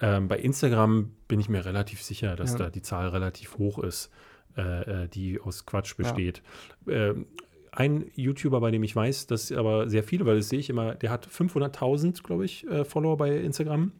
Ähm, 0.00 0.28
bei 0.28 0.38
Instagram 0.38 1.10
bin 1.28 1.40
ich 1.40 1.48
mir 1.48 1.64
relativ 1.64 2.02
sicher, 2.02 2.36
dass 2.36 2.52
Ja. 2.52 2.58
da 2.58 2.70
die 2.70 2.82
Zahl 2.82 3.08
relativ 3.08 3.58
hoch 3.58 3.78
ist, 3.78 4.10
äh, 4.56 5.04
äh, 5.04 5.08
die 5.08 5.40
aus 5.40 5.66
Quatsch 5.66 5.96
besteht. 5.96 6.42
Ähm, 6.88 7.26
ein 7.72 8.04
YouTuber, 8.14 8.60
bei 8.60 8.70
dem 8.70 8.82
ich 8.84 8.94
weiß, 8.94 9.26
dass 9.26 9.50
aber 9.50 9.88
sehr 9.88 10.04
viele, 10.04 10.26
weil 10.26 10.36
das 10.36 10.48
sehe 10.48 10.60
ich 10.60 10.70
immer, 10.70 10.94
der 10.94 11.10
hat 11.10 11.26
500.000, 11.26 12.22
glaube 12.22 12.44
ich, 12.44 12.66
äh, 12.68 12.84
Follower 12.84 13.16
bei 13.16 13.36
Instagram 13.36 13.92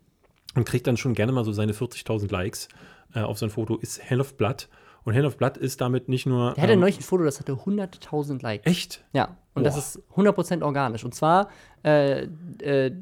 und 0.54 0.64
kriegt 0.64 0.86
dann 0.86 0.96
schon 0.96 1.14
gerne 1.14 1.32
mal 1.32 1.44
so 1.44 1.52
seine 1.52 1.72
40.000 1.72 2.30
Likes 2.30 2.68
äh, 3.14 3.20
auf 3.20 3.38
sein 3.38 3.50
Foto, 3.50 3.76
ist 3.76 4.08
Hand 4.10 4.20
of 4.20 4.36
Blood. 4.36 4.68
Und 5.02 5.14
Hand 5.14 5.26
of 5.26 5.36
Blood 5.36 5.56
ist 5.58 5.80
damit 5.80 6.08
nicht 6.08 6.24
nur. 6.24 6.54
Der 6.54 6.62
hatte 6.62 6.72
ähm, 6.74 6.80
neulich 6.80 6.98
ein 6.98 7.02
Foto, 7.02 7.24
das 7.24 7.38
hatte 7.40 7.52
100.000 7.52 8.42
Likes. 8.42 8.66
Echt? 8.70 9.04
Ja, 9.12 9.36
und 9.54 9.64
das 9.64 9.74
Boah. 9.74 10.24
ist 10.26 10.36
100% 10.36 10.62
organisch. 10.62 11.04
Und 11.04 11.14
zwar, 11.14 11.50
äh, 11.84 12.22
äh, 12.60 12.92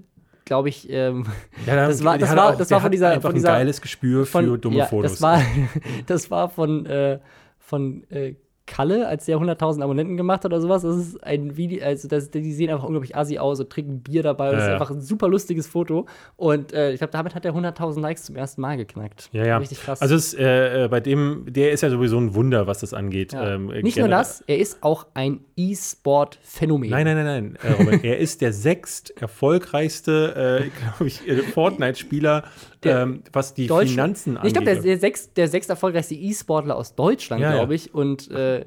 glaube 0.45 0.69
ich, 0.69 0.89
ähm, 0.91 1.27
Ja, 1.67 1.77
Das 1.89 2.03
war- 2.05 2.19
das 2.19 2.35
war- 2.37 2.51
auch- 2.55 2.57
das 2.59 2.71
war 2.71 2.81
von 2.81 2.91
dieser- 2.91 3.11
einfach 3.11 3.29
von 3.31 3.35
dieser- 3.35 3.53
ein 3.55 3.59
geiles 3.61 3.81
Gespür 3.81 4.27
von, 4.27 4.45
für 4.45 4.59
dumme 4.59 4.77
ja, 4.79 4.87
Fotos. 4.87 5.13
Das 5.13 5.23
war, 5.23 5.41
das 6.07 6.31
war 6.31 6.49
von, 6.49 6.87
äh, 6.87 7.19
von 7.59 8.05
äh, 8.11 8.35
Kalle, 8.67 9.09
als 9.09 9.25
der 9.27 9.39
100.000 9.39 9.83
Abonnenten 9.83 10.17
gemacht 10.17 10.41
hat 10.45 10.47
oder 10.47 10.61
sowas. 10.61 10.83
Das 10.83 10.97
ist 10.97 11.23
ein 11.25 11.57
Video, 11.57 11.85
also 11.85 12.07
das, 12.09 12.31
die 12.31 12.53
sehen 12.53 12.71
einfach 12.71 12.85
unglaublich 12.85 13.17
assi 13.17 13.39
aus 13.39 13.59
und 13.61 13.71
trinken 13.71 14.01
Bier 14.03 14.23
dabei. 14.23 14.51
Und 14.51 14.57
das 14.57 14.61
Ja, 14.61 14.67
ist 14.67 14.69
ja. 14.69 14.75
einfach 14.81 14.91
ein 14.91 15.01
super 15.01 15.29
lustiges 15.29 15.67
Foto. 15.67 16.07
Und 16.37 16.73
äh, 16.73 16.93
ich 16.93 16.99
glaube, 16.99 17.13
damit 17.13 17.35
hat 17.35 17.45
er 17.45 17.55
100.000 17.55 18.01
Likes 18.01 18.25
zum 18.25 18.37
ersten 18.37 18.61
Mal 18.61 18.77
geknackt. 18.77 19.29
ja, 19.33 19.45
ja. 19.45 19.57
Richtig 19.59 19.83
krass. 19.83 20.01
Also 20.01 20.15
es, 20.15 20.33
äh, 20.35 20.85
äh, 20.85 20.89
bei 20.89 21.01
dem, 21.01 21.45
der 21.49 21.73
ist 21.73 21.83
ja 21.83 21.91
sowieso 21.91 22.19
ein 22.19 22.35
Wunder, 22.35 22.67
was 22.67 22.79
das 22.81 22.95
angeht. 22.95 23.33
ja. 23.33 23.55
Ähm, 23.55 23.71
äh, 23.71 23.83
Nicht 23.83 23.99
nur 23.99 24.09
das, 24.09 24.43
er 24.47 24.59
ist 24.59 24.83
auch 24.83 25.07
ein 25.15 25.41
E-Sport-Phänomen. 25.57 26.91
Nein, 26.91 27.05
nein, 27.05 27.17
nein, 27.25 27.27
nein. 27.27 27.59
Äh, 27.63 27.83
Robin, 27.83 28.01
er 28.05 28.19
ist 28.19 28.41
der 28.41 28.53
sechst 28.53 29.11
erfolgreichste, 29.21 30.63
äh, 30.65 30.71
glaube 30.97 31.07
ich, 31.07 31.21
Fortnite-Spieler, 31.53 32.45
Der 32.85 33.03
ähm, 33.03 33.23
was 33.33 33.55
die 33.55 33.67
Deutsch- 33.67 33.91
Finanzen 33.91 34.37
angeht. 34.37 34.49
Ich 34.49 34.53
glaube, 34.55 34.73
der, 34.73 34.83
der, 34.83 34.99
sechst, 34.99 35.37
der 35.37 35.49
sechst 35.49 35.71
erfolgreichste 35.71 36.15
E-Sportler 36.15 36.77
aus 36.77 36.95
Deutschland, 36.95 37.43
Ja, 37.43 37.53
glaube 37.53 37.75
ich. 37.75 37.95
Und 37.95 38.31
äh, 38.31 38.65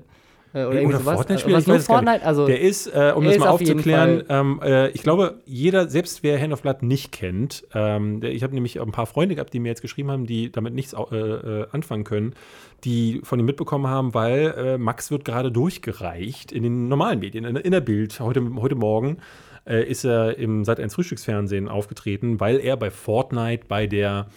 äh, 0.55 0.63
oder 0.63 0.82
Oder, 0.84 0.99
sowas. 0.99 1.16
Fortnite-Spieler, 1.16 1.57
Was 1.57 1.63
ich 1.63 1.74
weiß. 1.74 1.86
Fortnite, 1.86 2.26
also 2.26 2.47
der 2.47 2.61
ist, 2.61 2.88
äh, 2.88 3.11
um 3.13 3.26
das 3.26 3.38
mal 3.38 3.49
aufzuklären, 3.49 4.24
ähm, 4.30 4.61
äh, 4.63 4.89
ich 4.91 5.03
glaube, 5.03 5.41
jeder, 5.45 5.89
selbst 5.89 6.24
wer 6.24 6.39
Hand 6.41 6.53
of 6.53 6.61
Blood 6.61 6.82
nicht 6.82 7.11
kennt, 7.11 7.68
ähm, 7.74 8.22
ich 8.24 8.41
habe 8.41 8.53
nämlich 8.53 8.80
ein 8.80 8.91
paar 8.93 9.05
Freunde 9.05 9.36
gehabt, 9.36 9.53
die 9.53 9.59
mir 9.59 9.68
jetzt 9.68 9.82
geschrieben 9.82 10.11
haben, 10.11 10.26
die 10.26 10.51
damit 10.51 10.74
nichts 10.74 10.93
äh, 10.93 11.16
äh, 11.18 11.68
anfangen 11.72 12.05
können, 12.05 12.36
die 12.86 13.20
von 13.24 13.38
ihm 13.38 13.45
mitbekommen 13.45 13.88
haben, 13.88 14.13
weil 14.13 14.53
äh, 14.57 14.78
Max 14.78 15.11
wird 15.11 15.26
gerade 15.26 15.51
durchgereicht 15.51 16.53
in 16.53 16.63
den 16.63 16.88
normalen 16.88 17.20
Medien, 17.20 17.43
in, 17.43 17.57
in 17.57 17.72
der 17.72 17.82
Bild. 17.82 18.18
Heute, 18.22 18.41
heute 18.55 18.76
Morgen 18.76 19.18
äh, 19.66 19.84
ist 19.84 20.05
er 20.05 20.38
im 20.38 20.63
Sat 20.63 20.80
1 20.80 20.93
Frühstücksfernsehen 20.95 21.68
aufgetreten, 21.68 22.39
weil 22.39 22.59
er 22.59 22.78
bei 22.78 22.91
Fortnite 22.91 23.66
bei 23.68 23.88
der 23.88 24.28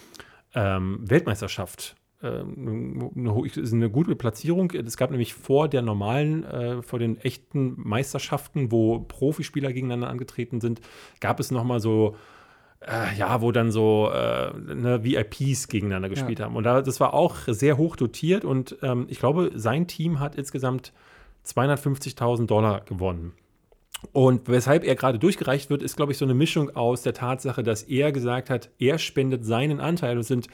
ähm, 0.53 0.99
Weltmeisterschaft 1.01 1.95
ähm, 2.21 3.11
eine, 3.15 3.33
eine 3.71 3.89
gute 3.89 4.15
Platzierung. 4.15 4.71
Es 4.71 4.97
gab 4.97 5.11
nämlich 5.11 5.33
vor 5.33 5.67
der 5.67 5.81
normalen, 5.81 6.43
äh, 6.43 6.81
vor 6.81 6.99
den 6.99 7.17
echten 7.17 7.75
Meisterschaften, 7.77 8.71
wo 8.71 8.99
Profispieler 8.99 9.71
gegeneinander 9.71 10.09
angetreten 10.09 10.59
sind, 10.59 10.81
gab 11.19 11.39
es 11.39 11.51
noch 11.51 11.63
mal 11.63 11.79
so 11.79 12.15
äh, 12.81 13.15
ja, 13.17 13.41
wo 13.41 13.51
dann 13.51 13.71
so 13.71 14.09
äh, 14.13 14.53
ne, 14.57 15.03
VIPs 15.03 15.67
gegeneinander 15.67 16.09
gespielt 16.09 16.39
haben. 16.39 16.55
Und 16.55 16.63
da, 16.63 16.81
das 16.81 16.99
war 16.99 17.13
auch 17.13 17.35
sehr 17.47 17.77
hoch 17.77 17.95
dotiert 17.95 18.45
und 18.45 18.77
ähm, 18.81 19.05
ich 19.09 19.19
glaube, 19.19 19.51
sein 19.55 19.87
Team 19.87 20.19
hat 20.19 20.35
insgesamt 20.35 20.93
250.000 21.45 22.45
Dollar 22.45 22.81
gewonnen. 22.81 23.33
Und 24.11 24.47
weshalb 24.47 24.83
er 24.83 24.95
gerade 24.95 25.19
durchgereicht 25.19 25.69
wird, 25.69 25.83
ist, 25.83 25.95
glaube 25.95 26.11
ich, 26.11 26.17
so 26.17 26.25
eine 26.25 26.33
Mischung 26.33 26.75
aus 26.75 27.01
der 27.01 27.13
Tatsache, 27.13 27.63
dass 27.63 27.83
er 27.83 28.11
gesagt 28.11 28.49
hat, 28.49 28.69
er 28.79 28.97
spendet 28.97 29.45
seinen 29.45 29.79
Anteil, 29.79 30.15
das 30.15 30.27
sind 30.27 30.47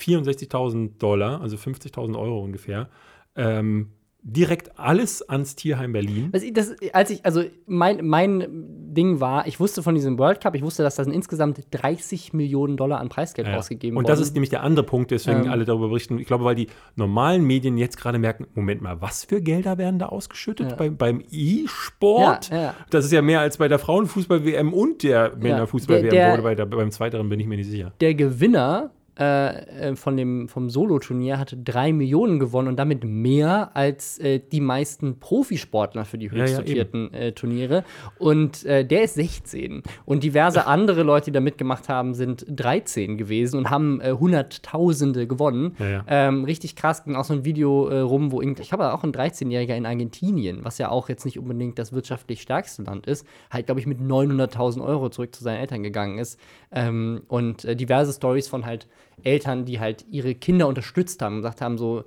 64.000 0.00 0.98
Dollar, 0.98 1.40
also 1.40 1.56
50.000 1.56 2.18
Euro 2.18 2.40
ungefähr, 2.40 2.88
ähm, 3.34 3.92
direkt 4.28 4.76
alles 4.76 5.22
ans 5.28 5.54
Tierheim 5.54 5.92
Berlin. 5.92 6.30
Das, 6.32 6.42
das, 6.52 6.74
als 6.92 7.10
ich, 7.10 7.24
also 7.24 7.44
mein, 7.66 8.04
mein 8.04 8.44
Ding 8.92 9.20
war, 9.20 9.46
ich 9.46 9.60
wusste 9.60 9.84
von 9.84 9.94
diesem 9.94 10.18
World 10.18 10.40
Cup, 10.40 10.56
ich 10.56 10.62
wusste, 10.62 10.82
dass 10.82 10.96
da 10.96 11.04
sind 11.04 11.12
insgesamt 11.12 11.60
30 11.70 12.32
Millionen 12.32 12.76
Dollar 12.76 12.98
an 12.98 13.08
Preisgeld 13.08 13.46
Ja. 13.46 13.56
ausgegeben 13.56 13.96
Und 13.96 14.02
worden. 14.04 14.12
das 14.12 14.20
ist 14.20 14.34
nämlich 14.34 14.50
der 14.50 14.64
andere 14.64 14.84
Punkt, 14.84 15.12
deswegen 15.12 15.44
Ähm. 15.44 15.50
alle 15.50 15.64
darüber 15.64 15.88
berichten. 15.88 16.18
Ich 16.18 16.26
glaube, 16.26 16.44
weil 16.44 16.56
die 16.56 16.66
normalen 16.96 17.44
Medien 17.44 17.78
jetzt 17.78 17.98
gerade 17.98 18.18
merken, 18.18 18.46
Moment 18.54 18.82
mal, 18.82 19.00
was 19.00 19.24
für 19.24 19.40
Gelder 19.40 19.78
werden 19.78 20.00
da 20.00 20.06
ausgeschüttet 20.06 20.70
Ja. 20.72 20.76
beim, 20.76 20.96
beim 20.96 21.22
E-Sport? 21.30 22.50
Ja. 22.50 22.74
Das 22.90 23.04
ist 23.04 23.12
ja 23.12 23.22
mehr 23.22 23.40
als 23.40 23.58
bei 23.58 23.68
der 23.68 23.78
Frauenfußball-WM 23.78 24.72
und 24.72 25.02
der 25.04 25.36
Männerfußball-WM. 25.36 26.42
Bei 26.42 26.54
der, 26.54 26.66
beim 26.66 26.90
zweiteren 26.90 27.28
bin 27.28 27.38
ich 27.40 27.46
mir 27.46 27.56
nicht 27.56 27.70
sicher. 27.70 27.92
der 28.00 28.14
Gewinner 28.14 28.90
äh, 29.18 29.90
äh, 29.90 29.96
von 29.96 30.14
dem, 30.14 30.46
vom 30.46 30.68
Solo-Turnier 30.68 31.38
hatte 31.38 31.56
drei 31.56 31.90
Millionen 31.94 32.38
gewonnen 32.38 32.68
und 32.68 32.76
damit 32.76 33.02
mehr 33.02 33.70
als 33.74 34.18
äh, 34.18 34.40
die 34.40 34.60
meisten 34.60 35.18
Profisportler 35.20 36.04
für 36.04 36.18
die 36.18 36.26
ja, 36.26 36.32
höchst 36.32 36.58
dotierten 36.58 37.14
äh, 37.14 37.32
Turniere. 37.32 37.84
Und 38.18 38.66
äh, 38.66 38.84
der 38.84 39.04
ist 39.04 39.14
16. 39.14 39.82
Und 40.04 40.22
diverse 40.22 40.66
andere 40.66 41.02
Leute, 41.02 41.26
die 41.26 41.32
da 41.32 41.40
mitgemacht 41.40 41.88
haben, 41.88 42.12
sind 42.12 42.44
13 42.48 43.16
gewesen 43.16 43.56
und 43.56 43.70
haben 43.70 44.02
äh, 44.02 44.12
Hunderttausende 44.12 45.26
gewonnen. 45.26 45.76
Ja, 45.78 45.88
ja. 45.88 46.04
Ähm, 46.08 46.44
richtig 46.44 46.76
krass, 46.76 47.04
ging 47.04 47.16
auch 47.16 47.24
so 47.24 47.32
ein 47.32 47.46
Video 47.46 47.86
rum, 47.86 48.32
wo 48.32 48.42
ich 48.42 48.68
glaube 48.68 48.92
auch 48.92 49.02
ein 49.02 49.12
13-Jähriger 49.12 49.76
in 49.76 49.86
Argentinien, 49.86 50.62
was 50.62 50.76
ja 50.76 50.90
auch 50.90 51.08
jetzt 51.08 51.24
nicht 51.24 51.38
unbedingt 51.38 51.78
das 51.78 51.92
wirtschaftlich 51.92 52.42
stärkste 52.42 52.82
Land 52.82 53.06
ist, 53.06 53.26
halt, 53.50 53.66
glaube 53.66 53.80
ich, 53.80 53.86
mit 53.86 53.98
900.000 53.98 54.84
Euro 54.84 55.08
zurück 55.08 55.34
zu 55.34 55.42
seinen 55.42 55.60
Eltern 55.60 55.82
gegangen 55.82 56.18
ist. 56.18 56.38
Ähm, 56.70 57.22
und 57.28 57.64
diverse 57.80 58.12
Stories 58.12 58.48
von 58.48 58.66
halt 58.66 58.86
Eltern, 59.22 59.64
die 59.64 59.80
halt 59.80 60.04
ihre 60.10 60.34
Kinder 60.34 60.68
unterstützt 60.68 61.22
haben 61.22 61.36
und 61.36 61.38
gesagt 61.42 61.60
haben, 61.60 61.78
so, 61.78 62.04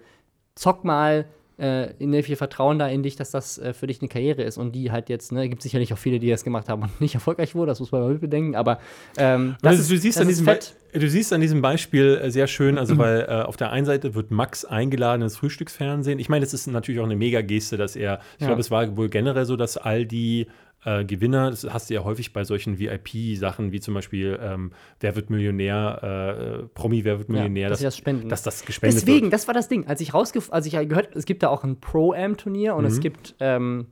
zock 0.55 0.83
mal, 0.83 1.25
äh, 1.59 1.91
in 1.99 2.13
wir 2.13 2.37
vertrauen 2.37 2.79
da 2.79 2.87
in 2.87 3.03
dich, 3.03 3.15
dass 3.17 3.31
das 3.31 3.57
äh, 3.57 3.73
für 3.73 3.85
dich 3.87 4.01
eine 4.01 4.07
Karriere 4.07 4.43
ist 4.43 4.57
und 4.57 4.71
die 4.73 4.91
halt 4.91 5.09
jetzt, 5.09 5.31
ne, 5.31 5.49
gibt 5.49 5.61
sicherlich 5.61 5.91
auch 5.93 5.97
viele, 5.97 6.19
die 6.19 6.29
das 6.29 6.43
gemacht 6.43 6.69
haben 6.69 6.83
und 6.83 7.01
nicht 7.01 7.15
erfolgreich 7.15 7.53
wurden, 7.53 7.67
das 7.67 7.79
muss 7.81 7.91
man 7.91 8.01
mal 8.01 8.11
mitbedenken, 8.11 8.55
aber 8.55 8.79
ähm, 9.17 9.55
Das 9.61 9.77
ist, 9.77 9.91
du, 9.91 9.97
siehst 9.97 10.17
das 10.17 10.21
an 10.21 10.27
diesem 10.29 10.45
du 10.93 11.09
siehst 11.09 11.33
an 11.33 11.41
diesem 11.41 11.61
Beispiel 11.61 12.19
äh, 12.23 12.31
sehr 12.31 12.47
schön, 12.47 12.77
also 12.77 12.97
weil 12.97 13.21
äh, 13.27 13.41
auf 13.43 13.57
der 13.57 13.71
einen 13.71 13.85
Seite 13.85 14.15
wird 14.15 14.31
Max 14.31 14.63
eingeladen 14.63 15.21
ins 15.21 15.35
Frühstücksfernsehen. 15.37 16.17
Ich 16.19 16.29
meine, 16.29 16.45
das 16.45 16.53
ist 16.53 16.67
natürlich 16.67 17.01
auch 17.01 17.05
eine 17.05 17.15
Mega-Geste, 17.17 17.75
dass 17.77 17.95
er, 17.95 18.21
ich 18.37 18.41
Ja. 18.41 18.47
glaube, 18.47 18.61
es 18.61 18.71
war 18.71 18.95
wohl 18.95 19.09
generell 19.09 19.45
so, 19.45 19.55
dass 19.57 19.75
all 19.77 20.05
die 20.05 20.47
äh, 20.85 21.03
Gewinner, 21.03 21.49
das 21.49 21.65
hast 21.65 21.89
du 21.89 21.93
ja 21.93 22.03
häufig 22.03 22.31
bei 22.31 22.43
solchen 22.43 22.79
VIP-Sachen, 22.79 23.71
wie 23.71 23.79
zum 23.81 23.93
Beispiel 23.93 24.39
ähm, 24.41 24.71
Wer 24.99 25.15
wird 25.15 25.29
Millionär, 25.29 25.99
äh, 26.01 26.61
äh, 26.61 26.63
Promi, 26.73 27.03
Wer 27.03 27.17
wird 27.19 27.29
Millionär, 27.29 27.69
dass 27.69 27.79
sie 27.79 27.85
das 27.85 27.97
spenden. 27.97 28.29
dass 28.29 28.43
das 28.43 28.65
gespendet 28.65 29.01
Deswegen, 29.01 29.23
wird. 29.23 29.33
das 29.33 29.47
war 29.47 29.53
das 29.53 29.67
Ding. 29.67 29.87
Als 29.87 29.99
ich 30.01 30.13
rausgef 30.13 30.51
als 30.51 30.65
ich 30.65 30.73
gehört, 30.73 31.15
es 31.15 31.25
gibt 31.25 31.43
da 31.43 31.49
auch 31.49 31.63
ein 31.63 31.79
Pro-Am-Turnier 31.79 32.75
und 32.75 32.83
Mhm. 32.83 32.87
es 32.89 32.99
gibt 33.01 33.35
ähm, 33.39 33.87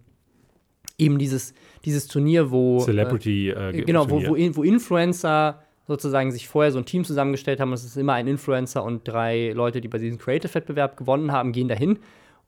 eben 0.98 1.20
dieses, 1.20 1.54
dieses 1.86 2.08
Turnier, 2.08 2.52
wo 2.52 2.80
Celebrity 2.80 3.50
äh, 3.50 3.70
äh, 3.70 3.82
genau, 3.84 4.10
wo, 4.10 4.22
wo, 4.26 4.36
wo 4.56 4.64
Influencer 4.64 5.62
sozusagen 5.88 6.32
sich 6.32 6.48
vorher 6.48 6.72
so 6.72 6.80
ein 6.80 6.86
Team 6.86 7.04
zusammengestellt 7.06 7.60
haben. 7.60 7.70
und 7.70 7.76
Es 7.76 7.84
ist 7.86 7.96
immer 7.98 8.14
ein 8.14 8.28
Influencer 8.28 8.84
und 8.84 9.08
drei 9.08 9.52
Leute, 9.54 9.80
die 9.80 9.88
bei 9.88 9.98
diesem 9.98 10.18
Creative-Wettbewerb 10.18 10.98
gewonnen 10.98 11.32
haben, 11.32 11.52
gehen 11.54 11.68
dahin. 11.68 12.00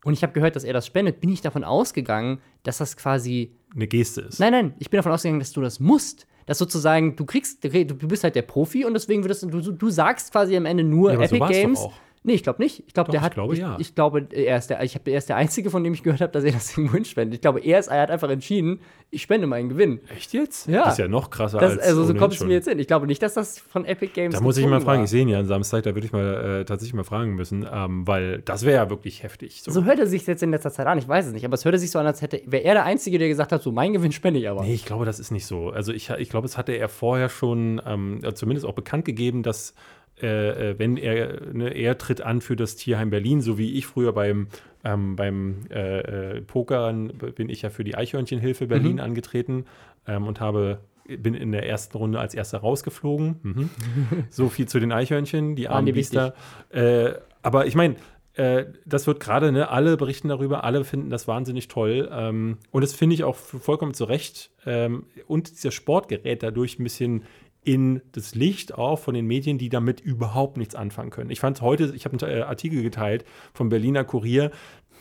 Und 0.04 0.14
ich 0.14 0.24
habe 0.24 0.34
gehört, 0.34 0.56
dass 0.56 0.64
er 0.64 0.74
das 0.74 0.86
spendet. 0.88 1.20
Bin 1.22 1.30
ich 1.30 1.42
davon 1.42 1.64
ausgegangen, 1.64 2.40
dass 2.64 2.80
das 2.80 2.98
quasi 2.98 3.52
eine 3.76 3.88
Geste 3.88 4.22
ist. 4.22 4.40
Nein, 4.40 4.52
nein, 4.52 4.74
ich 4.80 4.90
bin 4.90 4.98
davon 4.98 5.12
ausgegangen, 5.12 5.40
dass 5.40 5.52
du 5.52 5.62
das 5.62 5.80
musst. 5.80 6.26
Dass 6.46 6.58
sozusagen, 6.58 7.16
du 7.16 7.26
kriegst, 7.26 7.64
du 7.64 8.08
bist 8.08 8.24
halt 8.24 8.34
der 8.36 8.42
Profi 8.42 8.84
und 8.84 8.96
deswegen 8.96 9.24
würdest 9.24 9.44
du, 9.44 9.72
du 9.72 9.90
sagst 9.92 10.32
quasi 10.32 10.58
am 10.58 10.66
Ende 10.66 10.84
nur 10.84 11.12
Ja, 11.12 11.18
aber 11.18 11.28
so 11.28 11.36
Epic 11.36 11.40
war's 11.42 11.52
doch 11.52 11.62
Games. 11.62 11.80
auch. 11.80 11.94
Nee, 12.22 12.34
ich 12.34 12.44
glaube 12.44 12.62
nicht. 12.62 12.84
Ich 12.86 12.94
glaube, 12.94 13.12
der 13.12 13.22
ich 13.22 13.26
hat. 13.26 13.34
glaube, 13.34 13.54
ich, 13.54 13.60
ja. 13.62 13.78
ich 13.80 13.96
glaube, 13.96 14.28
er 14.32 14.58
ist 14.58 14.70
der, 14.70 14.84
ich 14.84 14.94
habe, 14.96 15.10
er 15.10 15.18
ist 15.18 15.30
der 15.30 15.38
Einzige, 15.38 15.70
von 15.70 15.84
dem 15.86 15.94
ich 15.94 16.04
gehört 16.04 16.20
habe, 16.20 16.34
dass 16.34 16.44
er 16.44 16.52
das 16.52 16.78
irgendwo 16.78 16.96
hinspendet. 16.96 17.36
Ich 17.36 17.42
glaube, 17.42 17.62
er, 17.62 17.80
ist, 17.80 17.88
er 17.88 18.02
hat 18.02 18.12
einfach 18.12 18.30
entschieden, 18.30 18.82
ich 19.10 19.22
spende 19.22 19.48
meinen 19.48 19.70
Gewinn. 19.70 20.02
Echt 20.16 20.34
jetzt? 20.34 20.68
Ja. 20.68 20.84
Das 20.84 20.94
ist 20.94 21.00
ja 21.00 21.08
noch 21.08 21.30
krasser 21.30 21.60
Das, 21.60 21.78
als 21.78 21.88
also 21.88 22.04
so 22.04 22.14
kommt 22.14 22.34
es 22.34 22.44
mir 22.44 22.54
jetzt 22.54 22.68
hin. 22.68 22.78
Ich 22.78 22.88
glaube 22.88 23.08
nicht, 23.08 23.22
dass 23.24 23.36
das 23.36 23.58
von 23.58 23.86
Epic 23.86 24.12
Games 24.14 24.36
Da 24.36 24.42
muss 24.42 24.58
ich 24.58 24.68
mal 24.68 24.82
fragen, 24.82 25.00
war. 25.00 25.04
ich 25.06 25.10
sehe 25.10 25.22
ihn 25.22 25.30
ja 25.30 25.40
am 25.40 25.46
Samstag, 25.46 25.84
da 25.84 25.96
würde 25.96 26.06
ich 26.06 26.12
mal 26.12 26.60
äh, 26.60 26.66
tatsächlich 26.66 26.94
mal 26.94 27.06
fragen 27.06 27.36
müssen, 27.36 27.66
ähm, 27.72 28.06
weil 28.06 28.42
das 28.42 28.66
wäre 28.66 28.76
ja 28.76 28.90
wirklich 28.90 29.24
heftig. 29.24 29.62
So. 29.64 29.72
So 29.72 29.86
hört 29.86 30.00
er 30.00 30.06
sich 30.06 30.28
jetzt 30.28 30.44
in 30.44 30.52
letzter 30.52 30.72
Zeit 30.72 30.88
an, 30.88 30.98
ich 30.98 31.08
weiß 31.08 31.28
es 31.28 31.34
nicht, 31.34 31.46
aber 31.46 31.54
es 31.54 31.64
hörte 31.64 31.80
sich 31.80 31.90
so 31.90 32.00
an, 32.00 32.06
als 32.06 32.22
hätte, 32.22 32.42
wäre 32.46 32.64
er 32.64 32.74
der 32.74 32.86
Einzige, 32.86 33.18
der 33.18 33.30
gesagt 33.30 33.54
hat, 33.54 33.64
so 33.64 33.72
mein 33.72 33.94
Gewinn 33.94 34.12
spende 34.12 34.42
ich 34.42 34.50
aber. 34.50 34.62
Nee, 34.62 34.74
ich 34.74 34.86
glaube, 34.86 35.06
das 35.06 35.20
ist 35.20 35.32
nicht 35.32 35.46
so. 35.46 35.70
Also 35.70 35.94
ich, 35.94 36.10
ich 36.10 36.30
glaube, 36.30 36.46
es 36.46 36.58
hatte 36.58 36.74
er 36.74 36.90
vorher 36.90 37.30
schon 37.30 37.82
ähm, 37.86 38.20
zumindest 38.36 38.68
auch 38.68 38.74
bekannt 38.74 39.06
gegeben, 39.06 39.42
dass 39.42 39.74
äh, 40.22 40.72
äh, 40.72 40.80
wenn 40.80 40.98
er, 40.98 41.54
ne, 41.54 41.70
er 41.70 41.98
tritt 41.98 42.22
an 42.22 42.42
für 42.42 42.56
das 42.56 42.76
Tierheim 42.76 43.10
Berlin, 43.10 43.42
so 43.42 43.58
wie 43.58 43.74
ich 43.74 43.86
früher 43.88 44.14
beim, 44.14 44.48
ähm, 44.84 45.16
beim 45.16 45.66
äh, 45.70 46.38
äh, 46.38 46.42
Pokern 46.42 47.14
bin 47.36 47.50
ich 47.50 47.62
ja 47.62 47.70
für 47.70 47.84
die 47.84 47.96
Eichhörnchenhilfe 47.96 48.68
Berlin 48.68 48.94
Mhm. 48.94 49.00
angetreten 49.02 49.66
ähm, 50.08 50.28
und 50.28 50.40
habe 50.40 50.80
bin 51.18 51.34
in 51.34 51.52
der 51.52 51.68
ersten 51.68 51.98
Runde 51.98 52.20
als 52.20 52.36
erster 52.36 52.60
rausgeflogen. 52.60 53.40
Mhm. 53.42 53.70
so 54.30 54.50
viel 54.50 54.68
zu 54.68 54.80
den 54.80 54.92
Eichhörnchen, 54.92 55.56
die 55.56 55.68
armen 55.68 55.94
Biester. 55.94 56.36
Äh, 56.70 57.14
aber 57.42 57.66
ich 57.66 57.74
meine, 57.76 57.96
äh, 58.34 58.66
das 58.86 59.08
wird 59.08 59.20
gerade, 59.20 59.52
ne, 59.52 59.70
alle 59.70 59.98
berichten 59.98 60.28
darüber, 60.30 60.64
alle 60.64 60.84
finden 60.84 61.10
das 61.10 61.28
wahnsinnig 61.28 61.68
toll. 61.68 62.10
Ähm, 62.12 62.58
und 62.72 62.82
das 62.84 62.94
finde 62.94 63.16
ich 63.16 63.24
auch 63.24 63.36
vollkommen 63.36 63.94
zu 63.94 64.06
Recht. 64.06 64.52
Ähm, 64.66 65.06
und 65.28 65.50
dieser 65.50 65.72
Sport 65.72 66.10
gerät 66.10 66.44
dadurch 66.44 66.80
ein 66.80 66.84
bisschen 66.84 67.24
in 67.64 68.02
das 68.14 68.36
Licht 68.36 68.74
auch 68.74 69.00
von 69.00 69.14
den 69.14 69.26
Medien, 69.28 69.58
die 69.58 69.70
damit 69.70 70.00
überhaupt 70.00 70.58
nichts 70.58 70.76
anfangen 70.76 71.10
können. 71.10 71.30
Ich 71.30 71.40
fand 71.40 71.62
heute, 71.62 71.92
ich 71.96 72.06
habe 72.06 72.18
einen 72.26 72.38
äh, 72.40 72.42
Artikel 72.44 72.82
geteilt 72.84 73.26
vom 73.54 73.70
Berliner 73.70 74.04
Kurier, 74.04 74.52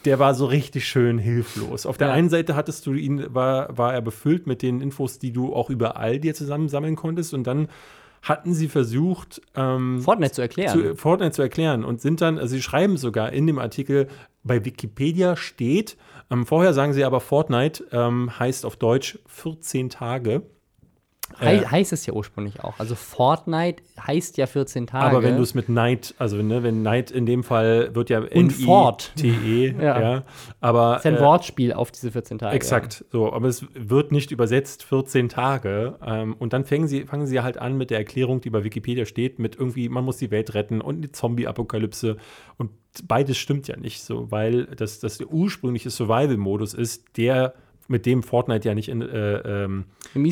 der 0.05 0.19
war 0.19 0.35
so 0.35 0.47
richtig 0.47 0.87
schön 0.87 1.19
hilflos. 1.19 1.85
Auf 1.87 1.99
der 1.99 2.09
Ja. 2.09 2.13
einen 2.15 2.29
Seite 2.31 2.55
hattest 2.55 2.87
du 2.87 2.93
ihn, 2.95 3.35
war, 3.35 3.77
war 3.77 3.93
er 3.95 4.01
befüllt 4.01 4.47
mit 4.47 4.63
den 4.63 4.81
Infos, 4.81 5.19
die 5.19 5.33
du 5.33 5.53
auch 5.55 5.71
überall 5.71 6.21
dir 6.21 6.35
zusammensammeln 6.35 6.95
konntest. 6.95 7.35
Und 7.35 7.47
dann 7.47 7.69
hatten 8.23 8.55
sie 8.55 8.69
versucht, 8.69 9.41
ähm, 9.57 10.01
Fortnite 10.01 10.33
zu 10.33 10.43
erklären. 10.43 10.79
zu, 10.79 10.97
Fortnite 10.97 11.33
zu 11.33 11.43
erklären 11.43 11.85
und 11.85 12.01
sind 12.01 12.21
dann, 12.21 12.39
also 12.39 12.55
sie 12.55 12.63
schreiben 12.63 12.97
sogar 12.97 13.33
in 13.33 13.47
dem 13.47 13.59
Artikel, 13.59 14.09
bei 14.45 14.65
Wikipedia 14.65 15.37
steht, 15.37 15.97
ähm, 16.31 16.47
vorher 16.47 16.75
sagen 16.75 16.93
sie 16.93 17.05
aber, 17.05 17.21
Fortnite 17.21 17.85
ähm, 17.93 18.39
heißt 18.39 18.67
auf 18.67 18.77
Deutsch 18.77 19.19
14 19.27 19.91
Tage. 19.91 20.43
Hei 21.41 21.57
äh, 21.57 21.66
heißt 21.66 21.93
es 21.93 22.07
ja 22.07 22.12
ursprünglich 22.14 22.61
auch. 22.61 22.79
Also 22.79 22.95
Fortnite 22.95 23.83
heißt 24.01 24.37
ja 24.39 24.47
14 24.47 24.87
Tage. 24.87 25.05
Aber 25.05 25.22
wenn 25.22 25.37
du 25.37 25.43
es 25.43 25.55
mit 25.55 25.68
Night, 25.68 26.14
also 26.18 26.37
ne, 26.37 26.62
wenn 26.62 26.83
Night 26.83 27.11
in 27.11 27.26
dem 27.26 27.45
Fall 27.45 27.95
wird 27.95 28.11
ja 28.11 28.20
Und 28.20 28.53
Fort. 28.53 29.12
T-E, 29.16 29.74
Ja. 29.81 30.01
ja. 30.01 30.22
Aber 30.61 30.97
ist 30.97 31.05
ja 31.05 31.12
ein 31.12 31.18
äh, 31.18 31.20
Wortspiel 31.20 31.72
auf 31.72 31.91
diese 31.91 32.11
14 32.11 32.39
Tage. 32.39 32.55
Exakt, 32.55 33.05
so, 33.11 33.33
aber 33.33 33.49
es 33.49 33.64
wird 33.74 34.12
nicht 34.12 34.31
übersetzt 34.31 34.85
14 34.85 35.29
Tage. 35.29 35.97
Ähm, 36.05 36.35
und 36.39 36.53
dann 36.53 36.64
fangen 36.64 36.89
sie, 36.89 37.05
fangen 37.05 37.26
sie 37.26 37.41
halt 37.41 37.59
an 37.59 37.76
mit 37.76 37.91
der 37.91 37.99
Erklärung, 37.99 38.41
die 38.41 38.51
bei 38.51 38.64
Wikipedia 38.64 39.05
steht, 39.05 39.39
mit 39.39 39.57
irgendwie, 39.57 39.89
man 39.89 40.05
muss 40.05 40.16
die 40.16 40.31
Welt 40.31 40.55
retten 40.55 40.81
und 40.81 41.03
die 41.03 41.12
Zombie-Apokalypse. 41.12 42.16
Und 42.57 42.70
beides 43.07 43.37
stimmt 43.37 43.68
ja 43.68 43.76
nicht 43.76 44.03
so, 44.03 44.31
weil 44.31 44.66
das, 44.66 45.01
das 45.01 45.18
der 45.18 45.29
ursprüngliche 45.29 45.91
Survival-Modus 45.91 46.74
ist, 46.74 47.16
der 47.16 47.55
mit 47.89 48.07
dem 48.07 48.22
Fortnite 48.22 48.68
ja 48.68 48.74
nicht 48.74 48.89
in, 48.89 49.03
äh, 49.03 49.64
ähm, 49.64 49.86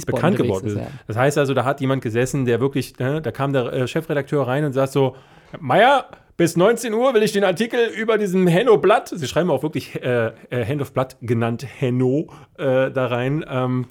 bekannt 0.06 0.36
geworden 0.36 0.66
ist. 0.66 0.76
ja. 0.76 0.86
Das 1.06 1.16
heißt 1.16 1.38
also, 1.38 1.54
da 1.54 1.64
hat 1.64 1.80
jemand 1.80 2.02
gesessen, 2.02 2.44
der 2.44 2.60
wirklich, 2.60 2.98
ne, 2.98 3.20
da 3.20 3.32
kam 3.32 3.52
der 3.52 3.72
äh, 3.72 3.88
Chefredakteur 3.88 4.46
rein 4.46 4.64
und 4.64 4.72
sagt 4.72 4.92
so, 4.92 5.16
Meier, 5.58 6.06
bis 6.36 6.56
19 6.56 6.92
Uhr 6.92 7.14
will 7.14 7.22
ich 7.22 7.32
den 7.32 7.44
Artikel 7.44 7.88
über 7.88 8.18
diesen 8.18 8.46
Henno-Blatt, 8.46 9.08
sie 9.08 9.26
schreiben 9.26 9.50
auch 9.50 9.62
wirklich 9.62 10.00
äh, 10.02 10.32
äh, 10.50 10.66
Hand 10.66 10.82
of 10.82 10.92
Blood 10.92 11.16
genannt 11.22 11.66
Henno 11.66 12.28
äh, 12.58 12.90
da 12.90 13.06
rein, 13.06 13.44
ähm, 13.48 13.86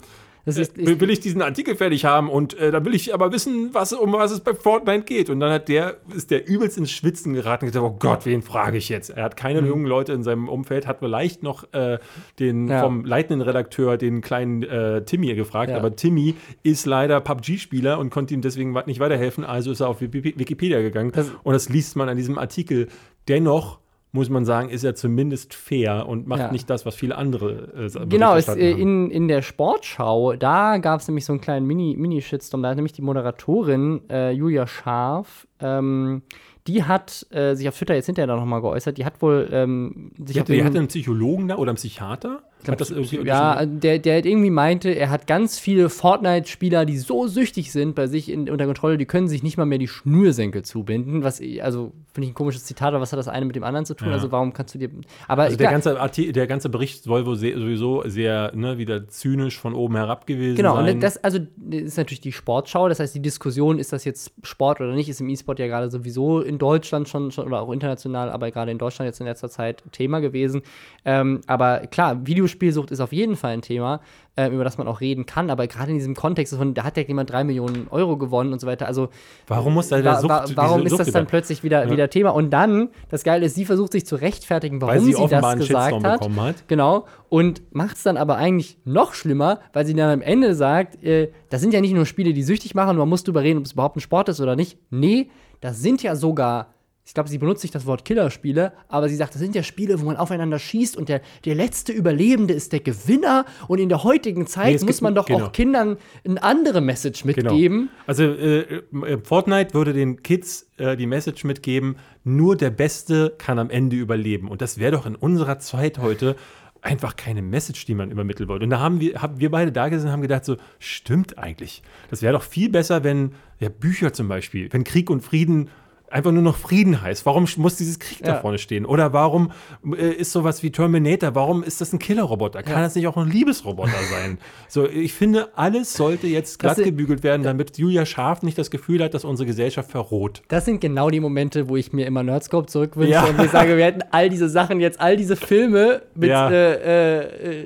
Das 0.45 0.57
ist, 0.57 0.77
äh, 0.77 0.99
will 0.99 1.09
ich 1.09 1.19
diesen 1.19 1.41
Artikel 1.41 1.75
fertig 1.75 2.05
haben 2.05 2.29
und 2.29 2.55
äh, 2.59 2.69
da 2.71 2.85
will 2.85 2.93
ich 2.93 3.13
aber 3.13 3.31
wissen, 3.31 3.69
was, 3.73 3.93
um 3.93 4.13
was 4.13 4.31
es 4.31 4.41
bei 4.41 4.53
Fortnite 4.53 5.03
geht. 5.05 5.29
Und 5.31 5.39
dann 5.39 5.51
hat 5.51 5.67
der, 5.69 5.97
ist 6.15 6.29
der 6.29 6.47
übelst 6.47 6.77
ins 6.77 6.91
Schwitzen 6.91 7.33
geraten 7.33 7.65
und 7.65 7.71
gesagt, 7.71 7.85
oh 7.85 7.95
Gott, 7.99 8.25
wen 8.25 8.41
frage 8.43 8.77
ich 8.77 8.89
jetzt? 8.89 9.09
Er 9.09 9.23
hat 9.23 9.37
keine 9.37 9.61
jungen 9.61 9.85
Leute 9.87 10.13
in 10.13 10.21
seinem 10.23 10.47
Umfeld, 10.47 10.85
hat 10.85 10.99
vielleicht 10.99 11.41
noch 11.43 11.65
äh, 11.73 11.97
den 12.39 12.65
Mhm. 12.65 12.69
Ja. 12.69 12.81
vom 12.83 13.05
leitenden 13.05 13.41
Redakteur, 13.41 13.97
den 13.97 14.21
kleinen 14.21 14.61
äh, 14.63 15.03
Timmy 15.03 15.33
gefragt, 15.35 15.71
Ja. 15.71 15.77
aber 15.77 15.95
Timmy 15.95 16.35
ist 16.63 16.85
leider 16.85 17.19
PUBG-Spieler 17.21 17.97
und 17.99 18.09
konnte 18.11 18.33
ihm 18.33 18.41
deswegen 18.41 18.73
nicht 18.85 18.99
weiterhelfen, 18.99 19.43
also 19.43 19.71
ist 19.71 19.79
er 19.79 19.89
auf 19.89 19.99
Wiki- 20.01 20.37
Wikipedia 20.37 20.81
gegangen. 20.81 21.11
Das- 21.13 21.31
und 21.43 21.53
das 21.53 21.69
liest 21.69 21.95
man 21.95 22.07
an 22.07 22.17
diesem 22.17 22.37
Artikel. 22.37 22.87
Dennoch 23.27 23.79
muss 24.15 24.29
man 24.29 24.45
sagen, 24.45 24.69
ist 24.69 24.83
er 24.83 24.95
zumindest 24.95 25.53
fair 25.53 26.07
und 26.07 26.25
macht 26.25 26.39
Ja. 26.39 26.51
nicht 26.51 26.67
das, 26.69 26.85
was 26.85 26.95
viele 26.95 27.15
andere 27.17 27.89
äh, 27.93 28.05
Genau, 28.07 28.35
es, 28.35 28.47
äh, 28.47 28.71
in, 28.71 29.11
in 29.11 29.27
der 29.27 29.41
Sportschau, 29.43 30.33
da 30.33 30.77
gab 30.77 31.01
es 31.01 31.07
nämlich 31.07 31.25
so 31.25 31.33
einen 31.33 31.41
kleinen 31.41 31.67
Mini- 31.67 31.95
Mini-Shitstorm. 31.95 32.63
da 32.63 32.69
hat 32.69 32.77
nämlich 32.77 32.93
die 32.93 33.01
Moderatorin 33.03 34.01
äh, 34.09 34.31
Julia 34.31 34.65
Scharf, 34.65 35.47
ähm, 35.59 36.23
die 36.67 36.83
hat 36.83 37.27
äh, 37.29 37.53
sich 37.53 37.67
auf 37.69 37.77
Twitter 37.77 37.93
jetzt 37.93 38.07
hinterher 38.07 38.33
noch 38.35 38.43
mal 38.45 38.59
geäußert. 38.61 38.97
Die 38.97 39.05
hat 39.05 39.21
wohl 39.21 39.47
ähm, 39.51 40.11
sich 40.17 40.33
Die 40.33 40.39
hat, 40.39 40.47
die 40.49 40.63
hatte 40.63 40.79
einen 40.79 40.87
Psychologen 40.87 41.47
da 41.47 41.57
oder 41.57 41.69
einen 41.69 41.77
Psychiater? 41.77 42.41
Hat 42.67 42.81
das 42.81 42.89
irgendwie 42.89 43.17
ja, 43.27 43.63
der, 43.63 43.99
der 43.99 44.15
halt 44.15 44.25
irgendwie 44.25 44.49
meinte, 44.49 44.89
er 44.89 45.11
hat 45.11 45.27
ganz 45.27 45.59
viele 45.59 45.87
Fortnite-Spieler, 45.87 46.85
die 46.85 46.97
so 46.97 47.27
süchtig 47.27 47.71
sind 47.71 47.93
bei 47.93 48.07
sich 48.07 48.27
in, 48.31 48.49
unter 48.49 48.65
Kontrolle, 48.65 48.97
die 48.97 49.05
können 49.05 49.27
sich 49.27 49.43
nicht 49.43 49.57
mal 49.57 49.65
mehr 49.65 49.77
die 49.77 49.87
Schnürsenkel 49.87 50.63
zubinden. 50.63 51.23
Was, 51.23 51.39
also, 51.61 51.91
finde 52.13 52.25
ich 52.25 52.31
ein 52.31 52.33
komisches 52.33 52.63
Zitat, 52.65 52.89
aber 52.89 53.01
was 53.01 53.11
hat 53.11 53.19
das 53.19 53.27
eine 53.27 53.45
mit 53.45 53.55
dem 53.55 53.63
anderen 53.63 53.85
zu 53.85 53.93
tun? 53.93 54.07
Ja. 54.07 54.15
Also, 54.15 54.31
warum 54.31 54.51
kannst 54.53 54.73
du 54.73 54.79
dir. 54.79 54.89
Aber 55.27 55.43
Also 55.43 55.57
der 55.57 55.69
ganze, 55.69 55.99
Arti 55.99 56.31
der 56.31 56.47
ganze 56.47 56.69
Bericht 56.69 57.03
soll 57.03 57.25
wohl 57.27 57.35
se- 57.35 57.53
sowieso 57.55 58.01
sehr 58.07 58.51
ne, 58.55 58.79
wieder 58.79 59.07
zynisch 59.09 59.59
von 59.59 59.75
oben 59.75 59.95
herab 59.95 60.25
gewesen 60.25 60.55
Genau, 60.55 60.75
sein. 60.77 60.95
und 60.95 61.01
das, 61.03 61.23
also, 61.23 61.37
das 61.57 61.81
ist 61.81 61.97
natürlich 61.97 62.21
die 62.21 62.31
Sportschau. 62.31 62.89
Das 62.89 62.99
heißt, 62.99 63.13
die 63.13 63.21
Diskussion, 63.21 63.77
ist 63.77 63.93
das 63.93 64.05
jetzt 64.05 64.31
Sport 64.41 64.81
oder 64.81 64.95
nicht, 64.95 65.07
ist 65.09 65.21
im 65.21 65.29
E-Sport 65.29 65.59
ja 65.59 65.67
gerade 65.67 65.91
sowieso 65.91 66.41
in 66.41 66.57
Deutschland 66.57 67.07
schon, 67.09 67.29
schon 67.29 67.45
oder 67.45 67.61
auch 67.61 67.71
international, 67.71 68.31
aber 68.31 68.49
gerade 68.49 68.71
in 68.71 68.79
Deutschland 68.79 69.07
jetzt 69.07 69.19
in 69.19 69.27
letzter 69.27 69.49
Zeit 69.49 69.83
Thema 69.91 70.19
gewesen. 70.19 70.61
Ähm, 71.03 71.41
aber 71.45 71.81
klar, 71.91 72.15
Videospielsucht 72.45 72.91
ist 72.91 72.99
auf 72.99 73.11
jeden 73.11 73.35
Fall 73.35 73.51
ein 73.53 73.61
Thema, 73.61 74.01
ähm, 74.37 74.53
über 74.53 74.63
das 74.63 74.77
man 74.77 74.87
auch 74.87 75.01
reden 75.01 75.25
kann. 75.25 75.49
Aber 75.49 75.65
gerade 75.67 75.91
in 75.91 75.97
diesem 75.97 76.15
Kontext 76.15 76.55
von, 76.55 76.73
da 76.73 76.83
hat 76.83 76.95
ja 76.97 77.03
jemand 77.03 77.31
drei 77.31 77.43
Millionen 77.43 77.87
Euro 77.89 78.17
gewonnen 78.17 78.53
und 78.53 78.59
so 78.59 78.67
weiter. 78.67 78.85
Also, 78.87 79.09
Warum 79.47 79.73
muss 79.73 79.87
da 79.89 79.97
der 80.01 80.05
wa 80.13 80.19
Sucht, 80.19 80.29
wa 80.29 80.45
warum 80.55 80.85
ist 80.85 80.97
das 80.99 81.11
dann 81.11 81.23
über- 81.23 81.29
plötzlich 81.29 81.63
wieder, 81.63 81.85
Ja. 81.85 81.91
wieder 81.91 82.09
Thema? 82.09 82.29
Und 82.31 82.51
dann, 82.51 82.89
das 83.09 83.23
Geile 83.23 83.45
ist, 83.47 83.55
sie 83.55 83.65
versucht 83.65 83.91
sich 83.93 84.05
zu 84.05 84.15
rechtfertigen, 84.15 84.81
warum 84.81 84.93
Weil 84.95 85.01
sie 85.01 85.13
sie, 85.13 85.27
das 85.27 85.57
gesagt 85.57 86.03
hat. 86.03 86.21
hat. 86.27 86.67
Genau. 86.67 87.05
Und 87.29 87.61
macht 87.73 87.97
es 87.97 88.03
dann 88.03 88.17
aber 88.17 88.37
eigentlich 88.37 88.77
noch 88.85 89.13
schlimmer, 89.13 89.59
weil 89.73 89.85
sie 89.85 89.93
dann 89.95 90.09
am 90.11 90.21
Ende 90.21 90.53
sagt, 90.55 91.03
äh, 91.03 91.31
das 91.49 91.61
sind 91.61 91.73
ja 91.73 91.81
nicht 91.81 91.93
nur 91.93 92.05
Spiele, 92.05 92.33
die 92.33 92.43
süchtig 92.43 92.75
machen, 92.75 92.95
man 92.97 93.09
muss 93.09 93.23
drüber 93.23 93.41
reden, 93.41 93.57
ob 93.59 93.65
es 93.65 93.71
überhaupt 93.73 93.97
ein 93.97 94.01
Sport 94.01 94.29
ist 94.29 94.39
oder 94.39 94.55
nicht. 94.55 94.77
Nee, 94.91 95.29
das 95.61 95.81
sind 95.81 96.03
ja 96.03 96.15
sogar, 96.15 96.67
ich 97.05 97.13
glaube, 97.13 97.29
sie 97.29 97.37
benutzt 97.37 97.63
nicht 97.63 97.75
das 97.75 97.85
Wort 97.85 98.03
Killerspiele, 98.03 98.73
aber 98.87 99.09
sie 99.09 99.15
sagt, 99.15 99.35
das 99.35 99.41
sind 99.41 99.53
ja 99.53 99.61
Spiele, 99.61 100.01
wo 100.01 100.05
man 100.05 100.17
aufeinander 100.17 100.57
schießt 100.57 100.97
und 100.97 101.07
der, 101.07 101.21
der 101.45 101.53
letzte 101.53 101.91
Überlebende 101.91 102.53
ist 102.53 102.73
der 102.73 102.79
Gewinner. 102.79 103.45
Und 103.67 103.79
in 103.79 103.89
der 103.89 104.03
heutigen 104.03 104.47
Zeit 104.47 104.75
es 104.75 104.83
muss 104.83 105.01
man 105.01 105.13
doch 105.13 105.27
genau. 105.27 105.45
auch 105.45 105.51
Kindern 105.51 105.97
eine 106.27 106.41
andere 106.41 106.81
Message 106.81 107.23
Genau. 107.23 107.51
mitgeben. 107.51 107.89
Also 108.07 108.23
äh, 108.23 108.59
äh, 108.61 109.17
Fortnite 109.23 109.73
würde 109.73 109.93
den 109.93 110.23
Kids 110.23 110.67
äh, 110.77 110.97
die 110.97 111.05
Message 111.05 111.43
mitgeben, 111.43 111.97
nur 112.23 112.55
der 112.57 112.71
Beste 112.71 113.35
kann 113.37 113.59
am 113.59 113.69
Ende 113.69 113.95
überleben. 113.95 114.47
Und 114.47 114.61
das 114.61 114.79
wäre 114.79 114.91
doch 114.91 115.05
in 115.05 115.15
unserer 115.15 115.59
Zeit 115.59 115.99
heute 115.99 116.35
einfach 116.81 117.15
keine 117.15 117.41
Message, 117.41 117.85
die 117.85 117.95
man 117.95 118.11
übermitteln 118.11 118.47
wollte. 118.49 118.63
Und 118.63 118.69
da 118.69 118.79
haben 118.79 118.99
wir, 118.99 119.21
haben 119.21 119.39
wir 119.39 119.49
beide 119.51 119.71
da 119.71 119.89
gesessen 119.89 120.07
und 120.07 120.13
haben 120.13 120.21
gedacht, 120.21 120.45
so, 120.45 120.57
stimmt 120.79 121.37
eigentlich. 121.37 121.81
Das 122.09 122.21
wäre 122.21 122.33
doch 122.33 122.43
viel 122.43 122.69
besser, 122.69 123.03
wenn, 123.03 123.33
ja, 123.59 123.69
Bücher 123.69 124.13
zum 124.13 124.27
Beispiel, 124.27 124.71
wenn 124.71 124.83
Krieg 124.83 125.09
und 125.09 125.21
Frieden 125.21 125.69
einfach 126.09 126.31
nur 126.31 126.41
noch 126.43 126.55
Frieden 126.57 127.01
heißt. 127.01 127.25
Warum 127.25 127.47
muss 127.57 127.75
dieses 127.77 127.99
Krieg 127.99 128.19
da 128.23 128.33
Ja. 128.35 128.39
vorne 128.41 128.57
stehen? 128.57 128.85
Oder 128.85 129.11
warum 129.13 129.51
äh, 129.97 130.09
ist 130.11 130.31
sowas 130.31 130.63
wie 130.63 130.71
Terminator, 130.71 131.35
warum 131.35 131.63
ist 131.63 131.81
das 131.81 131.91
ein 131.93 131.99
Killerroboter? 131.99 132.63
Kann 132.63 132.73
Ja. 132.73 132.81
das 132.81 132.95
nicht 132.95 133.07
auch 133.07 133.17
ein 133.17 133.29
Liebesroboter 133.29 133.91
sein? 134.09 134.37
So, 134.67 134.87
ich 134.89 135.13
finde, 135.13 135.49
alles 135.57 135.93
sollte 135.93 136.27
jetzt 136.27 136.59
glatt 136.59 136.77
gebügelt 136.77 137.23
werden, 137.23 137.43
damit 137.43 137.77
Julia 137.77 138.05
Scharf 138.05 138.41
nicht 138.43 138.57
das 138.57 138.71
Gefühl 138.71 139.01
hat, 139.03 139.13
dass 139.13 139.23
unsere 139.23 139.47
Gesellschaft 139.47 139.89
verroht. 139.91 140.41
Das 140.49 140.65
sind 140.65 140.81
genau 140.81 141.09
die 141.09 141.19
Momente, 141.19 141.69
wo 141.69 141.77
ich 141.77 141.93
mir 141.93 142.05
immer 142.05 142.23
Nerdscope 142.23 142.67
zurückwünsche 142.67 143.11
Ja. 143.13 143.23
und 143.25 143.39
ich 143.41 143.51
sage, 143.51 143.77
wir 143.77 143.85
hätten 143.85 144.01
all 144.11 144.29
diese 144.29 144.49
Sachen 144.49 144.79
jetzt, 144.79 144.99
all 144.99 145.15
diese 145.17 145.35
Filme 145.35 146.01
mit 146.15 146.29
äh, 146.29 147.19
äh, 147.21 147.65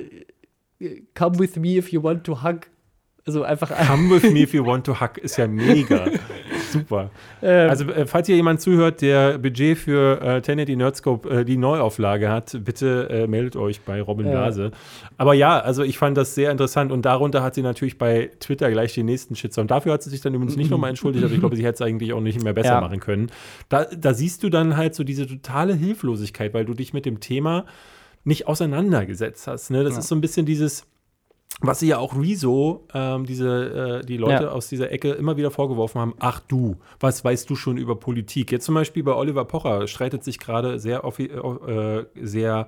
äh, 0.80 1.02
Come 1.14 1.38
with 1.38 1.56
me 1.56 1.76
if 1.76 1.90
you 1.92 2.02
want 2.02 2.24
to 2.24 2.42
hug. 2.42 2.60
Also 3.26 3.42
einfach 3.42 3.70
Come 3.86 4.10
with 4.10 4.30
me 4.32 4.40
if 4.40 4.54
you 4.54 4.64
want 4.64 4.84
to 4.86 4.98
hug 5.00 5.18
ist 5.18 5.36
ja 5.36 5.46
mega. 5.46 6.06
Super. 6.72 7.10
Ähm, 7.42 7.70
also, 7.70 7.84
äh, 7.86 8.06
falls 8.06 8.26
hier 8.26 8.36
jemand 8.36 8.60
zuhört, 8.60 9.00
der 9.00 9.38
Budget 9.38 9.78
für 9.78 10.20
äh, 10.20 10.42
Tenet, 10.42 10.68
die 10.68 10.76
Nerdscope, 10.76 11.40
äh, 11.40 11.44
die 11.44 11.56
Neuauflage 11.56 12.28
hat, 12.28 12.58
bitte 12.64 13.08
äh, 13.08 13.26
meldet 13.26 13.56
euch 13.56 13.80
bei 13.80 14.02
Robin 14.02 14.26
Blase. 14.30 14.72
Aber 15.16 15.32
ja, 15.32 15.58
also 15.58 15.82
ich 15.82 15.96
fand 15.96 16.18
das 16.18 16.34
sehr 16.34 16.50
interessant 16.50 16.92
und 16.92 17.06
darunter 17.06 17.42
hat 17.42 17.54
sie 17.54 17.62
natürlich 17.62 17.96
bei 17.96 18.30
Twitter 18.40 18.70
gleich 18.70 18.92
den 18.92 19.06
nächsten 19.06 19.36
Shitstorm. 19.36 19.68
Dafür 19.68 19.94
hat 19.94 20.02
sie 20.02 20.10
sich 20.10 20.20
dann 20.20 20.34
übrigens 20.34 20.56
nicht 20.56 20.70
nochmal 20.70 20.90
entschuldigt, 20.90 21.24
aber 21.24 21.32
ich 21.32 21.40
glaube, 21.40 21.56
sie 21.56 21.64
hätte 21.64 21.82
es 21.82 21.82
eigentlich 21.82 22.12
auch 22.12 22.20
nicht 22.20 22.42
mehr 22.42 22.52
besser 22.52 22.74
ja. 22.74 22.80
machen 22.82 23.00
können. 23.00 23.30
Da, 23.70 23.86
da 23.86 24.12
siehst 24.12 24.42
du 24.42 24.50
dann 24.50 24.76
halt 24.76 24.94
so 24.94 25.02
diese 25.02 25.26
totale 25.26 25.72
Hilflosigkeit, 25.72 26.52
weil 26.52 26.66
du 26.66 26.74
dich 26.74 26.92
mit 26.92 27.06
dem 27.06 27.20
Thema 27.20 27.64
nicht 28.24 28.48
auseinandergesetzt 28.48 29.46
hast. 29.46 29.70
Ne? 29.70 29.82
Das 29.82 29.94
ja. 29.94 30.00
ist 30.00 30.08
so 30.08 30.14
ein 30.14 30.20
bisschen 30.20 30.44
dieses 30.44 30.84
was 31.60 31.80
sie 31.80 31.88
ja 31.88 31.98
auch 31.98 32.16
Rezo, 32.16 32.86
ähm, 32.94 33.26
diese, 33.26 34.00
äh, 34.02 34.06
die 34.06 34.16
Leute 34.16 34.44
ja. 34.44 34.50
aus 34.50 34.68
dieser 34.68 34.90
Ecke 34.92 35.10
immer 35.10 35.36
wieder 35.36 35.50
vorgeworfen 35.50 36.00
haben, 36.00 36.14
ach 36.18 36.40
du, 36.40 36.76
was 37.00 37.24
weißt 37.24 37.50
du 37.50 37.54
schon 37.54 37.76
über 37.76 37.96
Politik? 37.96 38.50
Jetzt 38.50 38.64
zum 38.64 38.74
Beispiel 38.74 39.02
bei 39.02 39.14
Oliver 39.14 39.44
Pocher 39.44 39.86
streitet 39.86 40.24
sich 40.24 40.38
gerade 40.38 40.78
sehr, 40.78 41.04
äh, 41.04 42.04
sehr 42.14 42.66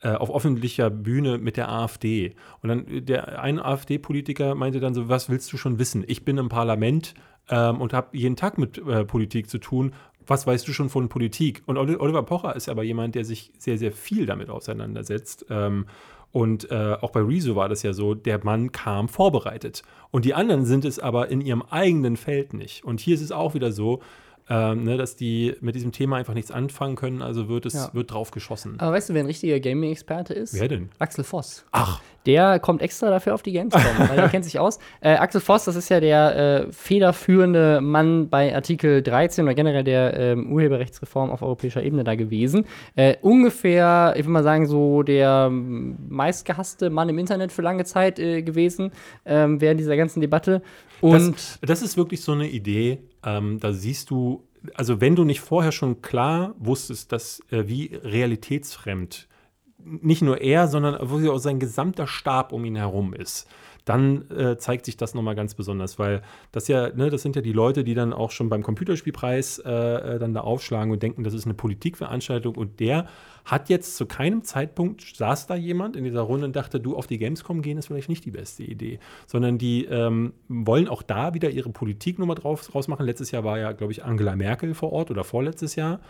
äh, 0.00 0.10
auf 0.10 0.32
öffentlicher 0.32 0.90
Bühne 0.90 1.38
mit 1.38 1.56
der 1.56 1.68
AfD. 1.68 2.36
Und 2.62 2.68
dann 2.68 2.86
der 3.04 3.42
ein 3.42 3.58
AfD-Politiker 3.58 4.54
meinte 4.54 4.78
dann 4.78 4.94
so, 4.94 5.08
was 5.08 5.28
willst 5.28 5.52
du 5.52 5.56
schon 5.56 5.80
wissen? 5.80 6.04
Ich 6.06 6.24
bin 6.24 6.38
im 6.38 6.48
Parlament 6.48 7.14
ähm, 7.50 7.80
und 7.80 7.92
habe 7.92 8.16
jeden 8.16 8.36
Tag 8.36 8.58
mit 8.58 8.78
äh, 8.78 9.04
Politik 9.04 9.50
zu 9.50 9.58
tun. 9.58 9.94
Was 10.24 10.46
weißt 10.46 10.68
du 10.68 10.72
schon 10.72 10.90
von 10.90 11.08
Politik? 11.08 11.62
Und 11.66 11.78
Oliver 11.78 12.22
Pocher 12.22 12.54
ist 12.54 12.68
aber 12.68 12.82
jemand, 12.82 13.14
der 13.14 13.24
sich 13.24 13.50
sehr, 13.58 13.78
sehr 13.78 13.92
viel 13.92 14.26
damit 14.26 14.50
auseinandersetzt. 14.50 15.46
Ähm, 15.48 15.86
und 16.30 16.70
äh, 16.70 16.96
auch 17.00 17.10
bei 17.10 17.20
Rezo 17.20 17.56
war 17.56 17.68
das 17.68 17.82
ja 17.82 17.92
so, 17.92 18.14
der 18.14 18.44
Mann 18.44 18.70
kam 18.72 19.08
vorbereitet. 19.08 19.82
Und 20.10 20.24
die 20.24 20.34
anderen 20.34 20.66
sind 20.66 20.84
es 20.84 20.98
aber 20.98 21.28
in 21.28 21.40
ihrem 21.40 21.62
eigenen 21.62 22.16
Feld 22.16 22.52
nicht. 22.52 22.84
Und 22.84 23.00
hier 23.00 23.14
ist 23.14 23.22
es 23.22 23.32
auch 23.32 23.54
wieder 23.54 23.72
so, 23.72 24.00
ähm, 24.50 24.84
ne, 24.84 24.96
dass 24.96 25.16
die 25.16 25.54
mit 25.60 25.74
diesem 25.74 25.92
Thema 25.92 26.16
einfach 26.16 26.34
nichts 26.34 26.50
anfangen 26.50 26.96
können, 26.96 27.22
also 27.22 27.48
wird 27.48 27.66
es 27.66 27.74
ja. 27.74 27.90
wird 27.92 28.12
drauf 28.12 28.30
geschossen. 28.30 28.76
Aber 28.78 28.92
weißt 28.92 29.10
du, 29.10 29.14
wer 29.14 29.22
ein 29.22 29.26
richtiger 29.26 29.60
Gaming-Experte 29.60 30.32
ist? 30.34 30.58
Wer 30.58 30.68
denn? 30.68 30.88
Axel 30.98 31.24
Voss. 31.24 31.64
Ach. 31.72 32.00
Der 32.26 32.58
kommt 32.58 32.82
extra 32.82 33.08
dafür 33.10 33.34
auf 33.34 33.42
die 33.42 33.52
Gamescom, 33.52 33.82
weil 34.08 34.16
der 34.16 34.28
kennt 34.28 34.44
sich 34.44 34.58
aus. 34.58 34.78
Äh, 35.00 35.14
Axel 35.14 35.40
Voss, 35.40 35.64
das 35.64 35.76
ist 35.76 35.88
ja 35.88 36.00
der 36.00 36.36
äh, 36.68 36.72
federführende 36.72 37.80
Mann 37.80 38.28
bei 38.28 38.54
Artikel 38.54 39.02
13 39.02 39.44
oder 39.44 39.54
generell 39.54 39.84
der 39.84 40.18
ähm, 40.18 40.52
Urheberrechtsreform 40.52 41.30
auf 41.30 41.42
europäischer 41.42 41.82
Ebene 41.82 42.04
da 42.04 42.14
gewesen. 42.14 42.66
Äh, 42.96 43.16
ungefähr, 43.22 44.14
ich 44.16 44.24
würde 44.24 44.30
mal 44.30 44.42
sagen, 44.42 44.66
so 44.66 45.02
der 45.02 45.50
meistgehasste 45.50 46.90
Mann 46.90 47.08
im 47.08 47.18
Internet 47.18 47.52
für 47.52 47.62
lange 47.62 47.84
Zeit 47.84 48.18
äh, 48.18 48.42
gewesen 48.42 48.92
ähm, 49.24 49.60
während 49.60 49.80
dieser 49.80 49.96
ganzen 49.96 50.20
Debatte. 50.20 50.62
Und 51.00 51.34
das, 51.34 51.58
das 51.62 51.82
ist 51.82 51.96
wirklich 51.96 52.22
so 52.22 52.32
eine 52.32 52.48
Idee, 52.48 52.98
ähm, 53.36 53.60
da 53.60 53.72
siehst 53.72 54.10
du, 54.10 54.44
also 54.74 55.00
wenn 55.00 55.16
du 55.16 55.24
nicht 55.24 55.40
vorher 55.40 55.72
schon 55.72 56.02
klar 56.02 56.54
wusstest, 56.58 57.12
dass 57.12 57.40
äh, 57.50 57.64
wie 57.66 57.94
realitätsfremd 57.94 59.28
nicht 59.78 60.22
nur 60.22 60.40
er, 60.40 60.68
sondern 60.68 60.94
wirklich 61.10 61.30
auch 61.30 61.38
sein 61.38 61.60
gesamter 61.60 62.06
Stab 62.06 62.52
um 62.52 62.64
ihn 62.64 62.76
herum 62.76 63.14
ist 63.14 63.48
dann 63.88 64.30
äh, 64.30 64.58
zeigt 64.58 64.84
sich 64.84 64.98
das 64.98 65.14
nochmal 65.14 65.34
ganz 65.34 65.54
besonders, 65.54 65.98
weil 65.98 66.20
das 66.52 66.68
ja, 66.68 66.90
ne, 66.90 67.08
das 67.08 67.22
sind 67.22 67.36
ja 67.36 67.42
die 67.42 67.52
Leute, 67.52 67.84
die 67.84 67.94
dann 67.94 68.12
auch 68.12 68.30
schon 68.30 68.50
beim 68.50 68.62
Computerspielpreis 68.62 69.60
äh, 69.60 69.70
äh, 69.70 70.18
dann 70.18 70.34
da 70.34 70.42
aufschlagen 70.42 70.92
und 70.92 71.02
denken, 71.02 71.24
das 71.24 71.32
ist 71.32 71.46
eine 71.46 71.54
Politikveranstaltung 71.54 72.54
und 72.54 72.80
der 72.80 73.06
hat 73.46 73.70
jetzt 73.70 73.96
zu 73.96 74.04
keinem 74.04 74.44
Zeitpunkt, 74.44 75.00
saß 75.16 75.46
da 75.46 75.54
jemand 75.54 75.96
in 75.96 76.04
dieser 76.04 76.20
Runde 76.20 76.44
und 76.44 76.54
dachte, 76.54 76.80
du 76.80 76.96
auf 76.96 77.06
die 77.06 77.16
Gamescom 77.16 77.62
gehen 77.62 77.78
ist 77.78 77.86
vielleicht 77.86 78.10
nicht 78.10 78.26
die 78.26 78.30
beste 78.30 78.62
Idee, 78.62 78.98
sondern 79.26 79.56
die 79.56 79.86
ähm, 79.86 80.34
wollen 80.48 80.86
auch 80.86 81.02
da 81.02 81.32
wieder 81.32 81.48
ihre 81.48 81.70
Politiknummer 81.70 82.34
drauf, 82.34 82.66
draus 82.66 82.88
machen. 82.88 83.06
Letztes 83.06 83.30
Jahr 83.30 83.44
war 83.44 83.58
ja, 83.58 83.72
glaube 83.72 83.92
ich, 83.92 84.04
Angela 84.04 84.36
Merkel 84.36 84.74
vor 84.74 84.92
Ort 84.92 85.10
oder 85.10 85.24
vorletztes 85.24 85.76
Jahr. 85.76 86.00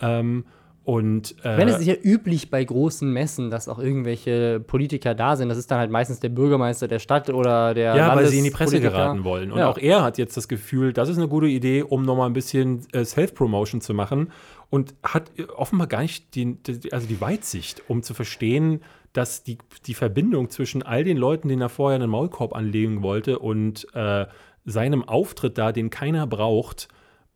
Ähm, 0.00 0.46
und, 0.86 1.34
äh, 1.44 1.58
Wenn 1.58 1.66
es 1.66 1.80
ist 1.80 1.86
ja 1.88 1.96
üblich 2.00 2.48
bei 2.48 2.62
großen 2.62 3.12
Messen, 3.12 3.50
dass 3.50 3.68
auch 3.68 3.80
irgendwelche 3.80 4.60
Politiker 4.60 5.16
da 5.16 5.34
sind. 5.34 5.48
Das 5.48 5.58
ist 5.58 5.68
dann 5.68 5.80
halt 5.80 5.90
meistens 5.90 6.20
der 6.20 6.28
Bürgermeister 6.28 6.86
der 6.86 7.00
Stadt 7.00 7.28
oder 7.28 7.74
der 7.74 7.96
Ja, 7.96 8.14
weil 8.14 8.28
sie 8.28 8.38
in 8.38 8.44
die 8.44 8.52
Presse 8.52 8.78
geraten 8.78 9.24
wollen. 9.24 9.50
Und 9.50 9.58
ja. 9.58 9.68
auch 9.68 9.78
er 9.78 10.04
hat 10.04 10.16
jetzt 10.16 10.36
das 10.36 10.46
Gefühl, 10.46 10.92
das 10.92 11.08
ist 11.08 11.16
eine 11.16 11.26
gute 11.26 11.48
Idee, 11.48 11.82
um 11.82 12.02
nochmal 12.02 12.30
ein 12.30 12.34
bisschen 12.34 12.86
äh, 12.92 13.04
Self-Promotion 13.04 13.80
zu 13.80 13.94
machen. 13.94 14.30
Und 14.70 14.94
hat 15.02 15.32
äh, 15.36 15.46
offenbar 15.56 15.88
gar 15.88 16.02
nicht 16.02 16.36
die, 16.36 16.54
die, 16.54 16.92
also 16.92 17.08
die 17.08 17.20
Weitsicht, 17.20 17.82
um 17.88 18.04
zu 18.04 18.14
verstehen, 18.14 18.80
dass 19.12 19.42
die, 19.42 19.58
die 19.86 19.94
Verbindung 19.94 20.50
zwischen 20.50 20.84
all 20.84 21.02
den 21.02 21.16
Leuten, 21.16 21.48
denen 21.48 21.62
er 21.62 21.68
vorher 21.68 21.96
einen 21.96 22.10
Maulkorb 22.10 22.54
anlegen 22.54 23.02
wollte, 23.02 23.40
und 23.40 23.92
äh, 23.92 24.26
seinem 24.64 25.02
Auftritt 25.02 25.58
da, 25.58 25.72
den 25.72 25.90
keiner 25.90 26.28
braucht, 26.28 26.86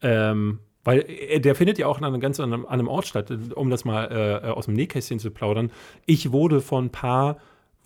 ähm, 0.03 0.61
weil 0.91 1.05
äh, 1.09 1.39
der 1.39 1.55
findet 1.55 1.79
ja 1.79 1.87
auch 1.87 1.99
an 1.99 2.05
einem 2.05 2.21
ganz 2.21 2.41
an 2.41 2.67
einem, 2.67 2.89
Ort 2.89 3.07
statt, 3.07 3.33
um 3.55 3.71
das 3.71 3.85
mal 3.85 4.43
äh, 4.45 4.49
aus 4.49 4.65
dem 4.65 4.75
Nähkästchen 4.75 5.21
zu 5.21 5.31
plaudern. 5.31 5.71
Ich 6.05 6.33
wurde 6.33 6.61
vor 6.61 6.83
ein 6.83 6.91
paar 6.91 7.37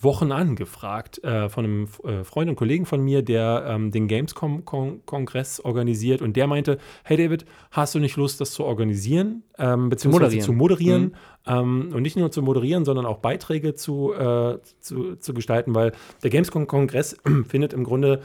Wochen 0.01 0.33
angefragt 0.33 1.23
äh, 1.23 1.51
von 1.51 1.65
einem 1.65 1.89
äh, 2.05 2.25
Freund 2.25 2.49
und 2.49 2.57
Kollegen 2.57 2.87
von 2.87 3.03
mir, 3.03 3.23
der 3.23 3.67
ähm, 3.69 3.91
den 3.91 4.09
Gamescom-Kongress 4.09 5.61
organisiert 5.61 6.23
und 6.23 6.35
der 6.37 6.47
meinte, 6.47 6.79
hey 7.05 7.17
David, 7.17 7.45
hast 7.71 7.95
du 7.95 7.99
nicht 7.99 8.17
Lust, 8.17 8.41
das 8.41 8.53
zu 8.53 8.65
organisieren, 8.65 9.43
ähm, 9.59 9.91
beziehungsweise 9.91 10.25
moderieren. 10.25 10.45
zu 10.45 10.53
moderieren 10.53 11.03
mhm. 11.03 11.13
ähm, 11.47 11.91
und 11.95 12.03
nicht 12.03 12.17
nur 12.17 12.31
zu 12.31 12.43
moderieren, 12.43 12.87
sondern 12.87 13.05
auch 13.05 13.19
Beiträge 13.19 13.75
zu, 13.75 14.15
äh, 14.15 14.59
zu, 14.81 15.17
zu 15.17 15.35
gestalten, 15.35 15.75
weil 15.75 15.93
der 16.23 16.31
Gamescom-Kongress 16.31 17.19
findet 17.49 17.75
im 17.75 17.85
Grunde 17.85 18.23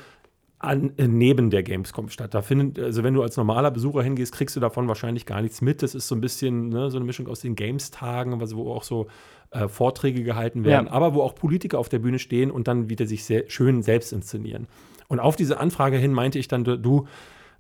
an, 0.60 0.92
äh, 0.98 1.08
neben 1.08 1.50
der 1.50 1.64
Gamescom 1.64 2.10
statt. 2.10 2.34
Da 2.34 2.42
findet, 2.42 2.84
also 2.84 3.04
wenn 3.04 3.14
du 3.14 3.24
als 3.24 3.38
normaler 3.38 3.72
Besucher 3.72 4.04
hingehst, 4.04 4.34
kriegst 4.34 4.56
du 4.56 4.60
davon 4.60 4.88
wahrscheinlich 4.88 5.26
gar 5.26 5.42
nichts 5.42 5.62
mit. 5.62 5.82
Das 5.82 5.96
ist 5.96 6.08
so 6.08 6.16
ein 6.16 6.22
bisschen 6.22 6.70
ne, 6.70 6.92
so 6.92 6.98
eine 6.98 7.06
Mischung 7.06 7.28
aus 7.28 7.40
den 7.40 7.56
Games-Tagen, 7.56 8.40
wo 8.40 8.72
auch 8.74 8.84
so 8.84 9.08
äh, 9.52 9.68
Vorträge 9.68 10.24
gehalten 10.24 10.66
werden, 10.66 10.88
ja. 10.88 10.92
aber 10.92 11.14
wo 11.14 11.22
auch 11.22 11.34
Politiker 11.34 11.80
auf 11.80 11.90
der 11.90 12.00
Bühne 12.00 12.20
stehen 12.20 12.52
und 12.52 12.68
dann 12.68 12.90
wieder 12.90 13.08
sich 13.08 13.24
sehr 13.24 13.46
schön 13.50 13.82
selbst 13.82 14.12
inszenieren. 14.12 14.68
Und 15.08 15.20
auf 15.20 15.36
diese 15.36 15.60
Anfrage 15.60 15.98
hin 15.98 16.14
meinte 16.14 16.38
ich 16.38 16.48
dann, 16.48 16.64
du, 16.64 17.08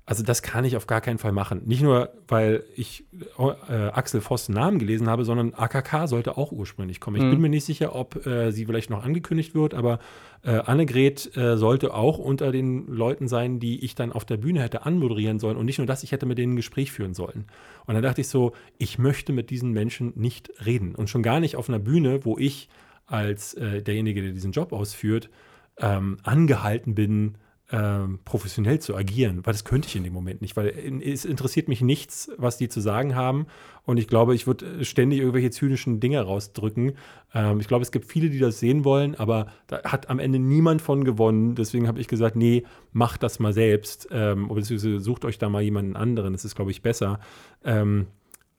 also 0.10 0.24
das 0.24 0.41
kann 0.41 0.66
ich 0.66 0.76
auf 0.76 0.88
gar 0.88 1.01
keinen 1.01 1.20
Fall 1.20 1.32
machen. 1.32 1.62
Nicht 1.66 1.84
nur, 1.84 2.10
weil 2.28 2.64
ich 2.76 3.05
äh, 3.38 3.74
Axel 3.74 4.22
Voss 4.22 4.49
Namen 4.49 4.80
gelesen 4.80 5.07
habe, 5.07 5.24
sondern 5.24 5.53
AKK 5.53 6.07
sollte 6.07 6.36
auch 6.36 6.51
ursprünglich 6.51 6.99
kommen. 6.99 7.18
Ich 7.18 7.22
mhm. 7.22 7.30
bin 7.30 7.41
mir 7.41 7.49
nicht 7.49 7.64
sicher, 7.64 7.93
ob 7.93 8.26
äh, 8.26 8.51
sie 8.51 8.66
vielleicht 8.66 8.89
noch 8.89 9.05
angekündigt 9.05 9.53
wird, 9.53 9.76
aber 9.76 9.99
äh, 10.41 10.49
Annegret 10.49 11.38
äh, 11.38 11.57
sollte 11.57 11.93
auch 11.93 12.18
unter 12.18 12.51
den 12.51 12.88
Leuten 12.88 13.28
sein, 13.28 13.60
die 13.60 13.86
ich 13.86 13.93
dann 13.93 14.12
auf 14.12 14.26
der 14.26 14.38
Bühne 14.38 14.64
hätte 14.64 14.84
anmoderieren 14.84 15.38
sollen. 15.38 15.57
Und 15.57 15.68
nicht 15.68 15.78
nur 15.78 15.86
das, 15.86 16.01
ich 16.01 16.12
hätte 16.12 16.26
mit 16.26 16.39
denen 16.39 16.53
ein 16.53 16.55
Gespräch 16.55 16.91
führen 16.91 17.14
sollen. 17.14 17.45
Und 17.86 17.93
dann 17.93 18.01
dachte 18.01 18.22
ich 18.22 18.30
so, 18.30 18.53
ich 18.80 18.97
möchte 18.97 19.32
mit 19.32 19.51
diesen 19.51 19.74
Menschen 19.74 20.14
nicht 20.16 20.49
reden. 20.66 20.95
Und 20.95 21.12
schon 21.12 21.22
gar 21.22 21.39
nicht 21.39 21.55
auf 21.55 21.70
einer 21.70 21.78
Bühne, 21.78 22.26
wo 22.26 22.36
ich 22.39 22.68
als 23.05 23.53
äh, 23.53 23.84
derjenige, 23.84 24.24
der 24.24 24.32
diesen 24.32 24.53
Job 24.53 24.74
ausführt, 24.74 25.30
ähm, 25.78 26.18
angehalten 26.24 26.95
bin, 26.95 27.36
ähm, 27.72 28.20
professionell 28.26 28.80
zu 28.80 28.95
agieren, 28.95 29.41
weil 29.43 29.53
das 29.53 29.63
könnte 29.63 29.88
ich 29.88 29.95
in 29.95 30.03
dem 30.03 30.13
Moment 30.13 30.41
nicht, 30.41 30.57
weil 30.57 30.70
es 31.03 31.24
interessiert 31.24 31.67
mich 31.67 31.82
nichts, 31.82 32.32
was 32.38 32.57
die 32.57 32.67
zu 32.67 32.82
sagen 32.82 33.15
haben. 33.15 33.45
Und 33.86 33.97
ich 33.97 34.07
glaube, 34.07 34.34
ich 34.34 34.47
würde 34.47 34.84
ständig 34.84 35.20
irgendwelche 35.20 35.51
zynischen 35.51 35.99
Dinge 35.99 36.22
rausdrücken. 36.22 36.93
Ähm, 37.34 37.59
ich 37.59 37.67
glaube, 37.67 37.84
es 37.84 37.91
gibt 37.91 38.05
viele, 38.05 38.30
die 38.30 38.39
das 38.39 38.59
sehen 38.59 38.86
wollen, 38.86 39.15
aber 39.15 39.47
da 39.67 39.84
hat 39.84 40.09
am 40.09 40.20
Ende 40.20 40.39
niemand 40.39 40.82
von 40.82 41.03
gewonnen. 41.03 41.55
Deswegen 41.55 41.88
habe 41.88 41.99
ich 41.99 42.07
gesagt, 42.07 42.36
nee, 42.36 42.63
macht 42.91 43.22
das 43.22 43.39
mal 43.39 43.53
selbst. 43.53 44.07
Ähm, 44.11 44.47
beziehungsweise 44.47 44.99
sucht 44.99 45.26
euch 45.26 45.38
da 45.38 45.49
mal 45.49 45.61
jemanden 45.61 45.95
anderen. 45.95 46.34
Das 46.34 46.45
ist, 46.45 46.55
glaube 46.55 46.72
ich, 46.72 46.82
besser. 46.82 47.20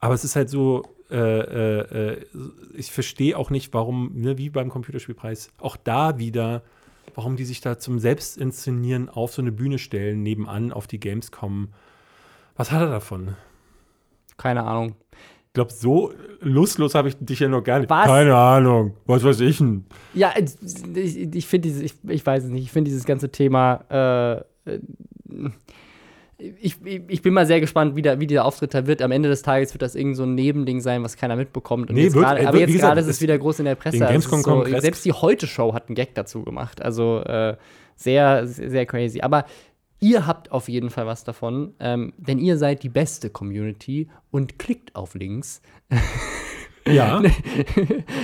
Aber 0.01 0.13
es 0.13 0.23
ist 0.23 0.35
halt 0.35 0.49
so, 0.49 0.83
äh, 1.09 1.15
äh, 1.15 2.13
äh 2.13 2.25
ich 2.73 2.91
verstehe 2.91 3.37
auch 3.37 3.49
nicht, 3.49 3.73
warum, 3.73 4.11
ne, 4.15 4.37
wie 4.37 4.49
beim 4.49 4.69
Computerspielpreis, 4.69 5.51
auch 5.59 5.77
da 5.77 6.17
wieder 6.17 6.63
warum 7.15 7.35
die 7.35 7.45
sich 7.45 7.61
da 7.61 7.79
zum 7.79 7.99
Selbstinszenieren 7.99 9.09
auf 9.09 9.33
so 9.33 9.41
eine 9.41 9.51
Bühne 9.51 9.79
stellen, 9.79 10.23
nebenan 10.23 10.71
auf 10.71 10.87
die 10.87 10.99
Gamescom. 10.99 11.69
Was 12.55 12.71
hat 12.71 12.81
er 12.81 12.89
davon? 12.89 13.35
Keine 14.37 14.63
Ahnung. 14.63 14.95
Ich 15.47 15.53
glaube, 15.53 15.73
so 15.73 16.13
lustlos 16.39 16.95
habe 16.95 17.09
ich 17.09 17.17
dich 17.19 17.39
ja 17.39 17.49
noch 17.49 17.63
gar 17.63 17.79
nicht. 17.79 17.89
Was? 17.89 18.05
Keine 18.05 18.35
Ahnung. 18.35 18.95
Was 19.05 19.23
weiß 19.23 19.41
ich 19.41 19.57
denn? 19.57 19.85
Ja, 20.13 20.33
ich, 20.37 21.35
ich 21.35 21.45
finde 21.45 21.67
dieses, 21.67 21.81
ich, 21.81 21.93
ich 22.07 22.25
weiß 22.25 22.45
es 22.45 22.49
nicht, 22.49 22.63
ich 22.63 22.71
finde 22.71 22.89
dieses 22.89 23.03
ganze 23.03 23.31
Thema, 23.31 24.45
äh, 24.65 24.79
ich, 26.59 26.77
ich, 26.83 27.21
bin 27.21 27.33
mal 27.33 27.45
sehr 27.45 27.59
gespannt, 27.59 27.95
wie, 27.95 28.01
der, 28.01 28.19
wie 28.19 28.27
dieser 28.27 28.45
Auftritt 28.45 28.73
da 28.73 28.87
wird. 28.87 29.01
Am 29.01 29.11
Ende 29.11 29.29
des 29.29 29.41
Tages 29.41 29.73
wird 29.73 29.81
das 29.81 29.95
irgend 29.95 30.17
so 30.17 30.23
ein 30.23 30.35
Nebending 30.35 30.81
sein, 30.81 31.03
was 31.03 31.17
keiner 31.17 31.35
mitbekommt. 31.35 31.89
Und 31.89 31.95
nee, 31.95 32.03
jetzt 32.03 32.15
wird, 32.15 32.25
grade, 32.25 32.47
aber 32.47 32.59
jetzt 32.59 32.77
gerade 32.77 33.01
ist 33.01 33.07
es 33.07 33.21
wieder 33.21 33.37
groß 33.37 33.59
in 33.59 33.65
der 33.65 33.75
Presse. 33.75 34.05
Also 34.05 34.37
so, 34.37 34.65
selbst 34.79 35.05
die 35.05 35.13
Heute-Show 35.13 35.73
hat 35.73 35.87
einen 35.87 35.95
Gag 35.95 36.15
dazu 36.15 36.43
gemacht. 36.43 36.81
Also 36.81 37.19
äh, 37.19 37.55
sehr, 37.95 38.47
sehr 38.47 38.85
crazy. 38.85 39.21
Aber 39.21 39.45
ihr 39.99 40.25
habt 40.25 40.51
auf 40.51 40.67
jeden 40.67 40.89
Fall 40.89 41.05
was 41.05 41.23
davon, 41.23 41.73
ähm, 41.79 42.13
denn 42.17 42.39
ihr 42.39 42.57
seid 42.57 42.83
die 42.83 42.89
beste 42.89 43.29
Community 43.29 44.09
und 44.31 44.59
klickt 44.59 44.95
auf 44.95 45.15
Links. 45.15 45.61
Ja. 46.87 47.21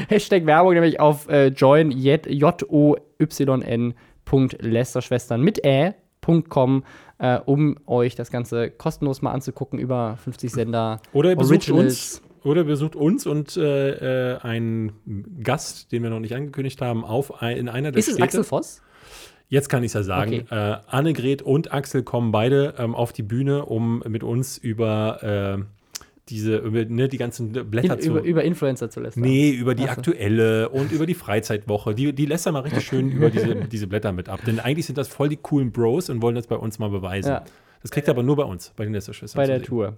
Hashtag 0.10 0.48
Werbung 0.48 0.74
nämlich 0.74 1.00
auf 1.00 1.30
äh, 1.30 1.50
join, 1.50 1.92
j-o-y-n. 1.92 3.94
Lästerschwestern 4.60 5.42
mit 5.42 5.64
Ä 5.64 5.94
lästerschwester.com, 6.28 6.84
äh, 7.20 7.40
um 7.46 7.78
euch 7.86 8.16
das 8.16 8.32
Ganze 8.32 8.70
kostenlos 8.70 9.22
mal 9.22 9.32
anzugucken 9.32 9.80
über 9.80 10.18
50 10.24 10.52
Sender. 10.52 11.02
Oder 11.14 11.32
ihr 11.32 11.36
besucht 11.36 11.70
Originals. 11.70 12.22
uns. 12.22 12.22
Oder 12.44 12.64
besucht 12.64 12.96
uns 12.96 13.26
und 13.26 13.58
äh, 13.58 14.36
äh, 14.36 14.38
einen 14.40 14.94
Gast, 15.44 15.92
den 15.92 16.04
wir 16.04 16.10
noch 16.10 16.20
nicht 16.20 16.34
angekündigt 16.34 16.82
haben, 16.82 17.04
auf 17.04 17.42
ein, 17.42 17.58
in 17.58 17.68
einer 17.68 17.92
der 17.92 18.00
Ist 18.00 18.08
es 18.08 18.14
Städte. 18.14 18.24
Axel 18.24 18.44
Voss? 18.44 18.82
Jetzt 19.50 19.70
kann 19.70 19.84
ich 19.84 19.90
es 19.90 19.94
ja 19.94 20.04
sagen. 20.04 20.46
Okay. 20.50 20.56
Äh, 20.56 20.78
Annegret 20.88 21.42
und 21.42 21.74
Axel 21.74 22.04
kommen 22.04 22.32
beide 22.32 22.76
ähm, 22.78 22.96
auf 22.96 23.14
die 23.14 23.24
Bühne, 23.24 23.66
um 23.66 24.04
mit 24.08 24.24
uns 24.24 24.58
über 24.58 25.24
äh, 25.58 25.64
diese, 26.30 26.58
über, 26.58 26.86
ne, 26.86 27.08
die 27.08 27.18
ganzen 27.18 27.52
Blätter 27.52 27.96
In, 27.96 28.02
zu. 28.02 28.10
über, 28.10 28.22
über 28.22 28.44
Influencer 28.44 28.90
zu 28.90 29.00
lästern. 29.00 29.24
Nee, 29.24 29.52
über 29.52 29.76
die 29.76 29.84
so. 29.84 29.90
aktuelle 29.90 30.70
und 30.70 30.92
über 30.92 31.06
die 31.06 31.14
Freizeitwoche. 31.14 31.96
Die, 31.96 32.14
die 32.14 32.26
lässt 32.26 32.46
er 32.46 32.52
mal 32.52 32.62
richtig 32.62 32.86
schön 32.86 33.12
über 33.12 33.30
diese, 33.30 33.56
diese 33.72 33.88
Blätter 33.88 34.12
mit 34.12 34.30
ab. 34.30 34.42
Denn 34.46 34.60
eigentlich 34.60 34.86
sind 34.86 34.98
das 34.98 35.08
voll 35.08 35.30
die 35.30 35.38
coolen 35.38 35.72
Bros 35.72 36.10
und 36.10 36.22
wollen 36.22 36.36
das 36.36 36.48
bei 36.48 36.56
uns 36.56 36.80
mal 36.80 36.90
beweisen. 36.90 37.30
Ja. 37.30 37.46
Das 37.82 37.92
kriegt 37.92 38.08
er 38.08 38.14
aber 38.14 38.24
nur 38.24 38.36
bei 38.36 38.44
uns, 38.44 38.74
bei 38.76 38.84
den 38.84 38.94
Lästerschwestern. 38.94 39.40
Bei 39.40 39.48
der 39.48 39.60
sehen. 39.60 39.66
Tour. 39.66 39.98